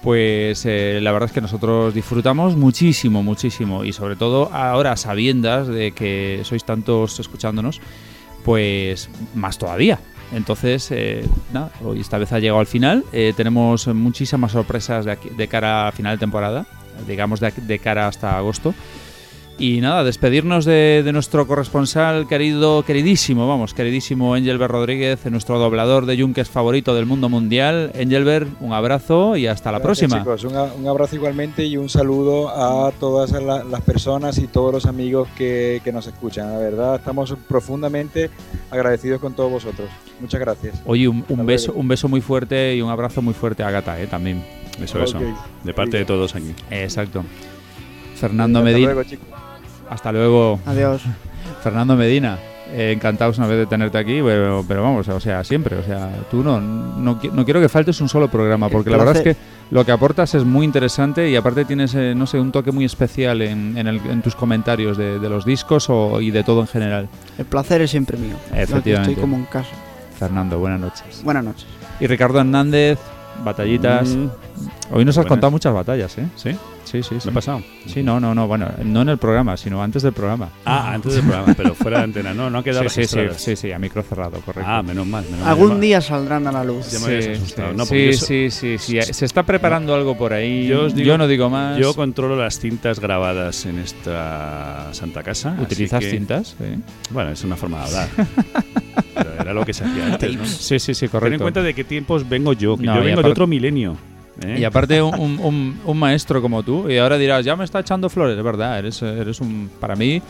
Pues 0.02 0.66
eh, 0.66 1.00
la 1.02 1.12
verdad 1.12 1.28
es 1.28 1.34
que 1.34 1.42
nosotros 1.42 1.94
disfrutamos 1.94 2.56
muchísimo, 2.56 3.24
muchísimo 3.24 3.84
y 3.84 3.92
sobre 3.94 4.16
todo 4.16 4.50
ahora 4.54 4.96
sabiendas 4.96 5.68
de 5.68 5.92
que 5.92 6.42
sois 6.44 6.64
tantos 6.64 7.20
escuchándonos, 7.20 7.82
pues 8.46 9.10
más 9.36 9.58
todavía. 9.58 10.00
Entonces, 10.34 10.90
eh, 10.92 11.26
nada, 11.52 11.72
hoy 11.84 12.00
esta 12.02 12.18
vez 12.18 12.32
ha 12.32 12.40
llegado 12.40 12.60
al 12.60 12.68
final. 12.68 13.04
Eh, 13.12 13.34
tenemos 13.36 13.88
muchísimas 13.88 14.52
sorpresas 14.52 15.06
de, 15.06 15.12
aquí- 15.12 15.30
de 15.30 15.48
cara 15.48 15.88
a 15.88 15.92
final 15.92 16.16
de 16.16 16.20
temporada, 16.20 16.66
digamos 17.08 17.40
de, 17.40 17.52
de 17.56 17.80
cara 17.80 18.08
hasta 18.08 18.38
agosto. 18.38 18.74
Y 19.60 19.82
nada, 19.82 20.04
despedirnos 20.04 20.66
de, 20.66 21.02
de 21.04 21.12
nuestro 21.12 21.48
corresponsal 21.48 22.28
querido, 22.28 22.84
queridísimo, 22.84 23.48
vamos, 23.48 23.74
queridísimo 23.74 24.38
Engelbert 24.38 24.72
Rodríguez, 24.72 25.26
nuestro 25.32 25.58
doblador 25.58 26.06
de 26.06 26.16
Junkers 26.22 26.48
favorito 26.48 26.94
del 26.94 27.08
mundo 27.08 27.28
mundial. 27.28 27.92
Engelbert, 27.96 28.48
un 28.60 28.74
abrazo 28.74 29.36
y 29.36 29.48
hasta 29.48 29.72
la 29.72 29.80
Gracias, 29.80 30.12
próxima. 30.12 30.38
chicos. 30.38 30.76
Un, 30.78 30.88
abrazo 30.88 31.16
igualmente 31.16 31.66
y 31.66 31.76
un 31.76 31.90
saludo 31.90 32.50
a 32.50 32.92
todas 33.00 33.32
la- 33.32 33.64
las 33.64 33.82
personas 33.82 34.38
y 34.38 34.46
todos 34.46 34.72
los 34.72 34.86
amigos 34.86 35.28
que, 35.36 35.82
que 35.84 35.92
nos 35.92 36.06
escuchan. 36.06 36.52
La 36.52 36.60
verdad, 36.60 36.96
estamos 36.98 37.34
profundamente 37.50 38.30
agradecidos 38.70 39.20
con 39.20 39.34
todos 39.34 39.52
vosotros. 39.52 39.90
Muchas 40.20 40.40
gracias. 40.40 40.80
Oye, 40.86 41.08
un, 41.08 41.26
beso, 41.48 41.74
un 41.74 41.88
beso 41.88 42.08
muy 42.08 42.22
fuerte 42.22 42.76
y 42.76 42.82
un 42.84 42.92
abrazo 42.92 43.24
muy 43.24 43.34
fuerte 43.34 43.64
a 43.64 43.72
Gata, 43.72 44.00
eh, 44.00 44.06
también. 44.06 44.44
Eso, 44.80 45.02
eso. 45.02 45.20
De 45.64 45.74
parte 45.74 45.98
de 45.98 46.06
todos 46.06 46.36
aquí. 46.36 46.54
Exacto. 46.70 47.24
Fernando 48.16 48.62
Medina. 48.62 48.94
Hasta 49.90 50.12
luego. 50.12 50.60
Adiós. 50.66 51.02
Fernando 51.64 51.96
Medina, 51.96 52.38
eh, 52.74 52.92
encantados 52.96 53.38
una 53.38 53.48
vez 53.48 53.58
de 53.58 53.66
tenerte 53.66 53.98
aquí, 53.98 54.20
pero, 54.24 54.64
pero 54.68 54.84
vamos, 54.84 55.08
o 55.08 55.20
sea, 55.20 55.44
siempre, 55.44 55.78
o 55.78 55.84
sea, 55.84 56.10
tú 56.30 56.44
no, 56.44 56.60
no, 56.60 57.20
qui- 57.22 57.32
no 57.32 57.46
quiero 57.46 57.62
que 57.62 57.70
faltes 57.70 58.00
un 58.02 58.10
solo 58.10 58.28
programa, 58.30 58.68
porque 58.70 58.90
la 58.90 58.98
verdad 58.98 59.18
es 59.18 59.24
que 59.24 59.36
lo 59.72 59.86
que 59.86 59.92
aportas 59.92 60.34
es 60.36 60.44
muy 60.44 60.66
interesante 60.66 61.30
y 61.30 61.36
aparte 61.36 61.64
tienes, 61.66 61.94
eh, 61.96 62.14
no 62.16 62.26
sé, 62.28 62.40
un 62.40 62.52
toque 62.52 62.72
muy 62.72 62.84
especial 62.86 63.42
en, 63.42 63.78
en, 63.78 63.88
el- 63.88 64.02
en 64.10 64.22
tus 64.22 64.36
comentarios 64.36 64.98
de, 64.98 65.20
de 65.20 65.30
los 65.30 65.46
discos 65.46 65.90
o, 65.90 66.20
y 66.22 66.32
de 66.32 66.44
todo 66.44 66.62
en 66.62 66.68
general. 66.68 67.08
El 67.38 67.46
placer 67.46 67.82
es 67.82 67.92
siempre 67.92 68.18
mío. 68.18 68.36
Efectivamente. 68.54 69.12
Estoy 69.12 69.16
como 69.22 69.38
en 69.38 69.46
casa. 69.46 69.70
Fernando, 70.20 70.60
buenas 70.60 70.80
noches. 70.80 71.22
Buenas 71.24 71.44
noches. 71.44 71.66
Y 72.00 72.08
Ricardo 72.08 72.40
Hernández, 72.40 73.00
batallitas. 73.44 74.10
Mm, 74.10 74.28
Hoy 74.92 75.04
nos 75.06 75.14
has 75.18 75.24
buenas. 75.24 75.30
contado 75.30 75.52
muchas 75.52 75.74
batallas, 75.74 76.18
¿eh? 76.18 76.28
¿Sí? 76.36 76.52
Sí, 76.86 77.04
sí, 77.04 77.16
sí. 77.20 77.26
¿Me 77.26 77.32
ha 77.32 77.34
pasado? 77.34 77.62
Sí, 77.86 78.02
no, 78.02 78.20
no, 78.20 78.34
no, 78.34 78.48
bueno, 78.48 78.68
no 78.86 79.02
en 79.02 79.10
el 79.10 79.18
programa, 79.18 79.58
sino 79.58 79.84
antes 79.84 80.04
del 80.04 80.14
programa. 80.14 80.50
Ah, 80.64 80.94
antes 80.94 81.16
del 81.16 81.24
programa, 81.24 81.54
pero 81.58 81.76
fuera 81.76 81.98
de 81.98 82.04
antena. 82.06 82.34
No, 82.34 82.50
no 82.50 82.60
ha 82.60 82.64
quedado 82.64 82.88
sí, 82.88 83.06
sí, 83.06 83.18
sí, 83.28 83.36
sí, 83.36 83.56
sí, 83.58 83.72
a 83.74 83.78
micro 83.80 84.02
cerrado, 84.04 84.40
correcto. 84.40 84.64
Ah, 84.72 84.82
menos 84.82 85.06
mal. 85.06 85.26
Menos 85.26 85.42
mal. 85.42 85.50
Algún 85.50 85.82
día 85.82 86.00
saldrán 86.00 86.48
a 86.48 86.52
la 86.54 86.64
luz. 86.64 86.90
Ya 86.92 87.00
me 87.00 87.06
habías 87.18 87.38
asustado. 87.38 87.74
No, 87.74 87.86
sí, 87.86 88.06
yo 88.06 88.14
so- 88.14 88.26
sí, 88.26 88.50
sí, 88.52 88.78
sí. 88.78 89.02
Se 89.02 89.26
está 89.26 89.44
preparando 89.44 89.94
algo 89.94 90.18
por 90.18 90.32
ahí. 90.32 90.66
Yo 90.68 90.78
Yo, 90.78 90.86
os 90.86 90.96
digo- 90.96 91.18
no 91.18 91.28
digo 91.28 91.50
más. 91.50 91.78
Yo 91.78 91.94
controlo 91.94 92.38
las 92.38 92.58
cintas 92.60 93.02
grabadas 93.02 93.66
en 93.66 93.80
esta 93.80 94.88
Santa 94.94 95.24
Casa. 95.24 95.58
¿Utilizas 95.60 96.00
que- 96.00 96.10
cintas? 96.10 96.56
Sí. 96.58 96.82
Bueno, 97.12 97.32
es 97.32 97.44
una 97.44 97.58
forma 97.58 97.80
de 97.80 97.84
hablar. 97.86 98.08
Pero 99.14 99.34
era 99.42 99.54
lo 99.54 99.66
que 99.66 99.74
se 99.74 99.84
hacía 99.84 100.06
antes, 100.14 100.36
¿no? 100.38 100.46
sí, 100.46 100.80
sí, 100.80 100.94
sí, 100.94 101.00
Ten 101.02 101.06
en 101.08 101.12
correcto. 101.12 101.44
cuenta 101.44 101.62
de 101.64 101.74
qué 101.74 101.84
tiempos 101.84 102.28
vengo 102.30 102.54
yo, 102.54 102.78
que 102.78 102.84
No, 102.86 102.96
yo 102.96 103.04
vengo 103.04 103.22
de 103.24 103.30
otro 103.30 103.46
milenio. 103.48 103.98
¿Eh? 104.46 104.58
Y 104.60 104.64
aparte 104.64 105.02
un, 105.02 105.40
un- 105.40 105.80
un- 105.86 105.98
maestro 105.98 106.42
como 106.42 106.64
tú, 106.64 106.90
y 106.90 106.98
ahora 106.98 107.18
dirás, 107.18 107.44
ya 107.46 107.56
me 107.56 107.64
está 107.66 107.80
echando 107.80 108.10
flores, 108.10 108.38
es 108.38 108.44
verdad, 108.44 108.80
eres, 108.80 109.02
eres 109.02 109.40
un, 109.42 109.70
para 109.80 109.96
mí, 109.96 110.22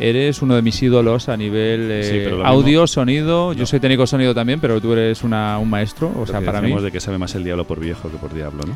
eres 0.00 0.42
uno 0.42 0.54
de 0.54 0.62
mis 0.62 0.80
ídolos 0.80 1.28
a 1.28 1.36
nivel 1.36 1.88
eh, 1.90 2.02
Sí, 2.30 2.40
audio, 2.44 2.82
mismo- 2.82 2.86
sonido, 2.86 3.52
yo 3.52 3.60
No. 3.60 3.66
soy 3.66 3.80
técnico 3.80 4.06
sonido 4.06 4.32
también, 4.34 4.60
pero 4.60 4.80
tú 4.80 4.92
eres 4.92 5.24
una, 5.24 5.58
un 5.58 5.68
maestro, 5.68 6.12
o 6.16 6.24
sea, 6.26 6.40
para 6.40 6.60
mí... 6.60 6.72
de 6.80 6.92
que 6.92 7.00
sabe 7.00 7.18
más 7.18 7.34
el 7.34 7.42
diablo 7.42 7.66
por 7.66 7.80
viejo 7.80 8.08
que 8.08 8.16
por 8.16 8.32
diablo, 8.32 8.62
¿no? 8.64 8.74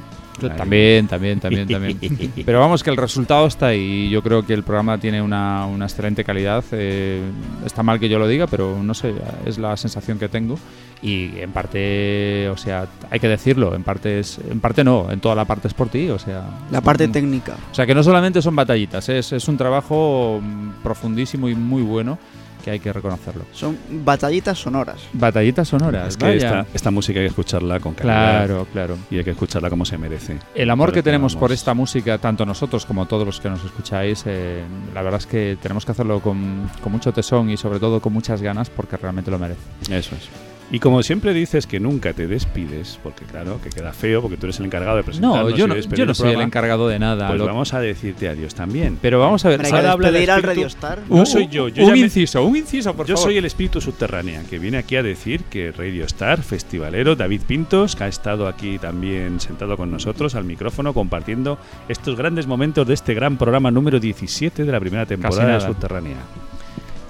También, 0.56 1.06
también, 1.06 1.38
también, 1.38 1.68
también. 1.68 1.98
Pero 2.44 2.58
vamos, 2.58 2.82
que 2.82 2.90
el 2.90 2.96
resultado 2.96 3.46
está 3.46 3.66
ahí. 3.68 4.06
y 4.06 4.10
Yo 4.10 4.22
creo 4.22 4.44
que 4.44 4.54
el 4.54 4.62
programa 4.64 4.98
tiene 4.98 5.20
una, 5.22 5.66
una 5.66 5.84
excelente 5.84 6.24
calidad. 6.24 6.64
eh, 6.72 7.20
está 7.66 7.82
mal 7.84 8.00
que 8.00 8.08
yo 8.08 8.18
lo 8.18 8.26
diga, 8.26 8.46
pero 8.48 8.82
no 8.82 8.94
sé, 8.94 9.12
es 9.46 9.58
la 9.58 9.76
sensación 9.76 10.18
que 10.18 10.28
tengo. 10.28 10.58
Y 11.02 11.40
en 11.40 11.50
parte, 11.50 12.48
o 12.48 12.56
sea, 12.56 12.86
hay 13.10 13.18
que 13.18 13.28
decirlo, 13.28 13.74
en 13.74 13.82
parte 13.82 14.20
es, 14.20 14.38
en 14.48 14.60
parte 14.60 14.84
no, 14.84 15.10
en 15.10 15.18
toda 15.18 15.34
la 15.34 15.44
parte 15.44 15.66
es 15.66 15.74
por 15.74 15.88
ti, 15.88 16.08
o 16.08 16.18
sea. 16.18 16.44
La 16.70 16.80
parte 16.80 17.08
mm, 17.08 17.12
técnica. 17.12 17.56
O 17.72 17.74
sea, 17.74 17.86
que 17.86 17.94
no 17.94 18.04
solamente 18.04 18.40
son 18.40 18.54
batallitas, 18.54 19.08
es, 19.08 19.32
es 19.32 19.48
un 19.48 19.56
trabajo 19.56 20.40
mm, 20.40 20.82
profundísimo 20.82 21.48
y 21.48 21.56
muy 21.56 21.82
bueno 21.82 22.18
que 22.62 22.70
hay 22.70 22.78
que 22.80 22.92
reconocerlo. 22.92 23.44
Son 23.52 23.76
batallitas 23.90 24.58
sonoras. 24.58 25.00
Batallitas 25.12 25.68
sonoras, 25.68 26.08
Es 26.08 26.16
que 26.16 26.24
vaya. 26.24 26.36
esta, 26.36 26.66
esta 26.72 26.90
música 26.90 27.18
hay 27.18 27.24
que 27.26 27.30
escucharla 27.30 27.80
con 27.80 27.94
calidad. 27.94 28.46
Claro, 28.46 28.66
claro. 28.72 28.96
Y 29.10 29.18
hay 29.18 29.24
que 29.24 29.32
escucharla 29.32 29.68
como 29.68 29.84
se 29.84 29.98
merece. 29.98 30.38
El 30.54 30.70
amor 30.70 30.88
Por 30.88 30.94
que 30.94 31.02
tenemos 31.02 31.36
por 31.36 31.52
esta 31.52 31.74
música, 31.74 32.18
tanto 32.18 32.46
nosotros 32.46 32.86
como 32.86 33.06
todos 33.06 33.26
los 33.26 33.40
que 33.40 33.50
nos 33.50 33.64
escucháis, 33.64 34.22
eh, 34.26 34.62
la 34.94 35.02
verdad 35.02 35.20
es 35.20 35.26
que 35.26 35.58
tenemos 35.60 35.84
que 35.84 35.92
hacerlo 35.92 36.20
con, 36.20 36.70
con 36.82 36.92
mucho 36.92 37.12
tesón 37.12 37.50
y 37.50 37.56
sobre 37.56 37.80
todo 37.80 38.00
con 38.00 38.12
muchas 38.12 38.40
ganas 38.40 38.70
porque 38.70 38.96
realmente 38.96 39.30
lo 39.30 39.38
merece. 39.38 39.60
Eso 39.90 40.14
es. 40.14 40.51
Y 40.72 40.78
como 40.80 41.02
siempre 41.02 41.34
dices 41.34 41.66
que 41.66 41.78
nunca 41.78 42.14
te 42.14 42.26
despides, 42.26 42.98
porque 43.02 43.24
claro, 43.26 43.60
que 43.62 43.68
queda 43.68 43.92
feo, 43.92 44.22
porque 44.22 44.38
tú 44.38 44.46
eres 44.46 44.58
el 44.58 44.64
encargado 44.66 44.96
de 44.96 45.02
presentarnos 45.04 45.50
No, 45.50 45.56
yo 45.56 45.66
y 45.66 45.68
no, 45.68 45.74
despedir 45.74 45.98
yo 45.98 46.04
no 46.06 46.10
el 46.12 46.16
soy 46.16 46.32
el 46.32 46.40
encargado 46.40 46.88
de 46.88 46.98
nada. 46.98 47.28
Pues 47.28 47.38
lo- 47.38 47.44
vamos 47.46 47.74
a 47.74 47.80
decirte 47.80 48.26
adiós 48.28 48.54
también. 48.54 48.98
Pero 49.02 49.20
vamos 49.20 49.44
a 49.44 49.50
ver, 49.50 49.60
que 49.60 49.68
habla 49.68 50.10
del 50.10 50.30
al 50.30 50.38
espíritu- 50.40 50.46
Radio 50.46 50.66
Star. 50.66 50.98
No 51.10 51.16
Un- 51.16 51.26
soy 51.26 51.46
yo, 51.48 51.68
yo 51.68 51.82
un 51.82 51.88
ya 51.90 51.92
me- 51.94 51.98
inciso, 52.00 52.42
un 52.42 52.56
inciso, 52.56 52.94
por 52.96 53.06
Yo 53.06 53.16
favor. 53.16 53.28
soy 53.28 53.36
el 53.36 53.44
espíritu 53.44 53.82
subterránea 53.82 54.42
que 54.48 54.58
viene 54.58 54.78
aquí 54.78 54.96
a 54.96 55.02
decir 55.02 55.44
que 55.44 55.72
Radio 55.72 56.06
Star, 56.06 56.42
festivalero, 56.42 57.16
David 57.16 57.42
Pintos, 57.46 57.94
que 57.94 58.04
ha 58.04 58.08
estado 58.08 58.48
aquí 58.48 58.78
también 58.78 59.40
sentado 59.40 59.76
con 59.76 59.90
nosotros 59.90 60.34
al 60.34 60.44
micrófono 60.44 60.94
compartiendo 60.94 61.58
estos 61.88 62.16
grandes 62.16 62.46
momentos 62.46 62.86
de 62.88 62.94
este 62.94 63.12
gran 63.12 63.36
programa 63.36 63.70
número 63.70 64.00
17 64.00 64.64
de 64.64 64.72
la 64.72 64.80
primera 64.80 65.04
temporada 65.04 65.54
de. 65.58 65.60
Subterránea. 65.60 66.16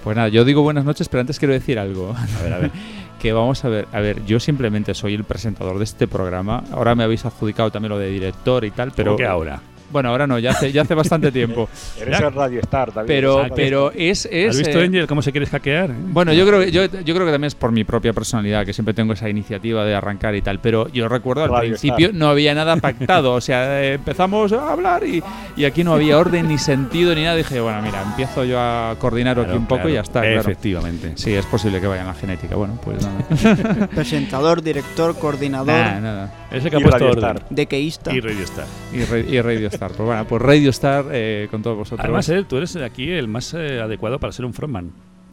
Pues 0.02 0.16
nada, 0.16 0.28
yo 0.28 0.44
digo 0.44 0.62
buenas 0.62 0.84
noches, 0.84 1.08
pero 1.08 1.20
antes 1.20 1.38
quiero 1.38 1.54
decir 1.54 1.78
algo. 1.78 2.12
A 2.38 2.42
ver, 2.42 2.52
a 2.52 2.58
ver. 2.58 2.70
que 3.22 3.32
vamos 3.32 3.64
a 3.64 3.68
ver, 3.68 3.86
a 3.92 4.00
ver, 4.00 4.24
yo 4.24 4.40
simplemente 4.40 4.94
soy 4.94 5.14
el 5.14 5.22
presentador 5.22 5.78
de 5.78 5.84
este 5.84 6.08
programa. 6.08 6.64
Ahora 6.72 6.96
me 6.96 7.04
habéis 7.04 7.24
adjudicado 7.24 7.70
también 7.70 7.90
lo 7.90 7.98
de 7.98 8.08
director 8.08 8.64
y 8.64 8.72
tal, 8.72 8.90
pero 8.90 9.12
¿Cómo 9.12 9.18
que 9.18 9.26
ahora? 9.26 9.62
Bueno, 9.92 10.08
ahora 10.08 10.26
no, 10.26 10.38
ya 10.38 10.50
hace, 10.50 10.72
ya 10.72 10.82
hace 10.82 10.94
bastante 10.94 11.30
tiempo. 11.30 11.68
Eres 12.00 12.20
el 12.20 12.32
Radio 12.32 12.60
Star, 12.60 12.92
David. 12.92 13.06
Pero, 13.06 13.46
pero 13.54 13.92
es, 13.94 14.26
es 14.30 14.50
¿Has 14.50 14.58
visto, 14.58 14.80
eh, 14.80 14.84
Angel, 14.84 15.06
cómo 15.06 15.22
se 15.22 15.30
quiere 15.32 15.46
hackear? 15.46 15.90
eh? 15.90 15.94
Bueno, 16.08 16.32
yo 16.32 16.46
creo, 16.46 16.60
que- 16.60 16.70
yo, 16.72 16.84
yo 16.86 17.14
creo 17.14 17.26
que 17.26 17.32
también 17.32 17.44
es 17.48 17.54
por 17.54 17.70
mi 17.72 17.84
propia 17.84 18.12
personalidad, 18.12 18.64
que 18.64 18.72
siempre 18.72 18.94
tengo 18.94 19.12
esa 19.12 19.28
iniciativa 19.28 19.84
de 19.84 19.94
arrancar 19.94 20.34
y 20.34 20.42
tal. 20.42 20.58
Pero 20.60 20.88
yo 20.88 21.08
recuerdo 21.08 21.44
al 21.44 21.50
Radio 21.50 21.70
principio 21.70 22.06
Star. 22.06 22.14
no 22.18 22.28
había 22.28 22.54
nada 22.54 22.76
pactado. 22.76 23.34
O 23.34 23.40
sea, 23.40 23.82
eh, 23.82 23.94
empezamos 23.94 24.52
a 24.52 24.72
hablar 24.72 25.04
y, 25.06 25.22
y 25.56 25.64
aquí 25.64 25.84
no 25.84 25.92
había 25.94 26.18
orden 26.18 26.48
ni 26.48 26.58
sentido 26.58 27.14
ni 27.14 27.22
nada. 27.22 27.36
Dije, 27.36 27.60
bueno, 27.60 27.82
mira, 27.82 28.02
empiezo 28.02 28.44
yo 28.44 28.58
a 28.58 28.96
coordinar 28.98 29.36
aquí 29.38 29.44
Claro, 29.46 29.58
un 29.60 29.66
poco 29.66 29.88
y 29.88 29.92
ya 29.94 30.00
está. 30.00 30.20
claro. 30.20 30.34
claro. 30.36 30.50
Efectivamente. 30.50 31.12
Sí, 31.16 31.34
es 31.34 31.44
posible 31.46 31.80
que 31.80 31.86
vaya 31.86 32.00
en 32.02 32.06
la 32.08 32.14
genética. 32.14 32.56
Bueno, 32.56 32.78
pues 32.82 32.98
nada. 33.04 33.88
Presentador, 33.94 34.62
director, 34.62 35.18
coordinador, 35.18 35.66
nada, 35.66 36.00
nada. 36.00 36.34
Es 36.50 36.64
el 36.64 36.70
que 36.70 36.76
ha 36.76 36.80
Y 36.80 36.82
puesto 36.82 36.98
Radio 36.98 37.10
orden. 37.12 37.24
Star. 37.36 37.42
dequeísta. 37.50 38.12
Y 38.14 38.20
Radio 38.20 38.44
Star. 38.44 38.66
Y, 38.92 39.34
y 39.36 39.40
Radio 39.40 39.68
Star. 39.68 39.81
Pues 39.88 40.06
bueno, 40.06 40.24
pues 40.26 40.42
Radio 40.42 40.70
Star 40.70 41.06
eh, 41.12 41.48
con 41.50 41.62
todos 41.62 41.76
vosotros. 41.76 42.04
Además, 42.04 42.28
eh, 42.28 42.44
tú 42.48 42.56
eres 42.56 42.76
aquí 42.76 43.10
el 43.10 43.28
más 43.28 43.54
eh, 43.54 43.80
adecuado 43.80 44.18
para 44.18 44.32
ser 44.32 44.44
un 44.44 44.54
frontman. 44.54 44.92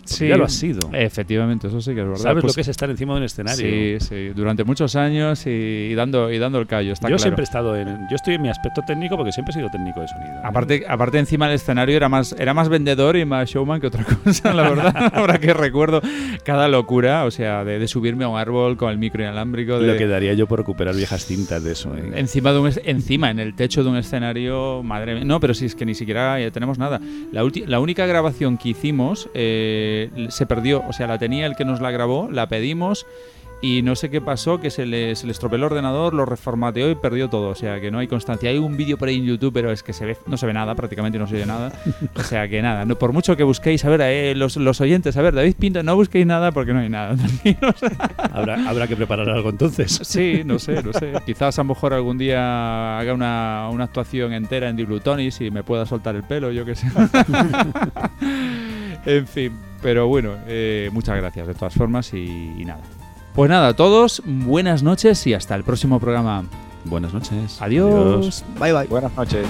Sí, 0.09 0.27
ya 0.27 0.37
lo 0.37 0.45
has 0.45 0.53
sido. 0.53 0.89
Efectivamente, 0.93 1.67
eso 1.67 1.81
sí 1.81 1.93
que 1.93 2.01
es 2.01 2.07
verdad. 2.07 2.21
Sabes 2.23 2.41
Pues 2.41 2.51
lo 2.51 2.55
que 2.55 2.61
es 2.61 2.67
estar 2.67 2.89
encima 2.89 3.13
de 3.13 3.19
un 3.19 3.23
escenario. 3.25 3.99
Sí, 3.99 4.05
sí, 4.05 4.29
durante 4.29 4.63
muchos 4.63 4.95
años 4.95 5.45
y, 5.45 5.49
y 5.49 5.93
dando, 5.95 6.31
y 6.31 6.37
dando 6.37 6.59
el 6.59 6.67
callo, 6.67 6.93
está 6.93 7.07
yo 7.07 7.15
claro. 7.15 7.19
siempre 7.19 7.43
he 7.43 7.45
estado 7.45 7.75
en. 7.75 7.87
Yo 8.09 8.15
estoy 8.15 8.35
en 8.35 8.41
mi 8.41 8.49
aspecto 8.49 8.81
técnico 8.85 9.15
porque 9.17 9.31
siempre 9.31 9.51
he 9.51 9.55
sido 9.55 9.69
técnico 9.69 10.01
de 10.01 10.07
sonido. 10.07 10.31
¿eh? 10.35 10.41
Aparte, 10.43 10.85
aparte 10.87 11.19
encima 11.19 11.47
del 11.47 11.55
escenario 11.55 11.95
era 11.95 12.09
más, 12.09 12.35
era 12.37 12.53
más 12.53 12.69
vendedor 12.69 13.15
y 13.17 13.25
más 13.25 13.49
showman 13.49 13.79
que 13.81 13.87
otra 13.87 14.03
cosa, 14.23 14.53
la 14.53 14.69
verdad. 14.69 15.11
Ahora 15.13 15.39
que 15.39 15.53
recuerdo 15.53 16.01
cada 16.43 16.67
locura, 16.67 17.25
o 17.25 17.31
sea, 17.31 17.63
de, 17.63 17.79
de 17.79 17.87
subirme 17.87 18.23
a 18.25 18.27
un 18.29 18.37
árbol 18.37 18.77
con 18.77 18.89
el 18.91 18.97
micro 18.97 19.21
inalámbrico, 19.21 19.79
de, 19.79 19.87
Lo 19.87 19.97
que 19.97 20.07
daría 20.07 20.33
yo 20.33 20.47
por 20.47 20.59
recuperar 20.59 20.95
viejas 20.95 21.25
cintas 21.25 21.63
de 21.63 21.71
eso. 21.73 21.95
¿eh? 21.95 22.11
encima 22.15 22.51
de 22.53 22.59
un 22.59 22.71
encima 22.85 23.29
en 23.31 23.39
el 23.39 23.55
techo 23.55 23.83
de 23.83 23.89
un 23.89 23.97
escenario, 23.97 24.83
madre 24.83 25.15
mía. 25.15 25.23
No, 25.25 25.39
pero 25.39 25.53
si 25.53 25.65
es 25.65 25.75
que 25.75 25.85
ni 25.85 25.95
siquiera 25.95 26.39
eh, 26.39 26.51
tenemos 26.51 26.77
nada. 26.77 26.99
La, 27.31 27.43
ulti- 27.43 27.65
la 27.65 27.79
única 27.79 28.05
grabación 28.05 28.57
que 28.57 28.69
hicimos 28.69 29.29
eh, 29.33 29.98
se 30.29 30.45
perdió, 30.45 30.83
o 30.87 30.93
sea, 30.93 31.07
la 31.07 31.17
tenía 31.17 31.45
el 31.45 31.55
que 31.55 31.65
nos 31.65 31.81
la 31.81 31.91
grabó, 31.91 32.29
la 32.31 32.47
pedimos 32.47 33.05
y 33.61 33.81
no 33.81 33.95
sé 33.95 34.09
qué 34.09 34.21
pasó, 34.21 34.61
que 34.61 34.69
se 34.69 34.85
le, 34.85 35.15
se 35.15 35.25
le 35.25 35.33
estropeó 35.33 35.57
el 35.57 35.63
ordenador, 35.63 36.13
lo 36.13 36.25
reformateó 36.25 36.89
y 36.89 36.95
perdió 36.95 37.29
todo. 37.29 37.49
O 37.49 37.55
sea, 37.55 37.81
que 37.81 37.91
no 37.91 37.99
hay 37.99 38.07
constancia. 38.07 38.49
Hay 38.49 38.57
un 38.57 38.77
vídeo 38.77 38.97
por 38.97 39.09
ahí 39.09 39.17
en 39.17 39.25
YouTube, 39.25 39.51
pero 39.53 39.71
es 39.71 39.83
que 39.83 39.91
se 39.91 40.05
ve, 40.05 40.17
no 40.27 40.37
se 40.37 40.45
ve 40.45 40.53
nada, 40.53 40.75
prácticamente 40.75 41.19
no 41.19 41.27
se 41.27 41.35
oye 41.35 41.45
nada. 41.45 41.73
O 42.15 42.23
sea, 42.23 42.47
que 42.47 42.61
nada, 42.61 42.85
no, 42.85 42.95
por 42.95 43.11
mucho 43.11 43.35
que 43.35 43.43
busquéis, 43.43 43.83
a 43.83 43.89
ver, 43.89 44.01
eh, 44.01 44.33
los, 44.35 44.55
los 44.55 44.79
oyentes, 44.79 45.17
a 45.17 45.21
ver, 45.21 45.35
David 45.35 45.55
Pinto, 45.59 45.83
no 45.83 45.95
busquéis 45.95 46.25
nada 46.25 46.51
porque 46.51 46.73
no 46.73 46.79
hay 46.79 46.89
nada. 46.89 47.15
Habrá, 48.31 48.69
habrá 48.69 48.87
que 48.87 48.95
preparar 48.95 49.29
algo 49.29 49.49
entonces. 49.49 49.99
Sí, 50.03 50.43
no 50.45 50.59
sé, 50.59 50.81
no 50.83 50.93
sé. 50.93 51.13
Quizás 51.25 51.57
a 51.59 51.63
lo 51.63 51.69
mejor 51.69 51.93
algún 51.93 52.17
día 52.17 52.99
haga 52.99 53.13
una, 53.13 53.69
una 53.71 53.85
actuación 53.85 54.33
entera 54.33 54.69
en 54.69 54.75
Diblutonis 54.75 55.41
y 55.41 55.51
me 55.51 55.63
pueda 55.63 55.85
soltar 55.85 56.15
el 56.15 56.23
pelo, 56.23 56.51
yo 56.51 56.63
qué 56.63 56.75
sé. 56.75 56.87
en 59.05 59.27
fin, 59.27 59.53
pero 59.81 60.07
bueno, 60.07 60.35
eh, 60.47 60.89
muchas 60.93 61.17
gracias 61.17 61.47
de 61.47 61.53
todas 61.53 61.73
formas 61.73 62.13
y, 62.13 62.53
y 62.57 62.65
nada. 62.65 62.81
Pues 63.39 63.49
nada, 63.49 63.69
a 63.69 63.73
todos, 63.73 64.21
buenas 64.25 64.83
noches 64.83 65.25
y 65.25 65.33
hasta 65.33 65.55
el 65.55 65.63
próximo 65.63 65.97
programa. 66.01 66.43
Buenas 66.83 67.13
noches. 67.13 67.61
Adiós. 67.61 68.43
Bye 68.59 68.73
bye. 68.73 68.87
Buenas 68.87 69.15
noches. 69.15 69.47